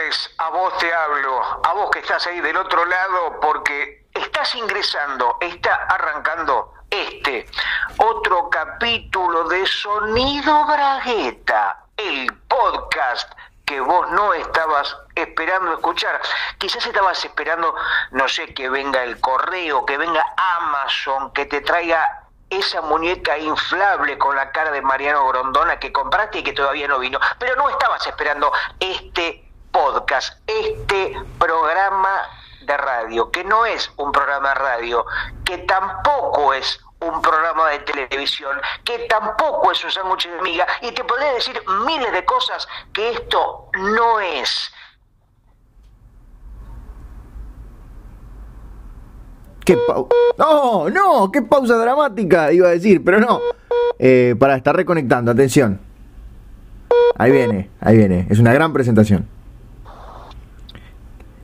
tardes, 0.00 0.30
a 0.38 0.50
vos 0.50 0.76
te 0.78 0.92
hablo, 0.92 1.42
a 1.64 1.72
vos 1.74 1.90
que 1.90 2.00
estás 2.00 2.26
ahí 2.26 2.40
del 2.40 2.56
otro 2.56 2.84
lado, 2.84 3.38
porque 3.40 4.06
estás 4.14 4.54
ingresando, 4.54 5.36
está 5.40 5.74
arrancando 5.88 6.72
este 6.88 7.46
otro 7.98 8.48
capítulo 8.50 9.44
de 9.48 9.66
Sonido 9.66 10.64
Bragueta, 10.66 11.84
el 11.96 12.32
podcast 12.48 13.32
que 13.64 13.80
vos 13.80 14.10
no 14.10 14.34
estabas 14.34 14.96
esperando 15.14 15.74
escuchar. 15.74 16.20
Quizás 16.58 16.84
estabas 16.86 17.24
esperando, 17.24 17.74
no 18.10 18.28
sé, 18.28 18.52
que 18.52 18.68
venga 18.68 19.04
el 19.04 19.20
correo, 19.20 19.84
que 19.86 19.96
venga 19.96 20.24
Amazon, 20.58 21.32
que 21.32 21.46
te 21.46 21.60
traiga 21.60 22.26
esa 22.48 22.80
muñeca 22.80 23.38
inflable 23.38 24.18
con 24.18 24.34
la 24.34 24.50
cara 24.50 24.72
de 24.72 24.82
Mariano 24.82 25.28
Grondona 25.28 25.78
que 25.78 25.92
compraste 25.92 26.40
y 26.40 26.42
que 26.42 26.52
todavía 26.52 26.88
no 26.88 26.98
vino. 26.98 27.20
Pero 27.38 27.54
no 27.54 27.68
estabas 27.68 28.04
esperando 28.08 28.52
este 28.80 29.49
podcast, 29.70 30.38
este 30.46 31.16
programa 31.38 32.22
de 32.62 32.76
radio, 32.76 33.30
que 33.30 33.44
no 33.44 33.64
es 33.66 33.90
un 33.96 34.12
programa 34.12 34.50
de 34.50 34.54
radio, 34.54 35.04
que 35.44 35.58
tampoco 35.58 36.54
es 36.54 36.80
un 37.00 37.22
programa 37.22 37.70
de 37.70 37.78
televisión, 37.80 38.56
que 38.84 39.06
tampoco 39.08 39.72
es 39.72 39.82
un 39.84 39.90
sándwich 39.90 40.28
de 40.28 40.42
miga, 40.42 40.66
y 40.82 40.92
te 40.92 41.02
podría 41.04 41.32
decir 41.32 41.60
miles 41.86 42.12
de 42.12 42.24
cosas 42.24 42.68
que 42.92 43.10
esto 43.10 43.70
no 43.78 44.20
es. 44.20 44.72
no, 50.36 50.90
no, 50.90 51.30
qué 51.32 51.42
pausa 51.42 51.76
dramática, 51.76 52.52
iba 52.52 52.68
a 52.68 52.72
decir, 52.72 53.04
pero 53.04 53.20
no. 53.20 53.40
Eh, 53.98 54.34
para 54.38 54.56
estar 54.56 54.74
reconectando, 54.74 55.30
atención. 55.30 55.80
Ahí 57.16 57.30
viene, 57.30 57.70
ahí 57.80 57.96
viene. 57.96 58.26
Es 58.30 58.38
una 58.38 58.52
gran 58.52 58.72
presentación. 58.72 59.28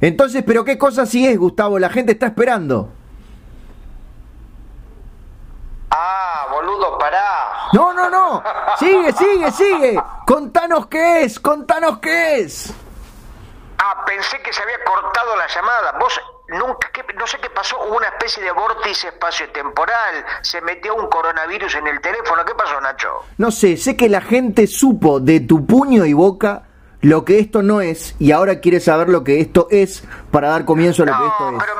Entonces, 0.00 0.42
¿pero 0.46 0.64
qué 0.64 0.76
cosa 0.76 1.06
sí 1.06 1.26
es, 1.26 1.38
Gustavo? 1.38 1.78
La 1.78 1.88
gente 1.88 2.12
está 2.12 2.26
esperando. 2.26 2.90
Ah, 5.90 6.46
boludo, 6.50 6.98
pará. 6.98 7.68
No, 7.72 7.92
no, 7.94 8.10
no. 8.10 8.42
Sigue, 8.78 9.12
sigue, 9.12 9.50
sigue. 9.52 10.02
Contanos 10.26 10.86
qué 10.88 11.22
es, 11.24 11.40
contanos 11.40 11.98
qué 11.98 12.40
es. 12.40 12.74
Ah, 13.78 14.04
pensé 14.06 14.40
que 14.42 14.52
se 14.52 14.62
había 14.62 14.82
cortado 14.84 15.36
la 15.36 15.46
llamada. 15.46 15.92
Vos 15.98 16.20
nunca, 16.48 16.90
no 17.16 17.26
sé 17.26 17.38
qué 17.38 17.50
pasó, 17.50 17.76
hubo 17.86 17.96
una 17.96 18.08
especie 18.08 18.42
de 18.42 18.52
vórtice 18.52 19.08
espacio-temporal, 19.08 20.24
se 20.42 20.60
metió 20.60 20.94
un 20.94 21.08
coronavirus 21.08 21.74
en 21.76 21.86
el 21.88 22.00
teléfono, 22.00 22.44
¿qué 22.44 22.54
pasó 22.54 22.80
Nacho? 22.80 23.08
No 23.38 23.50
sé, 23.50 23.76
sé 23.76 23.96
que 23.96 24.08
la 24.08 24.20
gente 24.20 24.66
supo 24.66 25.20
de 25.20 25.40
tu 25.40 25.66
puño 25.66 26.04
y 26.04 26.12
boca 26.12 26.65
lo 27.00 27.24
que 27.24 27.38
esto 27.38 27.62
no 27.62 27.80
es 27.80 28.14
y 28.18 28.32
ahora 28.32 28.60
quiere 28.60 28.80
saber 28.80 29.08
lo 29.08 29.24
que 29.24 29.40
esto 29.40 29.68
es 29.70 30.02
para 30.30 30.48
dar 30.48 30.64
comienzo 30.64 31.02
a 31.02 31.06
lo 31.06 31.12
que 31.12 31.26
esto 31.26 31.50
es. 31.50 31.64
Pero, 31.64 31.72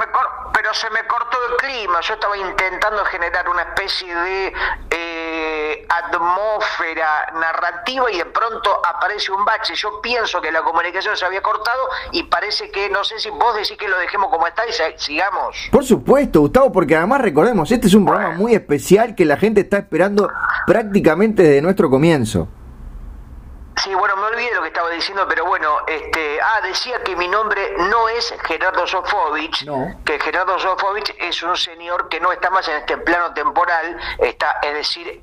pero 0.53 0.75
se 0.75 0.91
me 0.91 1.07
cortó 1.07 1.39
el 1.51 1.57
clima, 1.57 2.01
yo 2.01 2.15
estaba 2.15 2.37
intentando 2.37 3.05
generar 3.05 3.49
una 3.49 3.63
especie 3.63 4.15
de 4.15 4.53
eh, 4.91 5.87
atmósfera 5.89 7.33
narrativa 7.35 8.11
y 8.11 8.19
de 8.19 8.27
pronto 8.27 8.81
aparece 8.85 9.33
un 9.33 9.45
bache. 9.45 9.75
Yo 9.75 10.01
pienso 10.01 10.41
que 10.41 10.51
la 10.51 10.63
comunicación 10.63 11.17
se 11.17 11.25
había 11.25 11.43
cortado 11.43 11.89
y 12.13 12.25
parece 12.25 12.71
que, 12.71 12.89
no 12.91 13.05
sé 13.05 13.19
si 13.19 13.31
vos 13.31 13.55
decís 13.55 13.77
que 13.79 13.89
lo 13.89 13.99
dejemos 13.99 14.31
como 14.31 14.47
está 14.47 14.65
y 14.67 14.73
sigamos. 14.97 15.69
Por 15.71 15.85
supuesto, 15.85 16.41
Gustavo, 16.41 16.73
porque 16.73 16.97
además 16.97 17.21
recordemos, 17.21 17.71
este 17.71 17.87
es 17.87 17.95
un 17.95 18.05
programa 18.05 18.35
muy 18.35 18.55
especial 18.55 19.15
que 19.15 19.25
la 19.25 19.37
gente 19.37 19.61
está 19.61 19.79
esperando 19.79 20.31
prácticamente 20.67 21.43
desde 21.43 21.63
nuestro 21.63 21.91
comienzo. 21.91 22.49
Sí, 23.83 23.95
bueno, 23.95 24.17
me 24.17 24.25
olvidé 24.25 24.55
lo 24.55 24.63
que 24.63 24.69
estaba 24.69 24.89
diciendo, 24.91 25.27
pero 25.29 25.45
bueno, 25.45 25.81
este, 25.87 26.41
ah, 26.41 26.61
decía 26.63 27.03
que 27.03 27.15
mi 27.15 27.29
nombre 27.29 27.75
no 27.79 28.09
es 28.09 28.35
Gerardo 28.45 28.87
Sofovich, 28.87 29.67
que 30.05 30.19
Gerardo 30.19 30.59
Sofovich 30.59 31.15
es 31.19 31.43
un 31.43 31.57
señor 31.57 32.09
que 32.09 32.19
no 32.19 32.33
está 32.33 32.49
más 32.51 32.67
en 32.69 32.77
este 32.77 32.97
plano 32.97 33.35
temporal, 33.35 33.99
está, 34.19 34.59
es 34.63 34.75
decir, 34.75 35.23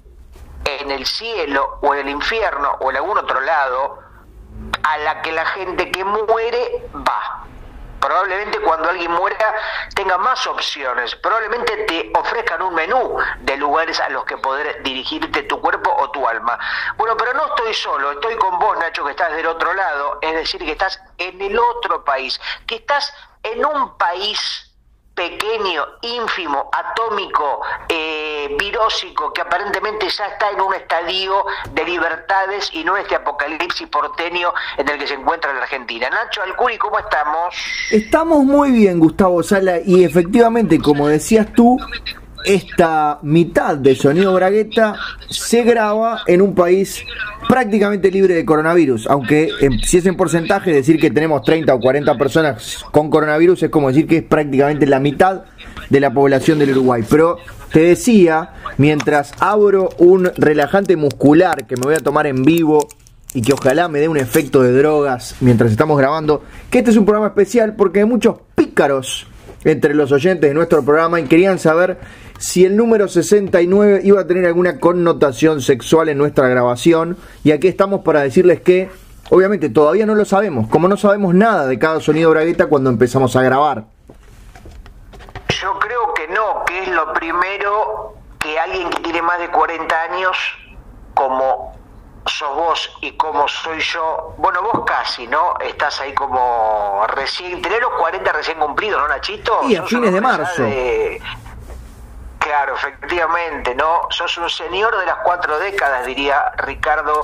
en 0.66 0.91
el 0.91 1.05
cielo 1.05 1.79
o 1.81 1.94
en 1.95 2.01
el 2.01 2.09
infierno 2.09 2.77
o 2.79 2.91
en 2.91 2.97
algún 2.97 3.17
otro 3.17 3.41
lado, 3.41 4.00
a 4.83 4.97
la 5.00 5.22
que 5.22 5.31
la 5.31 5.45
gente 5.47 5.91
que 5.91 6.03
muere 6.03 6.85
va 6.95 7.45
probablemente 8.03 8.59
cuando 8.59 8.89
alguien 8.89 9.11
muera 9.11 9.55
tenga 9.95 10.17
más 10.17 10.45
opciones, 10.45 11.15
probablemente 11.15 11.85
te 11.85 12.11
ofrezcan 12.13 12.61
un 12.61 12.75
menú 12.75 13.17
de 13.39 13.55
lugares 13.55 13.97
a 14.01 14.09
los 14.09 14.25
que 14.25 14.37
poder 14.37 14.83
dirigirte 14.83 15.43
tu 15.43 15.61
cuerpo 15.61 15.89
o 15.89 16.11
tu 16.11 16.27
alma. 16.27 16.59
Bueno, 16.97 17.15
pero 17.15 17.33
no 17.33 17.45
estoy 17.45 17.73
solo, 17.73 18.11
estoy 18.11 18.35
con 18.35 18.59
vos, 18.59 18.77
Nacho, 18.77 19.05
que 19.05 19.11
estás 19.11 19.33
del 19.33 19.47
otro 19.47 19.73
lado, 19.73 20.19
es 20.21 20.33
decir, 20.33 20.59
que 20.65 20.73
estás 20.73 20.99
en 21.17 21.41
el 21.41 21.57
otro 21.57 22.03
país, 22.03 22.41
que 22.67 22.75
estás 22.75 23.13
en 23.41 23.65
un 23.65 23.97
país 23.97 24.72
pequeño, 25.16 25.85
ínfimo, 26.01 26.69
atómico, 26.72 27.62
eh, 27.88 28.56
virósico, 28.59 29.31
que 29.31 29.41
aparentemente 29.41 30.09
ya 30.09 30.25
está 30.28 30.51
en 30.51 30.62
un 30.62 30.74
estadio 30.74 31.46
de 31.72 31.85
libertades 31.85 32.69
y 32.74 32.84
no 32.84 32.97
este 32.97 33.16
apocalipsis 33.16 33.88
porteño 33.88 34.53
en 34.78 34.90
el 34.90 34.97
que 34.97 35.07
se 35.07 35.13
encuentra 35.13 35.53
la 35.53 35.62
Argentina. 35.62 36.09
Nacho 36.09 36.41
Alcuri, 36.41 36.78
¿cómo 36.78 36.97
estamos? 36.97 37.56
Estamos 37.91 38.44
muy 38.44 38.72
bien, 38.72 39.00
Gustavo 39.00 39.44
Sala, 39.44 39.79
y 39.85 40.03
efectivamente, 40.03 40.79
como 40.79 41.07
decías 41.07 41.47
tú, 41.53 41.78
esta 42.45 43.19
mitad 43.21 43.77
de 43.77 43.95
Sonido 43.95 44.33
Bragueta 44.33 44.95
se 45.29 45.63
graba 45.63 46.21
en 46.27 46.41
un 46.41 46.55
país 46.55 47.03
prácticamente 47.47 48.09
libre 48.09 48.35
de 48.35 48.45
coronavirus, 48.45 49.07
aunque 49.07 49.49
si 49.83 49.97
es 49.97 50.05
en 50.05 50.15
porcentaje 50.15 50.71
decir 50.71 50.99
que 50.99 51.11
tenemos 51.11 51.43
30 51.43 51.73
o 51.73 51.79
40 51.79 52.17
personas 52.17 52.83
con 52.91 53.09
coronavirus 53.09 53.63
es 53.63 53.69
como 53.69 53.89
decir 53.89 54.07
que 54.07 54.17
es 54.17 54.23
prácticamente 54.23 54.85
la 54.85 54.99
mitad 54.99 55.43
de 55.89 55.99
la 55.99 56.13
población 56.13 56.59
del 56.59 56.71
Uruguay. 56.71 57.03
Pero 57.09 57.37
te 57.71 57.81
decía, 57.81 58.53
mientras 58.77 59.31
abro 59.39 59.89
un 59.97 60.31
relajante 60.37 60.95
muscular 60.95 61.65
que 61.67 61.75
me 61.75 61.83
voy 61.83 61.95
a 61.95 61.99
tomar 61.99 62.27
en 62.27 62.43
vivo 62.43 62.87
y 63.33 63.41
que 63.41 63.53
ojalá 63.53 63.87
me 63.87 63.99
dé 63.99 64.07
un 64.07 64.17
efecto 64.17 64.61
de 64.61 64.71
drogas 64.73 65.35
mientras 65.41 65.71
estamos 65.71 65.97
grabando, 65.97 66.43
que 66.69 66.79
este 66.79 66.91
es 66.91 66.97
un 66.97 67.05
programa 67.05 67.27
especial 67.27 67.75
porque 67.75 67.99
hay 67.99 68.05
muchos 68.05 68.37
pícaros 68.55 69.27
entre 69.63 69.93
los 69.93 70.11
oyentes 70.11 70.49
de 70.49 70.53
nuestro 70.53 70.83
programa 70.83 71.19
y 71.19 71.23
querían 71.23 71.57
saber 71.57 71.97
si 72.43 72.65
el 72.65 72.75
número 72.75 73.07
69 73.07 74.01
iba 74.03 74.19
a 74.19 74.27
tener 74.27 74.45
alguna 74.45 74.77
connotación 74.77 75.61
sexual 75.61 76.09
en 76.09 76.17
nuestra 76.17 76.49
grabación. 76.49 77.15
Y 77.41 77.53
aquí 77.53 77.69
estamos 77.69 78.01
para 78.01 78.19
decirles 78.19 78.59
que, 78.59 78.91
obviamente, 79.29 79.69
todavía 79.69 80.05
no 80.05 80.13
lo 80.13 80.25
sabemos, 80.25 80.67
como 80.67 80.89
no 80.89 80.97
sabemos 80.97 81.33
nada 81.33 81.67
de 81.67 81.79
cada 81.79 82.01
sonido 82.01 82.31
bragueta 82.31 82.65
cuando 82.65 82.89
empezamos 82.89 83.37
a 83.37 83.43
grabar. 83.43 83.85
Yo 85.61 85.79
creo 85.79 86.13
que 86.13 86.27
no, 86.27 86.65
que 86.65 86.83
es 86.83 86.89
lo 86.89 87.13
primero 87.13 88.15
que 88.37 88.59
alguien 88.59 88.89
que 88.89 89.01
tiene 89.01 89.21
más 89.21 89.39
de 89.39 89.47
40 89.47 90.01
años, 90.11 90.37
como 91.13 91.71
sos 92.25 92.55
vos 92.57 92.97
y 92.99 93.11
como 93.11 93.47
soy 93.47 93.79
yo, 93.79 94.35
bueno, 94.37 94.61
vos 94.63 94.83
casi, 94.85 95.27
¿no? 95.27 95.53
Estás 95.65 96.01
ahí 96.01 96.13
como 96.13 97.05
recién, 97.07 97.61
tenés 97.61 97.79
los 97.79 97.93
40 97.93 98.33
recién 98.33 98.59
cumplidos, 98.59 99.01
¿no, 99.01 99.07
Nachito? 99.07 99.61
Y 99.69 99.77
a 99.77 99.83
fines 99.83 100.11
de 100.11 100.19
marzo. 100.19 100.63
Claro, 102.43 102.75
efectivamente, 102.75 103.73
¿no? 103.73 104.01
Sos 104.09 104.37
un 104.37 104.49
señor 104.49 104.97
de 104.97 105.05
las 105.05 105.15
cuatro 105.23 105.57
décadas, 105.59 106.05
diría 106.05 106.51
Ricardo 106.57 107.21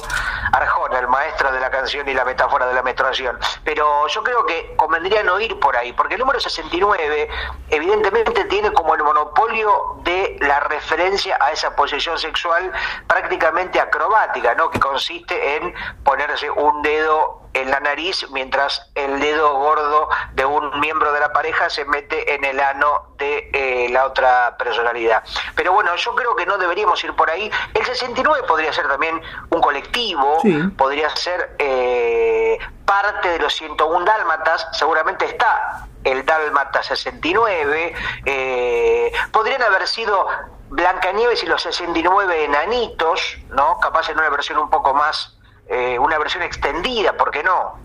Arjona, 0.54 1.00
el 1.00 1.10
maestro 1.10 1.52
de 1.52 1.60
la 1.60 1.70
canción 1.70 2.08
y 2.08 2.14
la 2.14 2.24
metáfora 2.24 2.68
de 2.68 2.74
la 2.74 2.82
menstruación. 2.82 3.38
Pero 3.66 4.08
yo 4.08 4.24
creo 4.24 4.46
que 4.46 4.78
convendría 4.78 5.22
no 5.24 5.38
ir 5.42 5.60
por 5.60 5.76
ahí, 5.76 5.92
porque 5.92 6.14
el 6.14 6.22
número 6.22 6.40
69 6.40 7.28
evidentemente 7.70 8.46
tiene 8.46 8.72
como 8.72 8.96
el 8.96 9.04
monopolio 9.04 9.98
de 10.04 10.38
la 10.40 10.62
referencia 10.62 11.38
a 11.42 11.52
esa 11.52 11.76
posición 11.76 12.18
sexual 12.18 12.72
prácticamente 13.06 13.82
acrobática, 13.82 14.56
¿no? 14.56 14.70
Que 14.70 14.80
consiste 14.80 15.58
en 15.58 15.76
ponerse 16.06 16.50
un 16.50 16.82
dedo 16.82 17.49
en 17.54 17.72
la 17.72 17.80
nariz 17.80 18.26
mientras 18.32 18.90
el 18.96 19.20
dedo 19.20 19.54
gordo 19.56 20.10
de 20.34 20.46
un 20.46 20.80
miembro 20.80 21.12
de 21.12 21.20
la 21.20 21.34
pareja 21.34 21.70
se 21.70 21.86
mete 21.86 22.36
en 22.36 22.44
el 22.44 22.60
ano 22.60 23.16
de 23.18 23.50
eh, 23.54 23.90
la 23.90 24.06
otra 24.06 24.56
personalidad. 24.58 25.24
Pero 25.56 25.74
bueno, 25.74 25.96
yo 25.96 26.16
creo 26.16 26.36
que 26.36 26.46
no 26.46 26.58
deberíamos 26.58 27.04
ir 27.04 27.14
por 27.16 27.30
ahí. 27.30 27.52
El 27.74 27.86
69 27.86 28.44
podría 28.48 28.72
ser 28.74 28.88
también 28.88 29.22
un 29.50 29.62
colectivo, 29.62 30.42
podría 30.78 31.10
ser 31.16 31.56
eh, 31.60 32.58
parte 32.86 33.30
de 33.30 33.40
los 33.40 33.54
101 33.56 34.06
dálmatas, 34.06 34.68
seguramente 34.74 35.26
está 35.26 35.86
el 36.04 36.26
dálmata 36.26 36.82
69, 36.82 37.94
eh, 38.26 39.12
podrían 39.32 39.62
haber 39.64 39.88
sido 39.88 40.28
Blancanieves 40.70 41.44
y 41.44 41.48
los 41.48 41.64
69 41.64 42.46
enanitos, 42.46 43.38
¿no? 43.50 43.80
Capaz 43.80 44.10
en 44.10 44.20
una 44.20 44.30
versión 44.30 44.60
un 44.60 44.70
poco 44.70 44.94
más 44.94 45.39
eh, 45.70 46.00
una 46.00 46.18
versión 46.18 46.44
extendida, 46.44 47.14
¿por 47.16 47.32
qué 47.32 47.44
no? 47.44 47.80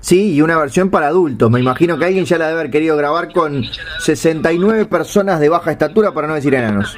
Sí, 0.00 0.34
y 0.34 0.42
una 0.42 0.56
versión 0.56 0.90
para 0.90 1.08
adultos. 1.08 1.50
Me 1.50 1.60
imagino 1.60 1.98
que 1.98 2.06
alguien 2.06 2.24
ya 2.24 2.38
la 2.38 2.46
debe 2.46 2.60
haber 2.60 2.70
querido 2.70 2.96
grabar 2.96 3.32
con 3.32 3.64
69 4.00 4.86
personas 4.86 5.40
de 5.40 5.48
baja 5.48 5.70
estatura, 5.72 6.12
para 6.12 6.26
no 6.26 6.34
decir 6.34 6.54
enanos. 6.54 6.96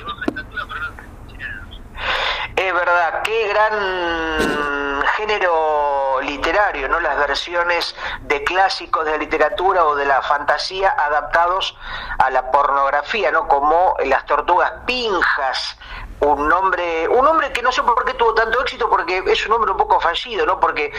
Es 2.57 2.75
verdad, 2.75 3.23
qué 3.25 3.49
gran 3.49 5.03
género 5.17 6.21
literario, 6.23 6.89
no 6.89 7.01
las 7.01 7.19
versiones 7.19 7.95
de 8.23 8.45
clásicos 8.45 9.05
de 9.05 9.13
la 9.13 9.17
literatura 9.19 9.85
o 9.85 9.97
de 9.97 10.05
la 10.05 10.23
fantasía 10.23 10.91
adaptados 10.91 11.77
a 12.19 12.31
la 12.31 12.51
pornografía, 12.51 13.31
¿no? 13.31 13.49
Como 13.49 13.95
las 14.05 14.25
tortugas 14.27 14.73
pinjas, 14.87 15.79
un 16.21 16.49
nombre, 16.49 17.09
un 17.09 17.25
nombre 17.25 17.53
que 17.53 17.63
no 17.63 17.73
sé 17.73 17.83
por 17.83 18.05
qué 18.05 18.15
tuvo 18.15 18.35
tanto 18.35 18.61
éxito, 18.61 18.89
porque 18.89 19.23
es 19.27 19.47
un 19.47 19.53
nombre 19.53 19.71
un 19.71 19.77
poco 19.77 19.99
fallido, 20.01 20.45
¿no? 20.47 20.61
Porque 20.61 20.93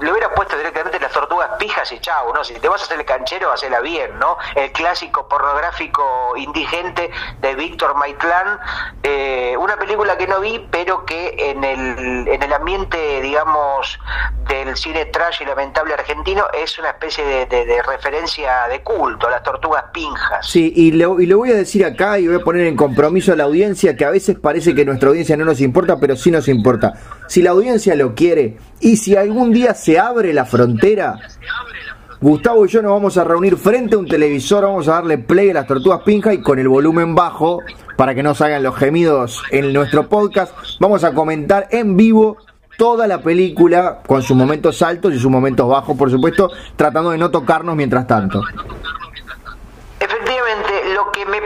le 0.00 0.10
hubiera 0.10 0.32
puesto 0.34 0.56
directamente 0.56 0.98
las 0.98 1.12
tortugas 1.12 1.50
pijas 1.58 1.90
y 1.92 1.98
chau, 2.00 2.32
¿no? 2.32 2.42
Si 2.42 2.54
te 2.54 2.68
vas 2.68 2.80
a 2.80 2.84
hacer 2.84 2.98
el 3.00 3.04
canchero, 3.04 3.52
hacela 3.52 3.80
bien, 3.80 4.18
¿no? 4.18 4.36
El 4.54 4.72
clásico 4.72 5.28
pornográfico 5.28 6.34
indigente 6.36 7.10
de 7.40 7.54
Víctor 7.54 7.94
Maitlán, 7.96 8.58
eh, 9.02 9.56
una 9.58 9.76
película 9.76 10.16
que 10.16 10.26
no 10.26 10.40
vi, 10.40 10.66
pero 10.70 11.04
que 11.04 11.34
en 11.38 11.64
el, 11.64 12.28
en 12.28 12.42
el 12.42 12.52
ambiente, 12.52 13.20
digamos, 13.20 13.98
del 14.48 14.76
cine 14.76 15.06
trash 15.06 15.42
y 15.42 15.44
lamentable 15.44 15.94
argentino 15.94 16.44
es 16.52 16.78
una 16.78 16.90
especie 16.90 17.24
de, 17.24 17.82
referencia 17.82 18.68
de 18.68 18.82
culto, 18.82 19.28
las 19.28 19.42
tortugas 19.42 19.84
pinjas. 19.92 20.46
Sí, 20.46 20.72
y 20.74 20.92
le, 20.92 21.06
y 21.18 21.26
le 21.26 21.34
voy 21.34 21.50
a 21.50 21.54
decir 21.54 21.84
acá 21.84 22.18
y 22.18 22.26
voy 22.26 22.36
a 22.36 22.44
poner 22.44 22.66
en 22.66 22.76
compromiso 22.76 23.32
a 23.32 23.36
la 23.36 23.44
audiencia 23.44 23.96
que 23.96 24.04
a 24.04 24.10
veces 24.10 24.38
parece 24.38 24.74
que 24.74 24.84
nuestra 24.84 25.10
audiencia 25.10 25.36
no 25.36 25.44
nos 25.44 25.60
importa, 25.60 25.96
pero 26.00 26.16
sí 26.16 26.30
nos 26.30 26.48
importa. 26.48 26.92
Si 27.30 27.42
la 27.42 27.50
audiencia 27.50 27.94
lo 27.94 28.16
quiere 28.16 28.56
y 28.80 28.96
si 28.96 29.14
algún 29.14 29.52
día 29.52 29.72
se 29.72 30.00
abre 30.00 30.34
la 30.34 30.44
frontera, 30.44 31.16
Gustavo 32.20 32.66
y 32.66 32.68
yo 32.68 32.82
nos 32.82 32.90
vamos 32.90 33.16
a 33.18 33.22
reunir 33.22 33.56
frente 33.56 33.94
a 33.94 33.98
un 33.98 34.08
televisor, 34.08 34.64
vamos 34.64 34.88
a 34.88 34.94
darle 34.94 35.16
play 35.16 35.50
a 35.50 35.54
las 35.54 35.68
tortugas 35.68 36.00
pinja 36.04 36.34
y 36.34 36.40
con 36.40 36.58
el 36.58 36.66
volumen 36.66 37.14
bajo, 37.14 37.60
para 37.96 38.16
que 38.16 38.24
no 38.24 38.34
salgan 38.34 38.64
los 38.64 38.74
gemidos 38.74 39.44
en 39.52 39.72
nuestro 39.72 40.08
podcast, 40.08 40.52
vamos 40.80 41.04
a 41.04 41.14
comentar 41.14 41.68
en 41.70 41.96
vivo 41.96 42.36
toda 42.76 43.06
la 43.06 43.22
película 43.22 44.00
con 44.04 44.24
sus 44.24 44.36
momentos 44.36 44.82
altos 44.82 45.14
y 45.14 45.20
sus 45.20 45.30
momentos 45.30 45.68
bajos, 45.68 45.96
por 45.96 46.10
supuesto, 46.10 46.50
tratando 46.74 47.12
de 47.12 47.18
no 47.18 47.30
tocarnos 47.30 47.76
mientras 47.76 48.08
tanto 48.08 48.42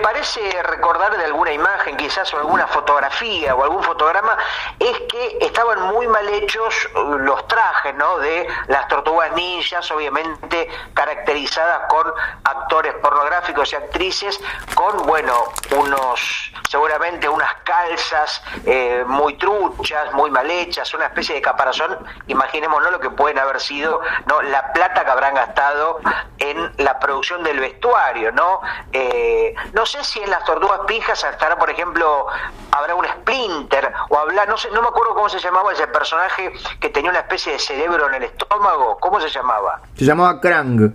parece 0.04 0.62
recordar 0.64 1.16
de 1.16 1.24
alguna 1.24 1.50
imagen, 1.50 1.96
quizás 1.96 2.32
o 2.34 2.36
alguna 2.36 2.66
fotografía 2.66 3.54
o 3.54 3.64
algún 3.64 3.82
fotograma, 3.82 4.36
es 4.78 4.98
que 5.08 5.38
estaban 5.40 5.80
muy 5.84 6.06
mal 6.08 6.28
hechos 6.28 6.74
uh, 6.94 7.16
los 7.20 7.48
trajes, 7.48 7.94
¿no? 7.94 8.18
De 8.18 8.46
las 8.66 8.86
tortugas 8.88 9.32
ninjas, 9.32 9.90
obviamente 9.90 10.68
caracterizadas 10.92 11.88
con 11.88 12.12
actores 12.44 12.92
pornográficos 12.96 13.72
y 13.72 13.76
actrices, 13.76 14.38
con, 14.74 15.06
bueno, 15.06 15.32
unos, 15.74 16.52
seguramente 16.68 17.26
unas 17.26 17.54
calzas 17.64 18.42
eh, 18.66 19.04
muy 19.06 19.38
truchas, 19.38 20.12
muy 20.12 20.30
mal 20.30 20.50
hechas, 20.50 20.92
una 20.92 21.06
especie 21.06 21.36
de 21.36 21.40
caparazón, 21.40 21.96
imaginémonos 22.26 22.92
lo 22.92 23.00
que 23.00 23.08
pueden 23.08 23.38
haber 23.38 23.58
sido, 23.58 24.02
¿no? 24.26 24.42
La 24.42 24.70
plata 24.74 25.02
que 25.02 25.10
habrán 25.10 25.34
gastado 25.34 26.00
en 26.38 26.74
la 26.76 26.98
producción 26.98 27.42
del 27.42 27.58
vestuario, 27.58 28.32
¿no? 28.32 28.60
Eh, 28.92 29.54
no 29.72 29.86
sé 29.86 29.93
si 30.02 30.20
en 30.20 30.30
las 30.30 30.44
tortugas 30.44 30.80
pijas 30.86 31.22
estará, 31.24 31.58
por 31.58 31.70
ejemplo, 31.70 32.26
habrá 32.72 32.94
un 32.94 33.04
splinter 33.06 33.92
o 34.08 34.18
hablar, 34.18 34.48
no 34.48 34.56
sé, 34.56 34.70
no 34.70 34.82
me 34.82 34.88
acuerdo 34.88 35.14
cómo 35.14 35.28
se 35.28 35.38
llamaba 35.38 35.72
ese 35.72 35.86
personaje 35.86 36.52
que 36.80 36.88
tenía 36.88 37.10
una 37.10 37.20
especie 37.20 37.52
de 37.52 37.58
cerebro 37.58 38.08
en 38.08 38.14
el 38.14 38.24
estómago, 38.24 38.98
¿cómo 38.98 39.20
se 39.20 39.28
llamaba? 39.28 39.80
Se 39.94 40.04
llamaba 40.04 40.40
Krang. 40.40 40.94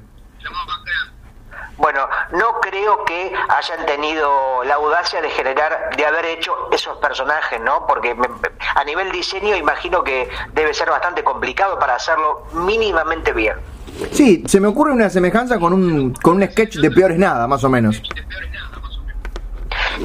Bueno, 1.77 2.09
no 2.33 2.59
creo 2.59 3.05
que 3.05 3.31
hayan 3.47 3.85
tenido 3.85 4.63
la 4.65 4.75
audacia 4.75 5.21
de 5.21 5.29
generar, 5.29 5.95
de 5.95 6.05
haber 6.05 6.25
hecho 6.25 6.53
esos 6.73 6.97
personajes, 6.97 7.61
¿no? 7.61 7.87
Porque 7.87 8.13
a 8.75 8.83
nivel 8.83 9.13
diseño 9.13 9.55
imagino 9.55 10.03
que 10.03 10.29
debe 10.51 10.73
ser 10.73 10.89
bastante 10.89 11.23
complicado 11.23 11.79
para 11.79 11.95
hacerlo 11.95 12.47
mínimamente 12.51 13.31
bien. 13.31 13.55
Sí, 14.11 14.43
se 14.45 14.59
me 14.59 14.67
ocurre 14.67 14.91
una 14.91 15.09
semejanza 15.09 15.57
con 15.57 15.71
un, 15.71 16.13
con 16.15 16.35
un 16.35 16.43
sketch 16.49 16.77
de 16.77 16.91
peores 16.91 17.17
nada, 17.17 17.47
más 17.47 17.63
o 17.63 17.69
menos. 17.69 18.01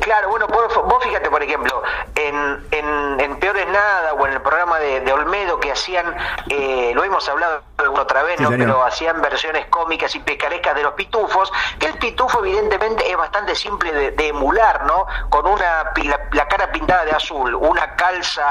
Claro, 0.01 0.29
bueno, 0.29 0.47
vos 0.49 1.05
fíjate, 1.05 1.31
por 1.31 1.43
ejemplo, 1.43 1.83
en, 2.15 2.67
en, 2.71 3.37
Peores 3.39 3.67
Nada 3.69 4.15
o 4.15 4.27
en 4.27 4.33
el 4.35 4.41
programa 4.41 4.79
de, 4.79 5.13
Olmedo 5.13 5.61
que 5.61 5.73
hacían, 5.73 6.15
eh, 6.49 6.93
lo 6.95 7.05
hemos 7.05 7.29
hablado 7.29 7.63
otra 7.77 8.23
vez, 8.23 8.41
¿no? 8.41 8.51
pero 8.51 8.85
hacían 8.85 9.21
versiones 9.21 9.67
cómicas 9.67 10.15
y 10.15 10.21
picarescas 10.21 10.77
de 10.77 10.83
los 10.83 10.95
pitufos, 10.95 11.53
que 11.79 11.87
el 11.87 11.99
pitufo 11.99 12.45
evidentemente 12.45 13.11
es 13.11 13.17
bastante 13.17 13.55
simple 13.55 14.13
de, 14.13 14.29
emular, 14.29 14.85
¿no? 14.87 15.07
Con 15.29 15.47
una 15.47 15.93
la, 16.33 16.49
cara 16.49 16.71
pintada 16.71 17.05
de 17.05 17.13
azul, 17.13 17.55
una 17.55 17.95
calza 17.95 18.43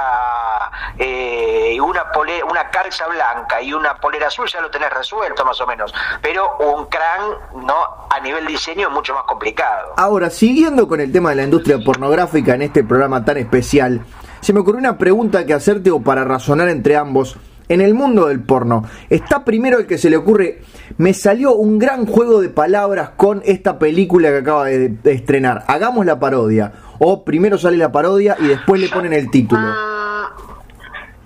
eh, 0.97 1.77
una 1.81 2.03
una 2.49 2.69
calza 2.69 3.07
blanca 3.07 3.61
y 3.61 3.73
una 3.73 3.95
polera 3.95 4.27
azul 4.27 4.47
ya 4.47 4.61
lo 4.61 4.69
tenés 4.69 4.91
resuelto 4.91 5.43
más 5.45 5.59
o 5.61 5.67
menos, 5.67 5.93
pero 6.21 6.57
un 6.57 6.85
crán, 6.85 7.65
¿no? 7.65 8.07
A 8.09 8.19
nivel 8.19 8.45
diseño 8.45 8.87
es 8.87 8.93
mucho 8.93 9.13
más 9.13 9.23
complicado. 9.23 9.93
Ahora, 9.97 10.29
siguiendo 10.29 10.87
con 10.87 10.99
el 10.99 11.11
tema 11.11 11.29
de 11.29 11.37
la 11.37 11.43
industria 11.43 11.79
pornográfica 11.83 12.53
en 12.55 12.63
este 12.63 12.83
programa 12.83 13.23
tan 13.25 13.37
especial, 13.37 14.05
se 14.41 14.53
me 14.53 14.59
ocurrió 14.59 14.79
una 14.79 14.97
pregunta 14.97 15.45
que 15.45 15.53
hacerte 15.53 15.89
o 15.91 16.01
para 16.01 16.23
razonar 16.23 16.67
entre 16.67 16.97
ambos. 16.97 17.37
En 17.73 17.81
el 17.81 17.95
mundo 17.95 18.27
del 18.27 18.43
porno, 18.43 18.83
está 19.09 19.43
primero 19.43 19.79
el 19.79 19.87
que 19.87 19.97
se 19.97 20.07
le 20.07 20.15
ocurre, 20.15 20.61
me 20.97 21.11
salió 21.11 21.55
un 21.55 21.79
gran 21.79 22.05
juego 22.05 22.39
de 22.39 22.49
palabras 22.49 23.13
con 23.17 23.41
esta 23.45 23.79
película 23.79 24.29
que 24.29 24.37
acaba 24.37 24.65
de, 24.65 24.95
estrenar, 25.05 25.63
hagamos 25.67 26.05
la 26.05 26.19
parodia. 26.19 26.71
O 26.99 27.25
primero 27.25 27.57
sale 27.57 27.77
la 27.77 27.91
parodia 27.91 28.37
y 28.39 28.45
después 28.45 28.79
le 28.79 28.89
ponen 28.89 29.11
el 29.13 29.31
título. 29.31 29.63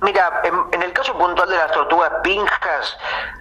Mira, 0.02 0.42
en, 0.72 0.82
el 0.82 0.94
caso 0.94 1.18
puntual 1.18 1.50
de 1.50 1.58
las 1.58 1.70
tortugas 1.74 2.12
pinjas, 2.24 2.98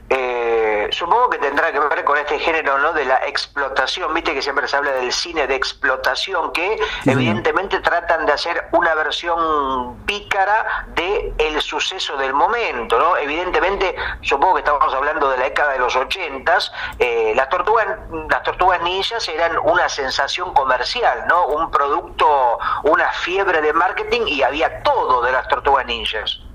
eh, 0.08 0.88
supongo 0.92 1.30
que 1.30 1.38
tendrá 1.38 1.72
que 1.72 1.80
ver 1.80 2.04
con 2.04 2.16
este 2.16 2.38
género 2.38 2.78
no 2.78 2.92
de 2.92 3.04
la 3.04 3.16
explotación. 3.26 4.12
Viste 4.14 4.34
que 4.34 4.42
siempre 4.42 4.68
se 4.68 4.76
habla 4.76 4.92
del 4.92 5.12
cine 5.12 5.46
de 5.46 5.54
explotación, 5.54 6.52
que 6.52 6.78
evidentemente 7.04 7.80
tratan 7.80 8.26
de 8.26 8.32
hacer 8.32 8.68
una 8.72 8.94
versión 8.94 9.96
pícara 10.06 10.86
de 10.88 11.34
el 11.38 11.60
suceso 11.60 12.16
del 12.16 12.34
momento. 12.34 12.98
¿no? 12.98 13.16
Evidentemente, 13.16 13.96
supongo 14.22 14.54
que 14.54 14.60
estamos 14.60 14.94
hablando 14.94 15.28
de 15.30 15.38
la 15.38 15.44
década 15.44 15.72
de 15.72 15.78
los 15.78 15.96
ochentas. 15.96 16.72
Eh, 16.98 17.32
las 17.34 17.48
tortugas, 17.48 17.86
las 18.28 18.42
tortugas 18.42 18.80
ninjas 18.82 19.28
eran 19.28 19.58
una 19.64 19.88
sensación 19.88 20.54
comercial, 20.54 21.24
no, 21.28 21.46
un 21.46 21.70
producto, 21.70 22.58
una 22.84 23.10
fiebre 23.12 23.60
de 23.60 23.72
marketing 23.72 24.22
y 24.26 24.42
había 24.42 24.82
todo 24.82 25.22
de 25.22 25.32
las 25.32 25.48
tortugas 25.48 25.84
ninjas 25.86 26.45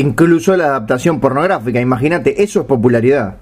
incluso 0.00 0.56
la 0.56 0.66
adaptación 0.66 1.20
pornográfica. 1.20 1.80
Imagínate, 1.80 2.42
eso 2.42 2.60
es 2.60 2.66
popularidad. 2.66 3.36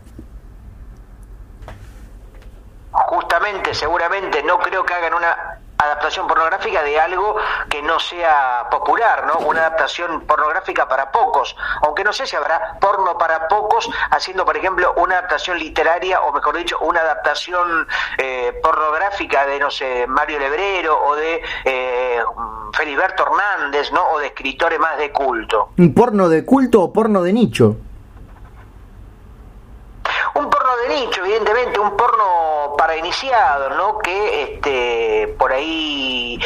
Justamente, 2.91 3.75
seguramente, 3.75 4.43
no 4.45 4.59
creo 4.59 4.85
que 4.85 4.95
hagan 4.95 5.15
una 5.15 5.59
adaptación 5.85 6.27
pornográfica 6.27 6.83
de 6.83 6.99
algo 6.99 7.37
que 7.69 7.83
no 7.83 7.99
sea 7.99 8.67
popular, 8.71 9.27
¿no? 9.27 9.47
Una 9.47 9.61
adaptación 9.61 10.23
pornográfica 10.23 10.89
para 10.89 11.11
pocos, 11.11 11.57
aunque 11.83 12.05
no 12.05 12.13
sé 12.13 12.27
si 12.27 12.37
habrá 12.37 12.79
porno 12.81 13.17
para 13.19 13.49
pocos 13.49 13.91
haciendo, 14.11 14.45
por 14.45 14.57
ejemplo, 14.57 14.95
una 14.97 15.19
adaptación 15.19 15.59
literaria 15.59 16.21
o 16.21 16.33
mejor 16.33 16.57
dicho, 16.57 16.79
una 16.81 17.01
adaptación 17.01 17.87
eh, 18.19 18.59
pornográfica 18.63 19.47
de, 19.47 19.59
no 19.59 19.71
sé, 19.71 20.07
Mario 20.07 20.39
Lebrero 20.39 20.99
o 21.05 21.17
de 21.17 21.43
eh, 21.65 22.23
Feliberto 22.73 23.25
Hernández, 23.25 23.93
¿no? 23.93 24.03
O 24.11 24.19
de 24.19 24.27
escritores 24.27 24.79
más 24.79 24.99
de 24.99 25.13
culto. 25.13 25.71
¿Un 25.79 25.95
porno 25.95 26.29
de 26.29 26.45
culto 26.45 26.83
o 26.83 26.93
porno 26.93 27.23
de 27.23 27.33
nicho? 27.33 27.77
Un 30.35 30.51
porno 30.51 30.77
de 30.77 30.89
nicho, 30.89 31.25
evidentemente, 31.25 31.79
un 31.79 31.97
porno 31.97 32.75
para 32.77 32.97
iniciados, 32.97 33.77
¿no? 33.77 33.99
Que 33.99 34.43
este, 34.43 35.35
por 35.39 35.53
ahí 35.53 36.41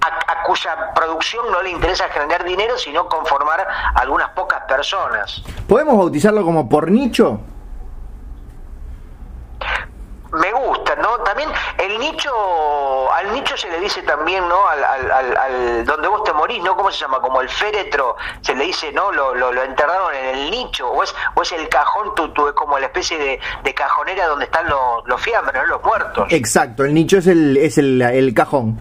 a, 0.00 0.42
cuya 0.44 0.92
producción 0.94 1.50
no 1.50 1.62
le 1.62 1.70
interesa 1.70 2.08
generar 2.08 2.44
dinero, 2.44 2.76
sino 2.78 3.08
conformar 3.08 3.66
algunas 3.94 4.30
pocas 4.30 4.62
personas. 4.64 5.42
¿Podemos 5.68 5.96
bautizarlo 5.96 6.44
como 6.44 6.68
por 6.68 6.90
nicho? 6.90 7.40
me 10.34 10.52
gusta, 10.52 10.96
¿no? 10.96 11.18
También 11.18 11.48
el 11.84 11.98
nicho, 11.98 13.12
al 13.12 13.32
nicho 13.32 13.56
se 13.56 13.68
le 13.68 13.80
dice 13.80 14.02
también, 14.02 14.46
¿no? 14.48 14.66
Al, 14.66 14.84
al, 14.84 15.36
al, 15.36 15.84
donde 15.84 16.08
vos 16.08 16.22
te 16.24 16.32
morís, 16.32 16.62
¿no? 16.62 16.76
¿Cómo 16.76 16.90
se 16.90 17.00
llama? 17.00 17.20
Como 17.20 17.40
el 17.40 17.48
féretro, 17.48 18.16
se 18.40 18.54
le 18.54 18.64
dice, 18.64 18.92
¿no? 18.92 19.12
Lo, 19.12 19.34
lo, 19.34 19.62
enterraron 19.62 20.14
en 20.14 20.36
el 20.36 20.50
nicho, 20.50 20.88
o 20.88 21.02
es, 21.02 21.14
o 21.34 21.42
es 21.42 21.52
el 21.52 21.68
cajón, 21.68 22.14
tú, 22.14 22.28
tú, 22.32 22.48
es 22.48 22.54
como 22.54 22.78
la 22.78 22.86
especie 22.86 23.18
de, 23.18 23.38
de 23.62 23.74
cajonera 23.74 24.26
donde 24.26 24.46
están 24.46 24.68
los, 24.68 25.06
los 25.06 25.20
fiambres, 25.20 25.54
¿no? 25.54 25.66
Los 25.66 25.82
muertos. 25.84 26.26
Exacto, 26.30 26.84
el 26.84 26.94
nicho 26.94 27.18
es 27.18 27.26
el, 27.26 27.56
es 27.56 27.78
el, 27.78 28.00
el 28.02 28.34
cajón. 28.34 28.80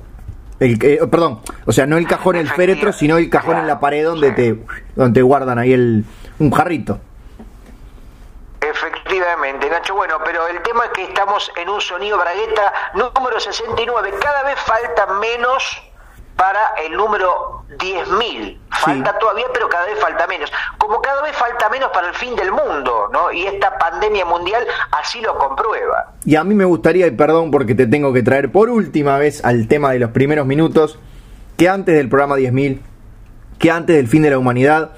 El, 0.59 0.77
eh, 0.83 0.99
perdón, 1.09 1.41
o 1.65 1.71
sea, 1.71 1.85
no 1.85 1.97
el 1.97 2.07
cajón 2.07 2.35
el 2.35 2.49
féretro, 2.49 2.93
sino 2.93 3.17
el 3.17 3.29
cajón 3.29 3.57
en 3.57 3.67
la 3.67 3.79
pared 3.79 4.05
donde 4.05 4.31
te, 4.31 4.63
donde 4.95 5.19
te 5.19 5.21
guardan 5.21 5.59
ahí 5.59 5.73
el, 5.73 6.05
un 6.39 6.51
jarrito. 6.51 6.99
Efectivamente, 9.13 9.69
Nacho. 9.69 9.93
Bueno, 9.93 10.15
pero 10.25 10.47
el 10.47 10.59
tema 10.63 10.85
es 10.85 10.91
que 10.91 11.03
estamos 11.03 11.51
en 11.55 11.69
un 11.69 11.79
sonido 11.79 12.17
bragueta 12.17 12.73
número 12.95 13.39
69. 13.39 14.11
Cada 14.19 14.41
vez 14.41 14.59
falta 14.59 15.05
menos 15.19 15.63
para 16.35 16.73
el 16.83 16.97
número 16.97 17.63
10.000. 17.77 18.57
Falta 18.71 19.15
todavía, 19.19 19.45
pero 19.53 19.69
cada 19.69 19.85
vez 19.85 19.99
falta 19.99 20.25
menos. 20.25 20.51
Como 20.79 20.99
cada 20.99 21.21
vez 21.21 21.35
falta 21.35 21.69
menos 21.69 21.91
para 21.91 22.07
el 22.07 22.15
fin 22.15 22.35
del 22.35 22.51
mundo, 22.51 23.07
¿no? 23.13 23.31
Y 23.31 23.45
esta 23.45 23.77
pandemia 23.77 24.25
mundial 24.25 24.65
así 24.89 25.21
lo 25.21 25.37
comprueba. 25.37 26.13
Y 26.25 26.35
a 26.35 26.43
mí 26.43 26.55
me 26.55 26.65
gustaría, 26.65 27.05
y 27.05 27.11
perdón 27.11 27.51
porque 27.51 27.75
te 27.75 27.85
tengo 27.85 28.13
que 28.13 28.23
traer 28.23 28.51
por 28.51 28.71
última 28.71 29.19
vez 29.19 29.45
al 29.45 29.67
tema 29.67 29.91
de 29.91 29.99
los 29.99 30.09
primeros 30.09 30.47
minutos, 30.47 30.97
que 31.55 31.69
antes 31.69 31.95
del 31.95 32.09
programa 32.09 32.37
10.000, 32.37 32.81
que 33.59 33.69
antes 33.69 33.95
del 33.95 34.07
fin 34.07 34.23
de 34.23 34.31
la 34.31 34.39
humanidad, 34.39 34.93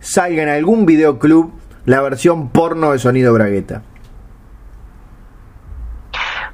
salga 0.00 0.42
en 0.42 0.48
algún 0.48 0.86
videoclub 0.86 1.52
la 1.88 2.02
versión 2.02 2.50
porno 2.50 2.92
de 2.92 2.98
Sonido 2.98 3.32
Bragueta. 3.32 3.80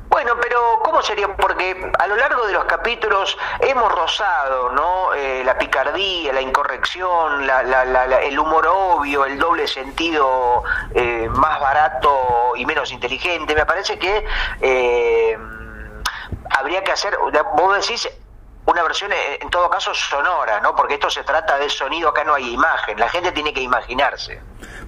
Bueno, 0.09 0.35
pero 0.41 0.61
¿cómo 0.85 1.03
sería? 1.03 1.27
Porque 1.35 1.91
a 1.99 2.07
lo 2.07 2.15
largo 2.15 2.47
de 2.47 2.53
los 2.53 2.67
capítulos 2.67 3.37
hemos 3.59 3.93
rozado, 3.93 4.71
¿no? 4.71 5.13
Eh, 5.13 5.43
la 5.45 5.59
picardía, 5.59 6.33
la 6.33 6.41
incorrección, 6.41 7.51
el 8.23 8.39
humor 8.39 8.69
obvio, 8.69 9.25
el 9.25 9.37
doble 9.37 9.67
sentido 9.67 10.63
eh, 10.95 11.29
más 11.29 11.61
barato 11.61 12.53
y 12.55 12.65
menos 12.65 12.93
inteligente. 12.93 13.57
Me 13.57 13.67
parece 13.67 13.99
que 13.99 14.25
eh, 14.61 15.37
habría 16.51 16.85
que 16.85 16.93
hacer, 16.93 17.19
vos 17.57 17.77
decís, 17.77 18.09
una 18.67 18.85
versión 18.85 19.11
en 19.13 19.51
todo 19.51 19.69
caso 19.69 19.93
sonora, 19.95 20.61
¿no? 20.61 20.77
Porque 20.77 20.95
esto 20.95 21.11
se 21.11 21.25
trata 21.25 21.59
de 21.59 21.69
sonido, 21.69 22.11
acá 22.11 22.23
no 22.23 22.35
hay 22.35 22.55
imagen, 22.55 23.01
la 23.01 23.09
gente 23.09 23.33
tiene 23.33 23.53
que 23.53 23.63
imaginarse. 23.63 24.41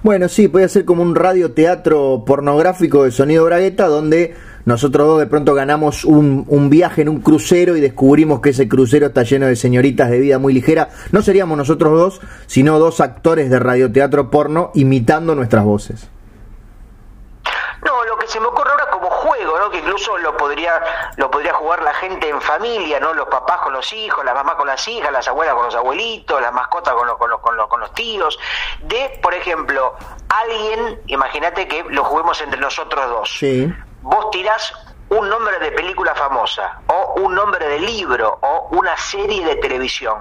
Bueno, 0.03 0.29
sí, 0.29 0.49
puede 0.49 0.69
ser 0.69 0.85
como 0.85 1.03
un 1.03 1.15
radioteatro 1.15 2.25
pornográfico 2.27 3.05
de 3.05 3.11
sonido 3.11 3.45
bragueta 3.45 3.89
donde 3.89 4.35
nosotros 4.65 5.07
dos 5.07 5.19
de 5.21 5.27
pronto 5.27 5.55
ganamos 5.55 6.05
un, 6.05 6.45
un, 6.49 6.71
viaje 6.71 7.03
en 7.03 7.09
un 7.09 7.21
crucero 7.21 7.77
y 7.77 7.81
descubrimos 7.81 8.41
que 8.41 8.51
ese 8.51 8.69
crucero 8.69 9.07
está 9.07 9.23
lleno 9.23 9.47
de 9.47 9.57
señoritas 9.57 10.11
de 10.11 10.19
vida 10.19 10.39
muy 10.39 10.53
ligera. 10.53 10.91
No 11.13 11.23
seríamos 11.23 11.57
nosotros 11.57 11.93
dos, 11.93 12.21
sino 12.47 12.79
dos 12.79 13.01
actores 13.01 13.49
de 13.49 13.59
radioteatro 13.59 14.31
porno 14.31 14.73
imitando 14.75 15.35
nuestras 15.35 15.65
voces. 15.65 16.09
No, 17.85 18.05
lo 18.05 18.19
que 18.19 18.27
se 18.27 18.41
me 18.41 18.47
ocurre 18.47 18.71
ahora 18.71 18.91
como 18.91 19.09
juego, 19.09 19.59
¿no? 19.59 19.65
Que 19.77 19.83
incluso 19.83 20.17
lo 20.19 20.37
podría 20.37 20.81
lo 21.17 21.31
podría 21.31 21.55
jugar 21.55 21.83
la 21.83 21.95
gente 21.95 22.29
en 22.29 22.41
familia, 22.41 23.01
¿no? 23.01 23.13
Los 23.15 23.29
papás 23.29 23.61
con 23.61 23.73
los 23.73 23.93
hijos, 23.93 24.25
la 24.25 24.35
mamá 24.35 24.57
con 24.57 24.67
las 24.67 24.87
hijas, 24.89 25.13
las 25.13 25.29
abuelas 25.29 25.55
con 25.55 25.65
los 25.65 25.75
abuelitos, 25.75 26.41
las 26.41 26.53
mascotas 26.53 26.95
con 26.95 27.07
los, 27.07 27.17
con 27.19 27.31
los, 27.31 27.41
con 27.41 27.57
los, 27.57 27.69
con 27.69 27.81
los 27.81 27.93
tíos. 27.93 28.39
De, 28.81 29.19
por 29.23 29.35
ejemplo, 29.35 29.95
alguien, 30.29 31.01
imagínate 31.07 31.69
que 31.69 31.85
lo 31.89 32.05
juguemos 32.05 32.41
entre 32.41 32.61
nosotros 32.61 33.09
dos. 33.09 33.37
Sí 33.39 33.73
vos 34.07 34.31
tirás 34.31 34.73
un 35.09 35.29
nombre 35.29 35.59
de 35.59 35.73
película 35.73 36.15
famosa 36.15 36.81
o 36.87 37.21
un 37.21 37.35
nombre 37.35 37.67
de 37.69 37.81
libro 37.81 38.39
o 38.41 38.69
una 38.71 38.97
serie 38.97 39.45
de 39.45 39.57
televisión, 39.57 40.19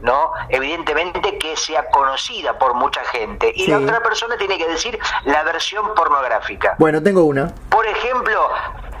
¿no? 0.00 0.32
Evidentemente 0.48 1.38
que 1.38 1.56
sea 1.56 1.88
conocida 1.90 2.58
por 2.58 2.74
mucha 2.74 3.02
gente 3.04 3.52
y 3.54 3.66
la 3.66 3.78
otra 3.78 4.02
persona 4.02 4.36
tiene 4.36 4.58
que 4.58 4.68
decir 4.68 4.98
la 5.24 5.42
versión 5.42 5.94
pornográfica. 5.94 6.76
Bueno, 6.78 7.02
tengo 7.02 7.24
una. 7.24 7.52
Por 7.68 7.86
ejemplo, 7.86 8.48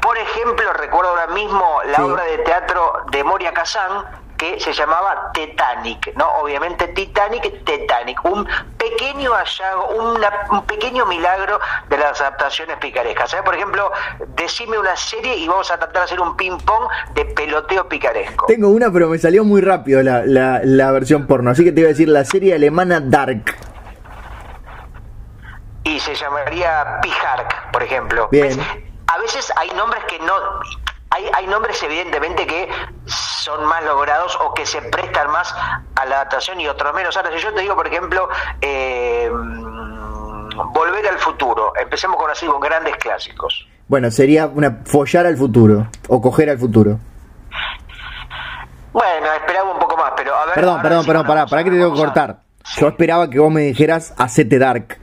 por 0.00 0.16
ejemplo, 0.18 0.72
recuerdo 0.72 1.10
ahora 1.10 1.28
mismo 1.28 1.80
la 1.86 2.04
obra 2.04 2.24
de 2.24 2.38
teatro 2.38 3.04
de 3.10 3.24
Moria 3.24 3.52
Kazan 3.52 4.06
que 4.38 4.58
se 4.60 4.72
llamaba 4.72 5.32
Titanic, 5.34 6.14
¿no? 6.16 6.26
Obviamente 6.40 6.86
Titanic, 6.88 7.64
Titanic, 7.64 8.24
un 8.24 8.48
pequeño 8.78 9.32
hallazgo, 9.32 9.88
un 9.88 10.64
pequeño 10.64 11.04
milagro 11.06 11.58
de 11.88 11.98
las 11.98 12.20
adaptaciones 12.20 12.76
picarescas. 12.76 13.30
¿sabes? 13.30 13.44
Por 13.44 13.56
ejemplo, 13.56 13.90
decime 14.36 14.78
una 14.78 14.94
serie 14.96 15.34
y 15.36 15.48
vamos 15.48 15.70
a 15.72 15.76
tratar 15.76 16.02
de 16.02 16.04
hacer 16.04 16.20
un 16.20 16.36
ping-pong 16.36 16.88
de 17.14 17.24
peloteo 17.24 17.88
picaresco. 17.88 18.46
Tengo 18.46 18.68
una, 18.68 18.92
pero 18.92 19.08
me 19.08 19.18
salió 19.18 19.44
muy 19.44 19.60
rápido 19.60 20.02
la, 20.02 20.22
la, 20.24 20.92
versión 20.92 21.26
porno, 21.26 21.50
así 21.50 21.64
que 21.64 21.72
te 21.72 21.80
iba 21.80 21.88
a 21.88 21.92
decir 21.92 22.08
la 22.08 22.24
serie 22.24 22.54
alemana 22.54 23.00
Dark. 23.00 23.56
Y 25.82 25.98
se 25.98 26.14
llamaría 26.14 27.00
Pijark, 27.02 27.72
por 27.72 27.82
ejemplo. 27.82 28.28
Bien. 28.30 28.56
A 29.08 29.18
veces 29.18 29.52
hay 29.56 29.70
nombres 29.70 30.04
que 30.04 30.18
no 30.20 30.34
hay, 31.18 31.30
hay 31.34 31.46
nombres 31.46 31.82
evidentemente 31.82 32.46
que 32.46 32.68
son 33.06 33.64
más 33.64 33.84
logrados 33.84 34.36
o 34.40 34.54
que 34.54 34.64
se 34.64 34.80
prestan 34.82 35.30
más 35.30 35.54
a 35.94 36.06
la 36.06 36.16
adaptación 36.16 36.60
y 36.60 36.68
otros 36.68 36.94
menos. 36.94 37.16
Ahora, 37.16 37.30
si 37.32 37.38
yo 37.38 37.52
te 37.52 37.60
digo, 37.60 37.74
por 37.74 37.86
ejemplo, 37.86 38.28
eh, 38.60 39.30
Volver 40.72 41.06
al 41.06 41.18
futuro, 41.18 41.72
empecemos 41.80 42.16
con 42.16 42.30
así, 42.30 42.46
con 42.46 42.60
grandes 42.60 42.96
clásicos. 42.96 43.66
Bueno, 43.86 44.10
sería 44.10 44.46
una 44.46 44.80
follar 44.84 45.26
al 45.26 45.36
futuro 45.36 45.86
o 46.08 46.20
coger 46.20 46.50
al 46.50 46.58
futuro. 46.58 46.98
Bueno, 48.92 49.32
esperaba 49.34 49.72
un 49.72 49.78
poco 49.78 49.96
más, 49.96 50.12
pero 50.16 50.34
a 50.34 50.46
ver. 50.46 50.54
Perdón, 50.54 50.82
perdón, 50.82 51.06
perdón, 51.06 51.26
pará, 51.26 51.46
¿para 51.46 51.62
qué 51.62 51.70
te 51.70 51.76
tengo 51.76 51.92
que 51.92 52.00
cortar? 52.00 52.40
Yo 52.76 52.88
esperaba 52.88 53.30
que 53.30 53.38
vos 53.38 53.52
me 53.52 53.62
dijeras 53.62 54.12
hacete 54.18 54.58
dark. 54.58 54.98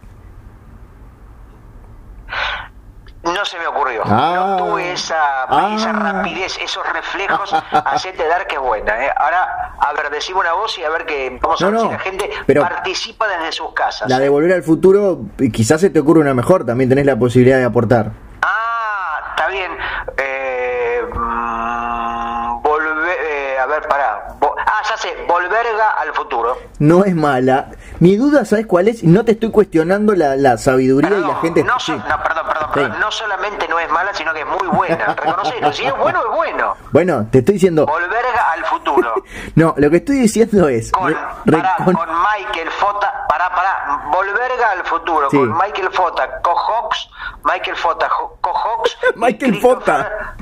No 3.26 3.44
se 3.44 3.58
me 3.58 3.66
ocurrió. 3.66 4.04
no 4.06 4.14
ah. 4.14 4.56
tuve 4.58 4.94
esa, 4.94 5.46
esa, 5.76 5.90
ah. 5.90 6.14
rapidez, 6.14 6.58
esos 6.62 6.88
reflejos. 6.94 7.54
Hacete 7.72 8.28
dar 8.28 8.46
que 8.46 8.58
buena. 8.58 9.04
¿eh? 9.04 9.12
Ahora, 9.18 9.74
a 9.80 9.94
ver, 9.94 10.12
decimos 10.12 10.44
una 10.44 10.54
voz 10.54 10.78
y 10.78 10.84
a 10.84 10.90
ver 10.90 11.06
que 11.06 11.38
vamos 11.42 11.62
a 11.62 11.70
ver 11.70 11.80
si 11.80 11.88
la 11.90 12.00
gente 12.00 12.30
participa 12.60 13.28
desde 13.28 13.52
sus 13.52 13.74
casas. 13.74 14.10
La 14.10 14.20
de 14.20 14.30
volver 14.30 14.54
al 14.54 14.64
futuro, 14.64 15.22
quizás 15.52 15.82
se 15.82 15.90
te 15.90 16.00
ocurre 16.00 16.20
una 16.22 16.36
mejor. 16.36 16.66
También 16.66 16.90
tenés 16.90 17.08
la 17.08 17.18
posibilidad 17.18 17.58
de 17.58 17.66
aportar. 17.66 18.12
Ah, 18.44 19.20
está 19.32 19.48
bien. 19.48 19.72
Eh, 20.18 21.02
mm, 21.12 22.62
volver, 22.62 23.18
eh, 23.28 23.58
a 23.60 23.66
ver, 23.66 23.88
pará. 23.88 24.38
ah, 24.40 24.82
ya 24.88 24.98
sé, 24.98 25.16
volverga 25.28 25.92
al 26.00 26.14
futuro. 26.14 26.58
No 26.78 27.04
es 27.04 27.16
mala. 27.16 27.72
Mi 28.00 28.18
duda, 28.18 28.46
¿sabes 28.46 28.66
cuál 28.66 28.88
es? 28.88 29.04
No 29.04 29.24
te 29.24 29.34
estoy 29.34 29.52
cuestionando 29.52 30.14
la, 30.16 30.58
sabiduría 30.58 31.18
y 31.18 31.22
la 31.22 31.36
gente. 31.36 31.64
No, 31.64 31.76
no 31.76 32.24
perdón, 32.24 32.46
perdón, 32.74 33.00
No 33.00 33.12
solamente 33.12 33.68
no 33.68 33.80
es 33.80 33.90
mala, 33.90 34.14
sino 34.14 34.34
que 34.34 34.42
es 34.42 34.46
muy 34.46 34.68
buena. 34.68 35.16
Reconocelo. 35.16 35.74
Si 35.74 35.86
es 35.86 35.98
bueno, 35.98 36.20
es 36.20 36.36
bueno. 36.36 36.76
Bueno, 36.92 37.28
te 37.30 37.40
estoy 37.40 37.56
diciendo. 37.56 37.86
Volver 37.86 38.26
al 38.26 38.66
futuro. 38.66 39.14
no, 39.56 39.74
lo 39.78 39.90
que 39.90 39.98
estoy 39.98 40.18
diciendo 40.18 40.68
es. 40.70 40.92
Con, 40.92 41.14
Michael 41.14 42.72
Fota. 42.72 43.26
Pará, 43.28 43.54
pará. 43.54 44.10
Volverga 44.12 44.72
al 44.72 44.86
futuro. 44.86 45.28
Con 45.30 45.58
Michael 45.58 45.90
Fota, 45.92 46.42
Cojox. 46.42 47.10
Michael 47.44 47.76
Fota, 47.76 48.08
Cojox. 48.42 48.98
Michael 49.16 49.60
Fota. 49.62 50.36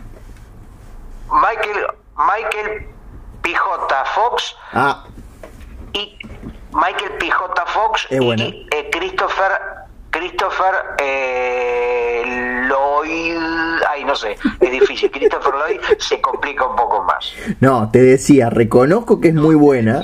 Michael. 1.31 1.87
Michael 2.15 2.87
Pijota 3.41 4.05
Fox. 4.05 4.55
Ah. 4.73 5.03
Y 5.93 6.17
Michael 6.73 7.11
P.J. 7.19 7.65
Fox 7.67 8.07
y 8.09 8.15
eh, 8.15 8.89
Christopher 8.91 9.51
Christopher 10.13 10.75
eh, 10.99 12.23
Lloyd, 12.69 13.83
ay 13.89 14.03
no 14.05 14.15
sé, 14.15 14.37
es 14.59 14.71
difícil, 14.71 15.09
Christopher 15.09 15.53
Lloyd 15.53 15.79
se 15.97 16.21
complica 16.21 16.67
un 16.67 16.75
poco 16.75 17.03
más. 17.03 17.33
No, 17.59 17.89
te 17.91 17.99
decía, 17.99 18.51
reconozco 18.51 19.19
que 19.19 19.29
es 19.29 19.33
muy 19.33 19.55
buena, 19.55 20.03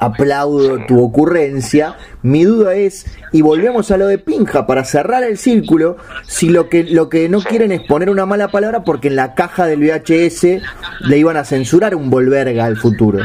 aplaudo 0.00 0.84
tu 0.86 1.02
ocurrencia, 1.02 1.96
mi 2.22 2.44
duda 2.44 2.74
es, 2.74 3.06
y 3.32 3.42
volvemos 3.42 3.90
a 3.90 3.98
lo 3.98 4.06
de 4.06 4.16
Pinja, 4.16 4.66
para 4.66 4.84
cerrar 4.84 5.24
el 5.24 5.36
círculo, 5.36 5.98
si 6.26 6.48
lo 6.48 6.70
que, 6.70 6.84
lo 6.84 7.10
que 7.10 7.28
no 7.28 7.40
quieren 7.42 7.72
es 7.72 7.82
poner 7.82 8.08
una 8.08 8.24
mala 8.24 8.48
palabra 8.48 8.82
porque 8.82 9.08
en 9.08 9.16
la 9.16 9.34
caja 9.34 9.66
del 9.66 9.80
VHS 9.80 10.62
le 11.00 11.18
iban 11.18 11.36
a 11.36 11.44
censurar 11.44 11.94
un 11.94 12.08
volverga 12.08 12.64
al 12.64 12.76
futuro. 12.76 13.18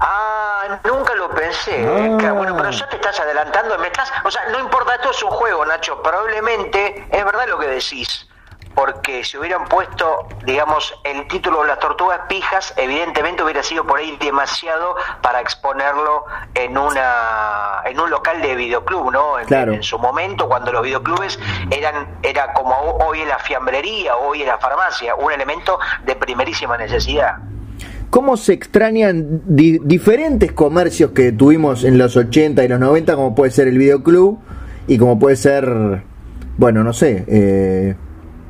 Ah, 0.00 0.29
nunca 0.84 1.14
lo 1.14 1.30
pensé. 1.30 1.86
Ah. 1.86 2.32
Bueno, 2.32 2.56
pero 2.56 2.70
ya 2.70 2.88
te 2.88 2.96
estás 2.96 3.18
adelantando, 3.20 3.78
me 3.78 3.88
estás, 3.88 4.12
o 4.24 4.30
sea, 4.30 4.48
no 4.50 4.58
importa, 4.58 4.94
esto 4.94 5.10
es 5.10 5.22
un 5.22 5.30
juego, 5.30 5.64
Nacho. 5.64 6.02
Probablemente 6.02 7.06
es 7.10 7.24
verdad 7.24 7.46
lo 7.48 7.58
que 7.58 7.66
decís, 7.66 8.28
porque 8.74 9.24
si 9.24 9.36
hubieran 9.36 9.64
puesto, 9.66 10.28
digamos, 10.44 10.94
el 11.04 11.26
título 11.28 11.64
Las 11.64 11.78
Tortugas 11.78 12.20
Pijas, 12.28 12.72
evidentemente 12.76 13.42
hubiera 13.42 13.62
sido 13.62 13.84
por 13.84 13.98
ahí 13.98 14.16
demasiado 14.20 14.96
para 15.22 15.40
exponerlo 15.40 16.24
en 16.54 16.78
una, 16.78 17.82
en 17.84 17.98
un 17.98 18.10
local 18.10 18.40
de 18.40 18.54
videoclub, 18.54 19.10
¿no? 19.10 19.38
En, 19.38 19.52
en 19.52 19.82
su 19.82 19.98
momento, 19.98 20.48
cuando 20.48 20.72
los 20.72 20.82
videoclubes 20.82 21.38
eran, 21.70 22.18
era 22.22 22.52
como 22.52 22.74
hoy 23.04 23.22
en 23.22 23.28
la 23.28 23.38
fiambrería, 23.38 24.16
hoy 24.16 24.42
en 24.42 24.48
la 24.48 24.58
farmacia, 24.58 25.14
un 25.14 25.32
elemento 25.32 25.78
de 26.02 26.16
primerísima 26.16 26.76
necesidad 26.76 27.36
cómo 28.10 28.36
se 28.36 28.52
extrañan 28.52 29.42
diferentes 29.46 30.52
comercios 30.52 31.12
que 31.12 31.32
tuvimos 31.32 31.84
en 31.84 31.96
los 31.96 32.16
80 32.16 32.64
y 32.64 32.68
los 32.68 32.80
90, 32.80 33.14
como 33.14 33.34
puede 33.34 33.52
ser 33.52 33.68
el 33.68 33.78
videoclub 33.78 34.38
y 34.88 34.98
como 34.98 35.18
puede 35.18 35.36
ser, 35.36 36.02
bueno, 36.58 36.82
no 36.82 36.92
sé, 36.92 37.24
eh, 37.28 37.94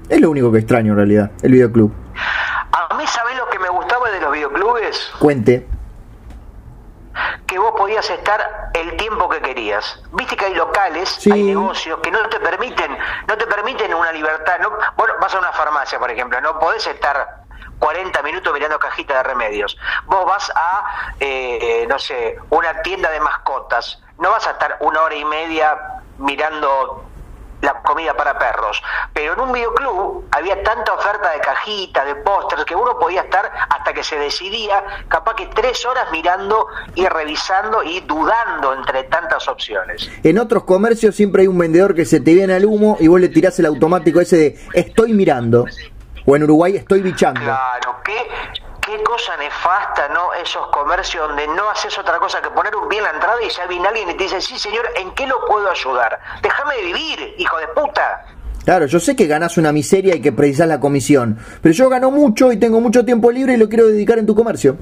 es 0.08 0.20
lo 0.20 0.30
único 0.30 0.50
que 0.50 0.58
extraño 0.58 0.92
en 0.92 0.96
realidad, 0.96 1.30
el 1.42 1.52
videoclub. 1.52 1.92
A 2.72 2.96
mí, 2.96 3.06
¿sabés 3.06 3.36
lo 3.36 3.48
que 3.50 3.58
me 3.58 3.68
gustaba 3.68 4.10
de 4.10 4.20
los 4.20 4.32
videoclubes? 4.32 5.12
Cuente. 5.18 5.66
Que 7.46 7.58
vos 7.58 7.74
podías 7.76 8.08
estar 8.08 8.70
el 8.72 8.96
tiempo 8.96 9.28
que 9.28 9.40
querías. 9.40 10.02
Viste 10.12 10.36
que 10.36 10.46
hay 10.46 10.54
locales, 10.54 11.18
hay 11.30 11.42
negocios 11.42 11.98
que 12.00 12.10
no 12.10 12.26
te 12.28 12.38
permiten, 12.40 12.96
no 13.28 13.36
te 13.36 13.46
permiten 13.46 13.92
una 13.92 14.12
libertad. 14.12 14.54
No, 14.62 14.70
bueno, 14.96 15.14
vas 15.20 15.34
a 15.34 15.38
una 15.40 15.52
farmacia, 15.52 15.98
por 15.98 16.10
ejemplo, 16.10 16.40
no 16.40 16.58
podés 16.58 16.86
estar 16.86 17.39
40 17.80 18.22
minutos 18.22 18.52
mirando 18.54 18.78
cajita 18.78 19.16
de 19.16 19.22
remedios. 19.24 19.76
Vos 20.06 20.24
vas 20.24 20.52
a, 20.54 21.12
eh, 21.18 21.84
no 21.88 21.98
sé, 21.98 22.38
una 22.50 22.80
tienda 22.82 23.10
de 23.10 23.18
mascotas, 23.18 24.00
no 24.18 24.30
vas 24.30 24.46
a 24.46 24.52
estar 24.52 24.76
una 24.80 25.02
hora 25.02 25.16
y 25.16 25.24
media 25.24 25.76
mirando 26.18 27.10
la 27.60 27.82
comida 27.82 28.14
para 28.14 28.38
perros. 28.38 28.82
Pero 29.12 29.34
en 29.34 29.40
un 29.40 29.52
videoclub 29.52 30.26
había 30.30 30.62
tanta 30.62 30.92
oferta 30.92 31.30
de 31.32 31.40
cajitas, 31.40 32.06
de 32.06 32.14
pósters, 32.16 32.64
que 32.64 32.74
uno 32.74 32.98
podía 32.98 33.22
estar 33.22 33.50
hasta 33.68 33.92
que 33.92 34.02
se 34.02 34.16
decidía, 34.18 34.82
capaz 35.08 35.34
que 35.34 35.46
tres 35.46 35.84
horas 35.84 36.10
mirando 36.12 36.66
y 36.94 37.06
revisando 37.06 37.82
y 37.82 38.00
dudando 38.00 38.74
entre 38.74 39.04
tantas 39.04 39.46
opciones. 39.48 40.10
En 40.22 40.38
otros 40.38 40.64
comercios 40.64 41.14
siempre 41.14 41.42
hay 41.42 41.48
un 41.48 41.58
vendedor 41.58 41.94
que 41.94 42.04
se 42.04 42.20
te 42.20 42.34
viene 42.34 42.54
al 42.54 42.64
humo 42.64 42.96
y 43.00 43.08
vos 43.08 43.20
le 43.20 43.28
tirás 43.28 43.58
el 43.58 43.66
automático 43.66 44.20
ese 44.20 44.36
de 44.36 44.58
estoy 44.72 45.12
mirando. 45.12 45.66
O 46.30 46.36
en 46.36 46.44
Uruguay 46.44 46.76
estoy 46.76 47.02
bichando. 47.02 47.40
Claro, 47.40 47.96
¿qué, 48.04 48.16
qué 48.80 49.02
cosa 49.02 49.36
nefasta, 49.36 50.08
¿no? 50.10 50.32
Esos 50.34 50.64
comercios 50.68 51.26
donde 51.26 51.48
no 51.48 51.68
haces 51.68 51.98
otra 51.98 52.20
cosa 52.20 52.40
que 52.40 52.50
poner 52.50 52.76
un 52.76 52.88
pie 52.88 52.98
en 52.98 53.04
la 53.04 53.10
entrada 53.10 53.42
y 53.44 53.50
ya 53.50 53.66
viene 53.66 53.88
alguien 53.88 54.10
y 54.10 54.14
te 54.14 54.22
dice, 54.22 54.40
sí 54.40 54.56
señor, 54.56 54.86
¿en 54.94 55.10
qué 55.14 55.26
lo 55.26 55.44
puedo 55.46 55.68
ayudar? 55.68 56.20
Déjame 56.40 56.80
vivir, 56.82 57.34
hijo 57.36 57.58
de 57.58 57.66
puta. 57.74 58.26
Claro, 58.64 58.86
yo 58.86 59.00
sé 59.00 59.16
que 59.16 59.26
ganás 59.26 59.58
una 59.58 59.72
miseria 59.72 60.14
y 60.14 60.20
que 60.20 60.30
precisás 60.30 60.68
la 60.68 60.78
comisión, 60.78 61.36
pero 61.60 61.74
yo 61.74 61.88
gano 61.88 62.12
mucho 62.12 62.52
y 62.52 62.58
tengo 62.58 62.80
mucho 62.80 63.04
tiempo 63.04 63.32
libre 63.32 63.54
y 63.54 63.56
lo 63.56 63.68
quiero 63.68 63.88
dedicar 63.88 64.20
en 64.20 64.26
tu 64.26 64.36
comercio 64.36 64.76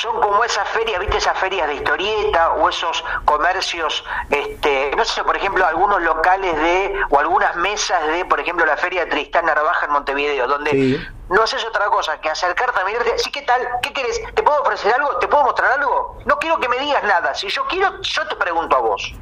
son 0.00 0.18
como 0.20 0.42
esas 0.44 0.66
ferias, 0.68 0.98
¿viste? 1.00 1.18
Esas 1.18 1.38
ferias 1.38 1.68
de 1.68 1.74
historieta 1.74 2.54
o 2.54 2.68
esos 2.68 3.04
comercios, 3.26 4.02
este, 4.30 4.92
no 4.96 5.04
sé, 5.04 5.22
por 5.22 5.36
ejemplo, 5.36 5.66
algunos 5.66 6.00
locales 6.02 6.56
de, 6.56 6.94
o 7.10 7.18
algunas 7.18 7.54
mesas 7.56 8.06
de, 8.06 8.24
por 8.24 8.40
ejemplo, 8.40 8.64
la 8.64 8.76
feria 8.78 9.04
de 9.04 9.10
Tristán 9.10 9.44
Narvaja 9.44 9.86
en 9.86 9.92
Montevideo, 9.92 10.46
donde 10.46 11.00
no 11.28 11.42
haces 11.42 11.64
otra 11.64 11.84
cosa 11.86 12.18
que 12.20 12.30
acercarte 12.30 12.80
a 12.80 12.84
mirarte, 12.84 13.18
sí, 13.18 13.30
¿qué 13.30 13.42
tal? 13.42 13.60
¿Qué 13.82 13.92
querés? 13.92 14.20
¿Te 14.34 14.42
puedo 14.42 14.62
ofrecer 14.62 14.94
algo? 14.94 15.16
¿Te 15.18 15.28
puedo 15.28 15.44
mostrar 15.44 15.72
algo? 15.78 16.18
No 16.24 16.38
quiero 16.38 16.58
que 16.58 16.68
me 16.68 16.78
digas 16.78 17.04
nada, 17.04 17.34
si 17.34 17.48
yo 17.48 17.64
quiero, 17.68 18.00
yo 18.00 18.26
te 18.26 18.36
pregunto 18.36 18.76
a 18.76 18.80
vos. 18.80 19.14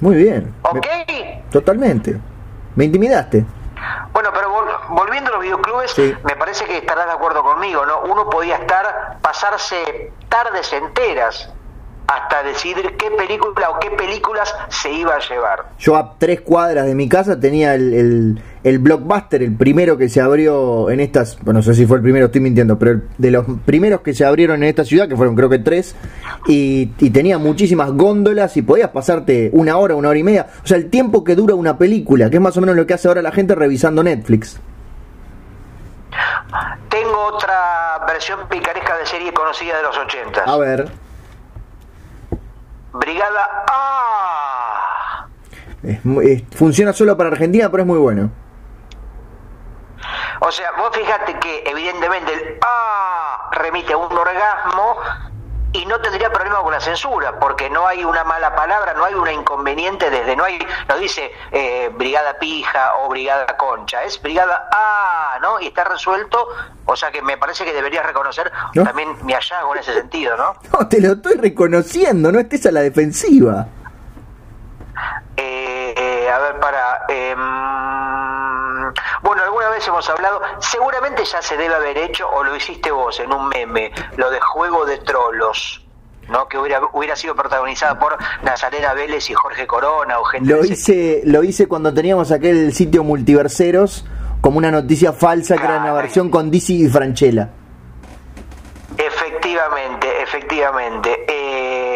Muy 0.00 0.16
bien. 0.16 0.54
¿Ok? 0.62 0.86
Totalmente. 1.50 2.18
Me 2.74 2.86
intimidaste. 2.86 3.44
Bueno, 4.12 4.30
pero 4.32 4.50
volviendo 4.90 5.30
a 5.30 5.34
los 5.34 5.42
videoclubes, 5.42 5.98
me 5.98 6.36
parece 6.36 6.64
que 6.64 6.78
estarás 6.78 7.06
de 7.06 7.12
acuerdo 7.12 7.42
conmigo, 7.42 7.84
¿no? 7.84 8.00
Uno 8.02 8.30
podía 8.30 8.56
estar, 8.56 9.18
pasarse 9.20 10.12
tardes 10.28 10.72
enteras 10.72 11.50
hasta 12.06 12.42
decidir 12.42 12.96
qué 12.96 13.10
película 13.10 13.70
o 13.70 13.78
qué 13.80 13.90
películas 13.90 14.54
se 14.68 14.92
iba 14.92 15.14
a 15.14 15.18
llevar. 15.20 15.64
Yo 15.78 15.96
a 15.96 16.14
tres 16.18 16.40
cuadras 16.42 16.86
de 16.86 16.94
mi 16.94 17.08
casa 17.08 17.38
tenía 17.38 17.74
el, 17.74 17.94
el, 17.94 18.42
blockbuster, 18.78 19.42
el 19.42 19.54
primero 19.54 19.98
que 19.98 20.08
se 20.08 20.22
abrió 20.22 20.88
en 20.88 21.00
estas, 21.00 21.38
bueno, 21.42 21.58
no 21.58 21.62
sé 21.62 21.74
si 21.74 21.84
fue 21.84 21.98
el 21.98 22.02
primero, 22.02 22.26
estoy 22.26 22.40
mintiendo, 22.40 22.78
pero 22.78 23.02
de 23.18 23.30
los 23.30 23.44
primeros 23.66 24.00
que 24.00 24.14
se 24.14 24.24
abrieron 24.24 24.62
en 24.62 24.70
esta 24.70 24.84
ciudad, 24.84 25.06
que 25.06 25.16
fueron 25.16 25.36
creo 25.36 25.50
que 25.50 25.58
tres, 25.58 25.94
y, 26.46 26.92
y 26.98 27.10
tenía 27.10 27.36
muchísimas 27.36 27.92
góndolas 27.92 28.56
y 28.56 28.62
podías 28.62 28.88
pasarte 28.88 29.50
una 29.52 29.76
hora, 29.76 29.94
una 29.94 30.08
hora 30.08 30.18
y 30.18 30.22
media, 30.22 30.46
o 30.62 30.66
sea, 30.66 30.78
el 30.78 30.88
tiempo 30.88 31.24
que 31.24 31.34
dura 31.34 31.54
una 31.54 31.76
película, 31.76 32.30
que 32.30 32.36
es 32.36 32.42
más 32.42 32.56
o 32.56 32.62
menos 32.62 32.74
lo 32.74 32.86
que 32.86 32.94
hace 32.94 33.06
ahora 33.06 33.20
la 33.20 33.32
gente 33.32 33.54
revisando 33.54 34.02
Netflix. 34.02 34.58
Tengo 36.88 37.26
otra 37.34 38.02
versión 38.06 38.48
picaresca 38.48 38.96
de 38.96 39.04
serie 39.04 39.32
conocida 39.32 39.76
de 39.76 39.82
los 39.82 39.98
80. 39.98 40.40
A 40.42 40.56
ver. 40.56 40.88
Brigada 42.94 43.64
A. 43.66 45.28
funciona 46.52 46.92
solo 46.92 47.16
para 47.16 47.30
Argentina, 47.30 47.70
pero 47.70 47.82
es 47.82 47.86
muy 47.86 47.98
bueno. 47.98 48.30
O 50.46 50.52
sea, 50.52 50.72
vos 50.72 50.90
fíjate 50.94 51.38
que 51.38 51.62
evidentemente 51.64 52.34
el 52.34 52.58
A 52.60 53.48
remite 53.52 53.94
a 53.94 53.96
un 53.96 54.12
orgasmo 54.12 54.98
y 55.72 55.86
no 55.86 55.98
tendría 56.00 56.30
problema 56.30 56.60
con 56.60 56.70
la 56.70 56.80
censura, 56.80 57.40
porque 57.40 57.70
no 57.70 57.86
hay 57.86 58.04
una 58.04 58.24
mala 58.24 58.54
palabra, 58.54 58.92
no 58.92 59.06
hay 59.06 59.14
un 59.14 59.26
inconveniente 59.28 60.10
desde, 60.10 60.36
no 60.36 60.44
hay, 60.44 60.58
no 60.86 60.98
dice 60.98 61.32
eh, 61.50 61.90
brigada 61.94 62.38
pija 62.38 62.92
o 63.00 63.08
brigada 63.08 63.56
concha, 63.56 64.04
es 64.04 64.20
brigada 64.20 64.68
A, 64.70 65.38
¿no? 65.40 65.58
Y 65.60 65.68
está 65.68 65.84
resuelto, 65.84 66.46
o 66.84 66.94
sea 66.94 67.10
que 67.10 67.22
me 67.22 67.38
parece 67.38 67.64
que 67.64 67.72
deberías 67.72 68.04
reconocer 68.04 68.52
también 68.74 69.16
mi 69.24 69.32
hallazgo 69.32 69.74
en 69.74 69.80
ese 69.80 69.94
sentido, 69.94 70.36
¿no? 70.36 70.56
No, 70.78 70.86
te 70.86 71.00
lo 71.00 71.14
estoy 71.14 71.38
reconociendo, 71.38 72.30
no 72.30 72.38
estés 72.38 72.66
a 72.66 72.70
la 72.70 72.82
defensiva. 72.82 73.66
Eh, 75.38 75.94
eh, 75.96 76.30
a 76.30 76.38
ver, 76.38 76.60
para... 76.60 77.06
Bueno, 79.22 79.42
alguna 79.42 79.70
vez 79.70 79.86
hemos 79.86 80.08
hablado, 80.08 80.40
seguramente 80.58 81.24
ya 81.24 81.40
se 81.42 81.56
debe 81.56 81.74
haber 81.74 81.98
hecho, 81.98 82.28
o 82.28 82.44
lo 82.44 82.54
hiciste 82.54 82.90
vos 82.90 83.18
en 83.20 83.32
un 83.32 83.48
meme, 83.48 83.92
lo 84.16 84.30
de 84.30 84.40
Juego 84.40 84.84
de 84.84 84.98
Trolos. 84.98 85.80
¿no? 86.28 86.48
que 86.48 86.56
hubiera, 86.56 86.80
hubiera 86.94 87.14
sido 87.16 87.34
protagonizada 87.34 87.98
por 87.98 88.16
Nazarena 88.42 88.94
Vélez 88.94 89.28
y 89.28 89.34
Jorge 89.34 89.66
Corona 89.66 90.18
o 90.18 90.24
gente 90.24 90.54
lo 90.54 90.64
hice 90.64 91.20
lo 91.26 91.44
hice 91.44 91.68
cuando 91.68 91.92
teníamos 91.92 92.32
aquel 92.32 92.72
sitio 92.72 93.04
multiverseros 93.04 94.06
como 94.40 94.56
una 94.56 94.70
noticia 94.70 95.12
falsa 95.12 95.58
que 95.58 95.64
era 95.64 95.76
una 95.76 95.92
versión 95.92 96.30
con 96.30 96.50
DC 96.50 96.72
y 96.72 96.88
Franchella 96.88 97.50
efectivamente 98.96 100.22
efectivamente 100.22 101.26
eh, 101.28 101.93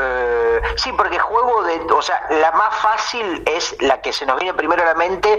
eh 0.00 0.48
Sí, 0.76 0.92
porque 0.92 1.18
juego 1.18 1.62
de, 1.64 1.80
o 1.92 2.02
sea, 2.02 2.26
la 2.30 2.52
más 2.52 2.74
fácil 2.76 3.42
es 3.46 3.76
la 3.80 4.00
que 4.00 4.12
se 4.12 4.26
nos 4.26 4.38
viene 4.38 4.54
primero 4.54 4.82
a 4.82 4.86
la 4.86 4.94
mente 4.94 5.38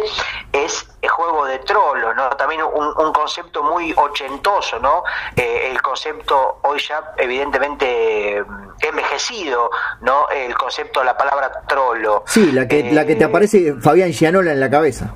es 0.51 0.87
el 1.01 1.09
juego 1.09 1.45
de 1.45 1.59
trollos, 1.59 2.15
¿no? 2.15 2.29
También 2.31 2.61
un, 2.63 3.13
concepto 3.13 3.63
muy 3.63 3.93
ochentoso, 3.95 4.79
¿no? 4.79 5.03
Eh, 5.35 5.69
el 5.71 5.81
concepto 5.81 6.59
hoy 6.63 6.79
ya 6.79 7.13
evidentemente 7.17 8.43
mm, 8.45 8.69
envejecido, 8.81 9.69
¿no? 10.01 10.29
El 10.29 10.55
concepto, 10.55 11.03
la 11.03 11.17
palabra 11.17 11.63
trollo. 11.67 12.23
Sí, 12.27 12.51
la 12.51 12.67
que, 12.67 12.91
la 12.91 13.05
que 13.05 13.15
te 13.15 13.23
eh, 13.23 13.27
aparece 13.27 13.75
Fabián 13.81 14.11
Gianola 14.11 14.51
en 14.51 14.59
la 14.59 14.69
cabeza. 14.69 15.13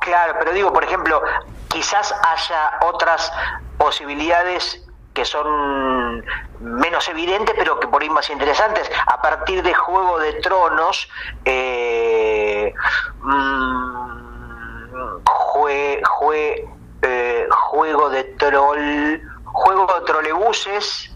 Claro, 0.00 0.36
pero 0.38 0.52
digo, 0.52 0.72
por 0.72 0.84
ejemplo, 0.84 1.22
quizás 1.68 2.14
haya 2.22 2.78
otras 2.82 3.32
posibilidades 3.78 4.83
que 5.14 5.24
son 5.24 6.24
menos 6.60 7.08
evidentes, 7.08 7.54
pero 7.56 7.78
que 7.78 7.86
por 7.86 8.02
ahí 8.02 8.10
más 8.10 8.28
interesantes. 8.30 8.90
A 9.06 9.22
partir 9.22 9.62
de 9.62 9.72
Juego 9.72 10.18
de 10.18 10.32
Tronos, 10.34 11.08
eh, 11.44 12.74
mm, 13.22 14.44
jue, 15.24 16.02
eh, 17.02 17.46
Juego 17.50 18.10
de 18.10 18.24
Troll, 18.24 19.20
Juego 19.44 19.86
de 19.86 20.00
Trolebuses, 20.04 21.13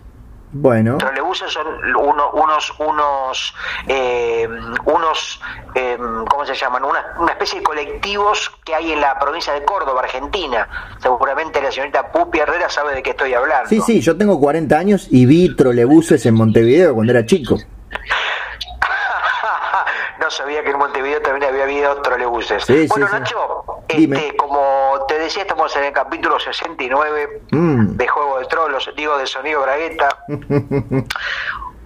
bueno. 0.53 0.99
Trolebuses 0.99 1.53
son 1.53 1.67
unos, 1.97 2.73
unos, 2.79 3.55
eh, 3.87 4.49
unos 4.85 5.41
eh, 5.75 5.99
¿cómo 6.29 6.47
se 6.47 6.55
llaman? 6.55 6.85
Una, 6.85 7.15
una, 7.19 7.33
especie 7.33 7.59
de 7.59 7.65
colectivos 7.65 8.51
que 8.65 8.75
hay 8.75 8.93
en 8.93 9.01
la 9.01 9.19
provincia 9.19 9.53
de 9.53 9.65
Córdoba, 9.65 10.01
Argentina. 10.01 10.97
Seguramente 11.01 11.61
la 11.61 11.71
señorita 11.71 12.11
Pupi 12.11 12.39
Herrera 12.39 12.69
sabe 12.69 12.95
de 12.95 13.03
qué 13.03 13.11
estoy 13.11 13.35
hablando. 13.35 13.69
Sí, 13.69 13.81
sí, 13.81 14.01
yo 14.01 14.17
tengo 14.17 14.41
40 14.41 14.77
años 14.77 15.09
y 15.11 15.27
vi 15.27 15.55
trolebuses 15.55 16.25
en 16.27 16.35
Montevideo 16.35 16.95
cuando 16.95 17.13
era 17.13 17.27
chico. 17.27 17.57
no 20.21 20.31
sabía 20.31 20.63
que 20.63 20.71
en 20.71 20.79
Montevideo 20.79 21.21
también 21.23 21.51
había 21.51 21.65
habido 21.65 22.01
trolebuses. 22.03 22.67
bueno, 22.89 23.09
Nacho, 23.09 23.65
este, 23.89 24.37
como 24.37 25.05
te 25.07 25.19
decía, 25.19 25.43
estamos 25.43 25.75
en 25.77 25.85
el 25.85 25.93
capítulo 25.93 26.39
69 26.39 27.43
mm. 27.51 27.97
de 27.97 28.09
Juego 28.09 28.39
de 28.39 28.47
Trolos, 28.47 28.91
digo, 28.97 29.17
de 29.17 29.27
Sonido 29.27 29.63
Bragueta. 29.63 30.18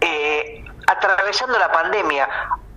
eh, 0.01 0.65
atravesando 0.87 1.59
la 1.59 1.71
pandemia, 1.71 2.29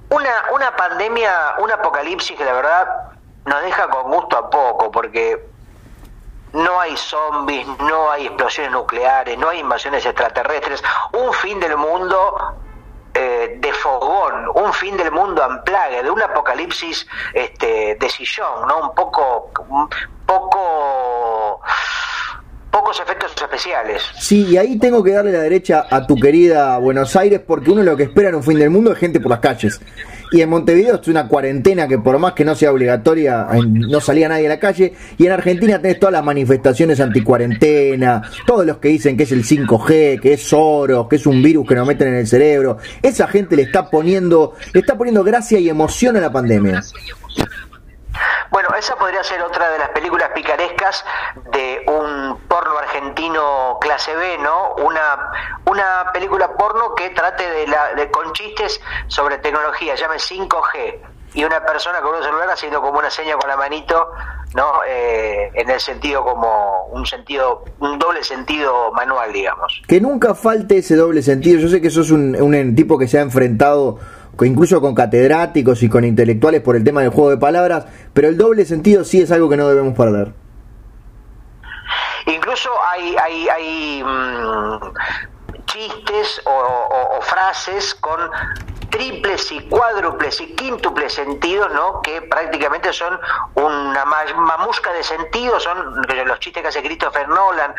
una, 0.10 0.30
una 0.54 0.75
pandemia, 0.75 1.56
un 1.60 1.71
apocalipsis 1.71 2.38
que 2.38 2.45
la 2.45 2.54
verdad 2.54 2.88
nos 3.45 3.62
deja 3.63 3.88
con 3.89 4.12
gusto 4.12 4.38
a 4.38 4.49
poco, 4.49 4.91
porque 4.91 5.43
no 6.54 6.80
hay 6.80 6.95
zombies, 6.95 7.67
no 7.80 8.10
hay 8.10 8.28
explosiones 8.28 8.71
nucleares, 8.71 9.38
no 9.38 9.49
hay 9.49 9.60
invasiones 9.60 10.06
extraterrestres, 10.06 10.84
un 11.12 11.34
fin 11.34 11.60
del 11.60 11.75
mundo 11.75 12.56
eh, 13.13 13.58
de 13.60 13.73
fogón, 13.73 14.49
un 14.54 14.73
fin 14.73 14.95
del 14.97 15.12
mundo 15.12 15.43
amplague, 15.43 16.04
de 16.04 16.10
un 16.10 16.21
apocalipsis 16.21 17.08
este, 17.34 17.95
de 17.95 18.10
sillón, 18.10 18.67
¿no? 18.67 18.89
Un 18.89 18.95
poco, 18.95 19.51
un 19.67 19.89
poco 20.25 21.62
pocos 22.75 22.99
efectos 22.99 23.31
especiales. 23.41 24.01
Sí, 24.19 24.47
y 24.49 24.57
ahí 24.57 24.77
tengo 24.77 25.01
que 25.01 25.11
darle 25.11 25.31
la 25.31 25.39
derecha 25.39 25.85
a 25.89 26.05
tu 26.05 26.17
querida 26.17 26.77
Buenos 26.77 27.15
Aires 27.15 27.39
porque 27.45 27.71
uno 27.71 27.83
lo 27.83 27.95
que 27.95 28.03
espera 28.03 28.27
en 28.27 28.35
un 28.35 28.43
fin 28.43 28.59
del 28.59 28.69
mundo 28.69 28.91
es 28.91 28.97
gente 28.97 29.21
por 29.21 29.31
las 29.31 29.39
calles. 29.39 29.79
Y 30.33 30.41
en 30.41 30.49
Montevideo 30.49 30.99
es 30.99 31.07
una 31.07 31.29
cuarentena 31.29 31.88
que 31.88 31.99
por 31.99 32.19
más 32.19 32.33
que 32.33 32.43
no 32.43 32.53
sea 32.53 32.73
obligatoria, 32.73 33.47
no 33.63 34.01
salía 34.01 34.27
nadie 34.27 34.47
a 34.47 34.49
la 34.49 34.59
calle. 34.59 34.93
Y 35.17 35.25
en 35.25 35.31
Argentina 35.31 35.81
tenés 35.81 35.99
todas 35.99 36.11
las 36.11 36.25
manifestaciones 36.25 36.99
anticuarentena, 36.99 38.23
todos 38.45 38.65
los 38.65 38.79
que 38.79 38.89
dicen 38.89 39.15
que 39.15 39.23
es 39.23 39.31
el 39.31 39.45
5G, 39.45 40.19
que 40.19 40.33
es 40.33 40.51
oro, 40.51 41.07
que 41.07 41.15
es 41.15 41.25
un 41.25 41.41
virus 41.41 41.65
que 41.65 41.75
nos 41.75 41.88
meten 41.88 42.09
en 42.09 42.15
el 42.15 42.27
cerebro. 42.27 42.79
Esa 43.01 43.27
gente 43.27 43.55
le 43.55 43.61
está 43.61 43.89
poniendo, 43.89 44.53
le 44.73 44.81
está 44.81 44.97
poniendo 44.97 45.23
gracia 45.23 45.59
y 45.59 45.69
emoción 45.69 46.17
a 46.17 46.19
la 46.19 46.33
pandemia. 46.33 46.83
Bueno, 48.55 48.69
esa 48.79 48.95
podría 48.95 49.21
ser 49.21 49.41
otra 49.41 49.69
de 49.69 49.79
las 49.79 49.89
películas 49.89 50.29
picarescas 50.33 51.03
de 51.51 51.83
un 51.87 52.39
porno 52.47 52.77
argentino 52.77 53.77
clase 53.81 54.15
B, 54.15 54.37
¿no? 54.37 54.75
Una, 54.75 55.29
una 55.65 56.09
película 56.13 56.55
porno 56.55 56.95
que 56.95 57.09
trate 57.09 57.51
de, 57.51 57.67
la, 57.67 57.93
de 57.95 58.09
con 58.09 58.31
chistes 58.31 58.79
sobre 59.07 59.39
tecnología, 59.39 59.95
llame 59.95 60.15
5G, 60.15 61.01
y 61.33 61.43
una 61.43 61.65
persona 61.65 61.99
con 61.99 62.15
un 62.15 62.23
celular 62.23 62.49
haciendo 62.49 62.81
como 62.81 62.97
una 62.99 63.09
seña 63.09 63.35
con 63.35 63.49
la 63.49 63.57
manito, 63.57 64.13
¿no? 64.53 64.79
Eh, 64.87 65.51
en 65.53 65.69
el 65.69 65.81
sentido 65.81 66.23
como 66.23 66.85
un 66.93 67.05
sentido, 67.05 67.65
un 67.79 67.99
doble 67.99 68.23
sentido 68.23 68.89
manual, 68.93 69.33
digamos. 69.33 69.81
Que 69.85 69.99
nunca 69.99 70.33
falte 70.33 70.77
ese 70.77 70.95
doble 70.95 71.21
sentido. 71.23 71.59
Yo 71.59 71.67
sé 71.67 71.81
que 71.81 71.89
sos 71.89 72.09
un, 72.09 72.41
un 72.41 72.73
tipo 72.73 72.97
que 72.97 73.09
se 73.09 73.19
ha 73.19 73.21
enfrentado 73.21 73.99
incluso 74.43 74.82
con 74.82 74.93
catedráticos 74.95 75.82
y 75.84 75.89
con 75.89 76.04
intelectuales 76.04 76.62
por 76.62 76.76
el 76.76 76.84
tema 76.84 77.02
del 77.02 77.12
juego 77.12 77.30
de 77.30 77.38
palabras, 77.38 77.86
pero 78.13 78.28
el 78.28 78.38
doble 78.38 78.65
sentido 78.65 79.04
sí 79.04 79.21
es 79.21 79.32
algo 79.32 79.48
que 79.50 79.58
no 79.58 79.67
debemos 79.67 79.95
perder. 79.95 80.34
Incluso 82.26 82.69
hay, 82.91 83.15
hay, 83.24 83.48
hay 83.48 84.04
mm, 84.04 84.80
chistes 85.65 86.41
o, 86.45 87.21
frases 87.21 87.95
con 87.95 88.19
triples 88.89 89.52
y 89.52 89.62
cuádruples 89.62 90.39
y 90.41 90.48
quíntuples 90.54 91.13
sentidos, 91.13 91.71
¿no? 91.74 92.02
Que 92.02 92.21
prácticamente 92.21 92.91
son 92.93 93.17
una 93.56 94.06
mamusca 94.06 94.93
de 94.93 95.04
sentidos, 95.04 95.63
son 95.63 95.78
los 96.26 96.39
chistes 96.39 96.62
que 96.62 96.69
hace 96.69 96.82
Christopher 96.82 97.28
Nolan, 97.28 97.74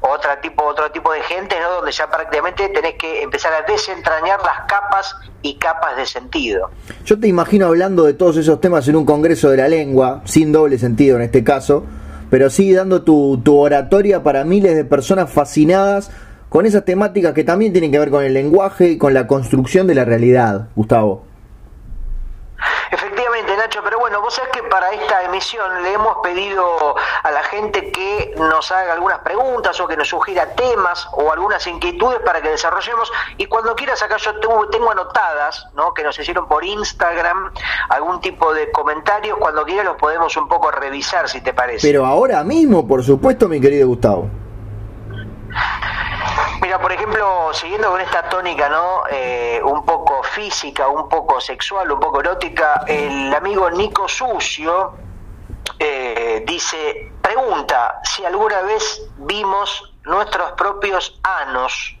otro 0.00 0.30
tipo, 0.40 0.64
otro 0.64 0.90
tipo 0.90 1.12
de 1.12 1.20
gente, 1.22 1.58
¿no? 1.60 1.70
Donde 1.76 1.92
ya 1.92 2.08
prácticamente 2.08 2.68
tenés 2.68 2.94
que 2.94 3.22
empezar 3.22 3.52
a 3.52 3.62
desentrañar 3.62 4.40
las 4.42 4.66
capas 4.66 5.16
y 5.42 5.54
capas 5.56 5.96
de 5.96 6.06
sentido. 6.06 6.70
Yo 7.04 7.18
te 7.18 7.28
imagino 7.28 7.66
hablando 7.66 8.04
de 8.04 8.14
todos 8.14 8.36
esos 8.36 8.60
temas 8.60 8.86
en 8.88 8.96
un 8.96 9.04
congreso 9.04 9.50
de 9.50 9.58
la 9.58 9.68
lengua, 9.68 10.22
sin 10.24 10.52
doble 10.52 10.78
sentido 10.78 11.16
en 11.16 11.22
este 11.22 11.44
caso, 11.44 11.84
pero 12.30 12.48
sí 12.50 12.72
dando 12.72 13.02
tu, 13.02 13.40
tu 13.44 13.58
oratoria 13.58 14.22
para 14.22 14.44
miles 14.44 14.74
de 14.76 14.84
personas 14.84 15.30
fascinadas 15.30 16.10
con 16.50 16.66
esas 16.66 16.84
temáticas 16.84 17.32
que 17.32 17.44
también 17.44 17.72
tienen 17.72 17.90
que 17.90 17.98
ver 17.98 18.10
con 18.10 18.24
el 18.24 18.34
lenguaje 18.34 18.88
y 18.88 18.98
con 18.98 19.14
la 19.14 19.26
construcción 19.26 19.86
de 19.86 19.94
la 19.94 20.04
realidad, 20.04 20.68
Gustavo. 20.74 21.22
Efectivamente, 22.90 23.56
Nacho, 23.56 23.80
pero 23.84 24.00
bueno, 24.00 24.20
vos 24.20 24.34
sabés 24.34 24.50
que 24.50 24.62
para 24.64 24.90
esta 24.90 25.22
emisión 25.22 25.84
le 25.84 25.92
hemos 25.92 26.16
pedido 26.24 26.96
a 27.22 27.30
la 27.30 27.42
gente 27.44 27.92
que 27.92 28.34
nos 28.36 28.72
haga 28.72 28.94
algunas 28.94 29.20
preguntas 29.20 29.80
o 29.80 29.86
que 29.86 29.96
nos 29.96 30.08
sugiera 30.08 30.46
temas 30.56 31.08
o 31.12 31.30
algunas 31.30 31.64
inquietudes 31.68 32.18
para 32.18 32.42
que 32.42 32.50
desarrollemos 32.50 33.12
y 33.38 33.46
cuando 33.46 33.76
quieras 33.76 34.02
acá 34.02 34.16
yo 34.16 34.38
tengo, 34.40 34.68
tengo 34.70 34.90
anotadas, 34.90 35.68
¿no? 35.76 35.94
Que 35.94 36.02
nos 36.02 36.18
hicieron 36.18 36.48
por 36.48 36.64
Instagram 36.64 37.52
algún 37.90 38.20
tipo 38.20 38.52
de 38.52 38.72
comentarios, 38.72 39.38
cuando 39.38 39.64
quieras 39.64 39.84
los 39.84 39.96
podemos 39.96 40.36
un 40.36 40.48
poco 40.48 40.72
revisar 40.72 41.28
si 41.28 41.40
te 41.42 41.54
parece. 41.54 41.86
Pero 41.86 42.04
ahora 42.04 42.42
mismo, 42.42 42.86
por 42.88 43.04
supuesto, 43.04 43.48
mi 43.48 43.60
querido 43.60 43.86
Gustavo. 43.86 44.28
Mira, 46.60 46.78
por 46.78 46.92
ejemplo, 46.92 47.54
siguiendo 47.54 47.90
con 47.90 48.00
esta 48.00 48.28
tónica, 48.28 48.68
¿no? 48.68 49.04
Eh, 49.10 49.60
un 49.64 49.84
poco 49.84 50.22
física, 50.22 50.88
un 50.88 51.08
poco 51.08 51.40
sexual, 51.40 51.90
un 51.90 51.98
poco 51.98 52.20
erótica, 52.20 52.84
el 52.86 53.32
amigo 53.32 53.70
Nico 53.70 54.06
Sucio 54.06 54.92
eh, 55.78 56.44
dice, 56.46 57.12
pregunta 57.22 58.00
si 58.02 58.26
alguna 58.26 58.60
vez 58.60 59.00
vimos 59.16 59.94
nuestros 60.04 60.52
propios 60.52 61.18
anos, 61.22 61.96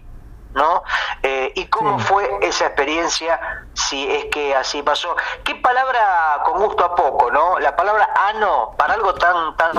¿no? 0.52 0.82
Eh, 1.22 1.52
¿Y 1.54 1.64
cómo 1.66 1.98
fue 1.98 2.28
esa 2.42 2.66
experiencia, 2.66 3.64
si 3.72 4.10
es 4.10 4.26
que 4.26 4.54
así 4.54 4.82
pasó? 4.82 5.16
¿Qué 5.42 5.54
palabra 5.54 6.42
con 6.44 6.62
gusto 6.62 6.84
a 6.84 6.94
poco, 6.94 7.30
¿no? 7.30 7.58
La 7.60 7.74
palabra 7.74 8.10
ano, 8.14 8.74
para 8.76 8.92
algo 8.92 9.14
tan, 9.14 9.56
tan 9.56 9.72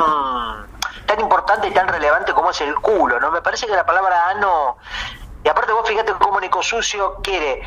tan 1.12 1.20
importante 1.20 1.68
y 1.68 1.72
tan 1.72 1.90
relevante 1.90 2.32
como 2.32 2.52
es 2.52 2.62
el 2.62 2.74
culo, 2.76 3.20
¿no? 3.20 3.32
Me 3.32 3.42
parece 3.42 3.68
que 3.68 3.74
la 3.74 3.86
palabra 3.86 4.30
ano, 4.30 4.78
y 5.44 5.50
aparte 5.50 5.74
vos 5.74 5.86
fíjate 5.86 6.14
cómo 6.14 6.40
Nico 6.40 6.64
Sucio 6.64 7.16
quiere 7.22 7.62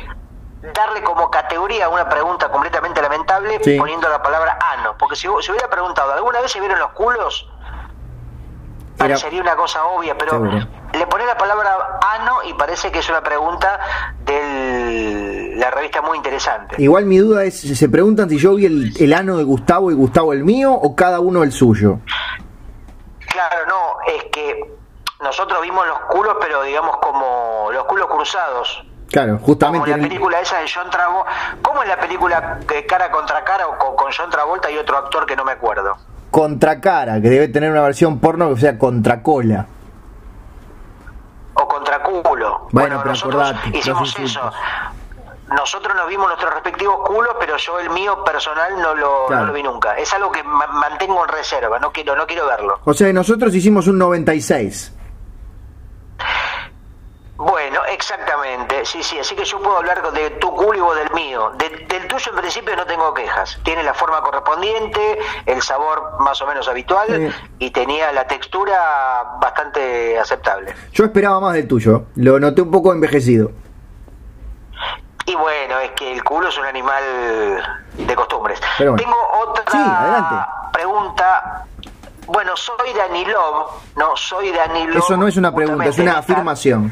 darle 0.73 1.03
como 1.03 1.29
categoría 1.29 1.85
a 1.85 1.89
una 1.89 2.09
pregunta 2.09 2.49
completamente 2.49 2.99
lamentable 3.03 3.59
poniendo 3.77 4.09
la 4.09 4.23
palabra 4.23 4.57
ano, 4.73 4.95
porque 4.97 5.15
si, 5.15 5.27
hubiera 5.27 5.69
preguntado, 5.69 6.13
¿alguna 6.13 6.41
vez 6.41 6.51
se 6.51 6.59
vieron 6.59 6.79
los 6.79 6.91
culos? 6.93 7.47
Parecería 8.97 9.41
una 9.41 9.55
cosa 9.55 9.85
obvia, 9.85 10.17
pero 10.17 10.41
le 10.41 11.07
pone 11.07 11.25
la 11.27 11.37
palabra 11.37 11.99
ano 12.17 12.37
y 12.49 12.53
parece 12.53 12.91
que 12.91 12.99
es 12.99 13.09
una 13.09 13.21
pregunta 13.21 13.79
de 14.23 15.53
la 15.57 15.69
revista 15.69 16.01
muy 16.01 16.17
interesante. 16.17 16.81
Igual 16.81 17.05
mi 17.05 17.17
duda 17.19 17.43
es, 17.43 17.59
¿se 17.59 17.89
preguntan 17.89 18.27
si 18.27 18.39
yo 18.39 18.55
vi 18.55 18.65
el, 18.65 18.93
el 18.97 19.13
ano 19.13 19.37
de 19.37 19.43
Gustavo 19.43 19.91
y 19.91 19.93
Gustavo 19.93 20.33
el 20.33 20.43
mío 20.43 20.73
o 20.73 20.95
cada 20.95 21.19
uno 21.19 21.43
el 21.43 21.51
suyo? 21.51 21.99
Claro, 23.35 23.65
no, 23.67 23.97
es 24.07 24.23
que 24.31 24.63
nosotros 25.21 25.61
vimos 25.61 25.85
los 25.85 25.99
culos, 26.09 26.37
pero 26.39 26.63
digamos 26.63 26.95
como 26.97 27.69
los 27.73 27.83
culos 27.83 28.07
cruzados. 28.07 28.81
Claro, 29.09 29.39
justamente. 29.39 29.91
Como 29.91 29.97
la 29.97 30.07
película 30.07 30.39
esa 30.39 30.59
de 30.59 30.71
John 30.73 30.89
Travolta. 30.89 31.31
¿Cómo 31.61 31.83
es 31.83 31.89
la 31.89 31.99
película 31.99 32.59
de 32.65 32.85
cara 32.85 33.11
contra 33.11 33.43
cara 33.43 33.67
o 33.67 33.95
con, 33.97 34.09
John 34.17 34.29
Travolta 34.29 34.71
y 34.71 34.77
otro 34.77 34.97
actor 34.97 35.25
que 35.25 35.35
no 35.35 35.43
me 35.43 35.51
acuerdo? 35.51 35.97
Contra 36.31 36.79
cara, 36.79 37.19
que 37.19 37.29
debe 37.29 37.49
tener 37.49 37.71
una 37.71 37.81
versión 37.81 38.19
porno 38.19 38.53
que 38.53 38.61
sea 38.61 38.79
contra 38.79 39.21
cola. 39.21 39.65
O 41.55 41.67
contra 41.67 42.01
culo. 42.03 42.69
Bueno, 42.71 42.99
pero 42.99 43.09
nosotros 43.09 43.53
hicimos 43.73 44.17
eso 44.17 44.49
nosotros 45.49 45.95
nos 45.95 46.07
vimos 46.07 46.27
nuestros 46.27 46.53
respectivos 46.53 47.07
culos, 47.07 47.35
pero 47.39 47.57
yo 47.57 47.79
el 47.79 47.89
mío 47.91 48.23
personal 48.23 48.81
no 48.81 48.95
lo, 48.95 49.29
no 49.29 49.45
lo 49.45 49.53
vi 49.53 49.63
nunca. 49.63 49.95
Es 49.97 50.11
algo 50.13 50.31
que 50.31 50.43
mantengo 50.43 51.23
en 51.23 51.29
reserva, 51.29 51.79
no 51.79 51.91
quiero, 51.91 52.15
no 52.15 52.25
quiero 52.25 52.47
verlo. 52.47 52.79
O 52.83 52.93
sea, 52.93 53.11
nosotros 53.13 53.53
hicimos 53.53 53.87
un 53.87 53.97
96. 53.99 54.93
Bueno, 57.37 57.81
exactamente, 57.91 58.85
sí, 58.85 59.03
sí, 59.03 59.19
así 59.19 59.35
que 59.35 59.43
yo 59.43 59.59
puedo 59.59 59.77
hablar 59.77 60.09
de 60.13 60.29
tu 60.31 60.55
culo 60.55 60.73
y 60.73 60.79
vos 60.79 60.95
del 60.95 61.11
mío. 61.11 61.51
del 61.57 62.07
tuyo 62.07 62.31
en 62.31 62.37
principio 62.37 62.75
no 62.77 62.85
tengo 62.85 63.13
quejas. 63.13 63.59
Tiene 63.63 63.83
la 63.83 63.93
forma 63.93 64.21
correspondiente, 64.21 65.19
el 65.45 65.61
sabor 65.61 66.13
más 66.19 66.41
o 66.41 66.47
menos 66.47 66.67
habitual 66.69 67.33
y 67.59 67.71
tenía 67.71 68.13
la 68.13 68.25
textura 68.25 69.37
bastante 69.41 70.17
aceptable. 70.17 70.73
Yo 70.93 71.03
esperaba 71.03 71.41
más 71.41 71.53
del 71.55 71.67
tuyo, 71.67 72.05
lo 72.15 72.39
noté 72.39 72.61
un 72.61 72.71
poco 72.71 72.93
envejecido. 72.93 73.51
Y 75.27 75.35
bueno, 75.35 75.79
es 75.79 75.91
que 75.91 76.11
el 76.13 76.23
culo 76.23 76.49
es 76.49 76.57
un 76.57 76.65
animal 76.65 77.83
de 77.93 78.15
costumbres. 78.15 78.61
Tengo 78.77 79.17
otra 79.33 80.69
pregunta. 80.71 81.65
Bueno, 82.27 82.55
soy 82.55 82.93
Danilov, 82.93 83.67
no, 83.95 84.15
soy 84.17 84.51
Danilov. 84.51 84.97
Eso 84.97 85.15
no 85.17 85.27
es 85.27 85.37
una 85.37 85.53
pregunta, 85.53 85.85
es 85.85 85.97
una 85.99 86.17
afirmación. 86.19 86.91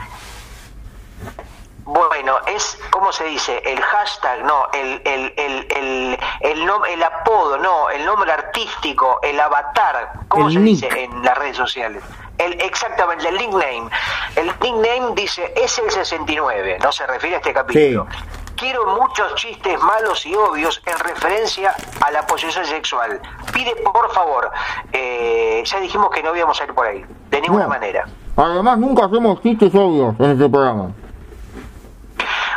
Bueno, 1.86 2.38
es, 2.48 2.80
¿cómo 2.92 3.12
se 3.12 3.26
dice? 3.26 3.62
El 3.66 3.82
hashtag, 3.82 4.44
no, 4.46 4.68
el, 4.72 5.02
el, 5.04 5.34
el, 5.36 5.68
el, 5.70 6.20
el, 6.40 6.70
el 6.90 7.04
apodo, 7.04 7.58
no, 7.58 7.90
el 7.90 8.06
nombre 8.06 8.32
artístico, 8.32 9.20
el 9.22 9.40
avatar, 9.40 10.12
¿cómo 10.28 10.50
se 10.50 10.60
dice 10.60 10.88
en 10.88 11.22
las 11.24 11.38
redes 11.38 11.58
sociales? 11.58 12.04
El, 12.38 12.60
exactamente, 12.62 13.28
el 13.28 13.38
nickname. 13.38 13.90
El 14.36 14.48
nickname 14.62 15.14
dice 15.16 15.54
es 15.56 15.78
el 15.80 15.92
69, 15.92 16.80
no 16.82 16.92
se 16.92 17.06
refiere 17.06 17.36
a 17.36 17.40
este 17.40 17.54
capítulo. 17.54 18.08
Quiero 18.56 18.86
muchos 18.98 19.36
chistes 19.36 19.80
malos 19.82 20.26
y 20.26 20.36
obvios 20.36 20.82
en 20.86 20.98
referencia 21.00 21.76
a 22.02 22.12
la 22.12 22.26
posesión 22.26 22.66
sexual. 22.66 23.20
Pide 23.52 23.76
por 23.78 24.12
favor, 24.14 24.52
eh, 24.92 25.64
ya 25.66 25.80
dijimos 25.80 26.10
que 26.12 26.24
no 26.24 26.36
íbamos 26.36 26.60
a 26.62 26.64
ir 26.64 26.74
por 26.74 26.86
ahí, 26.86 27.04
de 27.30 27.42
ninguna 27.42 27.68
manera. 27.68 28.06
Además, 28.36 28.78
nunca 28.78 29.06
hacemos 29.06 29.42
chistes 29.42 29.74
obvios 29.76 30.16
en 30.20 30.32
este 30.32 30.50
programa. 30.50 30.92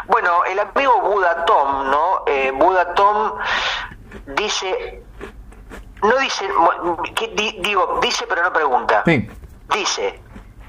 Bueno, 0.07 0.45
el 0.45 0.59
amigo 0.59 1.01
Buda 1.03 1.45
Tom, 1.45 1.91
¿no? 1.91 2.23
Eh, 2.27 2.53
Buda 2.55 2.95
Tom 2.95 3.33
dice, 4.37 5.03
no 6.03 6.17
dice, 6.19 6.49
digo, 7.61 7.99
dice 8.01 8.25
pero 8.29 8.45
no 8.45 8.53
pregunta. 8.53 9.03
Sí. 9.05 9.29
Dice, 9.75 10.21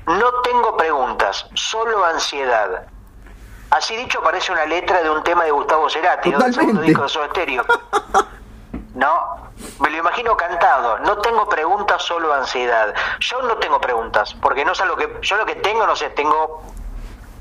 no 0.08 0.42
tengo 0.42 0.76
preguntas, 0.78 1.48
solo 1.54 2.04
ansiedad. 2.06 2.88
Así 3.70 3.96
dicho 3.96 4.22
parece 4.22 4.52
una 4.52 4.66
letra 4.66 5.02
de 5.04 5.10
un 5.10 5.24
tema 5.24 5.44
de 5.44 5.52
Gustavo 5.52 5.90
Cerati, 5.90 6.30
¿no? 6.30 6.42
segundo 6.52 6.82
disco 6.82 7.04
de 7.04 7.26
Estéreo. 7.26 7.66
No, 8.98 9.52
me 9.80 9.92
lo 9.92 9.98
imagino 9.98 10.36
cantado. 10.36 10.98
No 11.00 11.20
tengo 11.20 11.48
preguntas, 11.48 12.02
solo 12.02 12.34
ansiedad. 12.34 12.96
Yo 13.20 13.44
no 13.44 13.58
tengo 13.58 13.80
preguntas, 13.80 14.34
porque 14.42 14.66
no 14.66 14.74
sé 14.74 14.88
lo 14.88 14.98
que 14.98 15.20
yo 15.22 15.38
lo 15.38 15.46
que 15.46 15.54
tengo, 15.54 15.86
no 15.86 15.96
sé, 15.96 16.10
tengo 16.10 16.64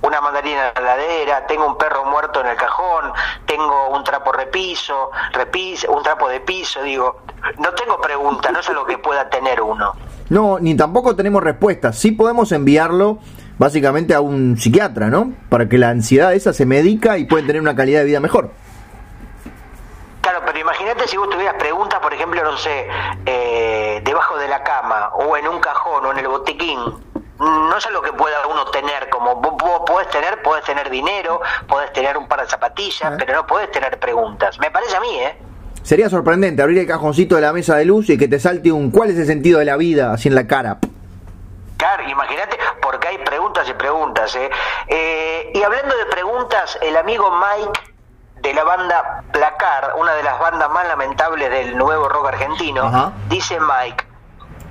una 0.03 0.21
mandarina 0.21 0.69
en 0.69 0.75
la 0.75 0.97
ladera, 0.97 1.47
tengo 1.47 1.67
un 1.67 1.79
perro 1.79 2.05
muerto 2.05 2.41
en 2.41 2.49
el 2.49 2.57
cajón, 2.57 3.11
tengo 3.47 3.89
un 3.89 4.05
trapo 4.05 4.33
repiso, 4.33 5.11
repiso, 5.33 5.91
un 5.91 6.03
trapo 6.03 6.29
de 6.29 6.41
piso, 6.41 6.83
digo, 6.83 7.23
no 7.57 7.73
tengo 7.73 8.01
preguntas, 8.03 8.53
no 8.53 8.63
sé 8.63 8.75
lo 8.75 8.85
que 8.85 8.99
pueda 8.99 9.31
tener 9.31 9.63
uno. 9.63 9.95
No, 10.29 10.59
ni 10.59 10.75
tampoco 10.77 11.15
tenemos 11.15 11.43
respuestas. 11.43 11.99
Sí 11.99 12.13
podemos 12.13 12.51
enviarlo 12.53 13.19
básicamente 13.59 14.15
a 14.15 14.21
un 14.21 14.57
psiquiatra, 14.59 15.09
¿no? 15.09 15.33
Para 15.49 15.69
que 15.69 15.79
la 15.79 15.91
ansiedad 15.91 16.35
esa 16.35 16.53
se 16.53 16.67
medica 16.67 17.17
y 17.19 17.25
pueden 17.27 17.47
tener 17.47 17.63
una 17.63 17.77
calidad 17.77 18.01
de 18.01 18.07
vida 18.07 18.21
mejor. 18.21 18.51
Claro, 20.21 20.41
pero 20.45 20.59
imagínate 20.59 20.77
imagínate 20.87 21.09
si 21.09 21.17
vos 21.17 21.31
tuvieras 21.31 21.55
preguntas, 21.55 22.01
por 22.01 22.13
ejemplo, 22.13 22.43
no 22.43 22.57
sé, 22.57 22.87
eh, 23.25 24.01
debajo 24.05 24.37
de 24.39 24.49
la 24.49 24.63
cama 24.63 25.11
o 25.15 25.37
en 25.37 25.47
un 25.49 25.61
cajón 25.61 26.05
o 26.05 26.13
en 26.13 26.19
el 26.19 26.29
botiquín. 26.29 26.79
No 27.39 27.77
es 27.77 27.91
lo 27.91 28.03
que 28.03 28.13
pueda 28.13 28.47
uno 28.47 28.65
tener, 28.67 29.09
como 29.11 29.37
vos, 29.37 29.55
vos 29.59 29.83
podés 29.87 30.09
tener, 30.11 30.43
podés 30.43 30.65
tener 30.65 30.89
dinero, 30.91 31.41
podés 31.69 31.93
tener 31.93 32.17
un 32.17 32.27
par 32.27 32.41
de 32.41 32.49
zapatillas, 32.49 33.13
Ah. 33.13 33.17
pero 33.19 33.35
no 33.35 33.47
podés 33.47 33.71
tener 33.71 33.99
preguntas. 34.01 34.59
Me 34.59 34.71
parece 34.71 34.97
a 34.97 35.01
mí, 35.01 35.19
¿eh? 35.21 35.39
Sería 35.87 36.11
sorprendente 36.11 36.63
abrir 36.63 36.79
el 36.79 36.87
cajoncito 36.89 37.37
de 37.37 37.43
la 37.43 37.53
mesa 37.53 37.77
de 37.77 37.85
luz 37.85 38.11
y 38.11 38.19
que 38.19 38.27
te 38.27 38.41
salte 38.41 38.73
un 38.73 38.91
¿cuál 38.91 39.11
es 39.11 39.19
el 39.19 39.27
sentido 39.27 39.61
de 39.61 39.67
la 39.67 39.77
vida? 39.77 40.13
así 40.13 40.27
en 40.27 40.35
la 40.35 40.45
cara. 40.49 40.79
Claro, 41.77 42.03
imagínate, 42.09 42.59
porque 42.83 43.07
hay 43.07 43.19
preguntas 43.19 43.69
y 43.69 43.73
preguntas. 43.75 44.35
¿eh? 44.35 44.51
Eh, 44.89 45.53
y 45.55 45.63
hablando 45.63 45.97
de 45.97 46.07
preguntas, 46.07 46.77
el 46.83 46.97
amigo 46.97 47.31
Mike 47.31 47.81
de 48.41 48.53
la 48.53 48.65
banda 48.65 49.23
Placar, 49.33 49.93
una 49.97 50.13
de 50.15 50.25
las 50.25 50.37
bandas 50.41 50.69
más 50.71 50.89
lamentables 50.89 51.49
del 51.53 51.79
nuevo 51.79 52.09
rock 52.09 52.31
argentino, 52.31 52.83
Ajá. 52.87 53.13
dice 53.29 53.57
Mike, 53.61 54.05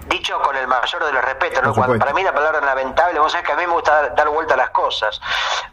dicho 0.10 0.38
con 0.41 0.58
el 0.58 0.67
mayor 0.67 1.06
de 1.06 1.13
los 1.13 1.23
respetos, 1.23 1.63
¿no? 1.63 1.73
Cuando- 1.73 1.97
para 1.97 2.12
mí 2.13 2.23
la 2.23 2.34
palabra 2.34 2.60
lamentable, 2.60 3.19
vos 3.19 3.32
sabés 3.32 3.47
que 3.47 3.54
a 3.54 3.56
mí 3.56 3.65
me 3.65 3.71
gusta 3.71 3.93
dar, 4.01 4.15
dar 4.15 4.28
vuelta 4.28 4.56
a 4.56 4.58
las 4.58 4.71
cosas. 4.71 5.21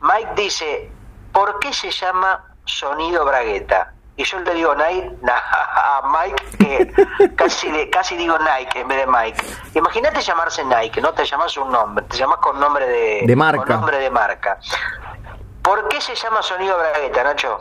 Mike 0.03 0.31
dice, 0.37 0.89
¿por 1.33 1.59
qué 1.59 1.73
se 1.73 1.91
llama 1.91 2.45
sonido 2.65 3.25
bragueta? 3.25 3.93
Y 4.17 4.25
yo 4.25 4.39
le 4.41 4.55
digo 4.55 4.75
Nike, 4.75 5.11
a 5.27 6.03
Mike, 6.13 6.45
que 6.59 7.35
casi, 7.37 7.71
le- 7.71 7.89
casi 7.91 8.17
digo 8.17 8.37
Nike 8.39 8.81
en 8.81 8.89
vez 8.89 8.99
de 8.99 9.07
Mike. 9.07 9.43
Imagínate 9.75 10.21
llamarse 10.21 10.63
Nike, 10.65 11.01
no 11.01 11.13
te 11.13 11.25
llamas 11.25 11.57
un 11.57 11.73
nombre, 11.73 12.05
te 12.09 12.17
llamas 12.19 12.39
con 12.39 12.61
nombre 12.61 12.87
de, 12.87 13.23
De 13.27 13.37
marca. 13.37 13.65
con 13.65 13.77
nombre 13.77 13.99
de 13.99 14.11
marca. 14.11 14.59
¿Por 15.63 15.89
qué 15.89 16.01
se 16.01 16.15
llama 16.15 16.43
sonido 16.43 16.75
bragueta, 16.77 17.23
Nacho? 17.25 17.59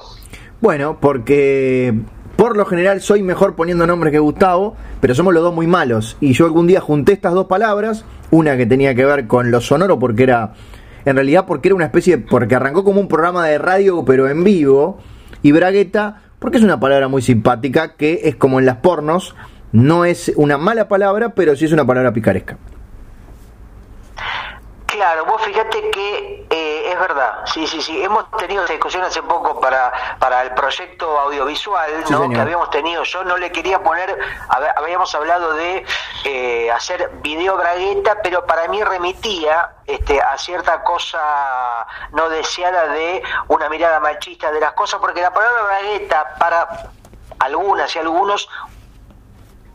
Bueno, 0.59 0.97
porque 0.99 1.93
por 2.35 2.57
lo 2.57 2.65
general 2.65 3.01
soy 3.01 3.21
mejor 3.21 3.55
poniendo 3.55 3.85
nombres 3.87 4.11
que 4.11 4.19
Gustavo, 4.19 4.75
pero 4.99 5.13
somos 5.15 5.33
los 5.33 5.43
dos 5.43 5.53
muy 5.53 5.67
malos. 5.67 6.17
Y 6.19 6.33
yo 6.33 6.45
algún 6.45 6.67
día 6.67 6.81
junté 6.81 7.13
estas 7.13 7.33
dos 7.33 7.45
palabras, 7.45 8.03
una 8.31 8.57
que 8.57 8.65
tenía 8.65 8.93
que 8.95 9.05
ver 9.05 9.27
con 9.27 9.51
lo 9.51 9.61
sonoro, 9.61 9.99
porque 9.99 10.23
era, 10.23 10.53
en 11.05 11.15
realidad, 11.15 11.45
porque 11.45 11.69
era 11.69 11.75
una 11.75 11.85
especie, 11.85 12.17
de- 12.17 12.23
porque 12.27 12.55
arrancó 12.55 12.83
como 12.83 12.99
un 12.99 13.07
programa 13.07 13.45
de 13.45 13.57
radio, 13.59 14.03
pero 14.03 14.27
en 14.27 14.43
vivo, 14.43 14.99
y 15.43 15.51
bragueta, 15.51 16.23
porque 16.41 16.57
es 16.57 16.63
una 16.63 16.79
palabra 16.79 17.07
muy 17.07 17.21
simpática, 17.21 17.93
que 17.93 18.21
es 18.23 18.35
como 18.35 18.57
en 18.57 18.65
las 18.65 18.77
pornos, 18.77 19.35
no 19.71 20.05
es 20.05 20.33
una 20.35 20.57
mala 20.57 20.87
palabra, 20.87 21.35
pero 21.35 21.55
sí 21.55 21.65
es 21.65 21.71
una 21.71 21.85
palabra 21.85 22.13
picaresca. 22.13 22.57
Claro, 24.87 25.25
vos 25.27 25.39
fíjate 25.45 25.77
que 25.93 26.30
verdad, 27.01 27.39
sí, 27.45 27.67
sí, 27.67 27.81
sí, 27.81 28.01
hemos 28.01 28.29
tenido 28.37 28.61
esta 28.61 28.73
discusión 28.73 29.03
hace 29.03 29.21
poco 29.23 29.59
para, 29.59 29.91
para 30.19 30.41
el 30.43 30.51
proyecto 30.53 31.19
audiovisual, 31.19 31.89
Sí, 32.05 32.13
¿no? 32.13 32.19
señor. 32.19 32.33
Que 32.33 32.39
habíamos 32.41 32.69
tenido, 32.69 33.03
yo 33.03 33.23
no 33.25 33.35
le 33.37 33.51
quería 33.51 33.83
poner, 33.83 34.17
hab- 34.47 34.73
habíamos 34.77 35.13
hablado 35.15 35.53
de 35.53 35.85
eh, 36.23 36.71
hacer 36.71 37.09
video 37.21 37.57
bragueta, 37.57 38.17
pero 38.23 38.45
para 38.45 38.67
mí 38.69 38.81
remitía 38.83 39.71
este, 39.85 40.21
a 40.21 40.37
cierta 40.37 40.83
cosa 40.83 41.19
no 42.11 42.29
deseada 42.29 42.87
de 42.87 43.21
una 43.49 43.67
mirada 43.67 43.99
machista 43.99 44.51
de 44.51 44.59
las 44.61 44.73
cosas, 44.73 44.99
porque 45.01 45.21
la 45.21 45.33
palabra 45.33 45.63
bragueta 45.63 46.35
para 46.39 46.67
algunas 47.39 47.95
y 47.95 47.99
algunos 47.99 48.47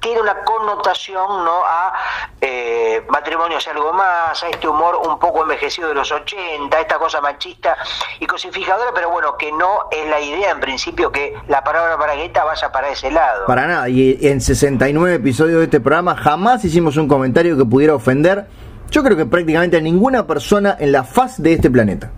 tiene 0.01 0.21
una 0.21 0.37
connotación 0.45 1.45
no 1.45 1.65
a 1.65 1.93
eh, 2.41 3.05
matrimonios 3.09 3.67
algo 3.69 3.93
más, 3.93 4.43
a 4.43 4.49
este 4.49 4.69
humor 4.69 4.97
un 4.97 5.19
poco 5.19 5.43
envejecido 5.43 5.89
de 5.89 5.95
los 5.95 6.11
80, 6.13 6.77
a 6.77 6.81
esta 6.81 6.99
cosa 6.99 7.21
machista 7.21 7.77
y 8.21 8.27
cosificadora, 8.27 8.91
pero 8.95 9.11
bueno, 9.11 9.37
que 9.37 9.51
no 9.53 9.89
es 9.91 10.09
la 10.09 10.21
idea 10.21 10.51
en 10.51 10.61
principio 10.61 11.11
que 11.11 11.35
la 11.49 11.63
palabra 11.65 11.97
bragueta 11.97 12.45
vaya 12.45 12.71
para 12.71 12.89
ese 12.89 13.11
lado. 13.11 13.47
Para 13.47 13.67
nada, 13.67 13.89
y 13.89 14.19
en 14.23 14.41
69 14.41 15.17
episodios 15.17 15.59
de 15.59 15.65
este 15.65 15.81
programa 15.81 16.17
jamás 16.17 16.65
hicimos 16.65 16.97
un 16.97 17.09
comentario 17.09 17.57
que 17.57 17.65
pudiera 17.65 17.95
ofender, 17.95 18.47
yo 18.91 19.03
creo 19.03 19.17
que 19.17 19.27
prácticamente 19.27 19.77
a 19.77 19.81
ninguna 19.81 20.27
persona 20.27 20.77
en 20.79 20.93
la 20.93 21.05
faz 21.05 21.43
de 21.43 21.55
este 21.55 21.71
planeta. 21.71 22.11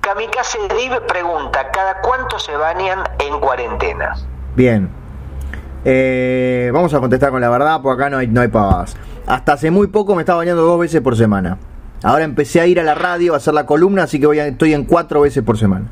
Kamikaze 0.00 0.58
Div 0.76 1.06
pregunta, 1.06 1.70
¿cada 1.70 2.00
cuánto 2.00 2.38
se 2.38 2.54
bañan 2.56 3.04
en 3.18 3.38
cuarentena? 3.38 4.14
Bien. 4.54 5.01
Eh, 5.84 6.70
vamos 6.72 6.92
a 6.94 7.00
contestar 7.00 7.30
con 7.30 7.40
la 7.40 7.48
verdad, 7.50 7.80
porque 7.82 8.02
acá 8.02 8.10
no 8.10 8.18
hay, 8.18 8.28
no 8.28 8.40
hay 8.40 8.48
pavadas. 8.48 8.96
Hasta 9.26 9.54
hace 9.54 9.70
muy 9.70 9.86
poco 9.88 10.14
me 10.14 10.22
estaba 10.22 10.38
bañando 10.38 10.62
dos 10.62 10.78
veces 10.80 11.00
por 11.00 11.16
semana. 11.16 11.58
Ahora 12.04 12.24
empecé 12.24 12.60
a 12.60 12.66
ir 12.66 12.80
a 12.80 12.82
la 12.82 12.94
radio 12.94 13.34
a 13.34 13.36
hacer 13.36 13.54
la 13.54 13.66
columna, 13.66 14.04
así 14.04 14.18
que 14.20 14.26
voy 14.26 14.40
a- 14.40 14.46
estoy 14.46 14.74
en 14.74 14.84
cuatro 14.84 15.20
veces 15.20 15.42
por 15.44 15.58
semana. 15.58 15.86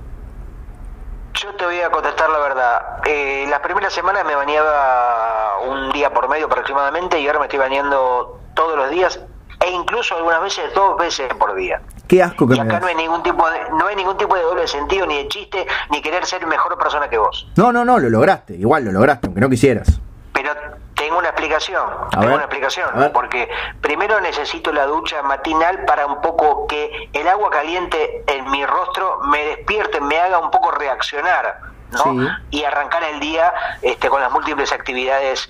Yo 1.34 1.54
te 1.54 1.64
voy 1.64 1.80
a 1.80 1.90
contestar 1.90 2.28
la 2.28 2.38
verdad. 2.40 2.80
Eh, 3.06 3.46
las 3.48 3.60
primeras 3.60 3.92
semanas 3.92 4.24
me 4.26 4.34
bañaba 4.34 5.58
un 5.68 5.92
día 5.92 6.12
por 6.12 6.28
medio 6.28 6.46
aproximadamente 6.46 7.20
y 7.20 7.26
ahora 7.26 7.38
me 7.38 7.44
estoy 7.46 7.58
bañando 7.60 8.40
todos 8.54 8.76
los 8.76 8.90
días 8.90 9.20
e 9.60 9.70
incluso 9.70 10.16
algunas 10.16 10.42
veces 10.42 10.72
dos 10.74 10.96
veces 10.96 11.32
por 11.34 11.54
día. 11.54 11.80
Qué 12.08 12.22
asco 12.22 12.48
que 12.48 12.56
Y 12.56 12.60
acá 12.60 12.80
no 12.80 12.86
hay 12.86 12.94
ningún 12.94 13.22
tipo 13.22 13.48
de 13.48 13.58
no 13.70 13.86
hay 13.86 13.96
ningún 13.96 14.16
tipo 14.16 14.34
de 14.34 14.42
doble 14.42 14.66
sentido 14.66 15.06
ni 15.06 15.18
de 15.18 15.28
chiste 15.28 15.66
ni 15.90 16.00
querer 16.00 16.24
ser 16.26 16.46
mejor 16.46 16.76
persona 16.78 17.08
que 17.08 17.18
vos. 17.18 17.46
No, 17.56 17.72
no, 17.72 17.84
no, 17.84 17.98
lo 17.98 18.08
lograste. 18.08 18.54
Igual 18.54 18.84
lo 18.86 18.92
lograste, 18.92 19.26
aunque 19.26 19.40
no 19.40 19.50
quisieras. 19.50 20.00
Pero 20.32 20.52
tengo 20.94 21.18
una 21.18 21.28
explicación, 21.28 21.88
tengo 22.10 22.24
ver, 22.24 22.34
una 22.34 22.44
explicación, 22.44 22.88
porque 23.12 23.48
primero 23.80 24.20
necesito 24.20 24.72
la 24.72 24.86
ducha 24.86 25.22
matinal 25.22 25.84
para 25.84 26.06
un 26.06 26.20
poco 26.20 26.66
que 26.66 27.08
el 27.12 27.28
agua 27.28 27.50
caliente 27.50 28.22
en 28.26 28.50
mi 28.50 28.64
rostro 28.66 29.20
me 29.30 29.44
despierte, 29.44 30.00
me 30.00 30.18
haga 30.18 30.38
un 30.38 30.50
poco 30.50 30.70
reaccionar, 30.70 31.60
¿no? 31.92 32.02
Sí. 32.02 32.28
Y 32.58 32.64
arrancar 32.64 33.02
el 33.04 33.20
día 33.20 33.52
este, 33.82 34.08
con 34.08 34.20
las 34.20 34.30
múltiples 34.30 34.72
actividades 34.72 35.48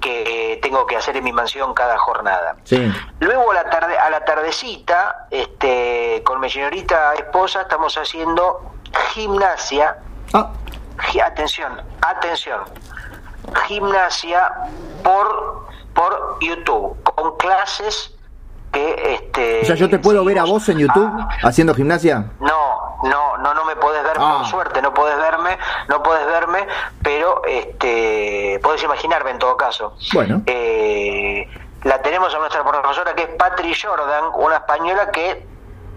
que 0.00 0.52
eh, 0.52 0.56
tengo 0.58 0.86
que 0.86 0.96
hacer 0.96 1.16
en 1.16 1.24
mi 1.24 1.32
mansión 1.32 1.72
cada 1.74 1.96
jornada. 1.98 2.56
Sí. 2.64 2.92
Luego 3.20 3.50
a 3.50 3.54
la 3.54 3.70
tarde, 3.70 3.98
a 3.98 4.10
la 4.10 4.24
tardecita, 4.24 5.26
este, 5.30 6.22
con 6.24 6.38
mi 6.40 6.48
señorita 6.50 7.14
esposa 7.14 7.62
estamos 7.62 7.96
haciendo 7.96 8.72
gimnasia 9.12 9.96
Ah, 10.32 10.50
atención, 11.24 11.80
atención, 12.02 12.60
gimnasia 13.66 14.52
por 15.02 15.66
por 15.94 16.36
YouTube 16.40 17.02
con 17.02 17.36
clases 17.38 18.12
que 18.72 19.14
este 19.14 19.62
o 19.62 19.64
sea, 19.64 19.76
yo 19.76 19.88
te 19.88 19.98
puedo 19.98 20.22
ver 20.24 20.38
a 20.38 20.44
vos 20.44 20.68
en 20.68 20.78
YouTube 20.78 21.06
a- 21.06 21.28
haciendo 21.48 21.74
gimnasia. 21.74 22.26
no, 22.40 22.85
no, 23.04 23.36
no, 23.38 23.54
no 23.54 23.64
me 23.64 23.76
podés 23.76 24.02
ver 24.02 24.16
Ah. 24.18 24.36
por 24.38 24.46
suerte, 24.46 24.80
no 24.82 24.92
podés 24.94 25.16
verme, 25.18 25.58
no 25.88 26.02
podés 26.02 26.26
verme, 26.26 26.66
pero 27.02 27.42
este 27.46 28.58
podés 28.62 28.82
imaginarme 28.82 29.30
en 29.30 29.38
todo 29.38 29.56
caso. 29.56 29.94
Bueno. 30.14 30.42
Eh, 30.46 31.48
la 31.84 32.02
tenemos 32.02 32.34
a 32.34 32.38
nuestra 32.38 32.64
profesora 32.64 33.14
que 33.14 33.22
es 33.22 33.28
Patri 33.36 33.72
Jordan, 33.74 34.24
una 34.34 34.56
española 34.56 35.10
que 35.10 35.46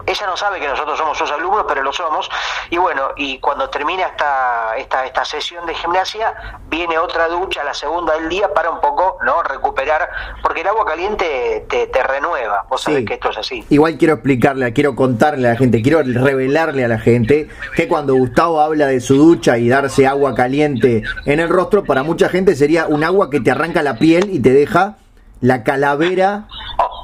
ella 0.06 0.26
no 0.26 0.36
sabe 0.36 0.60
que 0.60 0.68
nosotros 0.68 0.98
somos 0.98 1.16
sus 1.16 1.30
alumnos, 1.30 1.64
pero 1.68 1.82
lo 1.82 1.92
somos. 1.92 2.28
Y 2.70 2.78
bueno, 2.78 3.10
y 3.16 3.38
cuando 3.38 3.68
termina 3.70 4.06
esta, 4.06 4.76
esta, 4.76 5.06
esta 5.06 5.24
sesión 5.24 5.66
de 5.66 5.74
gimnasia, 5.74 6.60
viene 6.68 6.98
otra 6.98 7.28
ducha, 7.28 7.64
la 7.64 7.74
segunda 7.74 8.14
del 8.14 8.28
día, 8.28 8.52
para 8.52 8.70
un 8.70 8.80
poco 8.80 9.18
no 9.24 9.42
recuperar, 9.42 10.08
porque 10.42 10.62
el 10.62 10.68
agua 10.68 10.84
caliente 10.84 11.66
te, 11.68 11.86
te 11.86 12.02
renueva. 12.02 12.64
Vos 12.68 12.82
sabés 12.82 13.04
que 13.06 13.14
esto 13.14 13.30
es 13.30 13.38
así. 13.38 13.64
Igual 13.68 13.96
quiero 13.98 14.14
explicarle, 14.14 14.72
quiero 14.72 14.94
contarle 14.94 15.48
a 15.48 15.52
la 15.52 15.56
gente, 15.56 15.82
quiero 15.82 16.02
revelarle 16.02 16.84
a 16.84 16.88
la 16.88 16.98
gente 16.98 17.48
que 17.74 17.88
cuando 17.88 18.14
Gustavo 18.14 18.60
habla 18.60 18.86
de 18.86 19.00
su 19.00 19.16
ducha 19.16 19.58
y 19.58 19.68
darse 19.68 20.06
agua 20.06 20.34
caliente 20.34 21.02
en 21.24 21.40
el 21.40 21.48
rostro, 21.48 21.84
para 21.84 22.02
mucha 22.02 22.28
gente 22.28 22.54
sería 22.54 22.86
un 22.86 23.04
agua 23.04 23.30
que 23.30 23.40
te 23.40 23.50
arranca 23.50 23.82
la 23.82 23.94
piel 23.94 24.30
y 24.30 24.40
te 24.40 24.52
deja 24.52 24.96
la 25.40 25.64
calavera 25.64 26.46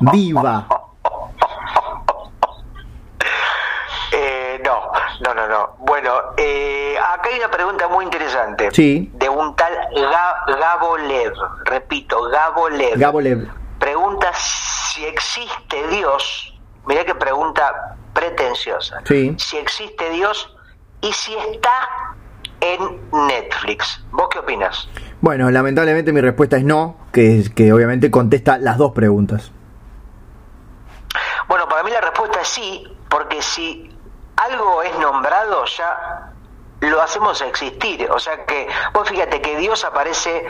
viva. 0.00 0.68
Eh, 4.12 4.60
no, 4.64 5.34
no, 5.46 5.48
no, 5.48 5.58
no. 5.58 5.76
Bueno, 5.78 6.12
eh, 6.36 6.94
acá 6.98 7.28
hay 7.32 7.38
una 7.38 7.50
pregunta 7.50 7.88
muy 7.88 8.04
interesante. 8.04 8.70
Sí. 8.72 9.10
De 9.14 9.28
un 9.28 9.54
tal 9.56 9.72
Ga- 9.94 10.58
Gabo 10.58 10.96
Lev. 10.98 11.32
Repito, 11.64 12.22
Gabo 12.28 12.68
Lev. 12.68 12.98
Gabo 12.98 13.20
Lev. 13.20 13.48
pregunta 13.78 14.30
si 14.34 15.04
existe 15.06 15.86
Dios. 15.88 16.52
Mirá 16.86 17.04
qué 17.04 17.14
pregunta 17.14 17.96
pretenciosa. 18.12 19.00
Sí. 19.04 19.34
Si 19.38 19.56
existe 19.58 20.10
Dios 20.10 20.54
y 21.00 21.12
si 21.12 21.34
está 21.36 21.70
en 22.60 23.00
Netflix. 23.26 24.02
¿Vos 24.12 24.28
qué 24.30 24.38
opinas? 24.38 24.88
Bueno, 25.20 25.50
lamentablemente 25.50 26.12
mi 26.12 26.20
respuesta 26.20 26.56
es 26.56 26.64
no, 26.64 26.96
que, 27.12 27.38
es- 27.40 27.50
que 27.50 27.72
obviamente 27.72 28.10
contesta 28.10 28.58
las 28.58 28.78
dos 28.78 28.92
preguntas. 28.92 29.52
Bueno, 31.48 31.68
para 31.68 31.82
mí 31.82 31.90
la 31.90 32.00
respuesta 32.00 32.40
es 32.40 32.48
sí, 32.48 32.96
porque 33.08 33.40
si 33.40 33.95
algo 34.36 34.82
es 34.82 34.98
nombrado 34.98 35.64
ya 35.66 36.32
lo 36.80 37.00
hacemos 37.00 37.40
existir. 37.40 38.10
O 38.10 38.18
sea 38.18 38.44
que, 38.44 38.68
vos 38.92 39.08
fíjate 39.08 39.40
que 39.40 39.56
Dios 39.56 39.84
aparece 39.84 40.46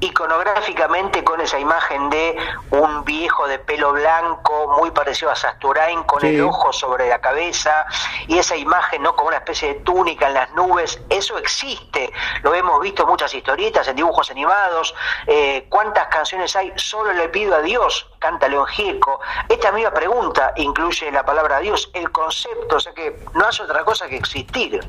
iconográficamente 0.00 1.24
con 1.24 1.40
esa 1.40 1.58
imagen 1.58 2.08
de 2.10 2.36
un 2.70 3.04
viejo 3.04 3.48
de 3.48 3.58
pelo 3.58 3.92
blanco 3.92 4.76
muy 4.78 4.90
parecido 4.90 5.30
a 5.30 5.36
Sasturain 5.36 6.02
con 6.04 6.24
el 6.24 6.40
ojo 6.42 6.72
sobre 6.72 7.08
la 7.08 7.20
cabeza 7.20 7.86
y 8.26 8.38
esa 8.38 8.56
imagen 8.56 9.02
no 9.02 9.16
como 9.16 9.28
una 9.28 9.38
especie 9.38 9.74
de 9.74 9.80
túnica 9.80 10.28
en 10.28 10.34
las 10.34 10.52
nubes. 10.52 11.00
Eso 11.08 11.36
existe. 11.38 12.12
Lo 12.42 12.54
hemos 12.54 12.80
visto 12.80 13.02
en 13.02 13.08
muchas 13.08 13.34
historietas 13.34 13.88
en 13.88 13.96
dibujos 13.96 14.30
animados. 14.30 14.94
Eh, 15.26 15.66
cuántas 15.68 16.06
canciones 16.08 16.54
hay 16.54 16.72
solo 16.76 17.12
le 17.12 17.28
pido 17.28 17.54
a 17.54 17.60
Dios 17.60 18.08
canta 18.18 18.48
León 18.48 18.66
Gieco 18.66 19.20
esta 19.48 19.72
misma 19.72 19.92
pregunta 19.92 20.52
incluye 20.56 21.10
la 21.10 21.24
palabra 21.24 21.60
Dios 21.60 21.90
el 21.94 22.10
concepto 22.10 22.76
o 22.76 22.80
sea 22.80 22.92
que 22.92 23.16
no 23.34 23.46
hace 23.46 23.62
otra 23.62 23.84
cosa 23.84 24.08
que 24.08 24.16
existir 24.16 24.80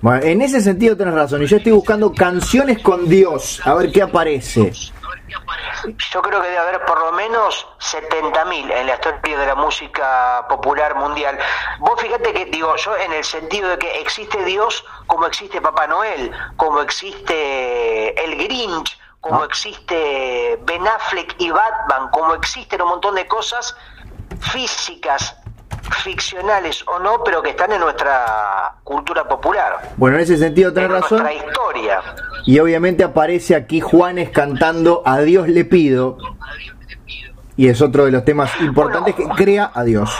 bueno, 0.00 0.24
en 0.24 0.42
ese 0.42 0.60
sentido 0.60 0.96
tenés 0.96 1.14
razón. 1.14 1.42
Y 1.42 1.46
yo 1.46 1.56
estoy 1.56 1.72
buscando 1.72 2.12
canciones 2.12 2.82
con 2.82 3.08
Dios. 3.08 3.60
A 3.64 3.74
ver 3.74 3.90
qué 3.90 4.02
aparece. 4.02 4.72
Yo 6.12 6.22
creo 6.22 6.40
que 6.40 6.48
debe 6.48 6.58
haber 6.58 6.84
por 6.84 6.98
lo 7.00 7.12
menos 7.12 7.66
70.000 7.80 8.72
en 8.72 8.86
la 8.86 8.94
historia 8.94 9.38
de 9.38 9.46
la 9.46 9.54
música 9.54 10.46
popular 10.48 10.94
mundial. 10.96 11.38
Vos 11.80 12.00
fíjate 12.00 12.32
que 12.32 12.46
digo 12.46 12.74
yo 12.76 12.96
en 12.96 13.12
el 13.12 13.24
sentido 13.24 13.68
de 13.70 13.78
que 13.78 14.00
existe 14.00 14.44
Dios 14.44 14.84
como 15.06 15.26
existe 15.26 15.60
Papá 15.60 15.86
Noel, 15.86 16.32
como 16.56 16.80
existe 16.80 18.24
el 18.24 18.36
Grinch, 18.36 18.98
como 19.20 19.42
ah. 19.42 19.46
existe 19.46 20.58
Ben 20.62 20.86
Affleck 20.86 21.34
y 21.38 21.50
Batman, 21.50 22.10
como 22.10 22.34
existen 22.34 22.82
un 22.82 22.88
montón 22.88 23.14
de 23.14 23.26
cosas 23.26 23.76
físicas 24.40 25.36
ficcionales 26.02 26.84
o 26.86 26.98
no, 26.98 27.22
pero 27.24 27.42
que 27.42 27.50
están 27.50 27.72
en 27.72 27.80
nuestra 27.80 28.74
cultura 28.84 29.26
popular. 29.26 29.92
Bueno, 29.96 30.16
en 30.16 30.22
ese 30.22 30.36
sentido 30.36 30.72
tenés 30.72 30.90
razón. 30.90 31.22
Nuestra 31.22 31.46
historia. 31.46 32.00
Y 32.46 32.58
obviamente 32.58 33.04
aparece 33.04 33.54
aquí 33.54 33.80
Juanes 33.80 34.30
cantando 34.30 35.02
A 35.04 35.20
Dios 35.20 35.48
le 35.48 35.64
pido. 35.64 36.18
Y 37.56 37.68
es 37.68 37.82
otro 37.82 38.04
de 38.04 38.12
los 38.12 38.24
temas 38.24 38.50
importantes 38.60 39.14
que 39.14 39.26
crea 39.28 39.70
a 39.74 39.82
Dios. 39.82 40.10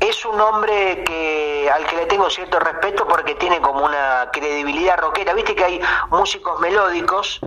Es 0.00 0.24
un 0.24 0.40
hombre 0.40 1.04
que 1.04 1.47
al 1.70 1.86
que 1.86 1.96
le 1.96 2.06
tengo 2.06 2.28
cierto 2.30 2.58
respeto 2.58 3.06
porque 3.06 3.34
tiene 3.34 3.60
como 3.60 3.84
una 3.84 4.28
credibilidad 4.32 4.98
rockera. 4.98 5.34
Viste 5.34 5.54
que 5.54 5.64
hay 5.64 5.80
músicos 6.10 6.60
melódicos, 6.60 7.40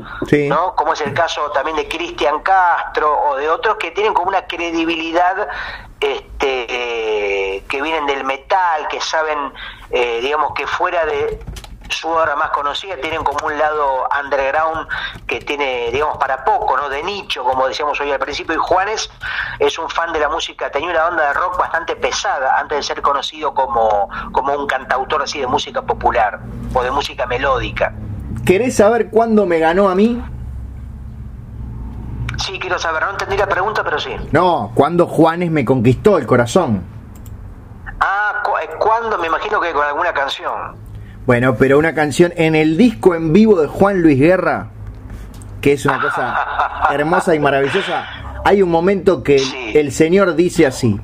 ¿no? 0.47 0.75
Como 0.75 0.93
es 0.93 1.01
el 1.01 1.13
caso 1.13 1.51
también 1.51 1.77
de 1.77 1.88
Cristian 1.88 2.39
Castro 2.41 3.19
o 3.29 3.36
de 3.36 3.49
otros 3.49 3.77
que 3.77 3.91
tienen 3.91 4.13
como 4.13 4.29
una 4.29 4.45
credibilidad 4.47 5.47
este, 5.99 7.63
que 7.67 7.81
vienen 7.81 8.07
del 8.07 8.23
metal, 8.23 8.88
que 8.89 8.99
saben, 8.99 9.53
eh, 9.91 10.19
digamos, 10.21 10.53
que 10.53 10.65
fuera 10.65 11.05
de 11.05 11.39
su 11.91 12.10
obra 12.10 12.36
más 12.36 12.49
conocida 12.51 12.95
tienen 12.97 13.23
como 13.23 13.47
un 13.47 13.58
lado 13.58 14.08
underground 14.23 14.88
que 15.27 15.39
tiene, 15.39 15.89
digamos, 15.91 16.17
para 16.17 16.43
poco, 16.43 16.77
¿no? 16.77 16.89
De 16.89 17.04
nicho, 17.04 17.43
como 17.43 17.67
decíamos 17.67 17.99
hoy 17.99 18.12
al 18.12 18.19
principio. 18.19 18.56
Y 18.56 18.58
Juanes 18.58 19.10
es 19.60 19.77
un 19.77 19.89
fan 19.89 20.13
de 20.13 20.19
la 20.19 20.30
música, 20.30 20.69
tenía 20.69 20.89
una 20.89 21.04
banda 21.04 21.27
de 21.27 21.34
rock 21.34 21.58
bastante 21.58 21.95
pesada 21.95 22.60
antes 22.60 22.77
de 22.77 22.84
ser 22.84 23.01
conocido 23.01 23.54
como, 23.54 24.10
como 24.32 24.54
un 24.54 24.67
cantautor 24.67 25.21
así 25.23 25.39
de 25.39 25.47
música 25.47 25.82
popular 25.82 26.39
o 26.73 26.84
de 26.84 26.91
música 26.91 27.25
melódica. 27.25 27.93
¿Querés 28.45 28.77
saber 28.77 29.10
cuándo 29.10 29.45
me 29.45 29.60
ganó 29.60 29.89
a 29.89 29.95
mí? 29.95 30.21
Sí, 32.38 32.58
quiero 32.60 32.80
saber, 32.80 33.04
no 33.04 33.12
entendí 33.12 33.38
la 33.38 33.47
pregunta, 33.47 33.84
pero 33.84 33.99
sí. 33.99 34.15
No, 34.32 34.71
¿cuándo 34.73 35.06
Juanes 35.06 35.51
me 35.51 35.63
conquistó 35.63 36.17
el 36.17 36.25
corazón? 36.25 36.84
Ah, 37.99 38.41
eh, 38.63 38.69
¿cuándo? 38.80 39.17
Me 39.19 39.27
imagino 39.27 39.60
que 39.60 39.71
con 39.73 39.86
alguna 39.86 40.12
canción. 40.12 40.75
Bueno, 41.25 41.55
pero 41.55 41.77
una 41.77 41.93
canción 41.93 42.34
en 42.36 42.55
el 42.55 42.77
disco 42.77 43.15
en 43.15 43.34
vivo 43.34 43.62
de 43.62 43.67
Juan 43.67 44.01
Luis 44.01 44.19
Guerra, 44.19 44.69
que 45.62 45.73
es 45.73 45.86
una 45.86 46.01
cosa 46.01 46.38
hermosa 46.91 47.36
y 47.36 47.39
maravillosa. 47.39 48.05
Hay 48.43 48.62
un 48.62 48.69
momento 48.69 49.23
que 49.23 49.39
el 49.73 49.91
señor 49.91 50.36
dice 50.36 50.65
así. 50.65 50.99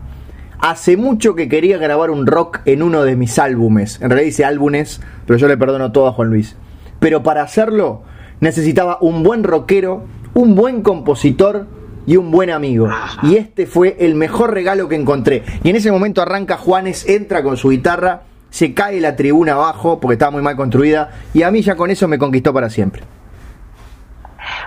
Hace 0.59 0.97
mucho 0.97 1.35
que 1.35 1.47
quería 1.47 1.77
grabar 1.77 2.09
un 2.09 2.25
rock 2.25 2.61
en 2.65 2.81
uno 2.81 3.03
de 3.03 3.15
mis 3.15 3.37
álbumes. 3.37 4.01
En 4.01 4.09
realidad 4.09 4.25
dice 4.25 4.43
álbumes, 4.43 5.01
pero 5.27 5.37
yo 5.37 5.47
le 5.47 5.55
perdono 5.55 5.91
todo 5.91 6.07
a 6.07 6.13
Juan 6.13 6.29
Luis. 6.29 6.55
Pero 6.99 7.21
para 7.21 7.43
hacerlo 7.43 8.01
necesitaba 8.39 8.97
un 9.01 9.21
buen 9.21 9.43
rockero 9.43 10.05
un 10.37 10.53
buen 10.53 10.83
compositor 10.83 11.65
y 12.05 12.15
un 12.15 12.29
buen 12.29 12.51
amigo. 12.51 12.87
Y 13.23 13.37
este 13.37 13.65
fue 13.65 13.97
el 13.99 14.13
mejor 14.13 14.53
regalo 14.53 14.87
que 14.87 14.95
encontré. 14.95 15.43
Y 15.63 15.71
en 15.71 15.75
ese 15.75 15.91
momento 15.91 16.21
arranca 16.21 16.57
Juanes, 16.57 17.09
entra 17.09 17.41
con 17.41 17.57
su 17.57 17.69
guitarra, 17.69 18.21
se 18.49 18.73
cae 18.73 18.99
la 18.99 19.15
tribuna 19.15 19.53
abajo 19.53 19.99
porque 19.99 20.13
estaba 20.13 20.31
muy 20.31 20.41
mal 20.41 20.55
construida 20.55 21.11
y 21.33 21.43
a 21.43 21.51
mí 21.51 21.61
ya 21.61 21.75
con 21.75 21.91
eso 21.91 22.07
me 22.07 22.17
conquistó 22.17 22.53
para 22.53 22.69
siempre. 22.69 23.03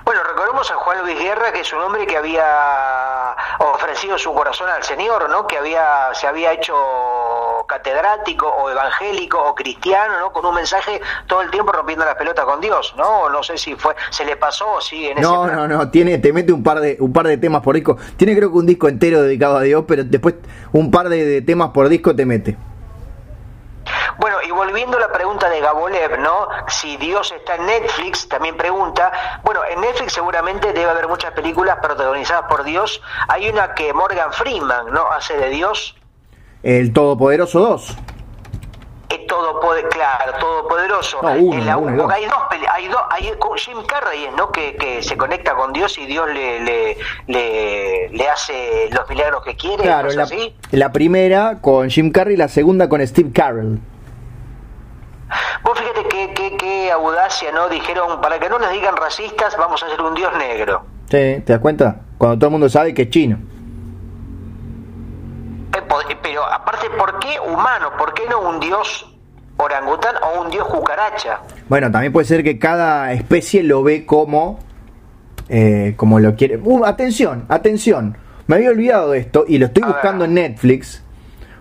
Bueno, 0.04 0.20
recordemos 0.22 0.70
a 0.70 0.74
Juan 0.74 1.02
Luis 1.02 1.18
Guerra, 1.18 1.52
que 1.52 1.60
es 1.60 1.72
un 1.72 1.80
hombre 1.80 2.06
que 2.06 2.16
había 2.16 2.44
ofrecido 3.58 4.18
su 4.18 4.32
corazón 4.32 4.68
al 4.68 4.82
Señor, 4.82 5.28
¿no? 5.30 5.46
Que 5.46 5.58
había 5.58 6.12
se 6.12 6.26
había 6.26 6.52
hecho 6.52 6.74
catedrático 7.66 8.46
o 8.46 8.70
evangélico 8.70 9.38
o 9.42 9.54
cristiano, 9.54 10.18
¿no? 10.20 10.32
Con 10.32 10.44
un 10.44 10.54
mensaje 10.54 11.00
todo 11.26 11.42
el 11.42 11.50
tiempo 11.50 11.72
rompiendo 11.72 12.04
la 12.04 12.16
pelota 12.16 12.44
con 12.44 12.60
Dios, 12.60 12.94
¿no? 12.96 13.28
No 13.28 13.42
sé 13.42 13.56
si 13.56 13.74
fue, 13.74 13.94
se 14.10 14.24
le 14.24 14.36
pasó 14.36 14.72
o 14.72 14.80
sigue 14.80 15.12
en 15.12 15.20
No, 15.20 15.46
no, 15.46 15.68
no, 15.68 15.90
tiene, 15.90 16.18
te 16.18 16.32
mete 16.32 16.52
un 16.52 16.62
par 16.62 16.80
de, 16.80 16.96
un 17.00 17.12
par 17.12 17.26
de 17.26 17.36
temas 17.36 17.62
por 17.62 17.74
disco. 17.74 17.96
Tiene 18.16 18.36
creo 18.36 18.50
que 18.50 18.58
un 18.58 18.66
disco 18.66 18.88
entero 18.88 19.22
dedicado 19.22 19.56
a 19.56 19.62
Dios, 19.62 19.84
pero 19.86 20.04
después 20.04 20.34
un 20.72 20.90
par 20.90 21.08
de, 21.08 21.42
temas 21.42 21.70
por 21.70 21.88
disco 21.88 22.14
te 22.14 22.26
mete. 22.26 22.56
Bueno, 24.20 24.36
y 24.46 24.50
volviendo 24.50 24.98
a 24.98 25.00
la 25.00 25.12
pregunta 25.12 25.48
de 25.48 25.60
Gabolev, 25.60 26.18
¿no? 26.20 26.48
Si 26.68 26.96
Dios 26.98 27.32
está 27.32 27.56
en 27.56 27.66
Netflix, 27.66 28.28
también 28.28 28.56
pregunta, 28.56 29.40
bueno, 29.42 29.62
en 29.68 29.80
Netflix 29.80 30.12
seguramente 30.12 30.72
debe 30.72 30.90
haber 30.90 31.08
muchas 31.08 31.32
películas 31.32 31.78
protagonizadas 31.80 32.44
por 32.48 32.62
Dios. 32.64 33.02
Hay 33.28 33.48
una 33.48 33.74
que 33.74 33.92
Morgan 33.92 34.32
Freeman, 34.32 34.92
¿no? 34.92 35.10
Hace 35.10 35.36
de 35.36 35.48
Dios 35.48 35.96
el 36.62 36.92
Todopoderoso 36.92 37.60
2. 37.60 37.96
El 39.08 39.26
todo 39.26 39.60
claro, 39.90 40.38
Todopoderoso. 40.38 41.18
No, 41.22 41.32
uno, 41.32 41.64
la, 41.64 41.76
uno, 41.76 42.08
hay 42.10 42.26
dos, 42.26 42.36
hay 42.72 42.86
dos, 42.88 43.00
hay 43.10 43.32
Jim 43.56 43.78
Carrey, 43.86 44.28
¿no? 44.36 44.52
Que, 44.52 44.76
que, 44.76 45.02
se 45.02 45.16
conecta 45.16 45.54
con 45.54 45.72
Dios 45.72 45.98
y 45.98 46.06
Dios 46.06 46.28
le, 46.28 46.60
le, 46.60 48.08
le, 48.12 48.28
hace 48.28 48.88
los 48.92 49.08
milagros 49.08 49.42
que 49.42 49.56
quiere. 49.56 49.82
Claro, 49.82 50.10
la, 50.10 50.28
la, 50.70 50.92
primera 50.92 51.58
con 51.60 51.90
Jim 51.90 52.12
Carrey, 52.12 52.36
la 52.36 52.48
segunda 52.48 52.88
con 52.88 53.04
Steve 53.04 53.30
Carell. 53.32 53.80
Vos 55.70 55.78
fíjate 55.78 56.02
qué 56.34 56.56
que, 56.56 56.90
audacia, 56.90 57.52
¿no? 57.52 57.68
Dijeron, 57.68 58.20
para 58.20 58.40
que 58.40 58.48
no 58.48 58.58
nos 58.58 58.72
digan 58.72 58.96
racistas, 58.96 59.56
vamos 59.56 59.80
a 59.80 59.86
hacer 59.86 60.02
un 60.02 60.16
Dios 60.16 60.32
negro. 60.36 60.82
Sí, 61.04 61.42
¿te 61.44 61.44
das 61.46 61.60
cuenta? 61.60 62.00
Cuando 62.18 62.38
todo 62.38 62.48
el 62.48 62.50
mundo 62.50 62.68
sabe 62.68 62.92
que 62.92 63.02
es 63.02 63.10
chino. 63.10 63.38
Eh, 65.72 66.16
pero 66.20 66.44
aparte, 66.44 66.90
¿por 66.98 67.20
qué 67.20 67.38
humano? 67.38 67.92
¿Por 67.96 68.14
qué 68.14 68.24
no 68.28 68.40
un 68.48 68.58
dios 68.58 69.16
orangután 69.58 70.16
o 70.16 70.42
un 70.42 70.50
dios 70.50 70.66
cucaracha? 70.66 71.38
Bueno, 71.68 71.88
también 71.88 72.12
puede 72.12 72.26
ser 72.26 72.42
que 72.42 72.58
cada 72.58 73.12
especie 73.12 73.62
lo 73.62 73.84
ve 73.84 74.04
como, 74.04 74.58
eh, 75.48 75.94
como 75.96 76.18
lo 76.18 76.34
quiere. 76.34 76.56
Uh, 76.56 76.84
atención, 76.84 77.46
atención. 77.48 78.18
Me 78.48 78.56
había 78.56 78.70
olvidado 78.70 79.12
de 79.12 79.20
esto 79.20 79.44
y 79.46 79.58
lo 79.58 79.66
estoy 79.66 79.84
buscando 79.84 80.24
en 80.24 80.34
Netflix 80.34 81.04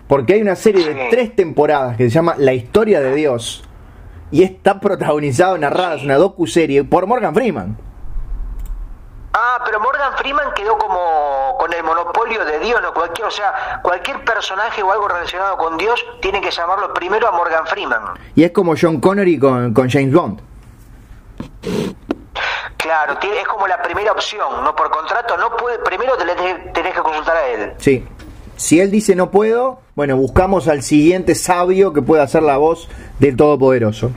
porque 0.08 0.34
hay 0.34 0.42
una 0.42 0.56
serie 0.56 0.92
de 0.92 1.06
tres 1.10 1.36
temporadas 1.36 1.96
que 1.96 2.02
se 2.02 2.10
llama 2.10 2.34
La 2.36 2.52
historia 2.54 3.00
de 3.00 3.14
Dios 3.14 3.62
y 4.30 4.42
está 4.42 4.80
protagonizado, 4.80 5.58
narrada, 5.58 5.96
es 5.96 6.02
una 6.02 6.16
docu-serie 6.16 6.84
por 6.84 7.06
Morgan 7.06 7.34
Freeman. 7.34 7.76
Ah, 9.32 9.62
pero 9.64 9.78
Morgan 9.78 10.16
Freeman 10.16 10.52
quedó 10.54 10.76
como 10.76 11.56
con 11.58 11.72
el 11.72 11.84
monopolio 11.84 12.44
de 12.44 12.58
Dios, 12.58 12.80
¿no? 12.82 12.92
Cualquier, 12.92 13.28
o 13.28 13.30
sea, 13.30 13.80
cualquier 13.82 14.24
personaje 14.24 14.82
o 14.82 14.90
algo 14.90 15.06
relacionado 15.06 15.56
con 15.56 15.76
Dios 15.76 16.04
tiene 16.20 16.40
que 16.40 16.50
llamarlo 16.50 16.92
primero 16.92 17.28
a 17.28 17.32
Morgan 17.32 17.66
Freeman. 17.66 18.02
Y 18.34 18.42
es 18.42 18.50
como 18.50 18.74
John 18.80 19.00
Connery 19.00 19.38
con, 19.38 19.74
James 19.88 20.12
Bond. 20.12 20.40
Claro, 22.76 23.18
es 23.22 23.46
como 23.46 23.68
la 23.68 23.80
primera 23.82 24.10
opción, 24.10 24.64
¿no? 24.64 24.74
Por 24.74 24.90
contrato 24.90 25.36
no 25.36 25.56
puede, 25.56 25.78
primero 25.78 26.16
te 26.16 26.24
tenés 26.72 26.94
que 26.94 27.00
consultar 27.00 27.36
a 27.36 27.46
él. 27.46 27.74
Sí. 27.78 28.04
Si 28.60 28.78
él 28.78 28.90
dice 28.90 29.16
no 29.16 29.30
puedo, 29.30 29.80
bueno, 29.94 30.16
buscamos 30.18 30.68
al 30.68 30.82
siguiente 30.82 31.34
sabio 31.34 31.94
que 31.94 32.02
pueda 32.02 32.24
hacer 32.24 32.42
la 32.42 32.58
voz 32.58 32.88
del 33.18 33.34
Todopoderoso 33.34 34.10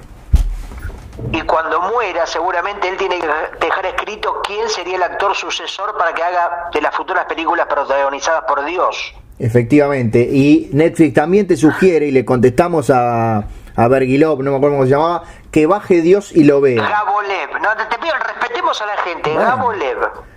y 1.32 1.42
cuando 1.44 1.80
muera 1.82 2.26
seguramente 2.26 2.90
él 2.90 2.98
tiene 2.98 3.20
que 3.20 3.28
dejar 3.66 3.86
escrito 3.86 4.42
quién 4.46 4.68
sería 4.68 4.98
el 4.98 5.04
actor 5.04 5.34
sucesor 5.34 5.98
para 5.98 6.14
que 6.14 6.22
haga 6.22 6.70
de 6.74 6.82
las 6.82 6.94
futuras 6.94 7.26
películas 7.26 7.68
protagonizadas 7.68 8.44
por 8.46 8.66
Dios. 8.66 9.16
Efectivamente, 9.40 10.20
y 10.20 10.70
Netflix 10.74 11.14
también 11.14 11.48
te 11.48 11.56
sugiere, 11.56 12.08
y 12.08 12.12
le 12.12 12.26
contestamos 12.26 12.90
a, 12.90 13.46
a 13.76 13.88
Bergilov, 13.88 14.44
no 14.44 14.52
me 14.52 14.58
acuerdo 14.58 14.76
cómo 14.76 14.86
se 14.86 14.92
llamaba, 14.92 15.24
que 15.52 15.66
baje 15.66 16.02
Dios 16.02 16.32
y 16.34 16.44
lo 16.44 16.60
vea. 16.60 16.82
Gabolev, 16.82 17.62
no, 17.62 17.70
te, 17.90 17.98
pido, 17.98 18.14
respetemos 18.16 18.82
a 18.82 18.86
la 18.86 18.98
gente, 18.98 19.34
Gabolev. 19.34 20.33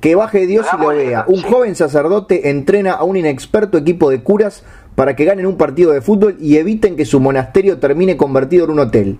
Que 0.00 0.14
baje 0.14 0.46
Dios 0.46 0.66
y 0.72 0.80
lo 0.80 0.88
vea. 0.88 1.24
Un 1.26 1.42
joven 1.42 1.74
sacerdote 1.74 2.50
entrena 2.50 2.92
a 2.92 3.04
un 3.04 3.16
inexperto 3.16 3.78
equipo 3.78 4.10
de 4.10 4.22
curas 4.22 4.64
para 4.94 5.16
que 5.16 5.24
ganen 5.24 5.46
un 5.46 5.56
partido 5.56 5.92
de 5.92 6.00
fútbol 6.00 6.36
y 6.40 6.56
eviten 6.56 6.96
que 6.96 7.04
su 7.04 7.20
monasterio 7.20 7.78
termine 7.78 8.16
convertido 8.16 8.64
en 8.64 8.70
un 8.72 8.78
hotel. 8.80 9.18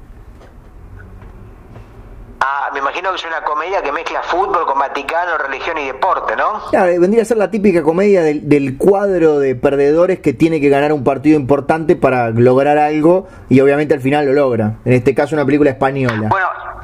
Ah, 2.40 2.70
me 2.72 2.78
imagino 2.78 3.10
que 3.10 3.16
es 3.16 3.24
una 3.24 3.42
comedia 3.42 3.82
que 3.82 3.90
mezcla 3.92 4.22
fútbol 4.22 4.64
con 4.66 4.78
Vaticano, 4.78 5.36
religión 5.38 5.76
y 5.78 5.86
deporte, 5.86 6.36
¿no? 6.36 6.70
Claro, 6.70 7.00
vendría 7.00 7.22
a 7.22 7.24
ser 7.24 7.36
la 7.36 7.50
típica 7.50 7.82
comedia 7.82 8.22
del, 8.22 8.48
del 8.48 8.76
cuadro 8.76 9.38
de 9.38 9.54
perdedores 9.54 10.20
que 10.20 10.32
tiene 10.32 10.60
que 10.60 10.68
ganar 10.68 10.92
un 10.92 11.04
partido 11.04 11.38
importante 11.38 11.96
para 11.96 12.30
lograr 12.30 12.78
algo 12.78 13.26
y 13.48 13.60
obviamente 13.60 13.94
al 13.94 14.00
final 14.00 14.26
lo 14.26 14.32
logra. 14.32 14.78
En 14.84 14.92
este 14.92 15.14
caso 15.14 15.34
una 15.34 15.44
película 15.44 15.70
española. 15.70 16.28
Bueno, 16.28 16.46
en 16.74 16.77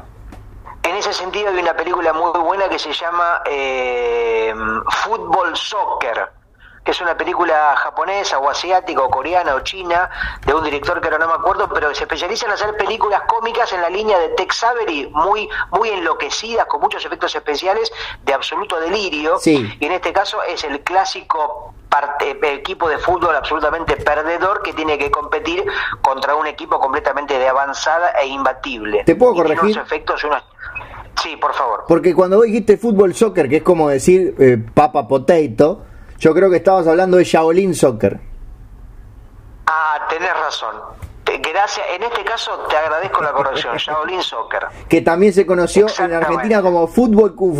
ese 1.05 1.13
sentido 1.13 1.49
hay 1.49 1.59
una 1.59 1.75
película 1.75 2.13
muy 2.13 2.31
buena 2.39 2.67
que 2.67 2.79
se 2.79 2.91
llama 2.91 3.41
eh, 3.45 4.53
Fútbol 5.03 5.55
Soccer 5.55 6.29
que 6.83 6.91
es 6.91 7.01
una 7.01 7.17
película 7.17 7.75
japonesa 7.77 8.37
o 8.37 8.47
asiática 8.47 9.01
o 9.01 9.09
coreana 9.09 9.55
o 9.55 9.61
china 9.61 10.07
de 10.45 10.53
un 10.53 10.63
director 10.63 11.01
que 11.01 11.07
ahora 11.07 11.17
no 11.17 11.27
me 11.27 11.33
acuerdo, 11.33 11.67
pero 11.67 11.93
se 11.95 12.03
especializa 12.03 12.45
en 12.45 12.51
hacer 12.51 12.77
películas 12.77 13.23
cómicas 13.27 13.73
en 13.73 13.81
la 13.81 13.89
línea 13.89 14.19
de 14.19 14.29
Tex 14.29 14.63
Avery, 14.63 15.09
muy, 15.11 15.49
muy 15.71 15.89
enloquecidas, 15.89 16.67
con 16.67 16.81
muchos 16.81 17.03
efectos 17.03 17.33
especiales 17.33 17.91
de 18.23 18.35
absoluto 18.35 18.79
delirio. 18.79 19.39
Sí. 19.39 19.75
Y 19.79 19.85
en 19.87 19.93
este 19.93 20.13
caso 20.13 20.43
es 20.43 20.63
el 20.63 20.81
clásico 20.81 21.73
parte, 21.89 22.37
equipo 22.53 22.87
de 22.87 22.99
fútbol 22.99 23.35
absolutamente 23.35 23.95
perdedor 23.97 24.61
que 24.61 24.73
tiene 24.73 24.99
que 24.99 25.09
competir 25.09 25.65
contra 26.03 26.35
un 26.35 26.45
equipo 26.45 26.79
completamente 26.79 27.39
de 27.39 27.47
avanzada 27.47 28.11
e 28.21 28.27
imbatible. 28.27 29.03
¿Te 29.05 29.15
puedo 29.15 29.33
Y 29.33 29.37
corregir? 29.37 29.63
unos 29.63 29.77
efectos, 29.77 30.23
unos... 30.23 30.43
Sí, 31.21 31.35
por 31.37 31.53
favor. 31.53 31.85
Porque 31.87 32.13
cuando 32.13 32.37
vos 32.37 32.45
dijiste 32.45 32.77
fútbol 32.77 33.13
soccer, 33.13 33.49
que 33.49 33.57
es 33.57 33.63
como 33.63 33.89
decir 33.89 34.35
eh, 34.39 34.57
papa 34.73 35.07
potato, 35.07 35.83
yo 36.19 36.33
creo 36.33 36.49
que 36.49 36.57
estabas 36.57 36.87
hablando 36.87 37.17
de 37.17 37.23
Shaolin 37.23 37.73
Soccer. 37.73 38.19
Ah, 39.67 40.07
tenés 40.09 40.33
razón. 40.33 40.75
Gracias. 41.25 41.85
En 41.95 42.03
este 42.03 42.23
caso 42.23 42.51
te 42.69 42.75
agradezco 42.75 43.21
la 43.21 43.31
corrección. 43.31 43.75
Shaolin 43.77 44.21
Soccer. 44.21 44.67
Que 44.87 45.01
también 45.01 45.33
se 45.33 45.45
conoció 45.45 45.87
en. 45.99 46.13
Argentina 46.13 46.61
como 46.61 46.87
fútbol 46.87 47.35
kung 47.35 47.55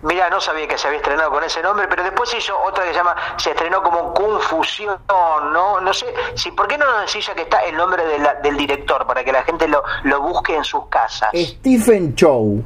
fu. 0.00 0.06
Mira, 0.06 0.30
no 0.30 0.40
sabía 0.40 0.66
que 0.68 0.78
se 0.78 0.86
había 0.88 0.98
estrenado 0.98 1.30
con 1.30 1.42
ese 1.44 1.62
nombre, 1.62 1.86
pero 1.88 2.02
después 2.04 2.32
hizo 2.34 2.56
otra 2.62 2.84
que 2.84 2.90
se 2.90 2.94
llama, 2.96 3.16
se 3.36 3.50
estrenó 3.50 3.82
como 3.82 4.12
Confusión, 4.14 4.98
¿no? 5.08 5.80
No 5.80 5.92
sé, 5.92 6.12
si, 6.34 6.52
¿por 6.52 6.68
qué 6.68 6.78
no 6.78 6.86
nos 6.86 7.00
decís 7.06 7.26
ya 7.26 7.34
que 7.34 7.42
está 7.42 7.58
el 7.64 7.76
nombre 7.76 8.04
de 8.04 8.18
la- 8.18 8.34
del 8.34 8.56
director 8.56 9.06
para 9.06 9.24
que 9.24 9.32
la 9.32 9.42
gente 9.42 9.66
lo, 9.68 9.82
lo 10.04 10.20
busque 10.20 10.54
en 10.54 10.64
sus 10.64 10.86
casas? 10.86 11.30
Stephen 11.34 12.14
Chow. 12.14 12.62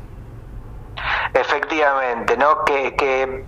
Efectivamente, 1.34 2.36
¿no? 2.36 2.64
Que, 2.64 2.94
que 2.94 3.44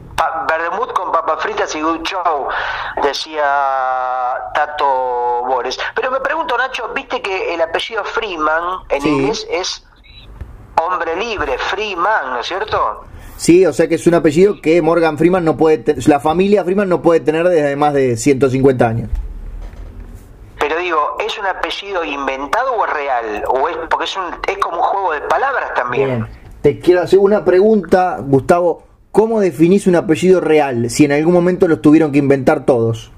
Vermouth 0.49 0.93
con 0.93 1.12
papas 1.12 1.43
fritas 1.43 1.74
y 1.74 1.82
good 1.82 2.03
show, 2.03 2.49
decía 3.03 3.45
Tato 4.55 5.43
Bores. 5.45 5.78
Pero 5.95 6.11
me 6.11 6.20
pregunto, 6.20 6.57
Nacho, 6.57 6.89
viste 6.95 7.20
que 7.20 7.55
el 7.55 7.61
apellido 7.61 8.03
Freeman 8.05 8.80
en 8.89 9.03
Sí. 9.03 9.09
inglés 9.09 9.47
es 9.51 9.87
hombre 10.80 11.14
libre, 11.16 11.59
Freeman, 11.59 12.30
¿no 12.30 12.41
es 12.41 12.47
cierto? 12.47 13.05
Sí, 13.37 13.66
o 13.66 13.72
sea 13.72 13.89
que 13.89 13.97
es 13.97 14.07
un 14.07 14.14
apellido 14.14 14.61
que 14.62 14.80
Morgan 14.80 15.18
Freeman 15.18 15.45
no 15.45 15.57
puede, 15.57 15.78
te- 15.78 15.97
la 16.09 16.20
familia 16.20 16.64
Freeman 16.64 16.89
no 16.89 17.03
puede 17.03 17.20
tener 17.20 17.49
desde 17.49 17.76
más 17.76 17.93
de 17.93 18.16
150 18.16 18.87
años. 18.87 19.11
Pero 20.59 20.78
digo, 20.78 21.16
¿es 21.26 21.39
un 21.39 21.47
apellido 21.47 22.05
inventado 22.05 22.72
o 22.74 22.87
es 22.87 22.93
real? 22.93 23.45
¿O 23.49 23.68
es 23.68 23.76
porque 23.91 24.05
es, 24.05 24.16
un, 24.16 24.24
es 24.49 24.59
como 24.59 24.76
un 24.78 24.82
juego 24.82 25.12
de 25.12 25.20
palabras 25.22 25.74
también? 25.74 26.07
Bien. 26.09 26.26
Te 26.62 26.78
quiero 26.78 27.03
hacer 27.03 27.18
una 27.18 27.45
pregunta, 27.45 28.18
Gustavo. 28.20 28.85
¿Cómo 29.12 29.41
definís 29.41 29.87
un 29.87 29.97
apellido 29.97 30.41
real 30.41 30.89
si 30.91 31.05
en 31.05 31.12
algún 31.12 31.35
momento 31.35 31.68
los 31.68 31.82
tuvieron 31.82 32.11
que 32.12 32.18
inventar 32.18 32.64
todos? 32.64 33.12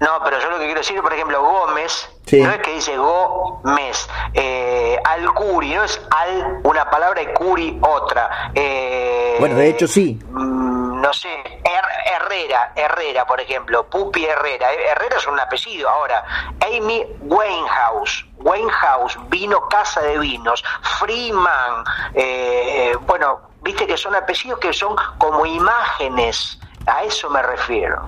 No, 0.00 0.08
pero 0.24 0.38
yo 0.40 0.50
lo 0.50 0.58
que 0.58 0.64
quiero 0.64 0.80
decir, 0.80 1.00
por 1.00 1.12
ejemplo, 1.12 1.40
Gómez, 1.42 2.08
Sí. 2.30 2.40
no 2.40 2.50
es 2.52 2.58
que 2.58 2.74
dice 2.74 2.96
Gómez, 2.96 4.08
eh, 4.34 4.96
Al-Curi, 5.04 5.74
no 5.74 5.82
es 5.82 6.00
Al 6.10 6.60
una 6.62 6.88
palabra 6.88 7.22
y 7.22 7.26
Curi 7.34 7.78
otra. 7.82 8.52
Eh, 8.54 9.36
Bueno, 9.40 9.56
de 9.56 9.68
hecho 9.68 9.88
sí. 9.88 10.16
mm, 10.30 11.00
No 11.00 11.12
sé, 11.14 11.28
Her- 11.64 12.14
Herrera, 12.14 12.72
Herrera, 12.76 13.26
por 13.26 13.40
ejemplo, 13.40 13.84
Pupi 13.88 14.24
Herrera. 14.26 14.70
Eh, 14.72 14.76
Herrera 14.92 15.16
es 15.16 15.26
un 15.26 15.40
apellido. 15.40 15.88
Ahora, 15.88 16.22
Amy 16.60 17.04
Winehouse, 17.22 18.26
Winehouse, 18.36 19.18
vino 19.30 19.66
Casa 19.68 20.02
de 20.02 20.18
Vinos, 20.18 20.62
Freeman, 21.00 21.84
eh, 22.14 22.92
bueno, 23.06 23.40
viste 23.62 23.86
que 23.86 23.96
son 23.96 24.14
apellidos 24.14 24.60
que 24.60 24.72
son 24.74 24.94
como 25.18 25.46
imágenes. 25.46 26.60
A 26.86 27.02
eso 27.02 27.28
me 27.30 27.42
refiero. 27.42 28.02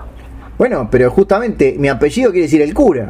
Bueno, 0.57 0.87
pero 0.89 1.09
justamente 1.09 1.75
mi 1.77 1.89
apellido 1.89 2.31
quiere 2.31 2.43
decir 2.45 2.61
el 2.61 2.73
cura. 2.75 3.07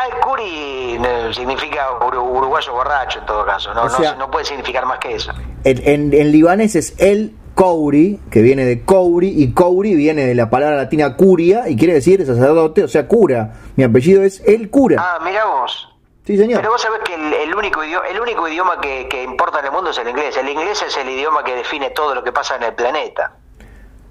Al 0.00 0.20
Curi 0.20 0.98
significa 1.34 1.88
uru- 2.00 2.22
uruguayo 2.38 2.72
borracho 2.72 3.18
en 3.18 3.26
todo 3.26 3.44
caso, 3.44 3.74
no, 3.74 3.82
O 3.82 3.84
no 3.84 3.90
sea- 3.90 4.12
se- 4.12 4.16
no, 4.16 4.30
puede 4.30 4.44
significar 4.46 4.86
más 4.86 4.98
que 4.98 5.14
eso. 5.14 5.32
En, 5.64 5.86
en- 5.88 6.14
en 6.14 6.32
libanés 6.32 6.74
es 6.76 6.94
el 6.98 7.34
Kouri, 7.54 8.18
que 8.30 8.40
viene 8.40 8.64
de 8.64 8.82
Kouri, 8.84 9.28
y 9.42 9.52
Kouri 9.52 9.94
viene 9.94 10.24
de 10.24 10.34
la 10.34 10.48
palabra 10.48 10.76
latina 10.76 11.16
curia, 11.16 11.68
y 11.68 11.76
quiere 11.76 11.92
decir 11.94 12.24
sacerdote, 12.24 12.84
o 12.84 12.88
sea, 12.88 13.06
cura. 13.06 13.54
Mi 13.76 13.84
apellido 13.84 14.22
es 14.22 14.40
el 14.46 14.70
cura. 14.70 14.96
Ah, 14.98 15.18
mira 15.22 15.44
vos. 15.44 15.88
Sí, 16.24 16.38
señor. 16.38 16.60
Pero 16.60 16.70
vos 16.72 16.80
sabés 16.80 17.00
que 17.04 17.14
el, 17.14 17.32
el 17.34 17.54
único 17.54 17.84
idioma, 17.84 18.06
el 18.06 18.20
único 18.20 18.48
idioma 18.48 18.80
que, 18.80 19.08
que 19.08 19.22
importa 19.24 19.58
en 19.60 19.66
el 19.66 19.72
mundo 19.72 19.90
es 19.90 19.98
el 19.98 20.08
inglés. 20.08 20.36
El 20.36 20.48
inglés 20.48 20.82
es 20.86 20.96
el 20.96 21.08
idioma 21.10 21.42
que 21.44 21.54
define 21.56 21.90
todo 21.90 22.14
lo 22.14 22.22
que 22.24 22.32
pasa 22.32 22.56
en 22.56 22.62
el 22.62 22.72
planeta. 22.74 23.32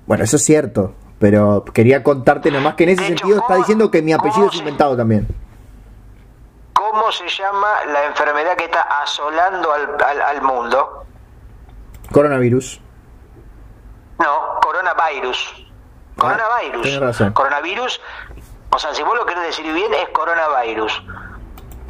Bueno, 0.05 0.23
eso 0.25 0.35
es 0.35 0.43
cierto, 0.43 0.93
pero 1.17 1.63
quería 1.73 2.03
contarte 2.03 2.51
nomás 2.51 2.75
que 2.75 2.83
en 2.83 2.89
ese 2.89 3.03
hecho, 3.07 3.17
sentido 3.19 3.35
está 3.37 3.47
¿cómo- 3.47 3.59
diciendo 3.59 3.89
que 3.89 4.01
mi 4.01 4.11
apellido 4.13 4.45
es 4.47 4.51
se- 4.53 4.59
inventado 4.59 4.97
también. 4.97 5.27
¿Cómo 6.79 7.11
se 7.11 7.27
llama 7.27 7.83
la 7.91 8.05
enfermedad 8.05 8.55
que 8.55 8.63
está 8.63 8.81
asolando 9.01 9.73
al, 9.73 9.97
al- 10.01 10.21
al 10.21 10.41
mundo? 10.41 11.03
Coronavirus. 12.09 12.79
No, 14.17 14.59
coronavirus. 14.61 15.65
Coronavirus. 16.17 16.81
tenés 16.83 16.99
razón. 17.01 17.33
Coronavirus, 17.33 17.99
o 18.71 18.79
sea, 18.79 18.93
si 18.93 19.03
vos 19.03 19.13
lo 19.17 19.25
querés 19.25 19.43
decir 19.43 19.73
bien, 19.73 19.93
es 19.93 20.07
coronavirus. 20.09 21.03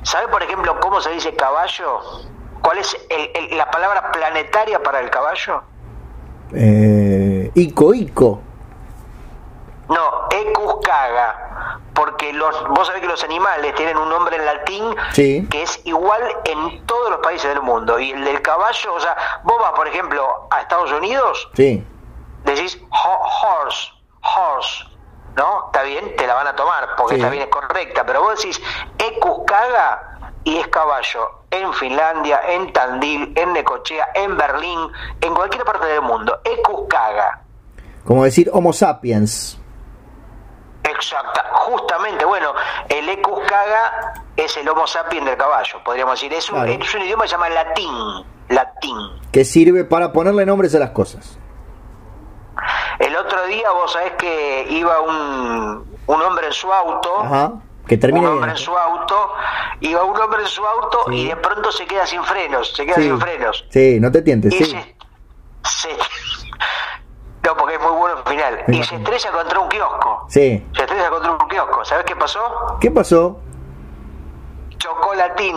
¿Sabes, 0.02 0.28
por 0.30 0.42
ejemplo, 0.42 0.80
cómo 0.80 1.00
se 1.02 1.12
dice 1.12 1.36
caballo? 1.36 2.00
¿Cuál 2.64 2.80
es 2.80 2.98
el- 3.12 3.30
el- 3.36 3.58
la 3.60 3.70
palabra 3.70 4.12
planetaria 4.12 4.82
para 4.82 5.02
el 5.02 5.12
caballo? 5.12 5.62
Eh, 6.52 7.52
Ico, 7.54 7.94
Ico. 7.94 8.42
No, 9.88 10.28
ecuscaga. 10.32 11.79
Porque 12.00 12.32
los, 12.32 12.68
vos 12.70 12.88
sabés 12.88 13.02
que 13.02 13.08
los 13.08 13.22
animales 13.26 13.76
tienen 13.76 13.98
un 13.98 14.08
nombre 14.10 14.38
en 14.38 14.46
latín 14.46 14.96
Sí. 15.12 15.46
que 15.52 15.64
es 15.64 15.82
igual 15.86 16.22
en 16.46 16.86
todos 16.86 17.10
los 17.12 17.20
países 17.20 17.50
del 17.54 17.62
mundo. 17.62 18.00
Y 18.00 18.12
el 18.12 18.24
del 18.24 18.42
caballo, 18.42 18.94
o 18.94 19.00
sea, 19.02 19.18
vos 19.44 19.58
vas, 19.60 19.74
por 19.74 19.86
ejemplo, 19.86 20.48
a 20.50 20.62
Estados 20.62 20.92
Unidos, 20.94 21.50
Sí. 21.56 21.86
decís 22.46 22.82
ho- 22.90 23.28
horse, 23.44 23.90
horse, 24.22 24.86
¿no? 25.36 25.66
Está 25.66 25.84
bien, 25.84 26.16
te 26.16 26.26
la 26.26 26.36
van 26.36 26.48
a 26.48 26.56
tomar 26.56 26.96
porque 26.98 27.16
Sí. 27.16 27.22
también 27.22 27.44
es 27.44 27.50
correcta, 27.50 28.06
pero 28.06 28.22
vos 28.22 28.38
decís 28.38 28.62
ecuscaga 28.98 30.18
y 30.46 30.58
es 30.58 30.68
caballo 30.70 31.32
en 31.52 31.74
Finlandia, 31.74 32.40
en 32.48 32.72
Tandil, 32.72 33.34
en 33.36 33.54
Necochea, 33.54 34.10
en 34.14 34.38
Berlín, 34.38 34.90
en 35.20 35.34
cualquier 35.36 35.66
parte 35.66 35.86
del 35.88 36.02
mundo. 36.02 36.40
Ecuscaga. 36.46 37.42
Como 38.06 38.24
decir 38.24 38.50
Homo 38.54 38.72
sapiens. 38.72 39.59
Exacta, 40.90 41.46
justamente, 41.54 42.26
bueno, 42.26 42.54
el 42.88 43.08
ecuscaga 43.10 44.14
es 44.36 44.56
el 44.58 44.68
Homo 44.70 44.88
sapiens 44.88 45.26
del 45.26 45.38
caballo, 45.38 45.82
podríamos 45.84 46.16
decir. 46.16 46.34
Es 46.34 46.50
un, 46.50 46.56
Claro. 46.64 46.72
es 46.84 46.96
un 46.96 47.02
idioma 47.02 47.24
que 47.24 47.30
se 47.30 47.36
llama 47.36 47.50
latín, 47.50 48.26
latín. 48.50 48.98
Que 49.32 49.46
sirve 49.46 49.84
para 49.86 50.12
ponerle 50.12 50.46
nombres 50.46 50.74
a 50.76 50.80
las 50.80 50.92
cosas. 50.92 51.38
El 53.00 53.16
otro 53.16 53.46
día 53.46 53.72
vos 53.72 53.92
sabés 53.94 54.14
que 54.14 54.68
iba 54.70 55.00
un, 55.02 55.98
un 56.08 56.22
hombre 56.22 56.48
en 56.48 56.54
su 56.54 56.72
auto, 56.72 57.22
Ajá. 57.24 57.54
Que 57.88 57.98
termine 57.98 58.28
un 58.28 58.34
hombre 58.34 58.48
bien. 58.50 58.58
en 58.58 58.64
su 58.64 58.78
auto, 58.78 59.34
iba 59.80 60.04
un 60.04 60.20
hombre 60.20 60.42
en 60.42 60.48
su 60.48 60.64
auto 60.66 61.06
Sí. 61.08 61.16
y 61.16 61.28
de 61.30 61.36
pronto 61.38 61.72
se 61.72 61.86
queda 61.88 62.06
sin 62.06 62.24
frenos, 62.24 62.74
se 62.76 62.86
queda 62.86 62.96
Sí. 62.96 63.04
sin 63.04 63.20
frenos. 63.20 63.66
Sí, 63.72 63.98
no 64.00 64.12
te 64.12 64.22
tientes. 64.22 64.54
Y 64.54 64.64
Sí. 64.64 64.66
se, 64.66 64.96
se- 65.64 65.98
No, 67.50 67.58
porque 67.58 67.74
es 67.74 67.82
muy 67.82 67.94
bueno 67.94 68.16
el 68.16 68.32
final. 68.32 68.64
Y 68.68 68.84
se 68.84 68.96
estrella 68.96 69.32
contra 69.32 69.60
un 69.60 69.70
kiosco. 69.70 70.26
Sí. 70.30 70.64
Se 70.76 70.82
estrella 70.84 71.10
contra 71.10 71.32
un 71.32 71.48
kiosco. 71.48 71.84
¿Sabés 71.84 72.06
qué 72.06 72.16
pasó? 72.16 72.78
¿Qué 72.80 72.92
pasó? 72.92 73.40
Chocolatín. 74.78 75.56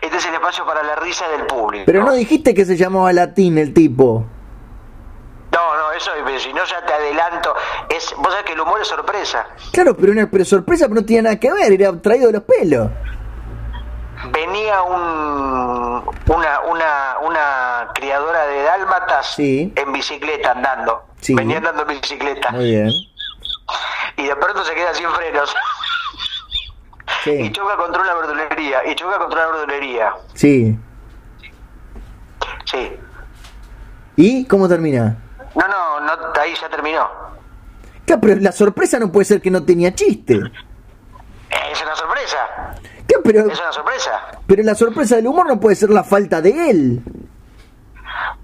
Este 0.00 0.16
es 0.16 0.26
el 0.26 0.34
espacio 0.34 0.64
para 0.64 0.82
la 0.82 0.96
risa 0.96 1.28
del 1.28 1.46
público. 1.46 1.84
Pero 1.84 2.02
no 2.02 2.12
dijiste 2.12 2.54
que 2.54 2.64
se 2.64 2.78
llamaba 2.78 3.12
Latín 3.12 3.58
el 3.58 3.74
tipo. 3.74 4.24
No, 5.52 5.76
no, 5.76 5.92
eso, 5.92 6.12
si 6.38 6.52
no 6.54 6.64
ya 6.64 6.86
te 6.86 6.94
adelanto. 6.94 7.54
Es, 7.94 8.14
vos 8.16 8.32
sabés 8.32 8.46
que 8.46 8.54
el 8.54 8.60
humor 8.60 8.80
es 8.80 8.88
sorpresa. 8.88 9.48
Claro, 9.70 9.94
pero 9.94 10.12
una 10.12 10.30
pero 10.30 10.46
sorpresa 10.46 10.86
pero 10.88 11.02
no 11.02 11.06
tiene 11.06 11.24
nada 11.24 11.38
que 11.38 11.52
ver, 11.52 11.72
era 11.72 11.92
traído 12.00 12.28
de 12.28 12.32
los 12.32 12.42
pelos. 12.44 12.88
Venía 14.30 14.82
un, 14.82 16.04
una, 16.28 16.60
una, 16.60 17.16
una 17.22 17.88
criadora 17.94 18.46
de 18.46 18.62
dálmatas 18.62 19.34
Sí. 19.34 19.72
en 19.74 19.92
bicicleta 19.92 20.52
andando. 20.52 21.04
Sí. 21.20 21.34
Venía 21.34 21.58
andando 21.58 21.82
en 21.82 21.88
bicicleta. 22.00 22.50
Muy 22.52 22.64
bien. 22.70 22.90
y 24.16 24.24
de 24.26 24.36
pronto 24.36 24.64
se 24.64 24.74
queda 24.74 24.94
sin 24.94 25.08
frenos. 25.10 25.54
Sí. 27.24 27.30
Y 27.32 27.52
choca 27.52 27.76
contra 27.76 28.02
una 28.02 28.14
verdulería, 28.14 28.84
y 28.86 28.94
choca 28.94 29.18
contra 29.18 29.46
una 29.48 29.56
verdulería. 29.56 30.12
Sí. 30.34 30.76
Sí. 32.64 32.92
¿Y 34.16 34.44
cómo 34.46 34.68
termina? 34.68 35.16
No, 35.54 35.68
no, 35.68 36.00
no, 36.00 36.12
ahí 36.40 36.54
ya 36.60 36.68
terminó. 36.68 37.08
Claro, 38.06 38.20
pero 38.20 38.40
la 38.40 38.52
sorpresa 38.52 38.98
no 38.98 39.10
puede 39.12 39.24
ser 39.24 39.40
que 39.40 39.50
no 39.50 39.64
tenía 39.64 39.94
chiste. 39.94 40.40
Pero, 43.24 43.50
Es 43.50 43.60
una 43.60 43.72
sorpresa. 43.72 44.20
pero 44.46 44.62
la 44.62 44.74
sorpresa 44.74 45.16
del 45.16 45.26
humor 45.26 45.46
no 45.46 45.58
puede 45.60 45.76
ser 45.76 45.90
la 45.90 46.04
falta 46.04 46.40
de 46.40 46.70
él. 46.70 47.02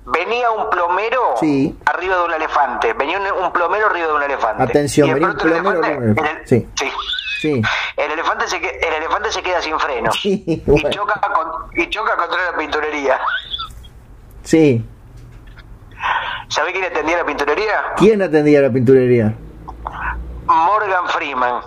Venía 0.06 0.50
un 0.50 0.70
plomero 0.70 1.34
Sí. 1.38 1.76
arriba 1.84 2.16
de 2.16 2.24
un 2.24 2.32
elefante. 2.32 2.92
Venía 2.94 3.18
un, 3.18 3.44
un 3.44 3.52
plomero 3.52 3.86
arriba 3.86 4.06
de 4.06 4.12
un 4.14 4.22
elefante. 4.22 4.62
Atención, 4.62 5.08
Y 5.08 5.12
venía 5.14 5.28
un 5.28 5.36
pronto 5.36 5.54
el 5.56 5.62
plomero 5.62 5.80
elefante- 5.82 5.86
arriba 5.86 6.04
de 6.06 6.10
un 6.12 6.18
el- 6.18 6.24
elefante. 6.24 6.68
sí. 6.74 6.92
Sí. 7.40 7.62
El 7.96 8.10
elefante 8.12 8.48
se, 8.48 8.56
el 8.56 8.94
elefante 8.94 9.30
se 9.30 9.42
queda 9.42 9.62
sin 9.62 9.78
frenos. 9.78 10.18
Sí, 10.20 10.42
y, 10.44 10.90
choca 10.90 11.20
con- 11.20 11.70
y 11.76 11.88
choca 11.88 12.16
contra 12.16 12.50
la 12.50 12.56
pinturería. 12.58 13.16
Sí. 14.42 14.84
¿Sabe 16.48 16.72
quién 16.72 16.84
atendía 16.86 17.18
la 17.18 17.24
pinturería? 17.26 17.84
¿Quién 17.96 18.22
atendía 18.22 18.60
la 18.62 18.70
pinturería? 18.70 19.34
Morgan 20.46 21.06
Freeman. 21.08 21.60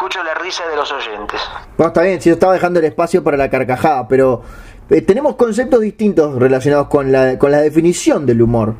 Escucho 0.00 0.22
la 0.22 0.32
risa 0.32 0.66
de 0.66 0.76
los 0.76 0.90
oyentes. 0.90 1.38
No, 1.76 1.88
está 1.88 2.00
bien, 2.00 2.22
si 2.22 2.30
yo 2.30 2.32
estaba 2.32 2.54
dejando 2.54 2.78
el 2.78 2.86
espacio 2.86 3.22
para 3.22 3.36
la 3.36 3.50
carcajada, 3.50 4.08
pero 4.08 4.40
eh, 4.88 5.02
tenemos 5.02 5.36
conceptos 5.36 5.78
distintos 5.82 6.36
relacionados 6.38 6.88
con 6.88 7.12
la, 7.12 7.36
con 7.38 7.50
la 7.50 7.58
definición 7.58 8.24
del 8.24 8.40
humor. 8.40 8.72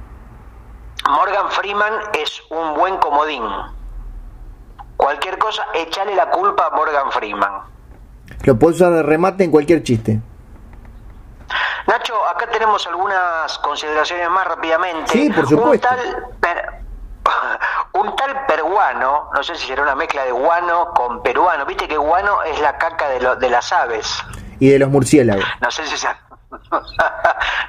Morgan 1.07 1.51
Freeman 1.51 1.93
es 2.19 2.41
un 2.49 2.73
buen 2.75 2.97
comodín. 2.97 3.43
Cualquier 4.97 5.37
cosa, 5.37 5.63
échale 5.75 6.15
la 6.15 6.31
culpa 6.31 6.69
a 6.69 6.71
Morgan 6.75 7.13
Freeman. 7.13 7.53
Lo 8.45 8.59
puedo 8.59 8.75
usar 8.75 8.91
de 8.95 9.03
remate 9.03 9.45
en 9.45 9.51
cualquier 9.51 9.83
chiste. 9.83 10.19
Nacho, 11.87 12.15
acá 12.35 12.49
tenemos 12.51 12.87
algunas 12.87 13.59
consideraciones 13.59 14.31
más 14.31 14.47
rápidamente. 14.47 15.13
Sí, 15.13 15.29
por 15.29 15.47
supuesto. 15.47 15.87
Un 15.87 15.97
tal, 15.97 16.27
per- 16.41 16.81
un 17.93 18.17
tal 18.17 18.47
peruano, 18.47 19.31
no 19.35 19.43
sé 19.43 19.55
si 19.57 19.67
será 19.67 19.83
una 19.83 19.95
mezcla 19.95 20.25
de 20.25 20.33
guano 20.33 20.91
con 20.95 21.23
peruano. 21.23 21.65
Viste 21.67 21.87
que 21.89 21.97
guano 21.97 22.43
es 22.45 22.61
la 22.61 22.77
caca 22.79 23.09
de, 23.09 23.21
lo- 23.21 23.37
de 23.37 23.51
las 23.51 23.73
aves. 23.73 24.23
Y 24.59 24.71
de 24.71 24.79
los 24.79 24.89
murciélagos. 24.91 25.45
No 25.61 25.71
sé 25.71 25.87
si, 25.87 25.97
sa- 25.97 26.19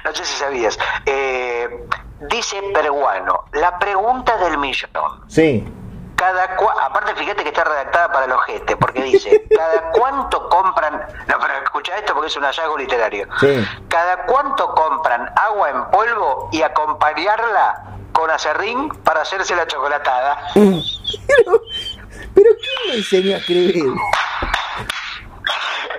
no 0.04 0.12
sé 0.14 0.24
si 0.24 0.34
sabías. 0.36 0.78
Eh, 1.06 1.86
dice 2.20 2.62
peruano, 2.74 3.44
la 3.52 3.78
pregunta 3.78 4.36
del 4.38 4.58
millón. 4.58 5.24
Sí. 5.28 5.72
Cada 6.16 6.56
cua- 6.56 6.74
aparte 6.80 7.14
fíjate 7.16 7.42
que 7.42 7.48
está 7.48 7.64
redactada 7.64 8.12
para 8.12 8.26
el 8.26 8.32
ojete, 8.32 8.76
porque 8.76 9.02
dice, 9.02 9.44
cada 9.56 9.90
cuánto 9.90 10.48
compran, 10.48 10.94
no, 11.26 11.38
pero 11.40 11.54
escucha 11.64 11.96
esto 11.96 12.14
porque 12.14 12.28
es 12.28 12.36
un 12.36 12.44
hallazgo 12.44 12.76
literario. 12.78 13.26
Sí. 13.40 13.66
Cada 13.88 14.24
cuánto 14.26 14.72
compran 14.74 15.32
agua 15.36 15.70
en 15.70 15.84
polvo 15.90 16.48
y 16.52 16.62
acompañarla 16.62 17.82
con 18.12 18.30
acerrín 18.30 18.88
para 19.04 19.22
hacerse 19.22 19.54
la 19.56 19.66
chocolatada. 19.66 20.38
Pero, 20.54 21.62
pero 22.34 22.50
¿quién 22.60 22.90
le 22.90 22.96
enseñó 22.98 23.34
a 23.34 23.38
escribir? 23.38 23.84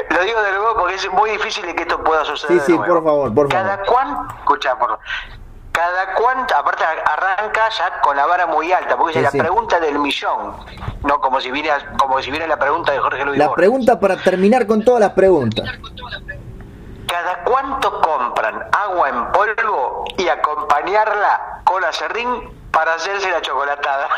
Lo 0.09 0.23
digo 0.23 0.41
de 0.43 0.51
nuevo 0.51 0.75
porque 0.77 0.95
es 0.95 1.11
muy 1.11 1.31
difícil 1.31 1.65
de 1.65 1.75
que 1.75 1.83
esto 1.83 2.03
pueda 2.03 2.23
suceder. 2.23 2.53
Sí, 2.53 2.59
de 2.59 2.65
sí, 2.65 2.71
nuevo. 2.77 2.93
por 2.93 3.03
favor, 3.03 3.33
por 3.33 3.49
Cada 3.49 3.77
favor. 3.77 3.85
cuánto, 3.91 4.35
escucha, 4.35 4.77
por 4.77 4.99
cada 5.71 6.13
cuánto, 6.13 6.55
aparte 6.55 6.83
arranca 6.83 7.67
ya 7.69 7.99
con 8.01 8.15
la 8.15 8.27
vara 8.27 8.45
muy 8.45 8.71
alta, 8.71 8.95
porque 8.95 9.13
Sí, 9.19 9.25
sí. 9.31 9.37
la 9.37 9.43
pregunta 9.43 9.79
del 9.79 9.97
millón, 9.97 10.55
no 11.03 11.19
como 11.19 11.41
si 11.41 11.49
viera, 11.49 11.95
como 11.97 12.21
si 12.21 12.29
viera 12.29 12.45
la 12.45 12.57
pregunta 12.59 12.91
de 12.91 12.99
Jorge 12.99 13.25
Luis 13.25 13.39
La 13.39 13.47
Borges. 13.47 13.57
pregunta 13.57 13.99
para 13.99 14.17
terminar 14.17 14.67
con 14.67 14.83
todas 14.85 14.99
las 15.01 15.13
preguntas. 15.13 15.65
¿Cada 17.13 17.43
cuánto 17.43 18.01
compran 18.01 18.67
agua 18.71 19.07
en 19.09 19.31
polvo 19.31 20.03
y 20.17 20.27
acompañarla 20.27 21.61
con 21.63 21.83
acerrín 21.85 22.49
para 22.71 22.95
hacerse 22.95 23.29
la 23.29 23.39
chocolatada? 23.39 24.09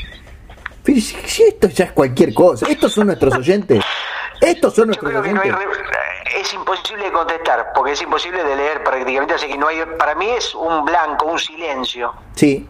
Pero 0.82 0.98
si, 0.98 1.42
esto 1.42 1.68
ya 1.68 1.84
es 1.84 1.92
cualquier 1.92 2.32
cosa. 2.32 2.66
Estos 2.70 2.94
son 2.94 3.08
nuestros 3.08 3.34
oyentes. 3.34 3.84
Estos 4.40 4.74
son 4.74 4.84
Yo 4.84 4.86
nuestros 4.86 5.10
creo 5.10 5.22
que 5.22 5.32
no 5.34 5.42
hay 5.42 5.50
oyentes. 5.50 5.78
es 6.36 6.54
imposible 6.54 7.04
de 7.04 7.12
contestar, 7.12 7.70
porque 7.74 7.92
es 7.92 8.00
imposible 8.00 8.44
de 8.44 8.56
leer 8.56 8.82
prácticamente, 8.82 9.34
así 9.34 9.46
que 9.46 9.58
no 9.58 9.68
hay, 9.68 9.84
para 9.98 10.14
mí 10.14 10.26
es 10.30 10.54
un 10.54 10.86
blanco, 10.86 11.26
un 11.26 11.38
silencio. 11.38 12.14
Sí, 12.34 12.66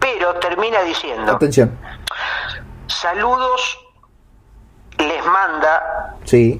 Pero 0.00 0.32
termina 0.36 0.80
diciendo, 0.80 1.32
atención. 1.32 1.78
saludos 2.86 3.78
les 4.96 5.22
manda 5.26 6.16
Sí. 6.24 6.58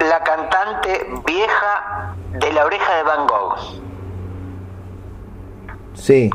La 0.00 0.20
cantante 0.24 1.06
vieja 1.26 2.14
de 2.30 2.52
la 2.52 2.64
oreja 2.64 2.94
de 2.96 3.02
Van 3.02 3.26
Gogh. 3.26 3.56
Sí. 5.94 6.30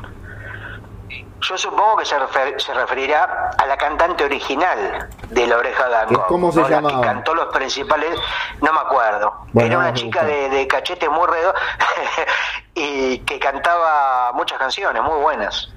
Yo 1.42 1.58
supongo 1.58 1.98
que 1.98 2.06
se, 2.06 2.18
refer- 2.18 2.60
se 2.60 2.74
referirá 2.74 3.52
a 3.58 3.66
la 3.68 3.78
cantante 3.78 4.24
original 4.24 5.10
de 5.30 5.46
La 5.48 5.58
Oreja 5.58 5.86
de 5.86 5.92
Van 5.92 6.08
¿Que 6.08 6.16
Gogh. 6.16 6.28
cómo 6.28 6.52
se 6.52 6.60
¿no? 6.62 6.70
La 6.70 6.76
llamaba? 6.78 7.02
que 7.02 7.08
cantó 7.08 7.36
los 7.36 7.48
principales, 7.54 8.20
no 8.62 8.74
me 8.74 8.80
acuerdo. 8.80 9.32
Bueno, 9.54 9.68
Era 9.68 9.78
una 9.78 9.94
chica 9.94 10.24
de, 10.24 10.50
de 10.50 10.66
cachete 10.68 11.08
muy 11.08 11.28
redo 11.28 11.54
y 12.74 13.20
que 13.20 13.38
cantaba 13.40 14.32
muchas 14.34 14.58
canciones 14.58 15.04
muy 15.04 15.20
buenas. 15.22 15.72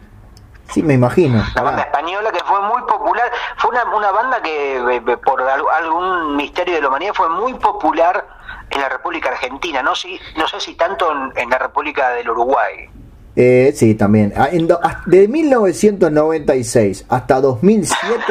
Sí, 0.72 0.82
me 0.82 0.94
imagino. 0.94 1.42
La 1.54 1.62
banda 1.62 1.82
española 1.82 2.30
que 2.30 2.40
fue 2.44 2.60
muy 2.60 2.82
popular, 2.82 3.30
fue 3.56 3.70
una, 3.70 3.84
una 3.96 4.10
banda 4.12 4.42
que 4.42 4.76
eh, 4.76 5.02
eh, 5.06 5.16
por 5.16 5.40
al- 5.42 5.62
algún 5.82 6.36
misterio 6.36 6.74
de 6.74 6.82
la 6.82 6.88
humanidad 6.88 7.12
fue 7.14 7.28
muy 7.28 7.54
popular 7.54 8.26
en 8.70 8.80
la 8.80 8.88
República 8.90 9.30
Argentina, 9.30 9.82
no, 9.82 9.94
si, 9.94 10.20
no 10.36 10.46
sé 10.46 10.60
si 10.60 10.74
tanto 10.74 11.10
en, 11.10 11.32
en 11.42 11.48
la 11.50 11.58
República 11.58 12.10
del 12.10 12.28
Uruguay. 12.28 12.88
Eh, 13.34 13.72
sí, 13.74 13.94
también. 13.94 14.32
Ah, 14.36 14.48
ah, 14.82 15.02
de 15.06 15.26
1996 15.28 17.06
hasta 17.08 17.40
2007, 17.40 18.22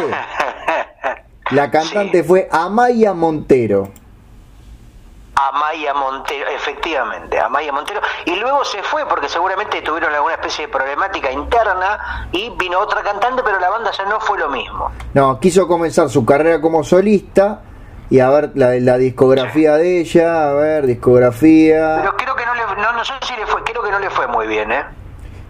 la 1.52 1.72
cantante 1.72 2.22
Sí. 2.22 2.28
fue 2.28 2.48
Amaya 2.52 3.14
Montero. 3.14 3.90
Amaya 5.38 5.94
Montero, 5.94 6.50
efectivamente, 6.50 7.40
Amaya 7.40 7.72
Montero. 7.72 8.02
Y 8.26 8.36
luego 8.36 8.66
se 8.66 8.82
fue 8.82 9.06
porque 9.08 9.30
seguramente 9.30 9.82
tuvieron 9.82 10.14
alguna 10.14 10.34
especie 10.34 10.66
de 10.66 10.74
problemática 10.74 11.32
interna 11.32 12.28
y 12.32 12.50
vino 12.58 12.80
otra 12.80 13.04
cantante, 13.04 13.44
pero 13.44 13.60
la 13.60 13.70
banda 13.70 13.92
ya 13.92 14.06
no 14.06 14.20
fue 14.20 14.40
lo 14.40 14.50
mismo. 14.50 14.92
No, 15.14 15.40
quiso 15.40 15.68
comenzar 15.68 16.10
su 16.10 16.26
carrera 16.26 16.60
como 16.60 16.84
solista 16.84 17.62
y 18.10 18.20
a 18.20 18.30
ver 18.30 18.52
la, 18.56 18.74
la 18.80 18.98
discografía 18.98 19.76
de 19.76 20.00
ella, 20.00 20.50
a 20.50 20.54
ver, 20.54 20.88
discografía. 20.88 21.98
Pero 22.02 22.18
creo 22.18 22.36
que 22.36 22.46
no 22.46 22.56
le, 22.56 22.82
no, 22.82 22.94
no 22.94 23.06
sé 23.06 23.14
si 23.22 23.36
le 23.36 23.46
fue, 23.46 23.64
creo 23.64 23.84
que 23.84 23.92
no 23.92 24.00
le 24.00 24.10
fue 24.10 24.26
muy 24.28 24.48
bien, 24.48 24.72
¿eh? 24.72 24.86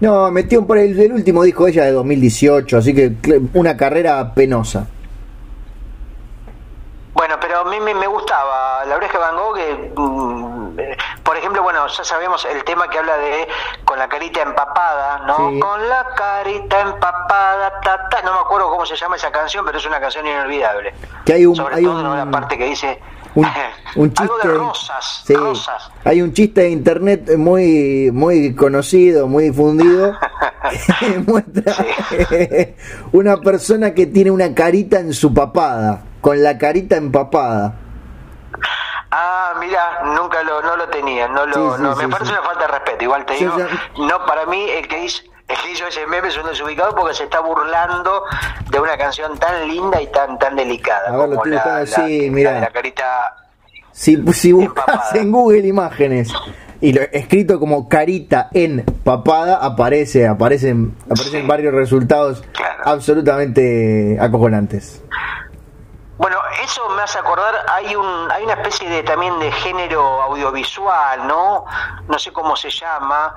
No, 0.02 0.30
metió 0.32 0.68
por 0.68 0.78
el, 0.78 1.00
el 1.00 1.14
último 1.14 1.44
disco 1.44 1.66
de 1.66 1.72
ella 1.72 1.86
de 1.86 1.92
2018, 1.94 2.78
así 2.78 2.94
que 2.94 3.14
una 3.54 3.78
carrera 3.78 4.34
penosa. 4.34 4.88
Bueno, 7.14 7.36
pero 7.42 7.62
a 7.62 7.64
mí 7.66 7.80
me, 7.80 7.96
me 7.96 8.06
gustaba 8.06 8.67
la 8.88 8.96
oreja 8.96 9.14
de 9.14 9.20
Van 9.20 9.36
Gogh, 9.36 9.56
que, 9.56 9.92
mm, 9.96 10.80
eh, 10.80 10.98
por 11.24 11.38
ejemplo, 11.38 11.64
bueno, 11.64 11.86
ya 11.88 12.04
sabemos 12.04 12.46
el 12.46 12.64
tema 12.64 12.90
que 12.90 12.98
habla 13.00 13.18
de 13.18 13.48
con 13.86 13.98
la 14.00 14.08
carita 14.08 14.42
empapada, 14.42 15.20
¿no? 15.28 15.50
Sí. 15.52 15.60
Con 15.60 15.90
la 15.90 16.06
carita 16.16 16.82
empapada, 16.82 17.80
ta, 17.84 18.08
ta. 18.10 18.22
no 18.24 18.34
me 18.34 18.40
acuerdo 18.40 18.70
cómo 18.70 18.86
se 18.86 18.96
llama 18.96 19.16
esa 19.16 19.32
canción, 19.32 19.66
pero 19.66 19.78
es 19.78 19.86
una 19.86 20.00
canción 20.00 20.26
inolvidable. 20.26 20.94
Que 21.26 21.34
hay 21.34 21.46
un- 21.46 21.56
Sobre 21.56 21.76
hay 21.76 21.84
todo 21.84 22.32
parte 22.32 22.58
que 22.58 22.66
dice 22.66 23.00
Un, 23.36 23.46
un 23.96 24.10
chiste. 24.14 24.24
algo 24.24 24.38
de 24.38 24.58
rosas, 24.58 25.24
sí, 25.26 25.36
rosas. 25.36 25.92
Hay 26.06 26.22
un 26.22 26.34
chiste 26.34 26.62
de 26.62 26.70
internet 26.70 27.38
muy, 27.38 28.10
muy 28.12 28.56
conocido, 28.56 29.28
muy 29.28 29.46
difundido. 29.46 30.14
que 31.00 31.20
muestra 31.26 31.74
una 33.14 33.38
persona 33.38 33.94
que 33.94 34.06
tiene 34.06 34.32
una 34.32 34.54
carita 34.54 35.00
en 35.00 35.14
su 35.14 35.34
papada, 35.34 36.02
con 36.22 36.42
la 36.44 36.58
carita 36.58 36.98
empapada. 36.98 37.74
Ah, 39.12 39.54
mira, 39.60 40.02
nunca 40.16 40.44
lo, 40.44 40.62
no 40.62 40.76
lo 40.76 40.88
tenía, 40.90 41.28
no 41.30 41.46
lo, 41.46 41.54
Sí, 41.72 41.78
sí, 41.78 41.82
no, 41.84 41.96
sí, 41.96 42.06
me 42.06 42.10
parece 42.10 42.32
una 42.34 42.42
falta 42.42 42.62
de 42.62 42.68
respeto, 42.68 43.04
igual 43.06 43.26
te 43.26 43.34
digo, 43.36 43.56
no, 44.00 44.26
para 44.26 44.46
mí 44.48 44.70
el 44.70 44.88
que 44.88 45.06
hizo, 45.06 45.24
el 45.48 45.58
que 45.58 45.72
hizo 45.72 45.88
ese 45.88 46.06
meme 46.08 46.28
es 46.28 46.38
un 46.38 46.46
desubicado 46.46 46.94
porque 46.94 47.14
se 47.16 47.24
está 47.24 47.40
burlando 47.40 48.24
de 48.70 48.80
una 48.82 48.98
canción 48.98 49.38
tan 49.38 49.66
linda 49.68 50.02
y 50.02 50.08
tan 50.08 50.38
tan 50.38 50.58
delicada. 50.58 51.08
A 51.10 51.18
ver, 51.18 51.30
lo 51.30 51.36
como 51.38 51.46
la, 51.46 51.80
la- 51.80 51.86
sí, 51.86 52.30
la 52.32 52.60
la 52.60 52.68
carita 52.68 53.34
Si, 53.94 54.22
si 54.34 54.52
buscas 54.52 55.16
en 55.16 55.32
Google 55.32 55.66
imágenes 55.66 56.32
y 56.82 56.92
lo 56.94 57.02
escrito 57.02 57.60
como 57.62 57.88
carita 57.88 58.50
en 58.54 58.84
papada, 59.06 59.56
aparece, 59.66 60.28
aparecen, 60.28 60.94
aparecen 61.06 61.42
Sí. 61.44 61.48
varios 61.48 61.74
resultados 61.74 62.44
Claro. 62.52 62.84
absolutamente 62.86 64.18
acojonantes. 64.20 65.02
Bueno, 66.18 66.40
eso 66.64 66.90
me 66.90 67.04
hace 67.04 67.20
acordar, 67.20 67.66
hay 67.70 67.96
un 67.96 68.32
hay 68.32 68.44
una 68.44 68.54
especie 68.54 68.90
de 68.90 69.04
también 69.04 69.38
de 69.40 69.52
género 69.52 70.22
audiovisual, 70.24 71.28
¿no? 71.28 71.66
No 72.08 72.18
sé 72.18 72.34
cómo 72.34 72.56
se 72.56 72.72
llama, 72.72 73.36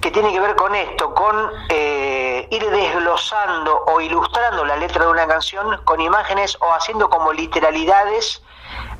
que 0.00 0.10
tiene 0.10 0.32
que 0.32 0.40
ver 0.40 0.54
con 0.54 0.74
esto, 0.74 1.14
con 1.14 1.50
eh, 1.68 2.46
ir 2.50 2.70
desglosando 2.70 3.84
o 3.86 4.00
ilustrando 4.00 4.64
la 4.64 4.76
letra 4.76 5.04
de 5.04 5.10
una 5.10 5.26
canción 5.26 5.80
con 5.84 6.00
imágenes 6.00 6.56
o 6.60 6.72
haciendo 6.72 7.10
como 7.10 7.32
literalidades 7.32 8.42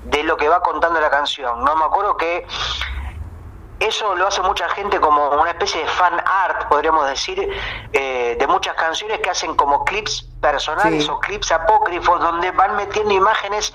de 0.04 0.24
lo 0.24 0.36
que 0.36 0.48
va 0.48 0.60
contando 0.60 1.00
la 1.00 1.10
canción. 1.10 1.62
No 1.64 1.76
me 1.76 1.84
acuerdo 1.84 2.16
que 2.16 2.46
eso 3.82 4.14
lo 4.14 4.26
hace 4.26 4.42
mucha 4.42 4.68
gente 4.70 5.00
como 5.00 5.30
una 5.30 5.50
especie 5.50 5.80
de 5.82 5.86
fan 5.88 6.14
art, 6.24 6.68
podríamos 6.68 7.08
decir, 7.08 7.48
eh, 7.92 8.36
de 8.38 8.46
muchas 8.46 8.74
canciones 8.74 9.20
que 9.20 9.30
hacen 9.30 9.54
como 9.54 9.84
clips 9.84 10.28
personales 10.40 11.08
o 11.08 11.18
clips 11.18 11.52
apócrifos 11.52 12.20
donde 12.20 12.50
van 12.52 12.76
metiendo 12.76 13.12
imágenes 13.12 13.74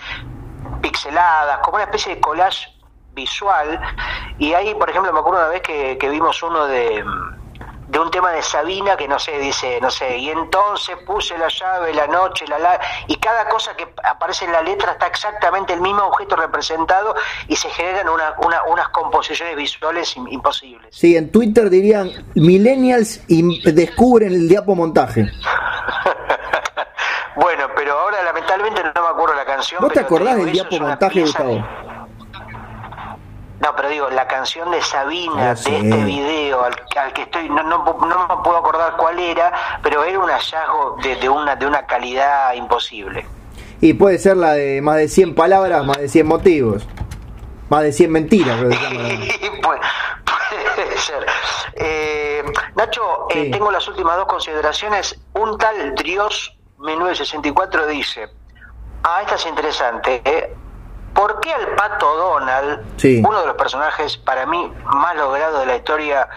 pixeladas, 0.82 1.60
como 1.60 1.76
una 1.76 1.86
especie 1.86 2.16
de 2.16 2.22
collage 2.22 2.68
visual. 3.14 3.80
Y 4.38 4.54
ahí, 4.54 4.74
por 4.76 4.90
ejemplo, 4.90 5.12
me 5.12 5.20
acuerdo 5.20 5.40
una 5.40 5.50
vez 5.50 5.62
que, 5.62 6.10
vimos 6.10 6.42
uno 6.44 6.68
de, 6.68 7.04
de 7.88 8.00
un 8.00 8.12
tema 8.12 8.32
de 8.32 8.42
Sabina 8.42 8.98
que 8.98 9.08
no 9.08 9.18
sé, 9.18 9.40
dice, 9.40 9.80
no 9.82 9.90
sé, 9.90 10.18
y 10.18 10.30
entonces 10.30 10.98
puse 11.06 11.38
la 11.38 11.48
llave, 11.48 11.94
la 11.94 12.08
noche, 12.08 12.46
la 12.48 12.60
la, 12.60 12.80
y 13.08 13.16
cada 13.18 13.48
cosa 13.48 13.76
que 13.76 13.88
aparece 14.04 14.46
en 14.46 14.52
la 14.52 14.62
letra 14.62 14.94
está 14.94 15.08
exactamente 15.08 15.74
el 15.74 15.82
mismo 15.82 16.04
objeto 16.04 16.36
representado 16.36 17.16
y 17.48 17.56
se 17.56 17.70
generan 17.70 18.10
una, 18.10 18.36
unas 18.68 18.90
composiciones 18.90 19.56
visuales 19.56 20.16
imposibles. 20.18 20.96
Sí, 20.96 21.16
en 21.16 21.32
Twitter 21.32 21.70
dirían 21.70 22.12
millennials 22.36 23.22
descubren 23.28 24.34
el 24.34 24.50
diapomontaje. 24.50 25.22
bueno, 27.36 27.68
pero 27.76 28.00
ahora 28.00 28.24
lamentablemente 28.24 28.82
no 28.84 29.02
me 29.02 29.10
acuerdo 29.10 29.36
la 29.36 29.46
canción. 29.46 29.82
¿Vos 29.82 29.94
te 29.94 30.00
acordás 30.00 30.38
del 30.38 30.52
diapomontaje, 30.52 31.22
Gustavo? 31.22 31.87
No, 33.60 33.76
pero 33.76 33.90
digo, 33.90 34.10
la 34.10 34.28
canción 34.28 34.70
de 34.70 34.82
Sabina, 34.82 35.52
ah, 35.52 35.56
de 35.56 35.78
este 35.78 36.04
video, 36.06 36.64
al, 36.64 37.14
que 37.14 37.24
estoy, 37.24 37.50
no, 37.50 37.64
no, 37.64 37.84
no, 37.84 38.28
me 38.28 38.44
puedo 38.44 38.58
acordar 38.58 38.96
cuál 38.98 39.18
era, 39.20 39.52
pero 39.82 40.04
era 40.04 40.20
un 40.20 40.30
hallazgo 40.30 40.98
de, 41.02 41.30
una, 41.30 41.56
de 41.56 41.66
una 41.66 41.86
calidad 41.86 42.54
imposible. 42.54 43.26
Y 43.82 43.94
puede 43.94 44.20
ser 44.20 44.38
la 44.38 44.54
de 44.54 44.82
más 44.82 44.98
de 44.98 45.08
100 45.08 45.34
palabras, 45.34 45.86
más 45.86 45.98
de 45.98 46.08
100 46.08 46.28
motivos, 46.28 46.88
más 47.70 47.82
de 47.82 47.94
100 47.94 48.12
mentiras. 48.12 48.60
puede, 49.64 50.98
ser. 50.98 51.26
Eh, 51.74 52.44
Nacho, 52.76 53.28
eh, 53.30 53.50
tengo 53.52 53.72
las 53.72 53.88
últimas 53.88 54.18
dos 54.18 54.28
consideraciones. 54.28 55.20
Un 55.34 55.58
tal 55.58 55.96
Dios 55.96 56.56
1964 56.78 57.88
dice, 57.88 58.30
ah, 59.04 59.22
esta 59.22 59.36
es 59.36 59.46
interesante, 59.48 60.22
eh, 60.24 60.56
¿Por 61.18 61.40
qué 61.40 61.52
al 61.52 61.74
pato 61.74 62.16
Donald, 62.16 62.80
uno 63.26 63.42
de 63.42 63.48
los 63.48 63.56
personajes 63.56 64.18
para 64.18 64.46
mí 64.46 64.72
más 64.86 65.16
logrados 65.16 65.62
de 65.62 65.66
la 65.66 65.76
historia 65.76 66.30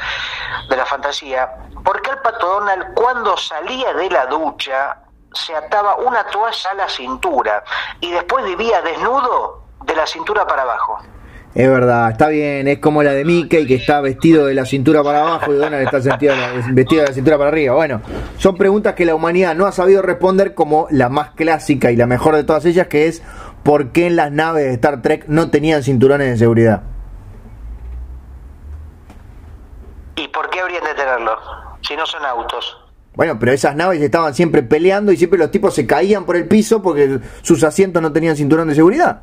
de 0.70 0.74
la 0.74 0.86
fantasía, 0.86 1.50
por 1.84 2.00
qué 2.00 2.10
al 2.10 2.22
pato 2.22 2.46
Donald 2.46 2.94
cuando 2.94 3.36
salía 3.36 3.92
de 3.92 4.08
la 4.08 4.24
ducha 4.24 4.96
se 5.34 5.54
ataba 5.54 5.96
una 5.96 6.24
toalla 6.24 6.70
a 6.70 6.74
la 6.74 6.88
cintura 6.88 7.62
y 8.00 8.10
después 8.10 8.42
vivía 8.46 8.80
desnudo 8.80 9.64
de 9.84 9.94
la 9.94 10.06
cintura 10.06 10.46
para 10.46 10.62
abajo? 10.62 10.98
Es 11.52 11.68
verdad, 11.68 12.12
está 12.12 12.28
bien, 12.28 12.68
es 12.68 12.78
como 12.78 13.02
la 13.02 13.10
de 13.10 13.24
Mickey 13.24 13.66
que 13.66 13.74
está 13.74 14.00
vestido 14.00 14.46
de 14.46 14.54
la 14.54 14.64
cintura 14.64 15.02
para 15.02 15.22
abajo 15.22 15.52
y 15.52 15.56
Donald 15.56 15.82
está 15.82 15.98
vestido 15.98 17.02
de 17.02 17.08
la 17.08 17.12
cintura 17.12 17.36
para 17.36 17.50
arriba. 17.50 17.74
Bueno, 17.74 18.00
son 18.38 18.56
preguntas 18.56 18.94
que 18.94 19.04
la 19.04 19.16
humanidad 19.16 19.56
no 19.56 19.66
ha 19.66 19.72
sabido 19.72 20.00
responder 20.00 20.54
como 20.54 20.86
la 20.90 21.08
más 21.08 21.32
clásica 21.32 21.90
y 21.90 21.96
la 21.96 22.06
mejor 22.06 22.36
de 22.36 22.44
todas 22.44 22.64
ellas, 22.66 22.86
que 22.86 23.08
es 23.08 23.22
por 23.62 23.92
qué 23.92 24.06
en 24.06 24.16
las 24.16 24.32
naves 24.32 24.64
de 24.64 24.72
Star 24.74 25.02
Trek 25.02 25.24
no 25.28 25.50
tenían 25.50 25.82
cinturones 25.82 26.30
de 26.30 26.36
seguridad. 26.36 26.82
¿Y 30.16 30.28
por 30.28 30.50
qué 30.50 30.60
habrían 30.60 30.84
de 30.84 30.94
tenerlo? 30.94 31.38
Si 31.82 31.96
no 31.96 32.06
son 32.06 32.24
autos. 32.24 32.76
Bueno, 33.14 33.38
pero 33.38 33.52
esas 33.52 33.74
naves 33.74 34.00
estaban 34.00 34.34
siempre 34.34 34.62
peleando 34.62 35.12
y 35.12 35.16
siempre 35.16 35.38
los 35.38 35.50
tipos 35.50 35.74
se 35.74 35.86
caían 35.86 36.24
por 36.24 36.36
el 36.36 36.46
piso 36.46 36.80
porque 36.82 37.20
sus 37.42 37.62
asientos 37.64 38.00
no 38.00 38.12
tenían 38.12 38.36
cinturón 38.36 38.68
de 38.68 38.74
seguridad. 38.74 39.22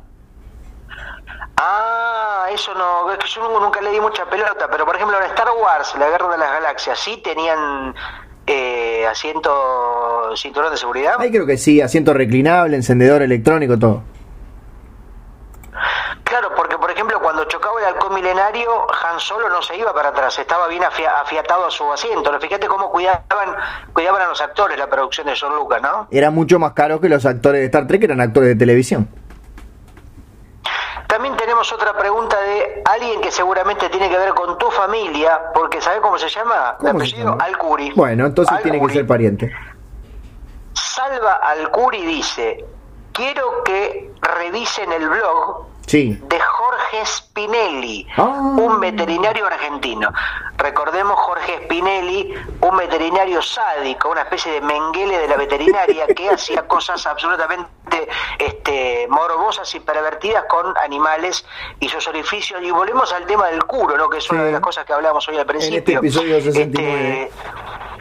Ah, 1.56 2.46
eso 2.52 2.74
no, 2.74 3.10
es 3.12 3.18
que 3.18 3.28
yo 3.28 3.60
nunca 3.60 3.80
le 3.80 3.90
di 3.90 4.00
mucha 4.00 4.24
pelota, 4.26 4.68
pero 4.70 4.84
por 4.84 4.94
ejemplo 4.94 5.16
en 5.18 5.24
Star 5.24 5.48
Wars, 5.60 5.94
la 5.98 6.08
Guerra 6.08 6.28
de 6.28 6.38
las 6.38 6.52
Galaxias, 6.52 6.98
sí 6.98 7.20
tenían 7.24 7.94
eh, 8.46 9.06
asiento, 9.06 10.36
cinturón 10.36 10.70
de 10.70 10.76
seguridad. 10.76 11.14
Ahí 11.18 11.30
creo 11.30 11.46
que 11.46 11.56
sí, 11.56 11.80
asiento 11.80 12.14
reclinable, 12.14 12.76
encendedor 12.76 13.22
electrónico, 13.22 13.78
todo. 13.78 14.02
Claro, 16.24 16.50
porque 16.54 16.76
por 16.76 16.90
ejemplo 16.90 17.18
cuando 17.20 17.44
chocaba 17.46 17.80
el 17.80 17.86
Han 19.04 19.20
Solo 19.20 19.48
no 19.48 19.60
se 19.62 19.76
iba 19.76 19.92
para 19.92 20.10
atrás, 20.10 20.38
estaba 20.38 20.68
bien 20.68 20.82
afiatado 20.84 21.66
a 21.66 21.70
su 21.70 21.90
asiento. 21.92 22.32
Fíjate 22.40 22.66
cómo 22.66 22.90
cuidaban, 22.90 23.56
cuidaban 23.92 24.22
a 24.22 24.28
los 24.28 24.40
actores 24.40 24.78
la 24.78 24.88
producción 24.88 25.26
de 25.26 25.34
John 25.38 25.54
Lucas, 25.54 25.82
¿no? 25.82 26.08
Era 26.10 26.30
mucho 26.30 26.58
más 26.58 26.72
caro 26.72 27.00
que 27.00 27.08
los 27.08 27.26
actores 27.26 27.60
de 27.60 27.66
Star 27.66 27.86
Trek, 27.86 28.04
eran 28.04 28.20
actores 28.20 28.50
de 28.50 28.56
televisión. 28.56 29.08
También 31.06 31.36
tenemos 31.36 31.72
otra 31.72 31.96
pregunta 31.96 32.38
de 32.40 32.82
alguien 32.84 33.20
que 33.20 33.30
seguramente 33.30 33.88
tiene 33.88 34.10
que 34.10 34.18
ver 34.18 34.34
con 34.34 34.58
tu 34.58 34.70
familia, 34.70 35.40
porque 35.54 35.80
¿sabes 35.80 36.00
cómo 36.00 36.18
se 36.18 36.28
llama? 36.28 36.76
Apellido 36.78 37.36
Alcuri. 37.40 37.92
Bueno, 37.96 38.26
entonces 38.26 38.62
tiene 38.62 38.80
que 38.80 38.92
ser 38.92 39.06
pariente. 39.06 39.50
Salva 40.74 41.40
Alcuri 41.42 42.04
dice, 42.04 42.64
quiero 43.12 43.62
que 43.64 44.12
revisen 44.20 44.92
el 44.92 45.08
blog 45.08 45.67
de 45.88 46.38
Jorge 46.38 47.06
Spinelli, 47.06 48.06
ah. 48.18 48.54
un 48.58 48.78
veterinario 48.78 49.46
argentino. 49.46 50.12
Recordemos 50.58 51.18
Jorge 51.18 51.62
Spinelli, 51.64 52.34
un 52.60 52.76
veterinario 52.76 53.40
sádico, 53.40 54.10
una 54.10 54.22
especie 54.22 54.52
de 54.52 54.60
menguele 54.60 55.18
de 55.18 55.28
la 55.28 55.36
veterinaria 55.36 56.06
que 56.08 56.28
hacía 56.34 56.66
cosas 56.66 57.06
absolutamente 57.06 58.06
este, 58.38 59.06
morbosas 59.08 59.74
y 59.74 59.80
pervertidas 59.80 60.44
con 60.44 60.76
animales 60.76 61.46
y 61.80 61.88
sus 61.88 62.06
orificios. 62.06 62.60
Y 62.62 62.70
volvemos 62.70 63.10
al 63.14 63.24
tema 63.24 63.46
del 63.46 63.64
curo, 63.64 63.96
¿no? 63.96 64.10
que 64.10 64.18
es 64.18 64.30
una 64.30 64.44
de 64.44 64.52
las 64.52 64.60
cosas 64.60 64.84
que 64.84 64.92
hablamos 64.92 65.26
hoy 65.28 65.38
al 65.38 65.46
principio. 65.46 65.78
En 65.78 65.78
este 65.78 65.92
episodio 65.94 66.40
69. 66.42 67.22
Este, 67.22 67.97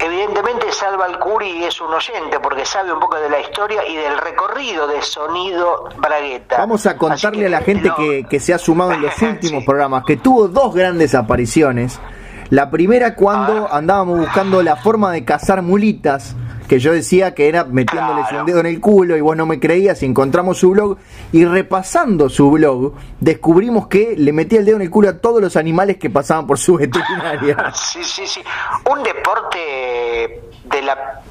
Evidentemente 0.00 0.70
Salva 0.70 1.06
Alcuri 1.06 1.64
es 1.64 1.80
un 1.80 1.92
oyente 1.92 2.38
porque 2.40 2.64
sabe 2.64 2.92
un 2.92 3.00
poco 3.00 3.16
de 3.16 3.28
la 3.28 3.40
historia 3.40 3.86
y 3.86 3.96
del 3.96 4.16
recorrido 4.18 4.86
de 4.86 5.02
Sonido 5.02 5.88
Bragueta. 5.96 6.56
Vamos 6.58 6.86
a 6.86 6.96
contarle 6.96 7.46
a 7.46 7.48
la 7.48 7.62
gente 7.62 7.90
que, 8.28 8.40
se 8.40 8.54
ha 8.54 8.58
sumado 8.58 8.92
en 8.92 9.02
los 9.02 9.20
últimos 9.22 9.64
programas 9.64 10.04
que 10.06 10.16
tuvo 10.16 10.46
dos 10.46 10.72
grandes 10.72 11.16
apariciones. 11.16 11.98
La 12.50 12.70
primera 12.70 13.14
cuando 13.14 13.68
ah. 13.70 13.76
andábamos 13.76 14.20
buscando 14.20 14.62
la 14.62 14.76
forma 14.76 15.12
de 15.12 15.24
cazar 15.24 15.62
mulitas 15.62 16.34
que 16.68 16.78
yo 16.78 16.92
decía 16.92 17.34
que 17.34 17.48
era 17.48 17.64
metiéndoles 17.64 18.26
un 18.30 18.44
dedo 18.44 18.60
en 18.60 18.66
el 18.66 18.78
culo 18.78 19.16
y 19.16 19.20
vos 19.22 19.36
no 19.36 19.46
me 19.46 19.58
creías 19.58 20.02
y 20.02 20.06
encontramos 20.06 20.58
su 20.58 20.70
blog 20.70 20.98
y 21.32 21.46
repasando 21.46 22.28
su 22.28 22.50
blog 22.50 22.92
descubrimos 23.20 23.88
que 23.88 24.14
le 24.16 24.32
metía 24.32 24.58
el 24.58 24.66
dedo 24.66 24.76
en 24.76 24.82
el 24.82 24.90
culo 24.90 25.08
a 25.08 25.18
todos 25.18 25.40
los 25.40 25.56
animales 25.56 25.96
que 25.96 26.10
pasaban 26.10 26.46
por 26.46 26.58
su 26.58 26.76
veterinaria. 26.76 27.72
Sí, 27.74 28.00
sí, 28.02 28.26
sí. 28.26 28.40
Un 28.90 29.02
deporte 29.02 30.42
de 30.64 30.82
la 30.82 31.22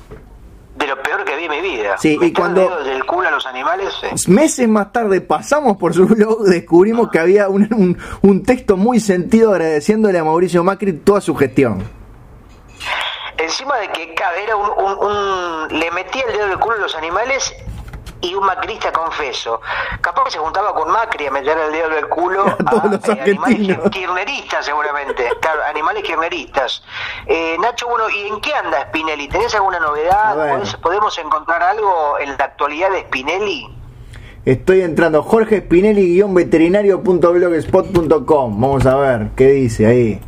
de 0.77 0.87
lo 0.87 1.01
peor 1.01 1.25
que 1.25 1.35
vi 1.35 1.45
en 1.45 1.51
mi 1.51 1.61
vida. 1.61 1.97
Sí, 1.97 2.17
y 2.21 2.31
cuando 2.31 2.83
del 2.83 3.03
culo 3.05 3.27
a 3.27 3.31
los 3.31 3.45
animales. 3.45 3.93
Meses 4.27 4.67
más 4.67 4.91
tarde 4.91 5.21
pasamos 5.21 5.77
por 5.77 5.93
su 5.93 6.07
blog, 6.07 6.43
descubrimos 6.43 7.09
que 7.09 7.19
había 7.19 7.49
un, 7.49 7.67
un, 7.73 7.97
un 8.21 8.43
texto 8.43 8.77
muy 8.77 8.99
sentido 8.99 9.51
agradeciéndole 9.51 10.19
a 10.19 10.23
Mauricio 10.23 10.63
Macri 10.63 10.93
toda 10.93 11.21
su 11.21 11.35
gestión 11.35 11.97
encima 13.37 13.77
de 13.77 13.89
que 13.89 14.15
era 14.43 14.55
un, 14.55 15.67
le 15.79 15.91
metía 15.91 16.23
el 16.27 16.33
dedo 16.33 16.45
en 16.45 16.51
el 16.51 16.59
culo 16.59 16.75
a 16.75 16.79
los 16.79 16.95
animales 16.95 17.53
y 18.21 18.33
un 18.33 18.45
macrista 18.45 18.91
confeso. 18.91 19.61
Capaz 20.01 20.25
que 20.25 20.31
se 20.31 20.39
juntaba 20.39 20.73
con 20.73 20.91
Macri 20.91 21.27
a 21.27 21.31
meter 21.31 21.57
el 21.57 21.71
dedo 21.71 21.87
en 21.87 21.93
el 21.93 22.09
culo 22.09 22.43
a, 22.65 22.87
los 22.87 23.07
eh, 23.09 23.21
animales 23.21 23.77
kirneristas 23.91 24.65
seguramente, 24.65 25.29
claro, 25.41 25.61
animales 25.69 26.03
kirneristas. 26.03 26.83
Eh, 27.25 27.57
Nacho, 27.59 27.87
bueno, 27.87 28.09
¿y 28.09 28.27
en 28.27 28.41
qué 28.41 28.53
anda 28.53 28.81
Spinelli? 28.87 29.27
¿Tenés 29.27 29.53
alguna 29.55 29.79
novedad? 29.79 30.61
¿Podemos 30.81 31.17
encontrar 31.17 31.63
algo 31.63 32.19
en 32.19 32.37
la 32.37 32.45
actualidad 32.45 32.91
de 32.91 33.01
Spinelli? 33.01 33.67
Estoy 34.45 34.81
entrando 34.81 35.23
Jorge 35.23 35.61
Spinelli-veterinario.blogspot.com. 35.61 38.61
Vamos 38.61 38.85
a 38.85 38.95
ver 38.95 39.31
qué 39.35 39.47
dice 39.47 39.85
ahí. 39.85 40.21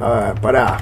A 0.00 0.08
ver, 0.08 0.40
pará 0.40 0.78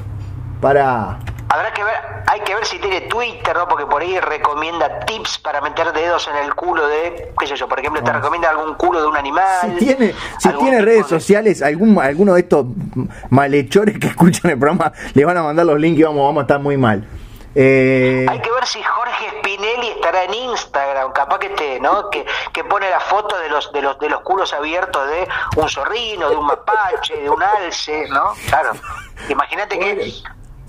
para... 0.61 1.19
Habrá 1.51 1.73
que 1.73 1.83
ver, 1.83 1.95
hay 2.27 2.41
que 2.41 2.55
ver 2.55 2.65
si 2.67 2.79
tiene 2.79 3.01
Twitter, 3.03 3.57
¿no? 3.57 3.67
Porque 3.67 3.87
por 3.87 4.03
ahí 4.03 4.21
recomienda 4.21 5.01
tips 5.01 5.39
para 5.39 5.63
meter 5.63 5.93
dedos 5.93 6.29
en 6.29 6.37
el 6.45 6.55
culo 6.55 6.87
de, 6.87 7.33
qué 7.39 7.47
sé 7.47 7.57
yo, 7.57 7.67
por 7.67 7.81
ejemplo, 7.81 8.03
te 8.03 8.13
recomienda 8.13 8.51
algún 8.51 8.75
culo 8.75 9.01
de 9.01 9.07
un 9.07 9.17
animal. 9.17 9.79
Si 9.79 9.87
tiene, 9.87 10.15
si 10.39 10.49
tiene 10.51 10.83
redes 10.83 11.07
sociales, 11.07 11.63
algún, 11.63 11.99
alguno 11.99 12.35
de 12.35 12.41
estos 12.41 12.67
malhechores 13.31 13.99
que 13.99 14.09
escuchan 14.09 14.51
el 14.51 14.59
programa, 14.59 14.93
le 15.15 15.25
van 15.25 15.39
a 15.39 15.43
mandar 15.43 15.65
los 15.65 15.81
links 15.81 16.01
y 16.01 16.03
vamos, 16.03 16.23
vamos 16.23 16.41
a 16.41 16.43
estar 16.43 16.61
muy 16.61 16.77
mal. 16.77 17.09
Eh... 17.55 18.27
Hay 18.29 18.41
que 18.41 18.51
ver 18.51 18.67
si 18.67 18.83
Jorge 18.83 19.31
Spinelli 19.39 19.89
estará 19.89 20.25
en 20.25 20.35
Instagram, 20.35 21.13
capaz 21.13 21.39
que 21.39 21.47
esté, 21.47 21.81
¿no? 21.81 22.11
Que, 22.11 22.27
que 22.53 22.63
pone 22.63 22.91
la 22.91 23.01
foto 23.01 23.39
de 23.39 23.49
los, 23.49 23.73
de 23.73 23.81
los 23.81 23.99
de 23.99 24.11
los 24.11 24.21
culos 24.21 24.53
abiertos 24.53 25.09
de 25.09 25.27
un 25.57 25.69
zorrino, 25.69 26.29
de 26.29 26.37
un 26.37 26.47
mapache, 26.47 27.17
de 27.17 27.31
un 27.31 27.43
alce, 27.43 28.07
¿no? 28.11 28.35
Claro. 28.49 28.73
Imagínate 29.29 29.79
que 29.79 30.13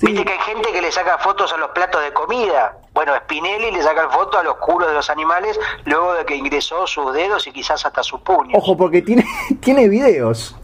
viste 0.02 0.26
que 0.26 0.32
hay 0.32 0.40
gente 0.40 0.72
que 0.72 0.82
le 0.82 0.92
saca 0.92 1.18
fotos 1.18 1.52
a 1.54 1.58
los 1.58 1.70
platos 1.72 2.02
de 2.04 2.12
comida. 2.14 2.78
Bueno, 2.94 3.14
Spinelli 3.18 3.72
le 3.72 3.82
saca 3.82 4.10
foto 4.10 4.38
a 4.40 4.44
los 4.44 4.56
culos 4.58 4.88
de 4.88 4.94
los 4.94 5.10
animales 5.10 5.60
luego 5.86 6.14
de 6.14 6.26
que 6.26 6.36
ingresó 6.36 6.86
sus 6.88 7.14
dedos 7.14 7.46
y 7.48 7.52
quizás 7.52 7.86
hasta 7.86 8.04
sus 8.04 8.22
puños. 8.22 8.54
Ojo, 8.56 8.76
porque 8.78 9.02
tiene, 9.02 9.26
tiene 9.62 9.88
videos. 9.90 10.56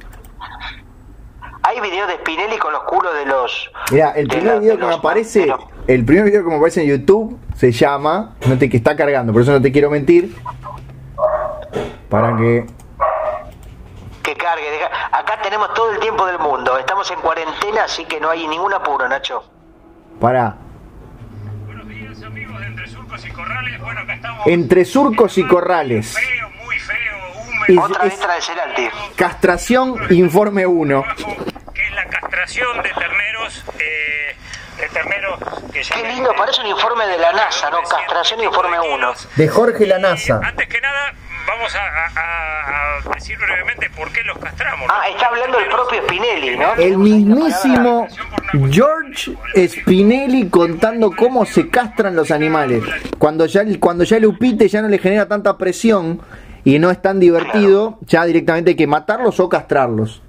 Hay 1.63 1.81
videos 1.81 2.07
de 2.07 2.15
Spinelli 2.17 2.57
con 2.57 2.71
los 2.73 2.83
culos 2.83 3.13
de 3.15 3.25
los. 3.25 3.71
Mira, 3.91 4.11
el 4.11 4.27
primer 4.27 4.45
la- 4.53 4.59
video 4.59 4.73
de 4.73 4.79
que 4.79 4.85
me 4.85 4.93
aparece, 4.93 5.45
los- 5.47 5.59
el 5.87 6.05
primer 6.05 6.25
video 6.25 6.43
que 6.43 6.49
me 6.49 6.55
aparece 6.57 6.81
en 6.83 6.87
YouTube 6.89 7.39
se 7.55 7.71
llama, 7.71 8.35
no 8.47 8.57
te 8.57 8.69
que 8.69 8.77
está 8.77 8.95
cargando, 8.95 9.33
por 9.33 9.41
eso 9.41 9.51
no 9.51 9.61
te 9.61 9.71
quiero 9.71 9.89
mentir. 9.89 10.35
Para 12.09 12.35
que 12.37 12.65
que 14.25 14.35
cargue. 14.35 14.69
deja- 14.71 14.89
Acá 15.11 15.39
tenemos 15.41 15.73
todo 15.73 15.91
el 15.91 15.99
tiempo 15.99 16.25
del 16.25 16.39
mundo. 16.39 16.77
Estamos 16.79 17.09
en 17.11 17.19
cuarentena, 17.21 17.83
así 17.83 18.05
que 18.05 18.19
no 18.19 18.29
hay 18.31 18.47
ningún 18.47 18.73
apuro, 18.73 19.07
Nacho. 19.07 19.43
para 20.19 20.55
Buenos 21.67 21.87
días 21.87 22.23
amigos 22.23 22.59
de 22.59 22.65
Entre 22.67 22.87
Surcos 22.87 23.25
y 23.25 23.29
Corrales. 23.31 23.79
Bueno, 23.81 23.99
acá 24.01 24.13
estamos. 24.15 24.47
entre 24.47 24.85
surcos 24.85 25.37
y 25.37 25.47
corrales. 25.47 26.13
Feo, 26.17 26.49
muy 26.65 26.79
feo, 26.79 26.97
húmedo. 27.69 27.83
Otra 27.83 28.05
es- 28.07 28.13
letra 28.19 28.35
de 28.35 28.41
Cerati. 28.41 28.89
Castración 29.15 29.95
informe 30.11 30.65
1. 30.65 31.03
trabajo, 31.03 31.35
que 31.73 31.85
es 31.87 31.93
la 31.93 32.05
castración 32.05 32.81
de 32.81 32.89
terneros, 32.93 33.63
eh, 33.79 34.35
de 34.77 34.89
terneros 34.89 35.39
que 35.71 35.83
ya 35.83 35.95
Qué 35.95 36.07
lindo, 36.07 36.33
parece 36.35 36.61
un 36.61 36.67
informe 36.67 37.05
de 37.07 37.17
la 37.19 37.31
NASA, 37.33 37.69
¿no? 37.69 37.81
Castración 37.83 38.41
informe 38.41 38.79
1. 38.79 39.13
De 39.35 39.47
Jorge 39.49 39.85
Lanasa. 39.85 40.39
Antes 40.43 40.67
que 40.67 40.81
nada, 40.81 41.13
vamos 41.47 41.75
a, 41.75 41.79
a- 42.19 43.01
a 43.09 43.13
decir 43.15 43.37
brevemente 43.37 43.89
por 43.95 44.11
qué 44.11 44.21
los 44.23 44.37
castramos. 44.37 44.87
Ah, 44.89 45.07
está 45.09 45.27
hablando 45.27 45.59
el 45.59 45.67
propio 45.67 46.01
Spinelli, 46.03 46.57
¿no? 46.57 46.73
El 46.75 46.97
mismísimo 46.97 48.07
George 48.71 49.33
Spinelli 49.67 50.49
contando 50.49 51.11
cómo 51.15 51.45
se 51.45 51.69
castran 51.69 52.15
los 52.15 52.31
animales. 52.31 52.83
Cuando 53.17 53.45
ya, 53.45 53.63
cuando 53.79 54.03
ya 54.03 54.17
el 54.17 54.25
upite 54.25 54.67
ya 54.67 54.81
no 54.81 54.87
le 54.87 54.97
genera 54.97 55.27
tanta 55.27 55.57
presión 55.57 56.21
y 56.63 56.79
no 56.79 56.89
es 56.89 57.01
tan 57.01 57.19
divertido, 57.19 57.99
ya 58.01 58.25
directamente 58.25 58.71
hay 58.71 58.75
que 58.75 58.87
matarlos 58.87 59.39
o 59.39 59.49
castrarlos. 59.49 60.21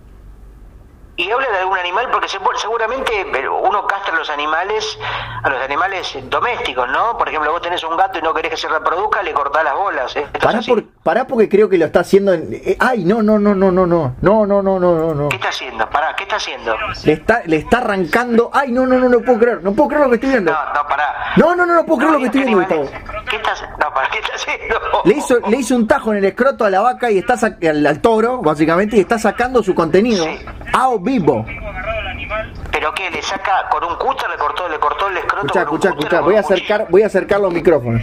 Y 1.19 1.31
habla 1.31 1.49
de 1.51 1.59
algún 1.59 1.79
animal 1.79 2.09
porque 2.13 2.29
se- 2.29 2.39
seguramente 2.61 3.27
uno 3.49 3.87
castra 3.87 4.15
a 4.15 4.19
los 4.19 4.29
animales, 4.29 4.99
a 5.43 5.49
los 5.49 5.63
animales 5.63 6.17
domésticos, 6.29 6.89
¿no? 6.91 7.17
Por 7.17 7.29
ejemplo, 7.29 7.51
vos 7.53 7.63
tenés 7.63 7.83
un 7.85 7.97
gato 7.97 8.19
y 8.19 8.23
no 8.23 8.35
querés 8.35 8.51
que 8.51 8.57
se 8.59 8.69
reproduzca, 8.69 9.23
le 9.23 9.33
cortás 9.33 9.65
las 9.65 9.75
bolas. 9.75 10.15
¿eh? 10.17 10.27
Pará, 10.43 10.59
así. 10.59 10.71
por, 10.71 10.85
pará 11.03 11.27
porque 11.27 11.49
creo 11.49 11.69
que 11.71 11.79
lo 11.79 11.87
está 11.87 12.01
haciendo 12.01 12.35
en... 12.35 12.49
eh, 12.53 12.77
ay, 12.79 13.05
no, 13.05 13.23
no, 13.23 13.39
no, 13.39 13.55
no, 13.55 13.73
no, 13.73 13.87
no, 13.87 14.15
no, 14.21 14.47
no, 14.47 14.63
no, 14.63 14.79
no, 14.79 14.95
no, 14.95 15.15
no. 15.15 15.29
¿Qué 15.31 15.37
está 15.37 15.49
haciendo? 15.49 15.89
Pará, 15.89 16.15
¿qué 16.17 16.25
está 16.25 16.37
haciendo? 16.37 16.77
Le 17.05 17.13
está, 17.15 17.43
le 17.47 17.57
está 17.57 17.79
arrancando... 17.79 18.51
Ay, 18.53 18.71
no, 18.73 18.87
no, 18.87 18.99
no, 18.99 19.09
no 19.09 19.21
puedo 19.21 19.39
creer, 19.39 19.63
no 19.63 19.73
puedo 19.73 19.89
creer 19.89 20.05
lo 20.05 20.09
que 20.11 20.15
estoy 20.17 20.31
viendo. 20.31 20.53
No, 20.53 20.75
no, 20.75 20.87
pará. 20.87 21.33
No, 21.37 21.57
no, 21.57 21.65
no, 21.65 21.75
no 21.77 21.85
puedo 21.87 21.99
creer 21.99 22.13
lo 22.13 22.19
que 22.19 22.25
estoy 22.27 22.41
viendo. 22.43 22.59
Gustavo. 22.59 22.91
¿Qué 23.31 23.37
estás, 23.37 23.63
no, 23.81 23.91
pará, 23.95 24.09
¿qué 24.11 24.19
está 24.19 24.35
haciendo? 24.35 24.81
Le 25.05 25.15
hizo, 25.15 25.39
le 25.49 25.57
hizo 25.57 25.75
un 25.77 25.87
tajo 25.89 26.13
en 26.13 26.19
el 26.19 26.25
escroto 26.27 26.65
a 26.65 26.71
la 26.71 26.81
vaca 26.83 27.11
y 27.11 27.19
está 27.19 27.35
al, 27.63 27.87
al 27.87 28.01
toro, 28.03 28.43
básicamente, 28.43 28.97
y 28.97 29.01
está 29.01 29.19
sacando 29.19 29.63
su 29.63 29.75
contenido 29.75 30.25
Sí. 30.25 30.45
a 30.73 30.89
vivo. 31.07 31.45
Tengo 31.47 31.69
agarrado 31.69 32.01
el 32.01 32.09
animal. 32.09 32.53
¿Pero 32.73 32.93
qué? 32.93 33.11
¿Le 33.11 33.23
saca 33.23 33.69
con 33.71 33.83
un 33.85 33.97
cúter? 33.97 34.29
¿Le 34.29 34.37
cortó, 34.37 34.69
le 34.69 34.79
cortó 34.79 35.09
el 35.09 35.17
escroto 35.17 35.67
cúter 35.67 35.93
escuchá, 35.93 36.21
o 36.21 36.25
voy 36.25 36.37
a 36.37 36.41
acercar, 36.41 36.87
voy 36.91 37.03
a 37.03 37.07
acercar 37.07 37.41
los 37.41 37.53
micrófonos. 37.53 38.03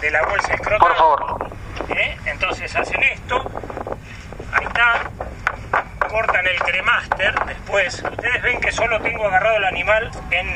de 0.00 0.10
la 0.10 0.22
bolsa 0.26 0.54
escrotal. 0.54 0.78
Por 0.78 0.96
favor. 0.96 1.50
¿Eh? 1.88 2.16
Entonces 2.26 2.76
hacen 2.76 3.02
esto. 3.02 3.42
Ahí 4.52 4.66
está. 4.66 5.10
Cortan 6.08 6.46
el 6.46 6.58
cremaster. 6.58 7.34
Después, 7.46 8.04
ustedes 8.04 8.42
ven 8.42 8.60
que 8.60 8.70
solo 8.70 9.00
tengo 9.00 9.26
agarrado 9.26 9.56
el 9.56 9.64
animal 9.64 10.10
en. 10.30 10.46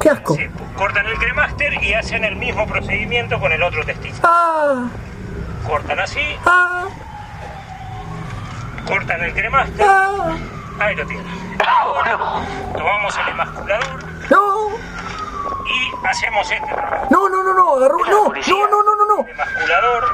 ¡Qué 0.00 0.10
asco! 0.10 0.34
sí, 0.34 0.46
cortan 0.76 1.06
el 1.06 1.16
cremaster 1.16 1.82
y 1.82 1.94
hacen 1.94 2.24
el 2.24 2.36
mismo 2.36 2.66
procedimiento 2.66 3.40
con 3.40 3.52
el 3.52 3.62
otro 3.62 3.84
testículo. 3.84 4.20
¡Ah! 4.22 4.88
Cortan 5.66 5.98
así, 6.00 6.20
¡Ah! 6.44 6.88
cortan 8.86 9.22
el 9.22 9.32
cremaster. 9.32 9.86
¡Ah! 9.88 10.36
Ahí 10.80 10.94
lo 10.96 11.06
tienen. 11.06 11.26
Ahora 11.66 12.18
tomamos 12.76 13.18
el 13.18 13.28
emasculador 13.28 14.04
¡No! 14.30 14.68
y 15.66 16.06
hacemos 16.06 16.50
este 16.50 16.66
¡No, 17.10 17.28
no, 17.28 17.42
no, 17.42 17.54
no! 17.54 17.76
Agarró, 17.76 17.98
no, 17.98 18.28
no, 18.28 18.66
no, 18.68 18.82
no, 18.82 18.94
no, 18.96 19.16
no. 19.22 19.28
emasculador. 19.28 20.04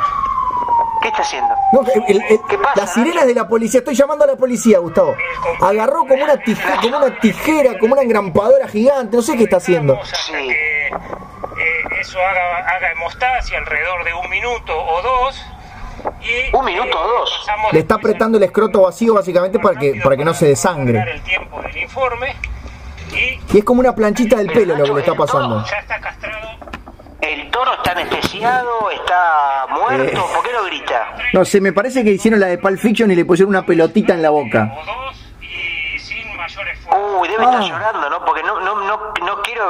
¿Qué 1.02 1.08
está 1.08 1.22
haciendo? 1.22 1.54
No, 1.72 1.80
el- 1.80 2.04
el- 2.16 2.22
el- 2.28 2.40
¿Qué 2.48 2.58
pasa, 2.58 2.72
las 2.76 2.92
sirenas 2.92 3.26
de 3.26 3.34
la 3.34 3.48
policía, 3.48 3.78
estoy 3.78 3.94
llamando 3.94 4.24
a 4.24 4.28
la 4.28 4.36
policía, 4.36 4.78
Gustavo. 4.80 5.14
Agarró 5.62 6.00
como 6.00 6.22
una 6.22 6.36
tijera, 6.36 6.76
como 6.80 6.98
una 6.98 7.18
tijera, 7.20 7.78
como 7.78 7.94
una 7.94 8.02
engrampadora 8.02 8.68
gigante, 8.68 9.16
no 9.16 9.22
sé 9.22 9.36
qué 9.36 9.44
está 9.44 9.56
haciendo. 9.56 9.98
Sí. 10.04 10.32
que 10.32 10.88
eh, 10.88 10.92
eso 12.00 12.18
haga, 12.20 12.58
haga 12.76 12.92
hemostasia 12.92 13.58
alrededor 13.58 14.04
de 14.04 14.12
un 14.14 14.28
minuto 14.28 14.76
o 14.78 15.00
dos. 15.02 15.42
Y, 16.22 16.56
¿Un 16.56 16.64
minuto 16.64 16.98
o 16.98 17.08
dos? 17.08 17.38
pasamos 17.46 17.72
Le 17.72 17.80
está 17.80 17.94
apretando 17.96 18.38
el 18.38 18.44
escroto 18.44 18.82
vacío 18.82 19.14
básicamente 19.14 19.58
para 19.58 19.78
que, 19.78 20.00
para 20.02 20.16
que 20.16 20.24
no 20.24 20.34
se 20.34 20.46
desangre. 20.48 20.98
el 21.10 21.20
tiempo 21.22 21.60
del 21.62 21.76
informe 21.76 22.34
y 23.12 23.40
Y 23.52 23.58
es 23.58 23.64
como 23.64 23.80
una 23.80 23.94
planchita 23.94 24.36
del 24.36 24.48
pelo 24.48 24.76
lo 24.76 24.84
que 24.84 24.94
le 24.94 25.00
está 25.00 25.14
pasando. 25.14 25.64
ya 25.64 25.78
está 25.78 26.00
castrado. 26.00 26.48
¿El 27.20 27.50
toro 27.50 27.74
está 27.74 27.92
anestesiado? 27.92 28.90
¿Está 28.90 29.66
muerto? 29.68 30.18
Eh. 30.18 30.34
¿Por 30.34 30.42
qué 30.44 30.52
no 30.52 30.64
grita? 30.64 31.14
No 31.34 31.44
sé, 31.44 31.60
me 31.60 31.72
parece 31.72 32.02
que 32.02 32.12
hicieron 32.12 32.40
la 32.40 32.46
de 32.46 32.56
Pulp 32.58 32.78
Fiction 32.78 33.10
y 33.10 33.14
le 33.14 33.24
pusieron 33.24 33.50
una 33.50 33.66
pelotita 33.66 34.14
en 34.14 34.22
la 34.22 34.30
boca. 34.30 34.72
O 34.80 34.86
dos 34.86 35.16
y 35.42 35.98
sin 35.98 36.34
mayor 36.34 36.68
esfuerzo. 36.68 36.99
Uy, 37.18 37.28
debe 37.28 37.42
Ah. 37.44 37.50
estar 37.60 37.62
llorando, 37.62 38.10
¿no? 38.10 38.24
Porque 38.24 38.42
no, 38.42 38.60
no, 38.60 38.74
no, 38.86 38.98
no 39.24 39.42
quiero 39.42 39.64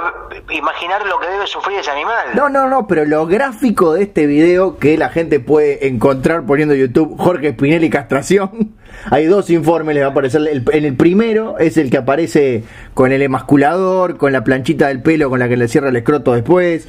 imaginar 0.50 1.06
lo 1.06 1.18
que 1.20 1.28
debe 1.28 1.46
sufrir 1.46 1.78
ese 1.78 1.90
animal. 1.90 2.26
No, 2.34 2.48
no, 2.48 2.68
no, 2.68 2.86
pero 2.86 3.04
lo 3.04 3.26
gráfico 3.26 3.94
de 3.94 4.02
este 4.02 4.26
video 4.26 4.78
que 4.78 4.98
la 4.98 5.08
gente 5.10 5.40
puede 5.40 5.86
encontrar 5.86 6.44
poniendo 6.44 6.74
YouTube 6.74 7.16
Jorge 7.18 7.52
Spinelli 7.52 7.88
castración. 7.90 8.74
Hay 9.10 9.26
dos 9.26 9.48
informes, 9.50 9.94
les 9.94 10.02
va 10.04 10.08
a 10.08 10.10
aparecer. 10.10 10.40
El, 10.48 10.64
en 10.72 10.84
el 10.84 10.96
primero 10.96 11.58
es 11.58 11.76
el 11.76 11.90
que 11.90 11.98
aparece 11.98 12.64
con 12.94 13.12
el 13.12 13.22
emasculador, 13.22 14.16
con 14.16 14.32
la 14.32 14.42
planchita 14.44 14.88
del 14.88 15.00
pelo 15.02 15.30
con 15.30 15.38
la 15.38 15.48
que 15.48 15.56
le 15.56 15.68
cierra 15.68 15.88
el 15.88 15.96
escroto 15.96 16.32
después. 16.32 16.88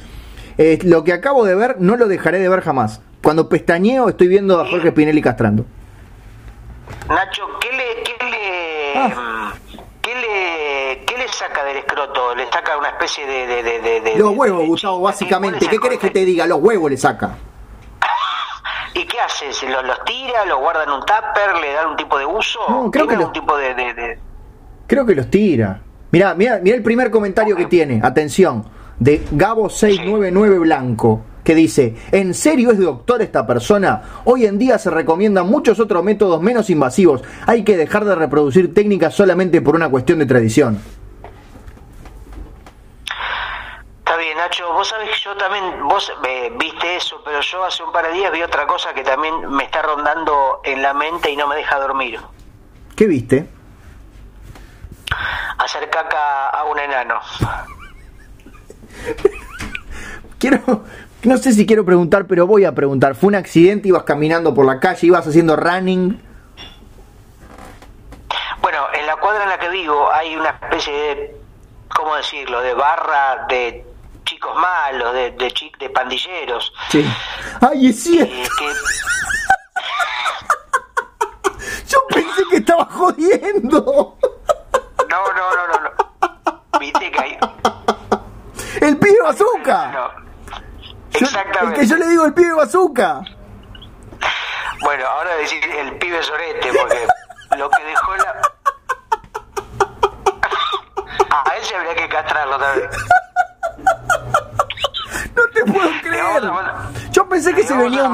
Eh, 0.58 0.78
lo 0.82 1.04
que 1.04 1.12
acabo 1.14 1.44
de 1.44 1.54
ver 1.54 1.76
no 1.78 1.96
lo 1.96 2.08
dejaré 2.08 2.38
de 2.38 2.48
ver 2.48 2.60
jamás. 2.60 3.00
Cuando 3.22 3.48
pestañeo 3.48 4.08
estoy 4.08 4.26
viendo 4.28 4.60
a 4.60 4.66
Jorge 4.68 4.90
Spinelli 4.90 5.22
castrando. 5.22 5.64
Nacho, 7.08 7.42
¿qué 7.60 7.68
le, 7.72 8.02
qué 8.02 8.12
le, 8.30 8.98
Ah. 8.98 9.52
qué 10.02 10.14
le, 10.14 11.04
qué 11.06 11.16
le 11.18 11.28
saca 11.46 11.64
del 11.64 11.76
escroto? 11.78 12.34
¿Le 12.34 12.46
saca 12.50 12.76
una 12.78 12.88
especie 12.90 13.26
de... 13.26 13.46
de, 13.46 13.62
de, 13.62 13.80
de- 13.80 14.00
de- 14.00 14.16
Los 14.18 14.36
huevos, 14.36 14.66
Gustavo, 14.66 15.00
básicamente. 15.00 15.58
¿Cuál 15.58 15.64
es 15.64 15.70
¿Qué 15.70 15.82
querés 15.82 15.98
que 15.98 16.10
te 16.10 16.24
diga? 16.24 16.46
Los 16.46 16.58
huevos 16.60 16.90
le 16.90 16.96
saca. 16.96 17.34
¿Y 18.94 19.04
qué 19.06 19.20
hace? 19.20 19.52
¿Se 19.52 19.68
¿Los, 19.68 19.84
los 19.84 20.04
tira? 20.04 20.44
¿Los 20.46 20.58
guarda 20.60 20.84
en 20.84 20.90
un 20.90 21.00
tupper? 21.00 21.56
¿Le 21.60 21.72
da 21.72 21.88
un 21.88 21.96
tipo 21.96 22.18
de 22.18 22.26
uso? 22.26 22.58
No, 22.68 22.90
creo 22.90 23.06
¿Tiene 23.06 23.08
que 23.08 23.14
algún 23.14 23.26
lo- 23.26 23.32
tipo 23.32 23.56
de... 23.56 24.18
Creo 24.86 25.06
que 25.06 25.14
los 25.14 25.30
tira. 25.30 25.80
Mira, 26.10 26.34
mira, 26.34 26.60
mira 26.62 26.76
el 26.76 26.82
primer 26.82 27.10
comentario 27.10 27.56
que 27.56 27.64
tiene. 27.66 28.00
Atención, 28.04 28.64
de 28.98 29.24
Gabo 29.32 29.70
699 29.70 30.58
Blanco, 30.58 31.22
que 31.42 31.54
dice, 31.54 31.96
¿en 32.12 32.34
serio 32.34 32.70
es 32.70 32.78
doctor 32.78 33.22
esta 33.22 33.46
persona? 33.46 34.02
Hoy 34.26 34.44
en 34.44 34.58
día 34.58 34.78
se 34.78 34.90
recomiendan 34.90 35.48
muchos 35.48 35.80
otros 35.80 36.04
métodos 36.04 36.42
menos 36.42 36.68
invasivos. 36.68 37.22
Hay 37.46 37.64
que 37.64 37.78
dejar 37.78 38.04
de 38.04 38.14
reproducir 38.14 38.74
técnicas 38.74 39.14
solamente 39.14 39.62
por 39.62 39.74
una 39.74 39.88
cuestión 39.88 40.18
de 40.18 40.26
tradición. 40.26 40.78
Está 44.00 44.11
bien, 44.22 44.38
Nacho, 44.38 44.72
vos 44.72 44.88
sabés 44.88 45.10
que 45.10 45.18
yo 45.18 45.36
también, 45.36 45.86
vos 45.88 46.12
eh, 46.26 46.52
viste 46.56 46.96
eso, 46.96 47.20
pero 47.24 47.40
yo 47.40 47.64
hace 47.64 47.82
un 47.82 47.90
par 47.90 48.06
de 48.06 48.12
días 48.12 48.30
vi 48.30 48.42
otra 48.42 48.66
cosa 48.66 48.94
que 48.94 49.02
también 49.02 49.50
me 49.50 49.64
está 49.64 49.82
rondando 49.82 50.60
en 50.62 50.80
la 50.80 50.94
mente 50.94 51.30
y 51.30 51.36
no 51.36 51.48
me 51.48 51.56
deja 51.56 51.78
dormir. 51.80 52.20
¿Qué 52.96 53.06
viste? 53.06 53.48
Hacer 55.58 55.90
caca 55.90 56.50
a 56.50 56.64
un 56.64 56.78
enano. 56.78 57.18
Quiero, 60.38 60.84
no 61.22 61.36
sé 61.36 61.52
si 61.52 61.66
quiero 61.66 61.84
preguntar, 61.84 62.26
pero 62.26 62.48
voy 62.48 62.64
a 62.64 62.74
preguntar. 62.74 63.14
¿Fue 63.14 63.28
un 63.28 63.36
accidente? 63.36 63.88
¿Ibas 63.88 64.02
caminando 64.02 64.52
por 64.52 64.66
la 64.66 64.80
calle? 64.80 65.06
¿Ibas 65.06 65.26
haciendo 65.26 65.54
running? 65.54 66.20
Bueno, 68.60 68.86
en 68.92 69.06
la 69.06 69.16
cuadra 69.16 69.44
en 69.44 69.50
la 69.50 69.58
que 69.58 69.68
vivo 69.68 70.10
hay 70.12 70.34
una 70.34 70.50
especie 70.50 70.92
de, 70.92 71.36
¿cómo 71.94 72.16
decirlo?, 72.16 72.60
de 72.60 72.74
barra 72.74 73.46
de 73.48 73.91
chicos 74.42 74.56
malos, 74.56 75.14
de, 75.14 75.30
de, 75.32 75.50
chi- 75.52 75.72
de 75.78 75.88
pandilleros. 75.90 76.72
Sí. 76.90 77.08
¡Ay, 77.60 77.88
es 77.90 78.02
cierto! 78.02 78.34
eh, 78.34 78.48
que, 78.58 78.72
Yo 81.88 81.98
pensé 82.08 82.42
que 82.50 82.56
estaba 82.56 82.84
jodiendo. 82.86 84.18
no, 85.08 85.32
no, 85.32 85.54
no, 85.56 85.68
no, 85.68 85.80
no. 85.80 85.90
Viste 86.80 87.10
que 87.10 87.20
hay... 87.20 87.38
¡El 88.80 88.98
pibe 88.98 89.18
bazooka! 89.22 89.92
No. 89.92 90.10
digo 92.08 92.24
el 92.24 92.34
pibe 92.34 92.52
bazooka. 92.54 93.20
Bueno, 94.80 95.06
ahora 95.06 95.36
decir 95.36 95.62
el 95.64 95.96
pibe 95.98 96.20
sorete, 96.22 96.72
porque 96.76 97.06
lo 97.56 97.70
que 97.70 97.84
dejó 97.84 98.16
la. 98.16 98.42
A 101.30 101.56
él 101.56 101.62
se 101.64 101.76
habría 101.76 101.94
que 101.94 102.08
castrarlo 102.08 102.58
también. 102.58 102.90
Te 105.64 105.72
puedo 105.72 105.88
creer. 106.02 106.42
Yo 107.12 107.28
pensé 107.28 107.54
que 107.54 107.62
se 107.62 107.74
venía 107.74 108.04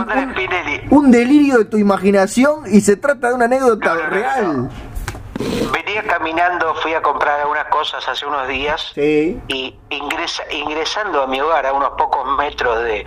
un, 0.90 1.10
delirio 1.10 1.58
de 1.58 1.64
tu 1.64 1.76
imaginación 1.76 2.62
y 2.66 2.80
se 2.80 2.96
trata 2.96 3.28
de 3.28 3.34
una 3.34 3.46
anécdota 3.46 3.94
real. 3.94 4.70
Venía 5.72 6.02
caminando, 6.02 6.74
fui 6.76 6.92
a 6.94 7.00
comprar 7.00 7.40
algunas 7.40 7.66
cosas 7.66 8.06
hace 8.08 8.26
unos 8.26 8.48
días. 8.48 8.92
Sí. 8.94 9.40
y 9.48 9.76
ingresa, 9.90 10.42
ingresando 10.50 11.22
a 11.22 11.26
mi 11.26 11.40
hogar 11.40 11.66
a 11.66 11.72
unos 11.72 11.90
pocos 11.90 12.36
metros 12.36 12.82
de, 12.84 13.06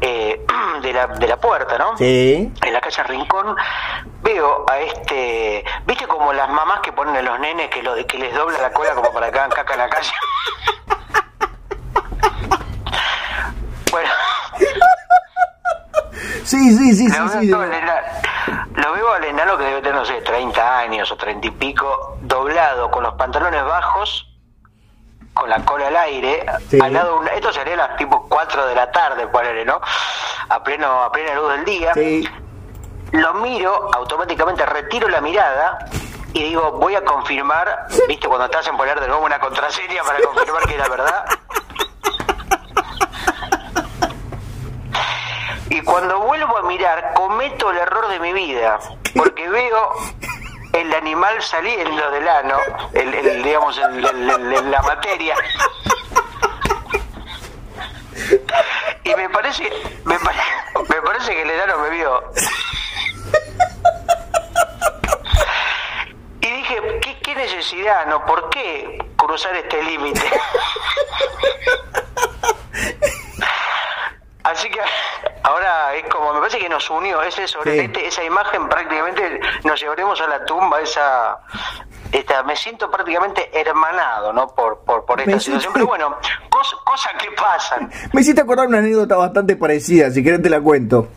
eh, 0.00 0.46
de, 0.82 0.92
la, 0.92 1.06
de 1.08 1.28
la 1.28 1.36
puerta, 1.36 1.78
¿no? 1.78 1.96
Sí. 1.96 2.52
En 2.62 2.72
la 2.72 2.80
calle 2.80 3.02
Rincón 3.04 3.54
veo 4.22 4.64
a 4.68 4.78
este, 4.80 5.64
¿viste 5.86 6.06
como 6.06 6.32
las 6.32 6.48
mamás 6.48 6.80
que 6.80 6.92
ponen 6.92 7.16
a 7.16 7.22
los 7.22 7.38
nenes 7.38 7.68
que, 7.68 7.82
lo, 7.82 7.94
que 8.06 8.18
les 8.18 8.34
dobla 8.34 8.58
la 8.60 8.72
cola 8.72 8.94
como 8.94 9.12
para 9.12 9.30
que 9.30 9.38
hagan 9.38 9.50
caca 9.50 9.74
en 9.74 9.78
la 9.78 9.88
calle? 9.88 10.12
Sí, 16.44 16.76
sí, 16.76 16.94
sí, 16.94 17.10
sí, 17.10 17.18
lo, 17.18 17.28
sí. 17.28 17.46
veo 17.46 17.60
al 17.60 17.72
ena- 17.72 18.02
lo 18.74 18.92
veo 18.92 19.12
al 19.12 19.24
enano 19.24 19.58
que 19.58 19.64
debe 19.64 19.82
tener, 19.82 19.94
no 19.96 20.04
sé, 20.04 20.20
30 20.22 20.78
años 20.78 21.10
o 21.12 21.16
30 21.16 21.46
y 21.46 21.50
pico, 21.52 22.16
doblado, 22.22 22.90
con 22.90 23.02
los 23.02 23.14
pantalones 23.14 23.62
bajos, 23.64 24.26
con 25.34 25.48
la 25.50 25.62
cola 25.64 25.88
al 25.88 25.96
aire, 25.96 26.46
Sí. 26.70 26.78
al 26.80 26.92
lado 26.94 27.22
esto 27.34 27.52
sería 27.52 27.76
las 27.76 27.96
tipo 27.96 28.26
4 28.28 28.66
de 28.66 28.74
la 28.74 28.90
tarde, 28.90 29.26
ponele, 29.28 29.64
¿no? 29.64 29.80
A 30.48 30.62
pleno, 30.62 31.02
a 31.02 31.12
plena 31.12 31.34
luz 31.34 31.52
del 31.52 31.64
día. 31.66 31.92
Sí. 31.94 32.26
Lo 33.12 33.34
miro, 33.34 33.90
automáticamente 33.94 34.64
retiro 34.66 35.08
la 35.08 35.20
mirada 35.20 35.78
y 36.32 36.42
digo, 36.44 36.72
voy 36.72 36.94
a 36.94 37.04
confirmar, 37.04 37.86
¿viste? 38.08 38.26
Cuando 38.26 38.48
te 38.48 38.56
hacen 38.58 38.76
poner 38.76 38.98
de 39.00 39.06
nuevo 39.08 39.24
una 39.24 39.38
contraseña 39.38 40.02
para 40.02 40.20
confirmar 40.20 40.62
que 40.66 40.74
era 40.74 40.88
verdad. 40.88 41.24
Y 45.78 45.82
cuando 45.82 46.18
vuelvo 46.18 46.56
a 46.58 46.62
mirar, 46.62 47.12
cometo 47.14 47.70
el 47.70 47.78
error 47.78 48.08
de 48.08 48.18
mi 48.18 48.32
vida, 48.32 48.80
porque 49.14 49.48
veo 49.48 49.92
el 50.72 50.92
animal 50.92 51.40
saliendo 51.40 52.10
del 52.10 52.28
ano, 52.28 52.56
el, 52.94 53.14
el, 53.14 53.42
digamos, 53.44 53.78
el- 53.78 54.70
la 54.72 54.82
materia. 54.82 55.36
Y 59.04 59.14
me 59.14 59.30
parece, 59.30 59.70
me, 60.04 60.18
pare- 60.18 60.42
me 60.88 60.96
parece 61.00 61.32
que 61.32 61.42
el 61.42 61.50
enano 61.50 61.78
me 61.78 61.90
vio. 61.90 62.24
Y 66.40 66.50
dije, 66.50 66.82
¿qué, 67.02 67.20
qué 67.20 67.34
necesidad, 67.36 68.04
no? 68.06 68.26
¿Por 68.26 68.50
qué 68.50 68.98
cruzar 69.16 69.54
este 69.54 69.80
límite? 69.84 70.28
Así 74.50 74.68
que 74.70 74.80
ahora 75.42 75.94
es 75.94 76.04
como, 76.12 76.32
me 76.34 76.40
parece 76.40 76.58
que 76.58 76.68
nos 76.68 76.88
unió 76.90 77.22
ese 77.22 77.46
sobreviviente, 77.46 78.06
esa 78.06 78.24
imagen 78.24 78.68
prácticamente 78.68 79.40
nos 79.64 79.80
llevaremos 79.80 80.20
a 80.20 80.26
la 80.28 80.44
tumba, 80.44 80.80
esa, 80.80 81.38
esta, 82.12 82.42
me 82.44 82.56
siento 82.56 82.90
prácticamente 82.90 83.50
hermanado, 83.52 84.32
¿no? 84.32 84.48
Por, 84.48 84.78
por, 84.84 85.04
por 85.04 85.20
esta 85.20 85.32
Me 85.32 85.40
situación, 85.40 85.72
pero 85.74 85.86
bueno, 85.86 86.16
cos- 86.48 86.82
cosas 86.84 87.12
que 87.22 87.30
pasan. 87.32 87.90
Me 88.12 88.20
hiciste 88.22 88.40
acordar 88.40 88.66
una 88.66 88.78
anécdota 88.78 89.16
bastante 89.16 89.56
parecida, 89.56 90.10
si 90.10 90.22
querés 90.24 90.42
te 90.42 90.50
la 90.50 90.60
cuento. 90.60 91.08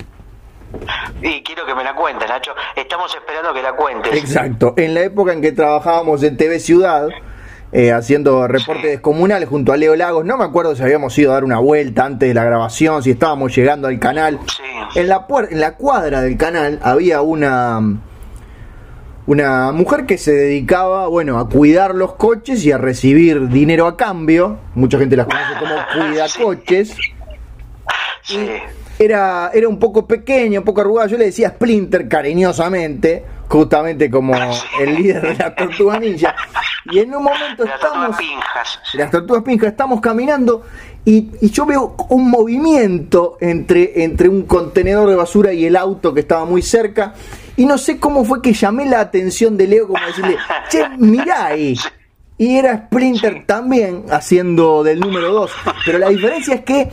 Y 1.22 1.44
quiero 1.44 1.66
que 1.66 1.76
me 1.76 1.84
la 1.84 1.94
cuentes, 1.94 2.28
Nacho. 2.30 2.54
Estamos 2.76 3.14
esperando 3.14 3.54
que 3.54 3.62
la 3.62 3.74
cuentes. 3.74 4.14
Exacto. 4.16 4.74
En 4.78 4.94
la 4.94 5.02
época 5.02 5.34
en 5.34 5.42
que 5.42 5.52
trabajábamos 5.52 6.24
en 6.24 6.38
TV 6.38 6.60
Ciudad, 6.60 7.10
eh, 7.74 7.92
haciendo 7.92 8.48
reportes 8.48 8.84
Sí. 8.84 8.90
descomunales 8.90 9.48
junto 9.48 9.72
a 9.72 9.78
Leo 9.78 9.96
Lagos, 9.96 10.26
no 10.26 10.38
me 10.38 10.44
acuerdo 10.44 10.76
si 10.76 10.84
habíamos 10.84 11.18
ido 11.18 11.32
a 11.32 11.36
dar 11.36 11.44
una 11.44 11.60
vuelta 11.60 12.06
antes 12.06 12.28
de 12.30 12.34
la 12.34 12.44
grabación, 12.44 13.02
si 13.04 13.12
estábamos 13.12 13.56
llegando 13.56 13.88
al 13.88 14.00
canal. 14.00 14.40
Sí. 14.46 15.00
En 15.00 15.08
la, 15.08 15.28
puer- 15.28 15.48
en 15.52 15.62
la 15.62 15.76
cuadra 15.76 16.22
del 16.22 16.36
canal 16.38 16.80
había 16.84 17.22
una 17.22 17.82
una 19.28 19.72
mujer 19.72 20.06
que 20.06 20.18
se 20.18 20.34
dedicaba, 20.34 21.08
bueno, 21.08 21.40
a 21.40 21.48
cuidar 21.48 21.96
los 21.96 22.16
coches 22.16 22.66
y 22.66 22.72
a 22.72 22.78
recibir 22.78 23.48
dinero 23.50 23.86
a 23.88 23.96
cambio. 23.96 24.58
Mucha 24.76 24.98
gente 24.98 25.16
las 25.16 25.28
conoce 25.28 25.54
como 25.60 25.76
cuidacoches. 26.10 26.96
Sí. 28.24 28.48
Era, 29.00 29.52
era 29.54 29.68
un 29.70 29.80
poco 29.80 30.06
pequeña, 30.06 30.60
un 30.60 30.66
poco 30.66 30.82
arrugada. 30.82 31.08
Yo 31.08 31.18
le 31.18 31.26
decía 31.26 31.50
Splinter 31.52 32.08
cariñosamente, 32.10 33.24
justamente 33.52 34.10
como 34.10 34.34
el 34.80 34.96
líder 34.96 35.22
de 35.22 35.36
la 35.36 35.54
tortuga 35.54 36.00
ninja. 36.00 36.34
Y 36.86 37.00
en 37.00 37.14
un 37.14 37.24
momento 37.24 37.66
Las 37.66 37.80
tortugas 37.80 38.10
estamos. 38.12 38.18
pinjas. 38.18 38.80
Las 38.94 39.12
tortugas 39.12 39.44
pinjas, 39.44 39.72
estamos 39.72 40.00
caminando 40.00 40.64
y, 41.04 41.32
y 41.42 41.50
yo 41.52 41.66
veo 41.66 41.96
un 42.10 42.30
movimiento 42.30 43.38
entre, 43.42 44.04
entre 44.04 44.30
un 44.30 44.44
contenedor 44.44 45.10
de 45.10 45.16
basura 45.16 45.52
y 45.52 45.66
el 45.66 45.76
auto 45.76 46.14
que 46.14 46.22
estaba 46.22 46.46
muy 46.46 46.62
cerca. 46.62 47.14
Y 47.58 47.66
no 47.66 47.78
sé 47.78 48.00
cómo 48.00 48.24
fue 48.24 48.42
que 48.42 48.54
llamé 48.54 48.86
la 48.86 49.02
atención 49.02 49.58
de 49.58 49.68
Leo, 49.68 49.88
como 49.88 50.04
decirle, 50.08 50.38
che, 50.70 50.88
mirá 50.98 51.48
ahí. 51.48 51.78
Y 52.38 52.58
era 52.58 52.88
Splinter 52.88 53.46
también 53.46 54.06
haciendo 54.10 54.84
del 54.84 55.00
número 55.00 55.32
2. 55.32 55.52
Pero 55.86 56.00
la 56.00 56.10
diferencia 56.10 56.56
es 56.56 56.62
que 56.62 56.90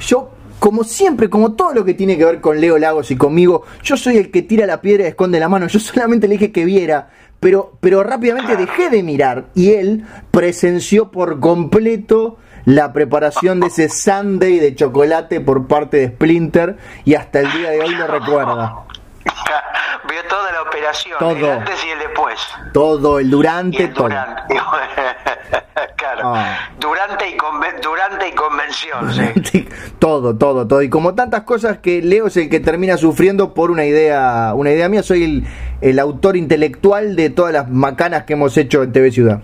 yo, 0.00 0.30
como 0.58 0.84
siempre, 0.84 1.30
como 1.30 1.52
todo 1.52 1.72
lo 1.72 1.84
que 1.84 1.94
tiene 1.94 2.16
que 2.16 2.24
ver 2.24 2.40
con 2.40 2.60
Leo 2.60 2.78
Lagos 2.78 3.10
y 3.10 3.16
conmigo, 3.16 3.62
yo 3.82 3.96
soy 3.96 4.16
el 4.16 4.30
que 4.30 4.42
tira 4.42 4.66
la 4.66 4.80
piedra 4.80 5.04
y 5.04 5.08
esconde 5.08 5.40
la 5.40 5.48
mano. 5.48 5.66
Yo 5.66 5.78
solamente 5.78 6.28
le 6.28 6.34
dije 6.34 6.52
que 6.52 6.64
viera. 6.64 7.10
Pero, 7.38 7.76
pero 7.80 8.02
rápidamente 8.02 8.56
dejé 8.56 8.88
de 8.88 9.02
mirar 9.02 9.48
y 9.54 9.72
él 9.72 10.04
presenció 10.30 11.10
por 11.10 11.38
completo 11.38 12.38
la 12.64 12.92
preparación 12.94 13.60
de 13.60 13.66
ese 13.66 13.90
sundae 13.90 14.58
de 14.58 14.74
chocolate 14.74 15.40
por 15.40 15.66
parte 15.66 15.98
de 15.98 16.08
Splinter 16.08 16.78
y 17.04 17.14
hasta 17.14 17.40
el 17.40 17.52
día 17.52 17.70
de 17.70 17.80
hoy 17.80 17.94
lo 17.94 18.06
recuerda. 18.06 18.86
Vio 20.08 20.22
toda 20.28 20.52
la 20.52 20.62
operación, 20.62 21.18
Todo. 21.18 21.30
el 21.30 21.44
antes 21.44 21.84
y 21.84 21.90
el 21.90 21.98
después. 21.98 22.40
Todo, 22.72 23.18
el 23.18 23.26
Y 23.26 23.30
durante, 23.30 23.82
el 23.84 23.92
todo. 23.92 24.04
durante. 24.04 24.42
claro. 25.96 26.34
Ah. 26.34 26.58
Durante, 26.78 27.28
y 27.28 27.36
durante 27.82 28.28
y 28.28 28.32
convención. 28.32 29.12
Sí, 29.44 29.68
todo, 29.98 30.36
todo, 30.36 30.66
todo. 30.66 30.82
Y 30.82 30.90
como 30.90 31.14
tantas 31.14 31.42
cosas 31.42 31.78
que 31.78 32.02
Leo 32.02 32.26
es 32.28 32.36
el 32.36 32.48
que 32.48 32.60
termina 32.60 32.96
sufriendo 32.96 33.54
por 33.54 33.70
una 33.70 33.84
idea, 33.84 34.52
una 34.54 34.70
idea 34.70 34.88
mía, 34.88 35.02
soy 35.02 35.24
el, 35.24 35.46
el 35.80 35.98
autor 35.98 36.36
intelectual 36.36 37.16
de 37.16 37.30
todas 37.30 37.52
las 37.52 37.68
macanas 37.68 38.24
que 38.24 38.34
hemos 38.34 38.56
hecho 38.56 38.82
en 38.82 38.92
TV 38.92 39.10
Ciudad. 39.10 39.40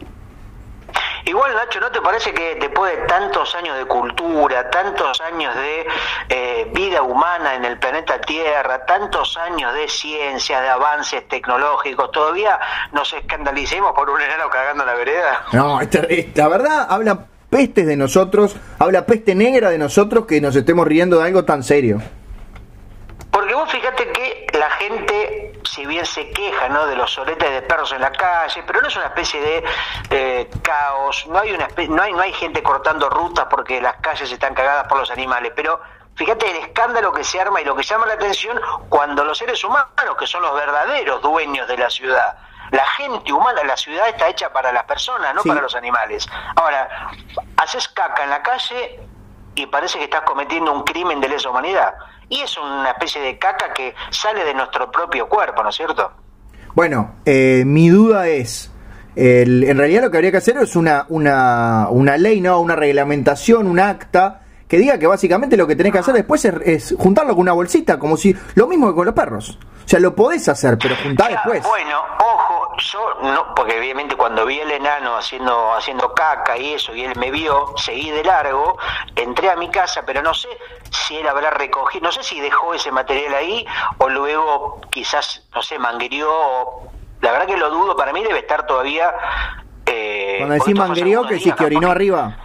Igual, 1.24 1.54
Nacho, 1.54 1.78
¿no 1.80 1.90
te 1.90 2.00
parece 2.00 2.32
que 2.34 2.56
después 2.56 2.96
de 2.96 3.06
tantos 3.06 3.54
años 3.54 3.76
de 3.78 3.84
cultura, 3.84 4.68
tantos 4.70 5.20
años 5.20 5.54
de 5.54 5.86
eh, 6.28 6.68
vida 6.74 7.02
humana 7.02 7.54
en 7.54 7.64
el 7.64 7.78
planeta 7.78 8.20
Tierra, 8.20 8.84
tantos 8.86 9.36
años 9.36 9.72
de 9.74 9.88
ciencia, 9.88 10.60
de 10.60 10.68
avances 10.68 11.26
tecnológicos, 11.28 12.10
todavía 12.10 12.58
nos 12.92 13.12
escandalicemos 13.12 13.92
por 13.92 14.10
un 14.10 14.20
enano 14.20 14.50
cagando 14.50 14.84
la 14.84 14.94
vereda? 14.94 15.44
No, 15.52 15.80
esta- 15.80 16.06
la 16.34 16.48
verdad 16.48 16.86
habla 16.90 17.26
pestes 17.50 17.86
de 17.86 17.96
nosotros, 17.96 18.56
habla 18.78 19.06
peste 19.06 19.34
negra 19.34 19.70
de 19.70 19.78
nosotros 19.78 20.26
que 20.26 20.40
nos 20.40 20.56
estemos 20.56 20.86
riendo 20.88 21.18
de 21.18 21.26
algo 21.26 21.44
tan 21.44 21.62
serio. 21.62 22.00
Porque 23.32 23.54
vos 23.54 23.70
fíjate 23.72 24.12
que 24.12 24.46
la 24.52 24.68
gente, 24.72 25.58
si 25.64 25.86
bien 25.86 26.04
se 26.04 26.30
queja 26.32 26.68
¿no? 26.68 26.86
de 26.86 26.94
los 26.94 27.10
soletes 27.12 27.50
de 27.50 27.62
perros 27.62 27.90
en 27.92 28.02
la 28.02 28.12
calle, 28.12 28.62
pero 28.66 28.82
no 28.82 28.88
es 28.88 28.96
una 28.96 29.06
especie 29.06 29.40
de 29.40 29.64
eh, 30.10 30.50
caos, 30.62 31.26
no 31.28 31.38
hay, 31.38 31.52
una 31.52 31.66
no, 31.88 32.02
hay, 32.02 32.12
no 32.12 32.20
hay 32.20 32.32
gente 32.34 32.62
cortando 32.62 33.08
rutas 33.08 33.46
porque 33.50 33.80
las 33.80 33.96
calles 33.96 34.30
están 34.30 34.54
cagadas 34.54 34.86
por 34.86 34.98
los 34.98 35.10
animales, 35.10 35.52
pero 35.56 35.80
fíjate 36.14 36.50
el 36.50 36.56
escándalo 36.58 37.10
que 37.12 37.24
se 37.24 37.40
arma 37.40 37.60
y 37.62 37.64
lo 37.64 37.74
que 37.74 37.82
llama 37.82 38.04
la 38.04 38.14
atención 38.14 38.60
cuando 38.90 39.24
los 39.24 39.38
seres 39.38 39.64
humanos, 39.64 39.88
que 40.18 40.26
son 40.26 40.42
los 40.42 40.54
verdaderos 40.54 41.22
dueños 41.22 41.66
de 41.68 41.78
la 41.78 41.88
ciudad, 41.88 42.36
la 42.70 42.86
gente 42.86 43.32
humana, 43.32 43.64
la 43.64 43.78
ciudad 43.78 44.08
está 44.08 44.28
hecha 44.28 44.52
para 44.52 44.72
las 44.72 44.84
personas, 44.84 45.34
no 45.34 45.42
Sí. 45.42 45.48
para 45.48 45.62
los 45.62 45.74
animales. 45.74 46.28
Ahora, 46.56 47.10
haces 47.56 47.88
caca 47.88 48.24
en 48.24 48.30
la 48.30 48.42
calle 48.42 49.00
y 49.54 49.66
parece 49.66 49.98
que 49.98 50.04
estás 50.04 50.22
cometiendo 50.22 50.70
un 50.70 50.82
crimen 50.84 51.20
de 51.20 51.28
lesa 51.28 51.48
humanidad. 51.50 51.94
Y 52.28 52.40
es 52.40 52.56
una 52.58 52.90
especie 52.90 53.20
de 53.20 53.38
caca 53.38 53.72
que 53.74 53.94
sale 54.10 54.44
de 54.44 54.54
nuestro 54.54 54.90
propio 54.90 55.28
cuerpo, 55.28 55.62
¿no 55.62 55.68
es 55.68 55.76
cierto? 55.76 56.10
Bueno, 56.74 57.16
eh, 57.26 57.64
mi 57.66 57.88
duda 57.90 58.28
es, 58.28 58.70
el- 59.14 59.64
en 59.64 59.76
realidad 59.76 60.02
lo 60.02 60.10
que 60.10 60.16
habría 60.16 60.30
que 60.30 60.38
hacer 60.38 60.56
es 60.58 60.74
una, 60.76 61.04
una, 61.10 61.88
una 61.90 62.16
ley, 62.16 62.40
¿no? 62.40 62.60
Una 62.60 62.76
reglamentación, 62.76 63.66
un 63.66 63.78
acta 63.78 64.40
que 64.66 64.78
diga 64.78 64.98
que 64.98 65.06
básicamente 65.06 65.58
lo 65.58 65.66
que 65.66 65.76
tenés 65.76 65.92
que 65.92 65.98
hacer 65.98 66.14
después 66.14 66.42
es, 66.46 66.54
es 66.64 66.94
juntarlo 66.98 67.32
con 67.34 67.40
una 67.42 67.52
bolsita, 67.52 67.98
como 67.98 68.16
si 68.16 68.34
lo 68.54 68.66
mismo 68.66 68.88
que 68.88 68.94
con 68.94 69.04
los 69.04 69.14
perros. 69.14 69.58
O 69.84 69.88
sea, 69.88 70.00
lo 70.00 70.14
podés 70.14 70.48
hacer, 70.48 70.78
pero 70.78 70.94
juntá 71.02 71.28
después. 71.28 71.62
Bueno, 71.62 71.98
ojo, 72.18 72.61
yo 72.90 73.14
no, 73.22 73.54
porque 73.54 73.78
obviamente 73.78 74.16
cuando 74.16 74.44
vi 74.44 74.60
al 74.60 74.70
enano 74.70 75.16
haciendo, 75.16 75.74
haciendo 75.74 76.12
caca 76.14 76.56
y 76.56 76.74
eso, 76.74 76.94
y 76.94 77.04
él 77.04 77.16
me 77.16 77.30
vio, 77.30 77.74
seguí 77.76 78.10
de 78.10 78.24
largo, 78.24 78.78
entré 79.16 79.50
a 79.50 79.56
mi 79.56 79.70
casa, 79.70 80.02
pero 80.04 80.22
no 80.22 80.34
sé 80.34 80.48
si 80.90 81.16
él 81.16 81.28
habrá 81.28 81.50
recogido, 81.50 82.04
no 82.04 82.12
sé 82.12 82.22
si 82.22 82.40
dejó 82.40 82.74
ese 82.74 82.90
material 82.90 83.34
ahí 83.34 83.66
o 83.98 84.08
luego 84.08 84.80
quizás, 84.90 85.46
no 85.54 85.62
sé, 85.62 85.78
manguerió, 85.78 86.28
la 87.20 87.32
verdad 87.32 87.46
que 87.46 87.56
lo 87.56 87.70
dudo, 87.70 87.96
para 87.96 88.12
mí 88.12 88.22
debe 88.22 88.40
estar 88.40 88.66
todavía... 88.66 89.14
Eh, 89.86 90.36
Cuando 90.38 90.54
decís 90.54 90.74
manguerió, 90.76 91.26
que 91.26 91.38
sí, 91.38 91.52
que 91.52 91.64
orinó 91.64 91.90
arriba. 91.90 92.36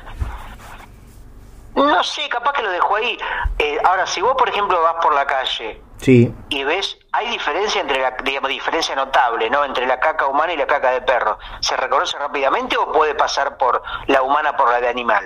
No 1.75 2.03
sé, 2.03 2.27
capaz 2.27 2.53
que 2.53 2.63
lo 2.63 2.71
dejó 2.71 2.95
ahí. 2.95 3.17
Eh, 3.59 3.77
ahora, 3.83 4.07
si 4.07 4.21
vos, 4.21 4.35
por 4.35 4.49
ejemplo, 4.49 4.81
vas 4.81 4.95
por 5.01 5.13
la 5.13 5.25
calle 5.27 5.81
sí. 5.97 6.33
y 6.49 6.63
ves, 6.63 6.97
hay 7.11 7.29
diferencia 7.31 7.81
entre 7.81 7.99
la, 7.99 8.15
digamos, 8.23 8.49
diferencia 8.49 8.95
notable, 8.95 9.49
¿no? 9.49 9.65
Entre 9.65 9.85
la 9.85 9.99
caca 9.99 10.27
humana 10.27 10.53
y 10.53 10.57
la 10.57 10.67
caca 10.67 10.91
de 10.91 11.01
perro. 11.01 11.37
¿Se 11.59 11.75
reconoce 11.75 12.17
rápidamente 12.17 12.77
o 12.77 12.91
puede 12.91 13.15
pasar 13.15 13.57
por 13.57 13.81
la 14.07 14.21
humana 14.21 14.55
por 14.55 14.69
la 14.69 14.79
de 14.79 14.87
animal? 14.87 15.23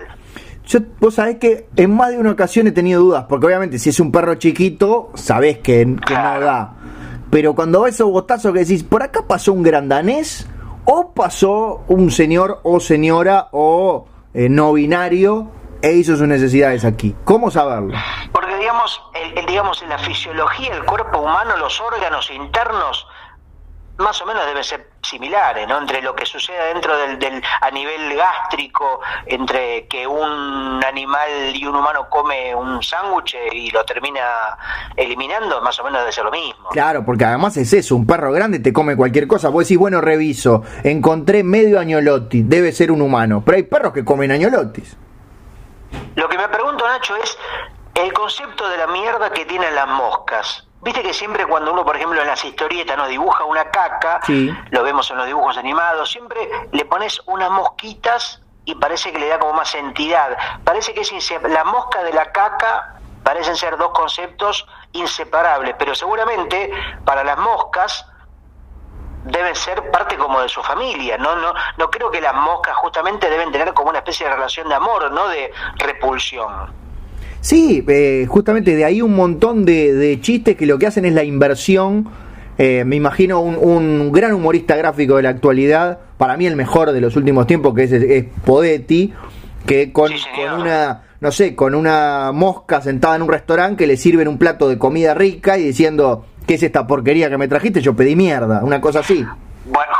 Yo, 0.65 0.79
vos 0.99 1.15
sabés 1.15 1.37
que 1.37 1.67
en 1.75 1.95
más 1.95 2.11
de 2.11 2.19
una 2.19 2.31
ocasión 2.31 2.67
he 2.67 2.71
tenido 2.71 3.01
dudas, 3.01 3.25
porque 3.27 3.47
obviamente 3.47 3.79
si 3.79 3.89
es 3.89 3.99
un 3.99 4.11
perro 4.11 4.35
chiquito, 4.35 5.11
sabés 5.15 5.57
que, 5.59 5.95
que 6.05 6.13
no 6.13 6.39
da. 6.39 6.73
Pero 7.29 7.55
cuando 7.55 7.81
ves 7.81 7.95
esos 7.95 8.11
botazos 8.11 8.53
que 8.53 8.59
decís, 8.59 8.83
por 8.83 9.03
acá 9.03 9.25
pasó 9.27 9.53
un 9.53 9.63
grandanés, 9.63 10.47
o 10.85 11.13
pasó 11.13 11.83
un 11.87 12.11
señor 12.11 12.59
o 12.63 12.79
señora 12.79 13.49
o 13.51 14.05
eh, 14.33 14.49
no 14.49 14.73
binario 14.73 15.49
e 15.81 15.93
hizo 15.93 16.15
sus 16.15 16.27
necesidades 16.27 16.85
aquí. 16.85 17.15
¿Cómo 17.23 17.51
saberlo? 17.51 17.97
Porque 18.31 18.55
digamos, 18.57 19.01
el, 19.13 19.45
digamos, 19.45 19.81
en 19.81 19.89
la 19.89 19.97
fisiología 19.97 20.73
del 20.73 20.85
cuerpo 20.85 21.19
humano, 21.19 21.57
los 21.57 21.79
órganos 21.81 22.29
internos 22.31 23.07
más 23.97 24.21
o 24.21 24.25
menos 24.25 24.45
deben 24.45 24.63
ser 24.63 24.89
similares, 25.01 25.67
¿no? 25.67 25.79
Entre 25.79 26.01
lo 26.01 26.15
que 26.15 26.25
sucede 26.25 26.73
dentro 26.73 26.97
del, 26.97 27.19
del, 27.19 27.41
a 27.61 27.71
nivel 27.71 28.15
gástrico, 28.15 28.99
entre 29.25 29.87
que 29.87 30.05
un 30.05 30.81
animal 30.83 31.29
y 31.53 31.65
un 31.65 31.75
humano 31.75 32.07
come 32.09 32.53
un 32.55 32.81
sándwich 32.81 33.35
y 33.51 33.69
lo 33.71 33.83
termina 33.85 34.57
eliminando, 34.95 35.61
más 35.61 35.79
o 35.79 35.83
menos 35.83 36.01
debe 36.01 36.11
ser 36.11 36.25
lo 36.25 36.31
mismo. 36.31 36.69
Claro, 36.69 37.05
porque 37.05 37.25
además 37.25 37.55
es 37.57 37.71
eso, 37.73 37.95
un 37.95 38.05
perro 38.05 38.31
grande 38.31 38.59
te 38.59 38.73
come 38.73 38.95
cualquier 38.95 39.27
cosa. 39.27 39.49
Vos 39.49 39.65
decís, 39.65 39.77
bueno, 39.77 40.01
reviso, 40.01 40.63
encontré 40.83 41.43
medio 41.43 41.79
añolotti, 41.79 42.43
debe 42.43 42.71
ser 42.71 42.91
un 42.91 43.01
humano, 43.01 43.43
pero 43.45 43.57
hay 43.57 43.63
perros 43.63 43.93
que 43.93 44.03
comen 44.03 44.31
añolotis. 44.31 44.97
Lo 46.15 46.27
que 46.29 46.37
me 46.37 46.47
pregunto, 46.49 46.87
Nacho, 46.87 47.15
es 47.15 47.37
el 47.95 48.13
concepto 48.13 48.67
de 48.69 48.77
la 48.77 48.87
mierda 48.87 49.31
que 49.31 49.45
tienen 49.45 49.73
las 49.75 49.87
moscas. 49.87 50.67
Viste 50.81 51.03
que 51.03 51.13
siempre 51.13 51.45
cuando 51.45 51.71
uno, 51.71 51.85
por 51.85 51.95
ejemplo, 51.95 52.19
en 52.21 52.27
las 52.27 52.43
historietas 52.43 52.97
nos 52.97 53.07
dibuja 53.07 53.43
una 53.43 53.65
caca, 53.65 54.19
lo 54.71 54.83
vemos 54.83 55.09
en 55.11 55.17
los 55.17 55.27
dibujos 55.27 55.57
animados, 55.57 56.11
siempre 56.11 56.49
le 56.71 56.85
pones 56.85 57.21
unas 57.27 57.51
mosquitas 57.51 58.41
y 58.65 58.75
parece 58.75 59.11
que 59.11 59.19
le 59.19 59.27
da 59.27 59.37
como 59.37 59.53
más 59.53 59.75
entidad. 59.75 60.37
Parece 60.63 60.93
que 60.93 61.01
es 61.01 61.11
la 61.43 61.63
mosca 61.65 62.03
de 62.03 62.13
la 62.13 62.31
caca 62.31 62.97
parecen 63.23 63.55
ser 63.55 63.77
dos 63.77 63.91
conceptos 63.91 64.65
inseparables, 64.93 65.75
pero 65.77 65.95
seguramente 65.95 66.71
para 67.05 67.23
las 67.23 67.37
moscas 67.37 68.05
deben 69.25 69.55
ser 69.55 69.91
parte 69.91 70.17
como 70.17 70.41
de 70.41 70.49
su 70.49 70.61
familia, 70.61 71.17
no 71.17 71.35
no 71.35 71.53
no 71.77 71.89
creo 71.89 72.09
que 72.09 72.21
las 72.21 72.33
moscas 72.33 72.75
justamente 72.75 73.29
deben 73.29 73.51
tener 73.51 73.73
como 73.73 73.89
una 73.89 73.99
especie 73.99 74.25
de 74.25 74.33
relación 74.33 74.67
de 74.67 74.75
amor, 74.75 75.11
no 75.11 75.27
de 75.29 75.51
repulsión. 75.77 76.81
Sí, 77.41 77.83
eh, 77.87 78.25
justamente 78.29 78.75
de 78.75 78.85
ahí 78.85 79.01
un 79.01 79.15
montón 79.15 79.65
de, 79.65 80.19
chistes 80.21 80.55
que 80.55 80.65
lo 80.65 80.77
que 80.77 80.87
hacen 80.87 81.05
es 81.05 81.13
la 81.13 81.23
inversión. 81.23 82.07
Eh, 82.57 82.83
me 82.85 82.95
imagino 82.95 83.39
un, 83.39 84.11
gran 84.11 84.33
humorista 84.33 84.75
gráfico 84.75 85.15
de 85.15 85.23
la 85.23 85.29
actualidad, 85.29 85.99
para 86.17 86.37
mí 86.37 86.45
el 86.45 86.55
mejor 86.55 86.91
de 86.91 87.01
los 87.01 87.15
últimos 87.15 87.47
tiempos, 87.47 87.73
que 87.73 87.83
es, 87.83 87.91
es 87.91 88.25
Podetti, 88.45 89.11
que 89.65 89.91
con, 89.91 90.11
con 90.35 90.61
una 90.61 91.01
no 91.21 91.31
sé, 91.31 91.55
con 91.55 91.75
una 91.75 92.31
mosca 92.33 92.81
sentada 92.81 93.15
en 93.15 93.21
un 93.21 93.29
restaurante 93.29 93.83
que 93.83 93.87
le 93.87 93.95
sirven 93.95 94.27
un 94.27 94.39
plato 94.39 94.67
de 94.67 94.79
comida 94.79 95.13
rica 95.13 95.57
y 95.59 95.63
diciendo, 95.63 96.25
¿qué 96.51 96.55
es 96.55 96.63
esta 96.63 96.85
porquería 96.85 97.29
que 97.29 97.37
me 97.37 97.47
trajiste? 97.47 97.79
Yo 97.79 97.95
pedí 97.95 98.13
mierda, 98.13 98.59
una 98.61 98.81
cosa 98.81 98.99
así. 98.99 99.25
Bueno, 99.63 99.93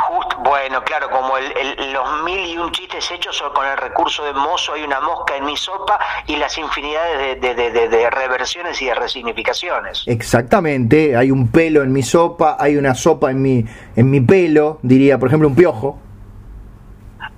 bueno 0.44 0.84
claro, 0.84 1.08
como 1.08 1.38
el, 1.38 1.94
los 1.94 2.22
mil 2.24 2.44
y 2.44 2.58
un 2.58 2.70
chistes 2.72 3.10
hechos 3.10 3.42
con 3.54 3.66
el 3.66 3.78
recurso 3.78 4.22
de 4.22 4.34
mozo, 4.34 4.74
hay 4.74 4.82
una 4.82 5.00
mosca 5.00 5.34
en 5.34 5.46
mi 5.46 5.56
sopa 5.56 5.98
y 6.26 6.36
las 6.36 6.58
infinidades 6.58 7.40
de, 7.40 7.54
de, 7.54 8.10
reversiones 8.10 8.82
y 8.82 8.84
de 8.84 8.94
resignificaciones. 8.94 10.04
Exactamente, 10.06 11.16
hay 11.16 11.30
un 11.30 11.48
pelo 11.48 11.82
en 11.82 11.90
mi 11.90 12.02
sopa, 12.02 12.58
hay 12.60 12.76
una 12.76 12.94
sopa 12.94 13.30
en 13.30 13.40
mi, 13.40 13.64
en 13.96 14.10
mi 14.10 14.20
pelo, 14.20 14.78
diría, 14.82 15.18
por 15.18 15.28
ejemplo, 15.28 15.48
un 15.48 15.54
piojo. 15.54 15.98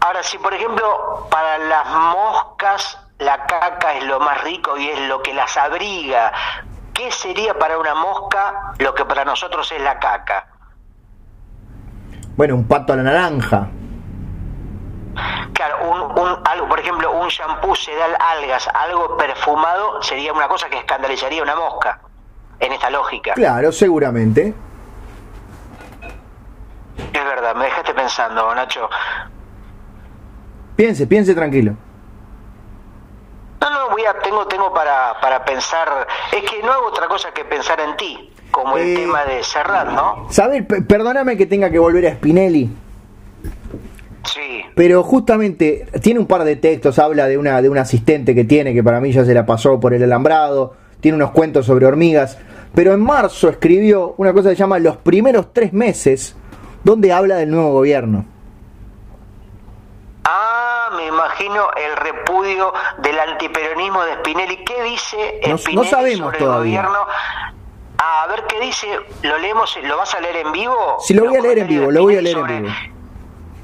Ahora, 0.00 0.24
si 0.24 0.38
por 0.38 0.52
ejemplo 0.52 1.28
para 1.30 1.56
las 1.58 1.86
moscas 1.86 2.98
la 3.20 3.46
caca 3.46 3.94
es 3.94 4.04
lo 4.06 4.18
más 4.18 4.42
rico 4.42 4.76
y 4.76 4.88
es 4.88 4.98
lo 5.08 5.22
que 5.22 5.32
las 5.32 5.56
abriga, 5.56 6.32
¿qué 6.94 7.10
sería 7.10 7.58
para 7.58 7.78
una 7.78 7.94
mosca 7.94 8.72
lo 8.78 8.94
que 8.94 9.04
para 9.04 9.24
nosotros 9.24 9.70
es 9.72 9.82
la 9.82 9.98
caca? 9.98 10.46
Bueno, 12.36 12.54
un 12.54 12.66
pato 12.66 12.92
a 12.92 12.96
la 12.96 13.02
naranja. 13.02 13.68
Claro, 15.52 15.90
un, 16.16 16.40
algo, 16.44 16.68
por 16.68 16.80
ejemplo, 16.80 17.12
un 17.12 17.28
shampoo 17.28 17.76
sedal 17.76 18.16
algas, 18.18 18.68
algo 18.74 19.16
perfumado, 19.16 20.02
sería 20.02 20.32
una 20.32 20.48
cosa 20.48 20.68
que 20.68 20.78
escandalizaría 20.78 21.40
a 21.40 21.44
una 21.44 21.54
mosca, 21.54 22.00
en 22.58 22.72
esta 22.72 22.90
lógica. 22.90 23.34
Claro, 23.34 23.70
seguramente. 23.70 24.52
Es 27.12 27.24
verdad, 27.24 27.54
me 27.54 27.66
dejaste 27.66 27.94
pensando, 27.94 28.52
Nacho. 28.54 28.88
Piense, 30.74 31.06
piense 31.06 31.34
tranquilo. 31.34 31.76
No, 33.64 33.70
no, 33.70 33.90
voy 33.90 34.04
a, 34.04 34.12
tengo, 34.22 34.46
tengo 34.46 34.74
para, 34.74 35.18
para 35.22 35.42
pensar, 35.42 36.06
es 36.30 36.50
que 36.50 36.62
no 36.62 36.70
hago 36.70 36.88
otra 36.88 37.08
cosa 37.08 37.32
que 37.32 37.46
pensar 37.46 37.80
en 37.80 37.96
ti 37.96 38.30
como 38.50 38.76
el 38.76 38.88
eh, 38.88 38.94
tema 38.94 39.24
de 39.24 39.42
cerrar, 39.42 39.90
¿no? 39.90 40.26
¿Sabes? 40.28 40.64
Perdóname 40.86 41.38
que 41.38 41.46
tenga 41.46 41.70
que 41.70 41.78
volver 41.78 42.06
a 42.06 42.12
Spinelli. 42.12 42.70
Sí. 44.24 44.60
Pero 44.74 45.02
justamente 45.02 45.86
tiene 46.02 46.20
un 46.20 46.26
par 46.26 46.44
de 46.44 46.56
textos, 46.56 46.98
habla 46.98 47.26
de 47.26 47.38
una, 47.38 47.62
de 47.62 47.70
un 47.70 47.78
asistente 47.78 48.34
que 48.34 48.44
tiene, 48.44 48.74
que 48.74 48.84
para 48.84 49.00
mí 49.00 49.12
ya 49.12 49.24
se 49.24 49.32
la 49.32 49.46
pasó 49.46 49.80
por 49.80 49.94
el 49.94 50.02
alambrado, 50.02 50.74
tiene 51.00 51.16
unos 51.16 51.30
cuentos 51.30 51.64
sobre 51.64 51.86
hormigas, 51.86 52.36
pero 52.74 52.92
en 52.92 53.00
marzo 53.00 53.48
escribió 53.48 54.14
una 54.18 54.34
cosa 54.34 54.50
que 54.50 54.56
se 54.56 54.60
llama 54.60 54.78
Los 54.78 54.98
primeros 54.98 55.54
tres 55.54 55.72
meses, 55.72 56.36
donde 56.82 57.14
habla 57.14 57.36
del 57.36 57.50
nuevo 57.50 57.72
gobierno. 57.72 58.26
Ah, 60.24 60.73
me 60.90 61.06
imagino 61.06 61.68
el 61.76 61.96
repudio 61.96 62.72
del 62.98 63.18
antiperonismo 63.18 64.02
de 64.04 64.14
Spinelli. 64.14 64.64
¿Qué 64.64 64.82
dice 64.82 65.40
Spinelli 65.58 65.76
no, 65.76 65.84
sabemos 65.84 66.26
sobre 66.26 66.38
todavía. 66.38 66.80
el 66.80 66.86
gobierno? 66.86 67.06
A 67.98 68.26
ver 68.26 68.44
qué 68.48 68.60
dice, 68.60 68.86
¿lo 69.22 69.38
leemos? 69.38 69.78
¿Lo 69.82 69.96
vas 69.96 70.14
a 70.14 70.20
leer 70.20 70.36
en 70.36 70.52
vivo? 70.52 70.96
Sí, 71.00 71.14
lo 71.14 71.24
voy 71.24 71.36
a 71.36 71.40
leer 71.40 71.58
en 71.58 71.68
vivo, 71.68 71.90
lo 71.90 72.02
voy 72.02 72.16
a 72.16 72.22
leer 72.22 72.38
en 72.38 72.46
vivo. 72.46 72.68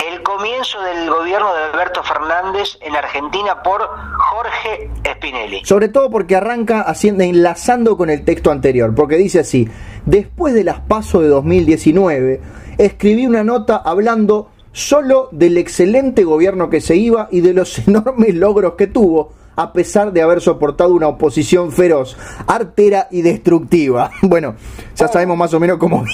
El 0.06 0.22
comienzo 0.22 0.80
del 0.80 1.10
gobierno 1.10 1.52
de 1.54 1.64
Alberto 1.64 2.02
Fernández 2.02 2.78
en 2.80 2.96
Argentina 2.96 3.62
por 3.62 3.86
Jorge 4.16 4.90
Spinelli. 5.16 5.62
Sobre 5.64 5.88
todo 5.88 6.08
porque 6.10 6.36
arranca 6.36 6.80
haciendo, 6.80 7.22
enlazando 7.22 7.98
con 7.98 8.08
el 8.08 8.24
texto 8.24 8.50
anterior, 8.50 8.94
porque 8.94 9.16
dice 9.16 9.40
así, 9.40 9.68
después 10.06 10.54
de 10.54 10.64
las 10.64 10.80
pasos 10.80 11.20
de 11.22 11.28
2019, 11.28 12.40
escribí 12.78 13.26
una 13.26 13.44
nota 13.44 13.76
hablando 13.84 14.50
solo 14.72 15.28
del 15.32 15.58
excelente 15.58 16.24
gobierno 16.24 16.70
que 16.70 16.80
se 16.80 16.96
iba 16.96 17.28
y 17.30 17.40
de 17.40 17.54
los 17.54 17.78
enormes 17.88 18.34
logros 18.34 18.74
que 18.74 18.86
tuvo, 18.86 19.32
a 19.56 19.72
pesar 19.72 20.12
de 20.12 20.22
haber 20.22 20.40
soportado 20.40 20.94
una 20.94 21.08
oposición 21.08 21.72
feroz, 21.72 22.16
artera 22.46 23.08
y 23.10 23.22
destructiva. 23.22 24.10
Bueno, 24.22 24.54
ya 24.94 25.08
sabemos 25.08 25.36
más 25.36 25.52
o 25.54 25.60
menos 25.60 25.78
cómo... 25.78 26.04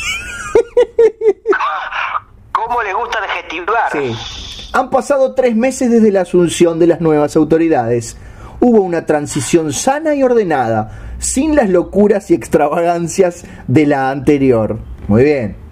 ¿Cómo 2.53 2.83
le 2.83 2.95
gusta 2.95 3.19
adjetivar? 3.19 3.93
Sí. 3.93 4.71
Han 4.73 4.91
pasado 4.91 5.35
tres 5.35 5.55
meses 5.55 5.91
desde 5.91 6.11
la 6.11 6.23
asunción 6.23 6.79
de 6.79 6.87
las 6.87 7.01
nuevas 7.01 7.37
autoridades. 7.37 8.17
Hubo 8.61 8.81
una 8.81 9.07
transición 9.07 9.73
sana 9.73 10.15
y 10.15 10.23
ordenada, 10.23 11.15
sin 11.19 11.55
las 11.55 11.69
locuras 11.69 12.31
y 12.31 12.35
extravagancias 12.35 13.45
de 13.69 13.87
la 13.87 14.11
anterior. 14.11 14.79
Muy 15.07 15.23
bien. 15.23 15.66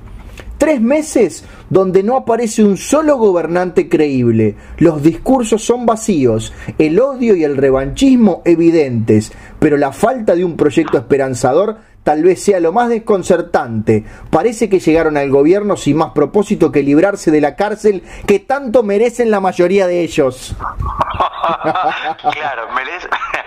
Tres 0.59 0.81
meses 0.81 1.45
donde 1.69 2.03
no 2.03 2.17
aparece 2.17 2.63
un 2.63 2.77
solo 2.77 3.17
gobernante 3.17 3.89
creíble. 3.89 4.57
Los 4.79 5.03
discursos 5.03 5.63
son 5.65 5.85
vacíos, 5.87 6.53
el 6.79 7.01
odio 7.01 7.35
y 7.35 7.45
el 7.45 7.57
revanchismo 7.57 8.43
evidentes, 8.45 9.33
pero 9.59 9.77
la 9.77 9.93
falta 9.93 10.35
de 10.35 10.45
un 10.45 10.57
proyecto 10.57 10.99
esperanzador 10.99 11.79
tal 12.05 12.23
vez 12.23 12.43
sea 12.43 12.61
lo 12.61 12.73
más 12.73 12.89
desconcertante. 12.89 14.05
Parece 14.31 14.69
que 14.69 14.79
llegaron 14.79 15.17
al 15.17 15.31
gobierno 15.31 15.77
sin 15.77 15.97
más 15.97 16.13
propósito 16.13 16.71
que 16.71 16.83
librarse 16.83 17.31
de 17.31 17.41
la 17.41 17.57
cárcel 17.57 18.05
que 18.27 18.39
tanto 18.39 18.83
merecen 18.83 19.31
la 19.31 19.41
mayoría 19.41 19.87
de 19.87 20.03
ellos. 20.03 20.55
claro, 22.33 22.69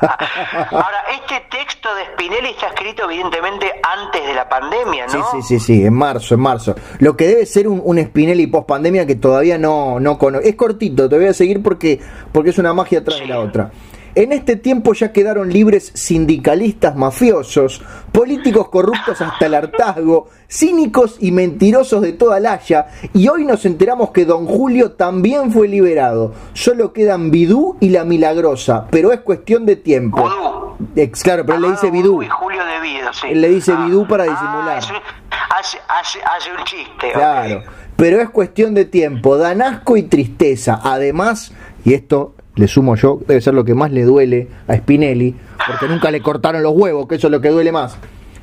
Ahora, 0.70 1.04
este 1.12 1.40
texto 1.50 1.88
de 1.94 2.04
Spinelli 2.12 2.50
está 2.50 2.68
escrito 2.68 3.04
evidentemente 3.04 3.72
antes 3.82 4.26
de 4.26 4.34
la 4.34 4.48
pandemia, 4.48 5.06
¿no? 5.06 5.12
Sí, 5.12 5.18
sí, 5.32 5.42
sí, 5.42 5.60
sí, 5.60 5.84
en 5.84 5.94
marzo, 5.94 6.34
en 6.34 6.40
marzo. 6.40 6.74
Lo 6.98 7.16
que 7.16 7.26
debe 7.26 7.46
ser 7.46 7.68
un, 7.68 7.80
un 7.84 7.98
Spinelli 7.98 8.46
post 8.46 8.68
pandemia 8.68 9.06
que 9.06 9.16
todavía 9.16 9.58
no, 9.58 9.98
no 10.00 10.18
conozco. 10.18 10.46
Es 10.46 10.54
cortito, 10.54 11.08
te 11.08 11.16
voy 11.16 11.26
a 11.26 11.34
seguir 11.34 11.62
porque, 11.62 12.00
porque 12.32 12.50
es 12.50 12.58
una 12.58 12.72
magia 12.72 13.00
atrás 13.00 13.18
de 13.20 13.26
la 13.26 13.40
otra. 13.40 13.70
En 14.18 14.32
este 14.32 14.56
tiempo 14.56 14.94
ya 14.94 15.12
quedaron 15.12 15.48
libres 15.48 15.92
sindicalistas 15.94 16.96
mafiosos, 16.96 17.80
políticos 18.10 18.68
corruptos 18.68 19.20
hasta 19.20 19.46
el 19.46 19.54
hartazgo, 19.54 20.28
cínicos 20.50 21.18
y 21.20 21.30
mentirosos 21.30 22.02
de 22.02 22.14
toda 22.14 22.40
la 22.40 22.54
haya, 22.54 22.88
y 23.14 23.28
hoy 23.28 23.44
nos 23.44 23.64
enteramos 23.64 24.10
que 24.10 24.24
don 24.24 24.44
Julio 24.46 24.90
también 24.90 25.52
fue 25.52 25.68
liberado. 25.68 26.34
Solo 26.52 26.92
quedan 26.92 27.30
Bidú 27.30 27.76
y 27.78 27.90
la 27.90 28.04
Milagrosa, 28.04 28.88
pero 28.90 29.12
es 29.12 29.20
cuestión 29.20 29.64
de 29.66 29.76
tiempo. 29.76 30.28
Claro, 31.22 31.46
pero 31.46 31.54
él 31.54 31.62
le 31.62 31.70
dice 31.70 31.88
Bidú. 31.92 32.20
Y 32.20 32.26
Julio 32.28 32.62
de 32.64 32.80
Vido, 32.80 33.12
sí. 33.12 33.28
Él 33.30 33.40
le 33.40 33.48
dice 33.50 33.72
Ah. 33.76 33.84
Bidú 33.86 34.08
para 34.08 34.24
Ah, 34.24 34.30
disimular. 34.30 34.78
hace, 34.78 35.78
hace, 35.88 36.18
hace 36.24 36.50
un 36.58 36.64
chiste. 36.64 37.12
Claro, 37.12 37.62
pero 37.94 38.20
es 38.20 38.30
cuestión 38.30 38.74
de 38.74 38.84
tiempo, 38.84 39.36
dan 39.38 39.62
asco 39.62 39.96
y 39.96 40.02
tristeza. 40.02 40.80
Además, 40.82 41.52
y 41.84 41.94
esto 41.94 42.34
le 42.58 42.66
sumo 42.66 42.96
yo, 42.96 43.20
debe 43.26 43.40
ser 43.40 43.54
lo 43.54 43.64
que 43.64 43.74
más 43.74 43.92
le 43.92 44.02
duele 44.02 44.48
a 44.66 44.76
Spinelli, 44.76 45.34
porque 45.66 45.86
nunca 45.88 46.10
le 46.10 46.20
cortaron 46.20 46.62
los 46.62 46.72
huevos, 46.74 47.06
que 47.06 47.14
eso 47.14 47.28
es 47.28 47.30
lo 47.30 47.40
que 47.40 47.50
duele 47.50 47.70
más. 47.70 47.96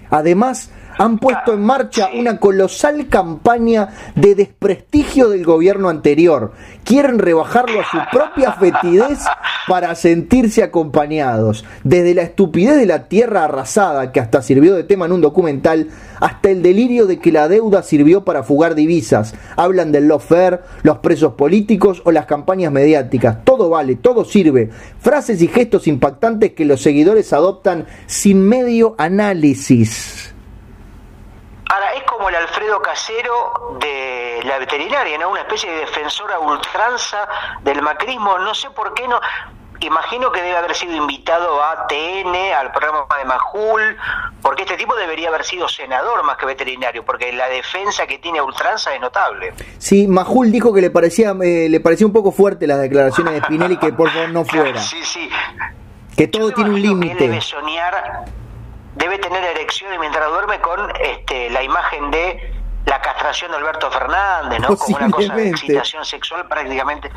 Además, 0.10 0.72
han 0.98 1.20
puesto 1.20 1.54
en 1.54 1.62
marcha 1.62 2.10
una 2.18 2.40
colosal 2.40 3.08
campaña 3.08 3.90
de 4.16 4.36
desprestigio 4.36 5.30
del 5.30 5.44
gobierno 5.44 5.90
anterior. 5.90 6.54
Quieren 6.84 7.20
rebajarlo 7.20 7.82
a 7.82 7.90
su 7.90 7.98
propia 8.12 8.54
fetidez 8.54 9.20
para 9.68 9.96
sentirse 9.96 10.64
acompañados. 10.64 11.66
Desde 11.84 12.14
la 12.14 12.22
estupidez 12.22 12.78
de 12.78 12.86
la 12.86 13.08
tierra 13.08 13.46
arrasada, 13.46 14.12
que 14.12 14.20
hasta 14.20 14.42
sirvió 14.42 14.76
de 14.76 14.84
tema 14.84 15.06
en 15.06 15.14
un 15.14 15.22
documental, 15.22 15.90
hasta 16.20 16.50
el 16.50 16.62
delirio 16.62 17.08
de 17.08 17.20
que 17.20 17.32
la 17.32 17.48
deuda 17.48 17.84
sirvió 17.84 18.24
para 18.24 18.44
fugar 18.44 18.76
divisas. 18.76 19.34
Hablan 19.56 19.92
del 19.92 20.08
lawfare, 20.08 20.62
los 20.84 21.00
presos 21.00 21.34
políticos 21.34 22.02
o 22.06 22.12
las 22.12 22.26
campañas 22.26 22.72
mediáticas. 22.72 23.44
Todo 23.44 23.70
vale, 23.70 23.96
todo 23.96 24.24
sirve. 24.26 24.70
Frases 25.00 25.42
y 25.42 25.48
gestos 25.48 25.88
impactantes 25.88 26.54
que 26.54 26.66
los 26.66 26.82
seguidores 26.82 27.34
adoptan 27.34 27.86
sin 28.06 28.48
medio 28.48 28.96
análisis. 28.98 30.35
Ahora, 31.70 31.94
es 31.94 32.04
como 32.04 32.30
el 32.30 32.36
Alfredo 32.36 32.82
Casero 32.82 33.78
de 33.80 34.40
la 34.46 34.60
veterinaria, 34.60 35.18
¿no? 35.18 35.30
Una 35.30 35.42
especie 35.42 35.70
de 35.72 35.80
defensora 35.80 36.40
ultranza 36.40 37.28
del 37.64 37.82
macrismo. 37.82 38.38
No 38.40 38.54
sé 38.54 38.70
por 38.70 38.94
qué 38.94 39.08
no. 39.08 39.20
Imagino 39.82 40.32
que 40.32 40.42
debe 40.42 40.56
haber 40.56 40.74
sido 40.74 40.96
invitado 40.96 41.62
a 41.62 41.86
TN, 41.88 42.34
al 42.58 42.72
programa 42.72 43.06
de 43.20 43.26
Majul, 43.26 43.98
porque 44.42 44.62
este 44.64 44.78
tipo 44.78 44.96
debería 44.96 45.28
haber 45.28 45.44
sido 45.44 45.68
senador 45.68 46.24
más 46.24 46.38
que 46.38 46.46
veterinario, 46.46 47.04
porque 47.04 47.32
la 47.34 47.48
defensa 47.50 48.08
que 48.08 48.18
tiene 48.20 48.40
a 48.40 48.44
ultranza 48.44 48.96
es 48.96 49.02
notable. 49.02 49.54
Sí, 49.78 50.08
Majul 50.08 50.50
dijo 50.52 50.74
que 50.74 50.80
le 50.82 50.92
parecía, 50.92 51.32
eh, 51.44 51.68
le 51.70 51.80
parecía 51.82 52.08
un 52.08 52.14
poco 52.14 52.32
fuerte 52.32 52.68
las 52.68 52.80
declaraciones 52.80 53.34
de 53.34 53.42
Spinelli 53.42 53.78
que 53.78 53.92
por 53.92 54.10
favor 54.12 54.30
no 54.30 54.46
fuera. 54.46 54.80
Sí, 54.80 55.04
sí. 55.04 55.30
Que 56.16 56.28
todo 56.30 56.50
Yo 56.50 56.56
tiene 56.56 56.70
un 56.70 56.76
él 56.78 56.82
Debe 56.84 56.94
límite. 56.96 57.42
soñar, 57.42 58.24
debe 58.96 59.18
tener 59.20 59.44
erecciones 59.44 60.00
mientras 60.00 60.28
duerme 60.30 60.60
con 60.62 60.80
este, 61.00 61.50
la 61.50 61.62
imagen 61.64 62.12
de 62.12 62.54
la 62.86 63.02
castración 63.02 63.52
de 63.52 63.58
Alberto 63.58 63.90
Fernández, 63.92 64.60
¿no? 64.60 64.76
Como 64.78 64.98
una 64.98 65.10
cosa 65.10 65.36
de 65.36 65.50
excitación 65.50 66.06
sexual 66.06 66.48
prácticamente. 66.48 67.10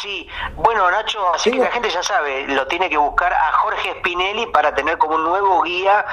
Sí, 0.00 0.26
bueno 0.56 0.90
Nacho, 0.90 1.18
así 1.34 1.50
Tengo- 1.50 1.62
que 1.62 1.68
la 1.68 1.74
gente 1.74 1.90
ya 1.90 2.02
sabe, 2.02 2.46
lo 2.48 2.66
tiene 2.66 2.90
que 2.90 2.96
buscar 2.96 3.32
a 3.32 3.52
Jorge 3.52 3.92
Spinelli 4.00 4.46
para 4.46 4.74
tener 4.74 4.98
como 4.98 5.14
un 5.14 5.22
nuevo 5.24 5.62
guía 5.62 6.04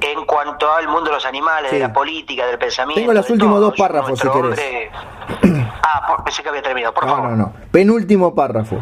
en 0.00 0.24
cuanto 0.26 0.72
al 0.72 0.86
mundo 0.88 1.06
de 1.10 1.16
los 1.16 1.26
animales, 1.26 1.70
Sí. 1.70 1.76
de 1.76 1.82
la 1.82 1.92
política, 1.92 2.46
del 2.46 2.58
pensamiento. 2.58 3.00
Tengo 3.00 3.12
los 3.12 3.28
últimos 3.30 3.54
todo. 3.56 3.60
dos 3.70 3.74
párrafos, 3.76 4.18
si 4.18 4.28
querés. 4.28 4.44
hombre- 4.44 4.90
Ah, 5.82 6.04
por- 6.06 6.24
pensé 6.24 6.42
que 6.42 6.48
había 6.48 6.62
terminado, 6.62 6.94
por 6.94 7.04
No, 7.04 7.14
favor. 7.16 7.30
no, 7.30 7.36
no. 7.36 7.52
Penúltimo 7.72 8.34
párrafo. 8.34 8.80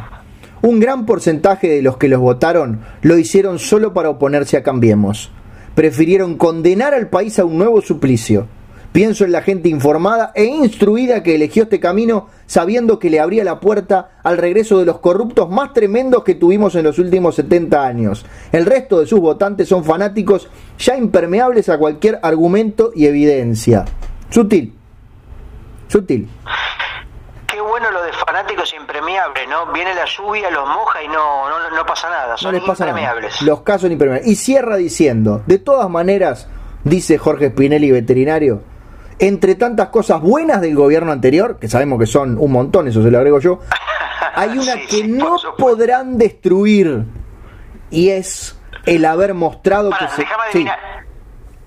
Un 0.63 0.79
gran 0.79 1.07
porcentaje 1.07 1.67
de 1.69 1.81
los 1.83 1.97
que 1.97 2.09
los 2.09 2.21
votaron 2.21 2.85
lo 3.01 3.17
hicieron 3.17 3.59
solo 3.59 3.95
para 3.95 4.11
oponerse 4.11 4.59
a 4.59 4.63
Cambiemos. 4.63 5.33
Prefirieron 5.81 6.37
condenar 6.37 6.93
al 6.93 7.09
país 7.09 7.39
a 7.39 7.47
un 7.47 7.57
nuevo 7.57 7.81
suplicio. 7.81 8.47
Pienso 8.93 9.25
en 9.25 9.33
la 9.33 9.41
gente 9.41 9.71
informada 9.71 10.31
e 10.35 10.45
instruida 10.45 11.23
que 11.23 11.35
eligió 11.35 11.63
este 11.63 11.81
camino 11.81 12.27
sabiendo 12.45 12.99
que 12.99 13.09
le 13.09 13.19
abría 13.19 13.45
la 13.45 13.61
puerta 13.61 14.11
al 14.23 14.37
regreso 14.37 14.79
de 14.79 14.85
los 14.85 14.99
corruptos 14.99 15.49
más 15.49 15.73
tremendos 15.73 16.23
que 16.23 16.35
tuvimos 16.35 16.75
en 16.75 16.85
los 16.85 16.99
últimos 16.99 17.37
70 17.37 17.83
años. 17.83 18.27
El 18.53 18.67
resto 18.67 19.01
de 19.01 19.07
sus 19.07 19.21
votantes 19.21 19.69
son 19.69 19.83
fanáticos 19.83 20.51
ya 20.79 20.99
impermeables 20.99 21.71
a 21.71 21.79
cualquier 21.79 22.21
argumento 22.23 22.93
y 22.95 23.07
evidencia. 23.07 23.87
Sutil. 24.29 24.75
Sutil. 25.89 26.29
Lo 27.93 28.03
de 28.03 28.13
fanáticos 28.13 28.73
impermeables, 28.75 29.49
¿no? 29.49 29.67
Viene 29.73 29.95
la 29.95 30.05
lluvia, 30.05 30.51
los 30.51 30.69
moja 30.69 31.03
y 31.03 31.09
no, 31.09 31.49
no, 31.49 31.71
no 31.71 31.87
pasa 31.87 32.09
nada, 32.09 32.33
no 32.33 32.39
son 32.39 32.55
les 32.55 32.63
pasa 32.63 32.87
nada. 32.87 33.21
Los 33.43 33.61
casos 33.63 33.83
son 33.83 33.93
impermeables. 33.93 34.29
Y 34.29 34.37
cierra 34.37 34.77
diciendo, 34.77 35.43
de 35.47 35.59
todas 35.59 35.89
maneras, 35.91 36.49
dice 36.85 37.19
Jorge 37.19 37.51
Spinelli, 37.51 37.91
veterinario, 37.91 38.63
entre 39.19 39.55
tantas 39.55 39.89
cosas 39.89 40.21
buenas 40.21 40.61
del 40.61 40.75
gobierno 40.75 41.13
anterior, 41.13 41.59
que 41.59 41.69
sabemos 41.69 41.99
que 41.99 42.07
son 42.07 42.39
un 42.39 42.53
montón, 42.53 42.89
eso 42.89 43.03
se 43.03 43.11
lo 43.11 43.19
agrego 43.19 43.39
yo, 43.41 43.61
hay 44.35 44.51
una 44.51 44.73
Sí, 44.73 44.81
que 44.89 44.97
sí, 44.97 45.09
no 45.09 45.37
podrán 45.59 46.17
destruir 46.17 47.05
y 47.91 48.11
es 48.11 48.59
el 48.87 49.05
haber 49.05 49.35
mostrado 49.35 49.91
Para, 49.91 50.07
que 50.07 50.13
se... 50.13 50.27
Sí. 50.53 50.67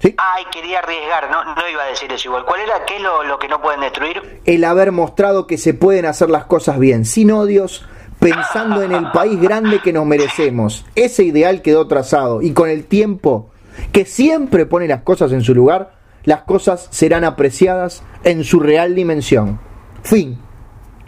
Sí. 0.03 0.15
Ay, 0.17 0.45
quería 0.51 0.79
arriesgar, 0.79 1.31
no, 1.31 1.55
no 1.55 1.67
iba 1.67 1.81
a 1.81 1.87
decir 1.87 2.11
eso 2.11 2.27
igual. 2.27 2.45
¿Cuál 2.45 2.61
era? 2.61 2.85
¿Qué 2.85 2.97
es 2.97 3.01
lo, 3.01 3.23
lo 3.23 3.39
que 3.39 3.47
no 3.47 3.59
pueden 3.61 3.81
destruir? 3.81 4.41
el 4.45 4.63
haber 4.63 4.91
mostrado 4.91 5.47
que 5.47 5.57
se 5.57 5.73
pueden 5.73 6.05
hacer 6.05 6.29
las 6.29 6.45
cosas 6.45 6.77
bien, 6.79 7.05
sin 7.05 7.31
odios, 7.31 7.85
pensando 8.19 8.83
en 8.83 8.91
el 8.91 9.11
país 9.11 9.39
grande 9.39 9.81
que 9.81 9.93
nos 9.93 10.05
merecemos. 10.05 10.85
Ese 10.95 11.23
ideal 11.23 11.61
quedó 11.61 11.87
trazado 11.87 12.41
y 12.41 12.53
con 12.53 12.69
el 12.69 12.85
tiempo, 12.85 13.49
que 13.91 14.05
siempre 14.05 14.65
pone 14.65 14.87
las 14.87 15.01
cosas 15.01 15.31
en 15.31 15.41
su 15.41 15.55
lugar, 15.55 15.93
las 16.23 16.43
cosas 16.43 16.87
serán 16.91 17.23
apreciadas 17.23 18.03
en 18.23 18.43
su 18.43 18.59
real 18.59 18.95
dimensión. 18.95 19.59
Fin. 20.03 20.39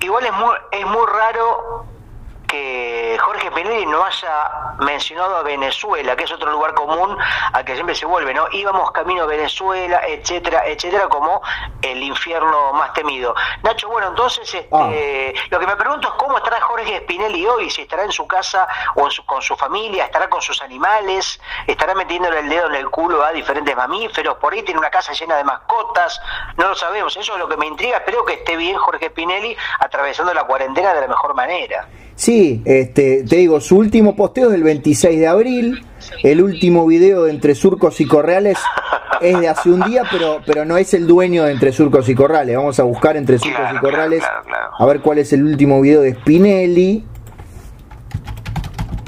Igual 0.01 0.25
es 0.25 0.33
muy, 0.33 0.55
es 0.71 0.85
muy 0.85 1.05
raro 1.07 1.85
que 2.56 3.18
Jorge 3.20 3.51
Pinelli 3.51 3.86
no 3.86 4.03
haya 4.03 4.49
mencionado 4.80 5.38
a 5.38 5.43
Venezuela, 5.43 6.16
que 6.16 6.24
es 6.24 6.32
otro 6.32 6.51
lugar 6.51 6.74
común 6.74 7.18
al 7.53 7.66
que 7.66 7.74
siempre 7.74 7.95
se 7.95 8.06
vuelve, 8.06 8.34
¿no? 8.34 8.45
Íbamos 8.51 8.91
camino 8.91 9.24
a 9.24 9.26
Venezuela, 9.26 10.01
etcétera, 10.08 10.64
etcétera, 10.66 11.08
como 11.10 11.41
el 11.82 12.01
infierno 12.03 12.74
más 12.74 12.93
temido. 12.93 13.36
Nacho, 13.64 13.89
bueno, 13.89 14.08
entonces 14.10 14.53
este, 14.53 14.68
Ah. 14.72 15.41
lo 15.49 15.60
que 15.60 15.68
me 15.68 15.76
pregunto 15.76 16.08
es 16.08 16.14
cómo 16.16 16.38
estará 16.38 16.60
Jorge 16.62 16.99
Spinelli 16.99 17.45
hoy, 17.45 17.70
si 17.70 17.84
estará 17.84 18.03
en 18.03 18.12
su 18.12 18.28
casa 18.28 18.68
o 18.95 19.06
en 19.06 19.12
su- 19.12 19.26
con 19.26 19.41
su 19.41 19.56
familia, 19.56 20.06
estará 20.06 20.30
con 20.30 20.41
sus 20.41 20.62
animales, 20.62 21.39
estará 21.68 21.93
metiéndole 21.95 22.39
el 22.39 22.49
dedo 22.49 22.68
en 22.68 22.76
el 22.76 22.89
culo 22.89 23.24
a 23.24 23.32
diferentes 23.32 23.76
mamíferos, 23.76 24.36
por 24.38 24.53
ahí 24.53 24.64
tiene 24.64 24.80
una 24.80 24.89
casa 24.89 25.14
llena 25.14 25.36
de 25.36 25.43
mascotas, 25.43 26.22
no 26.58 26.70
lo 26.70 26.76
sabemos, 26.76 27.16
eso 27.18 27.34
es 27.34 27.39
lo 27.39 27.47
que 27.47 27.58
me 27.58 27.66
intriga, 27.68 27.97
espero 27.97 28.24
que 28.26 28.34
esté 28.34 28.56
bien 28.56 28.78
Jorge 28.78 29.08
Spinelli 29.10 29.56
atravesando 29.80 30.34
la 30.34 30.43
cuarentena 30.45 30.93
de 30.93 31.01
la 31.01 31.08
mejor 31.08 31.34
manera. 31.34 31.88
Sí, 32.16 32.61
este, 32.66 33.24
te 33.24 33.36
digo, 33.36 33.59
su 33.59 33.78
último 33.78 34.16
posteo 34.16 34.45
es 34.45 34.51
del 34.53 34.63
26 34.63 35.20
de 35.20 35.28
abril, 35.28 35.86
el 36.24 36.41
último 36.41 36.86
video 36.86 37.24
de 37.24 37.32
Entre 37.32 37.55
Surcos 37.55 37.99
y 37.99 38.05
Corrales 38.07 38.57
es 39.22 39.38
de 39.39 39.49
hace 39.49 39.70
un 39.70 39.82
día, 39.82 40.03
pero, 40.09 40.39
pero 40.45 40.63
no 40.63 40.78
es 40.78 40.93
el 40.93 41.07
dueño 41.07 41.43
de 41.43 41.51
Entre 41.51 41.74
Surcos 41.74 42.07
y 42.07 42.16
Corrales. 42.16 42.56
Vamos 42.56 42.80
a 42.80 42.84
buscar 42.84 43.18
Entre 43.18 43.38
Surcos 43.38 43.60
Claro, 43.60 43.77
y 43.77 43.80
Corrales, 43.80 44.19
claro, 44.22 44.44
claro, 44.45 44.69
claro. 44.69 44.84
a 44.84 44.85
ver 44.85 45.02
cuál 45.02 45.18
es 45.19 45.34
el 45.34 45.44
último 45.44 45.81
video 45.81 46.02
de 46.02 46.14
Spinelli, 46.14 47.06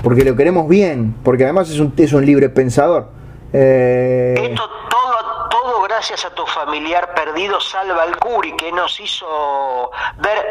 porque 0.03 0.23
lo 0.23 0.35
queremos 0.35 0.67
bien, 0.67 1.15
porque 1.23 1.43
además 1.45 1.69
es 1.69 1.79
un, 1.79 1.93
es 1.97 2.11
un 2.11 2.25
libre 2.25 2.49
pensador. 2.49 3.09
Eh, 3.53 4.35
Esto 4.37 4.69
todo, 4.89 5.49
todo 5.49 5.81
gracias 5.83 6.25
a 6.25 6.29
tu 6.35 6.45
familiar 6.45 7.13
perdido 7.15 7.59
Salva 7.61 8.03
Alcuri, 8.03 8.53
que 8.57 8.71
nos 8.73 8.99
hizo 8.99 9.91
ver 10.21 10.45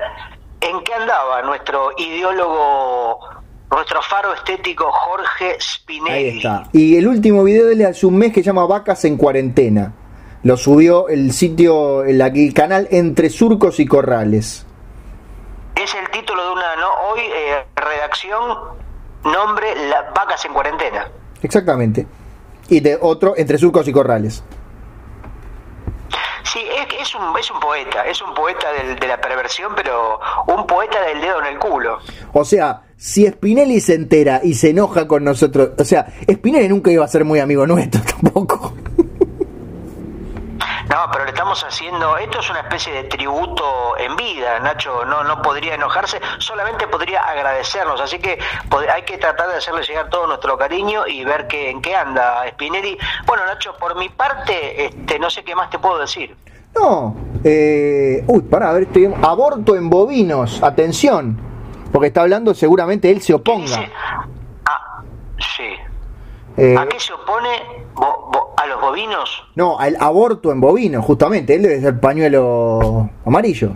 en 0.69 0.83
qué 0.83 0.95
andaba 0.95 1.43
nuestro 1.43 1.91
ideólogo, 1.97 3.21
nuestro 3.71 4.03
faro 4.03 4.35
estético 4.35 4.91
Jorge 4.91 5.57
Spinelli. 5.61 6.29
Ahí 6.31 6.37
está. 6.39 6.65
Y 6.73 6.97
el 6.97 7.07
último 7.07 7.45
video 7.45 7.67
de 7.67 7.75
él 7.75 7.87
hace 7.87 8.07
un 8.07 8.17
mes 8.19 8.33
que 8.33 8.41
se 8.41 8.47
llama 8.47 8.67
Vacas 8.67 9.05
en 9.05 9.17
Cuarentena. 9.17 9.93
Lo 10.43 10.57
subió 10.57 11.09
el 11.09 11.33
sitio, 11.33 12.05
el, 12.05 12.21
el 12.21 12.55
canal 12.55 12.89
Entre 12.91 13.31
Surcos 13.31 13.81
y 13.81 13.87
Corrales. 13.87 14.67
Es 15.75 15.95
el 15.95 16.09
título 16.11 16.45
de 16.45 16.53
una 16.53 16.77
no 16.77 16.89
hoy 17.11 17.21
eh, 17.21 17.67
redacción, 17.75 18.59
nombre 19.25 19.75
Las 19.89 20.13
vacas 20.15 20.45
en 20.45 20.53
cuarentena. 20.53 21.09
Exactamente. 21.43 22.07
Y 22.69 22.81
de 22.81 22.99
otro, 23.01 23.35
Entre 23.37 23.59
Surcos 23.59 23.87
y 23.89 23.93
Corrales. 23.93 24.43
Sí, 26.53 26.61
es, 27.01 27.15
un, 27.15 27.37
es 27.39 27.51
un 27.51 27.61
poeta, 27.61 28.07
es 28.07 28.23
un 28.23 28.33
poeta 28.33 28.73
del, 28.73 28.99
de 28.99 29.09
la 29.09 29.21
perversión, 29.21 29.73
pero 29.75 30.21
un 30.47 30.67
poeta 30.67 31.01
del 31.03 31.21
dedo 31.21 31.41
en 31.41 31.47
el 31.47 31.59
culo. 31.59 31.99
O 32.33 32.45
sea, 32.45 32.83
si 32.97 33.27
Spinelli 33.27 33.81
se 33.81 33.95
entera 33.95 34.41
y 34.43 34.55
se 34.55 34.71
enoja 34.71 35.09
con 35.09 35.25
nosotros, 35.25 35.71
o 35.79 35.85
sea, 35.85 36.07
Spinelli 36.31 36.69
nunca 36.69 36.91
iba 36.91 37.05
a 37.05 37.09
ser 37.09 37.25
muy 37.25 37.41
amigo 37.41 37.67
nuestro 37.67 38.01
tampoco. 38.21 38.75
No, 40.89 41.11
pero 41.13 41.25
le 41.25 41.31
estamos 41.31 41.65
haciendo, 41.65 42.17
esto 42.17 42.39
es 42.39 42.51
una 42.51 42.61
especie 42.61 42.93
de 42.93 43.05
tributo 43.05 43.97
en 43.99 44.15
vida, 44.15 44.61
Nacho, 44.61 45.05
no, 45.05 45.25
no 45.25 45.43
podría 45.43 45.75
enojarse, 45.75 46.21
solamente 46.39 46.87
podría 46.87 47.21
agradecernos, 47.23 48.01
así 48.01 48.21
que 48.21 48.39
hay 48.93 49.03
que 49.03 49.19
tratar 49.19 49.49
de 49.49 49.57
hacerle 49.57 49.83
llegar 49.83 50.09
todo 50.11 50.29
nuestro 50.29 50.57
cariño 50.57 51.07
y 51.09 51.25
ver 51.25 51.49
qué, 51.49 51.71
en 51.71 51.83
qué 51.83 51.97
anda 51.97 52.45
Spinelli. 52.51 52.97
Bueno, 53.27 53.45
Nacho, 53.47 53.75
por 53.79 53.97
mi 53.97 54.09
parte, 54.11 54.87
este, 54.87 55.19
no 55.19 55.29
sé 55.29 55.43
qué 55.43 55.57
más 55.57 55.71
te 55.71 55.79
puedo 55.79 55.99
decir. 55.99 56.37
No, 56.79 57.17
eh, 57.43 58.23
uy, 58.29 58.43
para, 58.43 58.71
a 58.71 58.73
ver, 58.73 58.85
estoy, 58.85 59.13
aborto 59.23 59.75
en 59.75 59.91
bovinos, 59.91 60.63
atención, 60.63 61.37
porque 61.91 62.09
está 62.09 62.21
hablando, 62.21 62.55
seguramente 62.55 63.11
él 63.11 63.21
se 63.23 63.35
oponga. 63.35 63.89
Ah, 64.65 65.03
sí. 65.39 65.75
Eh, 66.57 66.77
¿A 66.77 66.87
qué 66.87 66.99
se 66.99 67.13
opone? 67.13 67.63
¿A 68.57 68.67
los 68.67 68.81
bovinos? 68.81 69.45
No, 69.55 69.79
al 69.79 69.97
aborto 70.01 70.51
en 70.51 70.61
bovinos, 70.61 71.05
justamente. 71.05 71.55
Él 71.55 71.63
debe 71.63 71.81
ser 71.81 72.01
pañuelo 72.01 73.11
amarillo. 73.25 73.73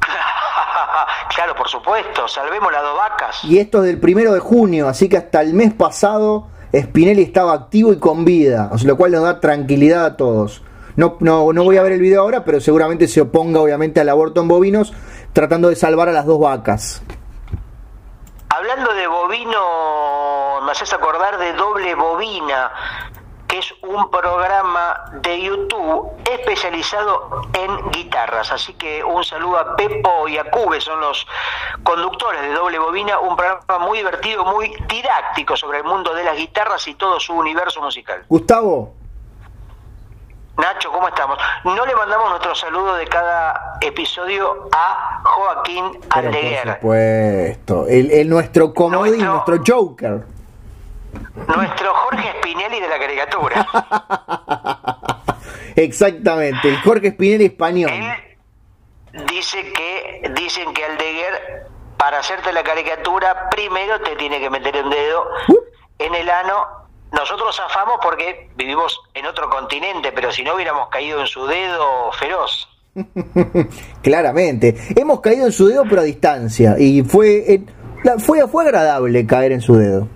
claro, 1.34 1.54
por 1.54 1.68
supuesto. 1.68 2.26
Salvemos 2.26 2.72
las 2.72 2.82
dos 2.82 2.96
vacas. 2.96 3.44
Y 3.44 3.58
esto 3.58 3.78
es 3.78 3.84
del 3.84 4.00
primero 4.00 4.32
de 4.32 4.40
junio, 4.40 4.88
así 4.88 5.08
que 5.08 5.16
hasta 5.16 5.40
el 5.40 5.54
mes 5.54 5.72
pasado 5.72 6.48
Spinelli 6.74 7.22
estaba 7.22 7.52
activo 7.52 7.92
y 7.92 7.98
con 7.98 8.24
vida, 8.24 8.70
lo 8.84 8.96
cual 8.96 9.12
nos 9.12 9.22
da 9.22 9.40
tranquilidad 9.40 10.04
a 10.06 10.16
todos. 10.16 10.62
No, 10.96 11.16
no, 11.20 11.52
no 11.52 11.64
voy 11.64 11.76
a 11.76 11.82
ver 11.82 11.92
el 11.92 12.00
video 12.00 12.22
ahora, 12.22 12.44
pero 12.44 12.60
seguramente 12.60 13.08
se 13.08 13.20
oponga 13.20 13.60
obviamente 13.60 14.00
al 14.00 14.08
aborto 14.08 14.40
en 14.40 14.48
bovinos, 14.48 14.92
tratando 15.32 15.68
de 15.68 15.76
salvar 15.76 16.08
a 16.08 16.12
las 16.12 16.26
dos 16.26 16.40
vacas. 16.40 17.02
Hablando 18.48 18.92
de 18.94 19.06
bovino, 19.06 19.58
me 20.72 20.74
haces 20.74 20.94
acordar 20.94 21.36
de 21.36 21.52
Doble 21.52 21.94
Bobina, 21.94 22.72
que 23.46 23.58
es 23.58 23.74
un 23.82 24.10
programa 24.10 25.04
de 25.20 25.42
YouTube 25.42 26.10
especializado 26.32 27.42
en 27.52 27.90
guitarras. 27.90 28.50
Así 28.50 28.72
que 28.72 29.04
un 29.04 29.22
saludo 29.22 29.58
a 29.58 29.76
Pepo 29.76 30.28
y 30.28 30.38
a 30.38 30.50
Cube, 30.50 30.80
son 30.80 30.98
los 30.98 31.26
conductores 31.82 32.40
de 32.40 32.54
Doble 32.54 32.78
Bobina, 32.78 33.18
un 33.18 33.36
programa 33.36 33.84
muy 33.84 33.98
divertido, 33.98 34.46
muy 34.46 34.74
didáctico 34.88 35.58
sobre 35.58 35.76
el 35.76 35.84
mundo 35.84 36.14
de 36.14 36.24
las 36.24 36.38
guitarras 36.38 36.88
y 36.88 36.94
todo 36.94 37.20
su 37.20 37.34
universo 37.34 37.82
musical. 37.82 38.24
Gustavo, 38.30 38.94
Nacho, 40.56 40.90
¿cómo 40.90 41.08
estamos? 41.08 41.38
No 41.64 41.84
le 41.84 41.94
mandamos 41.94 42.30
nuestro 42.30 42.54
saludo 42.54 42.94
de 42.94 43.06
cada 43.06 43.78
episodio 43.82 44.68
a 44.72 45.20
Joaquín 45.22 45.98
Aldeguer. 46.08 46.64
Por 46.64 46.74
supuesto, 46.76 47.86
el, 47.88 48.28
nuestro 48.28 48.72
comodín, 48.72 49.24
nuestro, 49.24 49.60
Joker. 49.66 50.31
Nuestro 51.46 51.94
Jorge 51.94 52.32
Spinelli 52.38 52.80
de 52.80 52.88
la 52.88 52.98
caricatura. 52.98 53.66
Exactamente, 55.76 56.68
el 56.68 56.80
Jorge 56.82 57.10
Spinelli 57.10 57.46
español. 57.46 57.90
Él 57.90 59.24
dice 59.28 59.72
que 59.72 60.30
dicen 60.34 60.72
que 60.72 60.84
Aldeguer 60.84 61.66
para 61.96 62.18
hacerte 62.18 62.52
la 62.52 62.62
caricatura 62.62 63.48
primero 63.50 64.00
te 64.00 64.16
tiene 64.16 64.40
que 64.40 64.50
meter 64.50 64.82
un 64.82 64.90
dedo 64.90 65.24
uh. 65.48 65.58
en 65.98 66.14
el 66.14 66.28
ano 66.28 66.82
nosotros 67.12 67.54
zafamos 67.54 67.98
porque 68.02 68.48
vivimos 68.56 68.98
en 69.14 69.26
otro 69.26 69.48
continente, 69.50 70.12
pero 70.12 70.32
si 70.32 70.42
no 70.42 70.54
hubiéramos 70.54 70.88
caído 70.88 71.20
en 71.20 71.26
su 71.26 71.46
dedo 71.46 72.10
feroz. 72.12 72.68
Claramente, 74.02 74.74
hemos 74.96 75.20
caído 75.20 75.46
en 75.46 75.52
su 75.52 75.68
dedo 75.68 75.84
pero 75.88 76.00
a 76.00 76.04
distancia 76.04 76.76
y 76.78 77.02
fue, 77.02 77.62
fue, 78.18 78.46
fue 78.48 78.64
agradable 78.64 79.26
caer 79.26 79.52
en 79.52 79.60
su 79.60 79.76
dedo. 79.76 80.08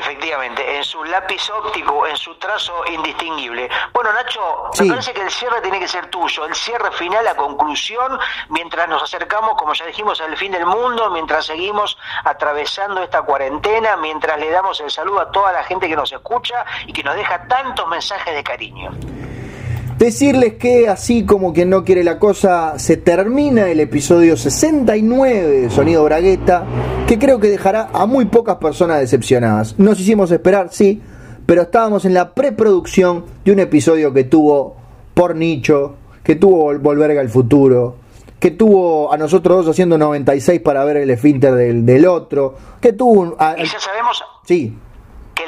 Efectivamente, 0.00 0.78
en 0.78 0.82
su 0.82 1.04
lápiz 1.04 1.50
óptico, 1.50 2.06
en 2.06 2.16
su 2.16 2.34
trazo 2.36 2.86
indistinguible. 2.86 3.68
Bueno, 3.92 4.10
Nacho, 4.14 4.70
me 4.80 4.88
parece 4.88 5.12
que 5.12 5.20
el 5.20 5.30
cierre 5.30 5.60
tiene 5.60 5.78
que 5.78 5.86
ser 5.86 6.06
tuyo, 6.06 6.46
el 6.46 6.54
cierre 6.54 6.90
final, 6.92 7.22
la 7.22 7.36
conclusión, 7.36 8.18
mientras 8.48 8.88
nos 8.88 9.02
acercamos, 9.02 9.56
como 9.58 9.74
ya 9.74 9.84
dijimos, 9.84 10.18
al 10.22 10.38
fin 10.38 10.52
del 10.52 10.64
mundo, 10.64 11.10
mientras 11.10 11.44
seguimos 11.44 11.98
atravesando 12.24 13.02
esta 13.02 13.20
cuarentena, 13.20 13.98
mientras 13.98 14.40
le 14.40 14.50
damos 14.50 14.80
el 14.80 14.90
saludo 14.90 15.20
a 15.20 15.30
toda 15.30 15.52
la 15.52 15.64
gente 15.64 15.86
que 15.86 15.96
nos 15.96 16.10
escucha 16.10 16.64
y 16.86 16.94
que 16.94 17.02
nos 17.02 17.14
deja 17.14 17.46
tantos 17.46 17.86
mensajes 17.86 18.34
de 18.34 18.42
cariño. 18.42 18.90
Decirles 20.00 20.54
que 20.54 20.88
así 20.88 21.26
como 21.26 21.52
quien 21.52 21.68
no 21.68 21.84
quiere 21.84 22.02
la 22.02 22.18
cosa, 22.18 22.78
se 22.78 22.96
termina 22.96 23.68
el 23.68 23.80
episodio 23.80 24.34
69 24.34 25.46
de 25.46 25.68
Sonido 25.68 26.02
Bragueta, 26.04 26.64
que 27.06 27.18
creo 27.18 27.38
que 27.38 27.48
dejará 27.48 27.90
a 27.92 28.06
muy 28.06 28.24
pocas 28.24 28.56
personas 28.56 28.98
decepcionadas. 29.00 29.78
Nos 29.78 30.00
hicimos 30.00 30.30
esperar, 30.30 30.70
sí, 30.72 31.02
pero 31.44 31.60
estábamos 31.60 32.06
en 32.06 32.14
la 32.14 32.32
preproducción 32.32 33.26
de 33.44 33.52
un 33.52 33.58
episodio 33.58 34.14
que 34.14 34.24
tuvo 34.24 34.74
por 35.12 35.36
nicho, 35.36 35.96
que 36.24 36.34
tuvo 36.34 36.78
Volver 36.78 37.18
al 37.18 37.28
futuro, 37.28 37.96
que 38.38 38.52
tuvo 38.52 39.12
a 39.12 39.18
nosotros 39.18 39.66
dos 39.66 39.74
haciendo 39.74 39.98
96 39.98 40.62
para 40.62 40.82
ver 40.82 40.96
el 40.96 41.10
esfínter 41.10 41.52
del, 41.52 41.84
del 41.84 42.06
otro, 42.06 42.56
que 42.80 42.94
tuvo 42.94 43.20
un... 43.20 43.34
y 43.58 43.64
ya 43.64 43.78
sabemos... 43.78 44.24
Sí 44.46 44.74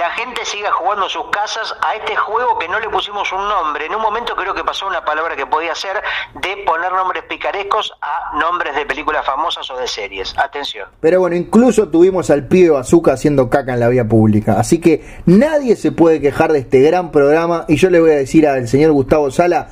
la 0.02 0.10
gente 0.10 0.44
siga 0.44 0.72
jugando 0.72 1.04
en 1.04 1.10
sus 1.10 1.30
casas 1.30 1.76
a 1.80 1.94
este 1.94 2.16
juego 2.16 2.58
que 2.58 2.66
no 2.66 2.80
le 2.80 2.88
pusimos 2.88 3.32
un 3.32 3.48
nombre. 3.48 3.86
En 3.86 3.94
un 3.94 4.02
momento 4.02 4.34
creo 4.34 4.52
que 4.52 4.64
pasó 4.64 4.88
una 4.88 5.04
palabra 5.04 5.36
que 5.36 5.46
podía 5.46 5.76
ser 5.76 6.02
de 6.34 6.56
poner 6.66 6.90
nombres 6.90 7.22
picarescos 7.28 7.92
a 8.02 8.36
nombres 8.36 8.74
de 8.74 8.84
películas 8.84 9.24
famosas 9.24 9.70
o 9.70 9.76
de 9.76 9.86
series. 9.86 10.36
Atención. 10.36 10.88
Pero 10.98 11.20
bueno, 11.20 11.36
incluso 11.36 11.88
tuvimos 11.88 12.30
al 12.30 12.48
pibe 12.48 12.70
Bazooka 12.70 13.12
haciendo 13.12 13.48
caca 13.48 13.74
en 13.74 13.78
la 13.78 13.86
vía 13.86 14.04
pública. 14.04 14.58
Así 14.58 14.80
que 14.80 15.22
nadie 15.26 15.76
se 15.76 15.92
puede 15.92 16.20
quejar 16.20 16.52
de 16.52 16.58
este 16.58 16.80
gran 16.80 17.12
programa. 17.12 17.64
Y 17.68 17.76
yo 17.76 17.88
le 17.88 18.00
voy 18.00 18.10
a 18.10 18.16
decir 18.16 18.48
al 18.48 18.66
señor 18.66 18.90
Gustavo 18.90 19.30
Sala 19.30 19.68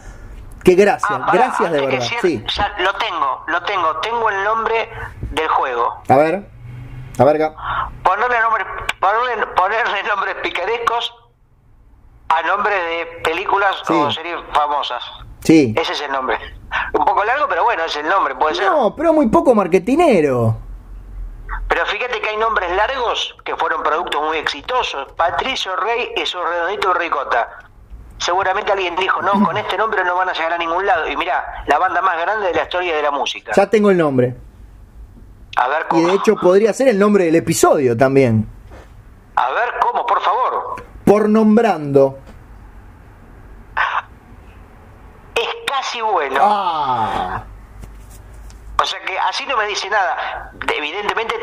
que 0.63 0.77
gracias, 0.77 1.11
ah, 1.11 1.29
gracias 1.33 1.73
de 1.73 1.81
verdad. 1.81 2.07
sí. 2.23 2.45
lo 2.79 2.93
tengo, 2.93 3.45
lo 3.49 3.63
tengo. 3.65 3.97
Tengo 3.97 4.31
el 4.31 4.45
nombre 4.45 4.89
del 5.33 5.49
juego. 5.49 6.03
A 6.07 6.17
ver. 6.17 6.60
Verga. 7.25 7.55
Ponerle, 8.03 8.41
nombre, 8.41 8.65
ponerle, 9.01 9.47
ponerle 9.49 10.03
nombres 10.05 10.37
picarescos 10.43 11.15
a 12.29 12.43
nombre 12.43 12.75
de 12.75 13.07
películas 13.25 13.83
o 13.91 14.11
series 14.11 14.37
famosas. 14.53 15.03
Sí. 15.41 15.75
Ese 15.77 15.93
es 15.93 16.01
el 16.03 16.13
nombre. 16.13 16.39
Un 16.93 17.05
poco 17.05 17.25
largo, 17.25 17.47
pero 17.49 17.65
bueno, 17.65 17.85
es 17.85 17.97
el 17.97 18.09
nombre, 18.09 18.35
puede 18.37 18.55
ser. 18.55 18.71
No, 18.71 18.95
pero 18.95 19.13
muy 19.13 19.29
poco 19.29 19.55
marketinero. 19.55 20.57
Pero 21.69 21.87
fíjate 21.87 22.21
que 22.21 22.29
hay 22.29 22.37
nombres 22.37 22.71
largos 22.77 23.37
que 23.45 23.57
fueron 23.57 23.83
productos 23.83 24.23
muy 24.23 24.39
exitosos. 24.39 25.13
Patricio 25.13 25.75
Rey 25.77 26.13
y 26.17 26.27
su 26.27 26.41
redondito 26.41 26.95
ricota. 26.95 27.49
Seguramente 28.19 28.71
alguien 28.71 28.95
dijo, 28.97 29.23
no, 29.23 29.43
con 29.45 29.57
este 29.57 29.79
nombre 29.79 30.05
no 30.05 30.15
van 30.15 30.29
a 30.29 30.33
llegar 30.33 30.53
a 30.53 30.59
ningún 30.59 30.85
lado. 30.85 31.09
Y 31.09 31.17
mira, 31.17 31.65
la 31.67 31.79
banda 31.79 32.03
más 32.03 32.21
grande 32.21 32.49
de 32.49 32.55
la 32.55 32.63
historia 32.63 32.95
de 32.95 33.03
la 33.03 33.11
música. 33.11 33.53
Ya 33.57 33.69
tengo 33.69 33.91
el 33.91 33.97
nombre. 33.97 34.37
A 35.57 35.69
ver 35.69 35.87
cómo. 35.89 36.03
Y 36.03 36.11
de 36.11 36.15
hecho 36.15 36.37
podría 36.37 36.73
ser 36.73 36.89
el 36.89 36.99
nombre 36.99 37.25
del 37.25 37.37
episodio 37.37 37.97
también. 37.97 38.49
A 39.37 39.51
ver 39.51 39.71
cómo, 39.81 40.07
por 40.07 40.21
favor. 40.21 40.77
Por 41.05 41.29
nombrando. 41.29 42.19
Es 45.35 45.49
casi 45.67 46.01
bueno. 46.01 46.39
Ah. 46.41 47.45
O 48.83 48.87
sea 48.87 48.99
que 49.01 49.19
así 49.19 49.45
no 49.47 49.57
me 49.57 49.67
dice 49.67 49.91
nada. 49.91 50.53
Evidentemente, 50.75 51.35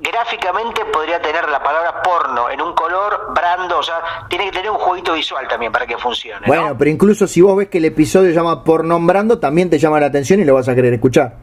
gráficamente 0.00 0.84
podría 0.86 1.22
tener 1.22 1.48
la 1.48 1.62
palabra 1.62 2.02
porno 2.02 2.50
en 2.50 2.60
un 2.60 2.74
color 2.74 3.32
brando, 3.34 3.78
o 3.78 3.82
sea, 3.82 4.26
tiene 4.28 4.46
que 4.46 4.52
tener 4.52 4.70
un 4.70 4.78
jueguito 4.78 5.14
visual 5.14 5.48
también 5.48 5.72
para 5.72 5.86
que 5.86 5.96
funcione. 5.96 6.46
Bueno, 6.46 6.76
pero 6.76 6.90
incluso 6.90 7.26
si 7.26 7.40
vos 7.40 7.56
ves 7.56 7.68
que 7.68 7.78
el 7.78 7.86
episodio 7.86 8.28
se 8.28 8.34
llama 8.34 8.62
por 8.62 8.84
nombrando, 8.84 9.38
también 9.38 9.70
te 9.70 9.78
llama 9.78 10.00
la 10.00 10.06
atención 10.06 10.40
y 10.40 10.44
lo 10.44 10.54
vas 10.54 10.68
a 10.68 10.74
querer 10.74 10.92
escuchar. 10.92 11.36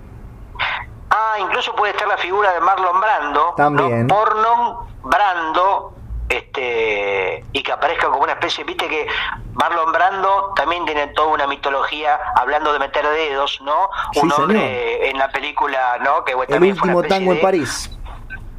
Incluso 1.40 1.76
puede 1.76 1.92
estar 1.94 2.08
la 2.08 2.18
figura 2.18 2.54
de 2.54 2.60
Marlon 2.60 3.00
Brando. 3.00 3.54
También. 3.56 4.08
Porno, 4.08 4.88
Brando, 5.04 5.94
este 6.30 7.44
y 7.52 7.64
que 7.64 7.72
aparezca 7.72 8.08
como 8.08 8.24
una 8.24 8.34
especie, 8.34 8.64
viste 8.64 8.88
que 8.88 9.08
Marlon 9.54 9.92
Brando 9.92 10.54
también 10.56 10.86
tiene 10.86 11.08
toda 11.08 11.30
una 11.30 11.48
mitología 11.48 12.20
hablando 12.36 12.72
de 12.72 12.80
meter 12.80 13.06
dedos, 13.08 13.60
¿no? 13.62 13.90
Un 14.16 14.32
hombre 14.32 15.10
en 15.10 15.18
la 15.18 15.30
película, 15.30 15.98
¿no? 16.04 16.24
Que 16.24 16.34
el 16.34 16.64
último 16.64 17.04
tango 17.04 17.34
en 17.34 17.42
París. 17.42 17.90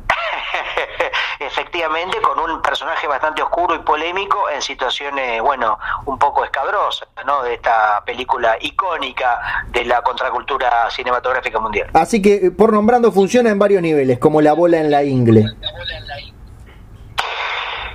efectivamente 1.51 2.21
con 2.21 2.39
un 2.39 2.63
personaje 2.63 3.07
bastante 3.07 3.43
oscuro 3.43 3.75
y 3.75 3.81
polémico 3.81 4.49
en 4.51 4.63
situaciones, 4.63 5.43
bueno, 5.43 5.79
un 6.07 6.19
poco 6.19 6.45
escabrosas, 6.45 7.09
¿no? 7.27 7.43
De 7.43 7.55
esta 7.55 8.03
película 8.05 8.57
icónica 8.61 9.65
de 9.69 9.85
la 9.85 10.03
contracultura 10.03 10.91
cinematográfica 10.91 11.59
mundial. 11.59 11.91
Así 11.95 12.23
que, 12.23 12.35
eh, 12.35 12.51
por 12.51 12.73
nombrando, 12.73 13.11
funciona 13.11 13.51
en 13.51 13.59
varios 13.59 13.83
niveles, 13.83 14.19
como 14.19 14.41
la 14.41 14.53
bola 14.53 14.79
en 14.79 14.91
la 14.91 15.03
ingle. 15.03 15.45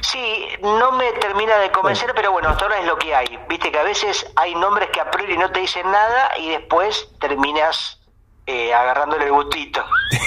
Sí, 0.01 0.47
no 0.61 0.91
me 0.91 1.11
termina 1.13 1.57
de 1.57 1.71
convencer, 1.71 2.11
pero 2.15 2.31
bueno, 2.31 2.49
hasta 2.49 2.65
ahora 2.65 2.79
es 2.79 2.85
lo 2.85 2.97
que 2.97 3.15
hay. 3.15 3.39
Viste 3.49 3.71
que 3.71 3.79
a 3.79 3.83
veces 3.83 4.31
hay 4.35 4.53
nombres 4.55 4.89
que 4.89 4.99
a 4.99 5.09
priori 5.09 5.37
no 5.37 5.51
te 5.51 5.61
dicen 5.61 5.89
nada 5.89 6.37
y 6.37 6.49
después 6.49 7.09
terminas 7.19 7.99
eh, 8.45 8.73
agarrándole 8.73 9.25
el 9.25 9.31
gustito. 9.31 9.83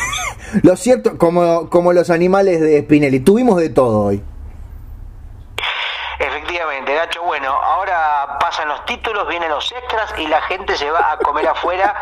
Lo 0.62 0.76
cierto, 0.76 1.18
como, 1.18 1.68
como 1.68 1.92
los 1.92 2.10
animales 2.10 2.60
de 2.60 2.80
Spinelli, 2.80 3.20
tuvimos 3.20 3.58
de 3.58 3.68
todo 3.68 4.04
hoy. 4.04 4.22
Efectivamente, 6.18 6.94
Gacho. 6.94 7.22
Bueno, 7.22 7.52
ahora 7.52 8.38
pasan 8.40 8.68
los 8.68 8.84
títulos, 8.86 9.28
vienen 9.28 9.50
los 9.50 9.70
extras 9.70 10.14
y 10.18 10.26
la 10.26 10.40
gente 10.42 10.76
se 10.76 10.90
va 10.90 11.12
a 11.12 11.18
comer 11.18 11.46
afuera, 11.46 11.94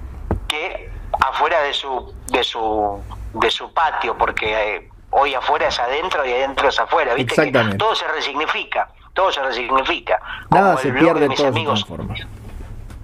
que 0.48 0.90
afuera 1.20 1.60
de 1.60 1.72
su 1.72 2.12
de 2.28 2.42
su 2.42 3.00
de 3.34 3.50
su 3.50 3.72
patio, 3.72 4.16
porque 4.16 4.76
eh, 4.76 4.88
hoy 5.10 5.34
afuera 5.34 5.68
es 5.68 5.78
adentro 5.78 6.24
y 6.24 6.32
adentro 6.32 6.68
es 6.68 6.80
afuera. 6.80 7.14
¿Viste? 7.14 7.52
Que 7.52 7.74
todo 7.76 7.94
se 7.94 8.08
resignifica, 8.08 8.88
todo 9.12 9.30
se 9.30 9.42
resignifica. 9.42 10.20
Nada 10.50 10.76
se 10.78 10.90
pierde, 10.90 11.28
todo 11.28 11.48
amigos 11.48 11.86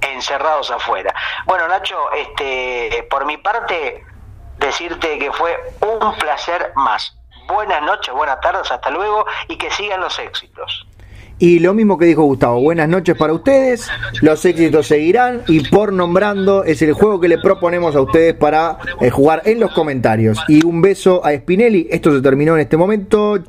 encerrados 0.01 0.70
afuera. 0.70 1.14
Bueno, 1.47 1.68
Nacho, 1.68 1.97
este, 2.12 3.06
por 3.10 3.24
mi 3.27 3.36
parte, 3.36 4.05
decirte 4.59 5.18
que 5.18 5.32
fue 5.32 5.56
un 5.81 6.14
placer 6.16 6.72
más 6.77 7.16
buenas 7.51 7.82
noches, 7.82 8.14
buenas 8.14 8.40
tardes, 8.40 8.70
hasta 8.70 8.90
luego 8.90 9.24
y 9.48 9.56
que 9.56 9.70
sigan 9.70 10.01
los 10.01 10.18
éxitos. 10.18 10.86
Y 11.43 11.59
lo 11.59 11.72
mismo 11.72 11.97
que 11.97 12.05
dijo 12.05 12.22
Gustavo, 12.22 12.60
buenas 12.60 12.86
noches 12.86 13.16
para 13.16 13.32
ustedes, 13.32 13.89
los 14.20 14.44
éxitos 14.44 14.86
seguirán 14.86 15.43
y 15.48 15.66
por 15.70 15.90
nombrando 15.90 16.64
es 16.64 16.82
el 16.82 16.93
juego 16.93 17.18
que 17.18 17.28
le 17.28 17.39
proponemos 17.39 17.97
a 17.97 18.02
ustedes 18.02 18.35
para 18.35 18.77
eh, 19.01 19.09
jugar 19.09 19.40
en 19.47 19.59
los 19.59 19.72
comentarios. 19.72 20.39
Y 20.48 20.66
un 20.66 20.82
beso 20.82 21.24
a 21.24 21.32
Spinelli, 21.35 21.89
esto 21.90 22.12
se 22.14 22.20
terminó 22.20 22.56
en 22.56 22.60
este 22.60 22.77
momento. 22.77 23.43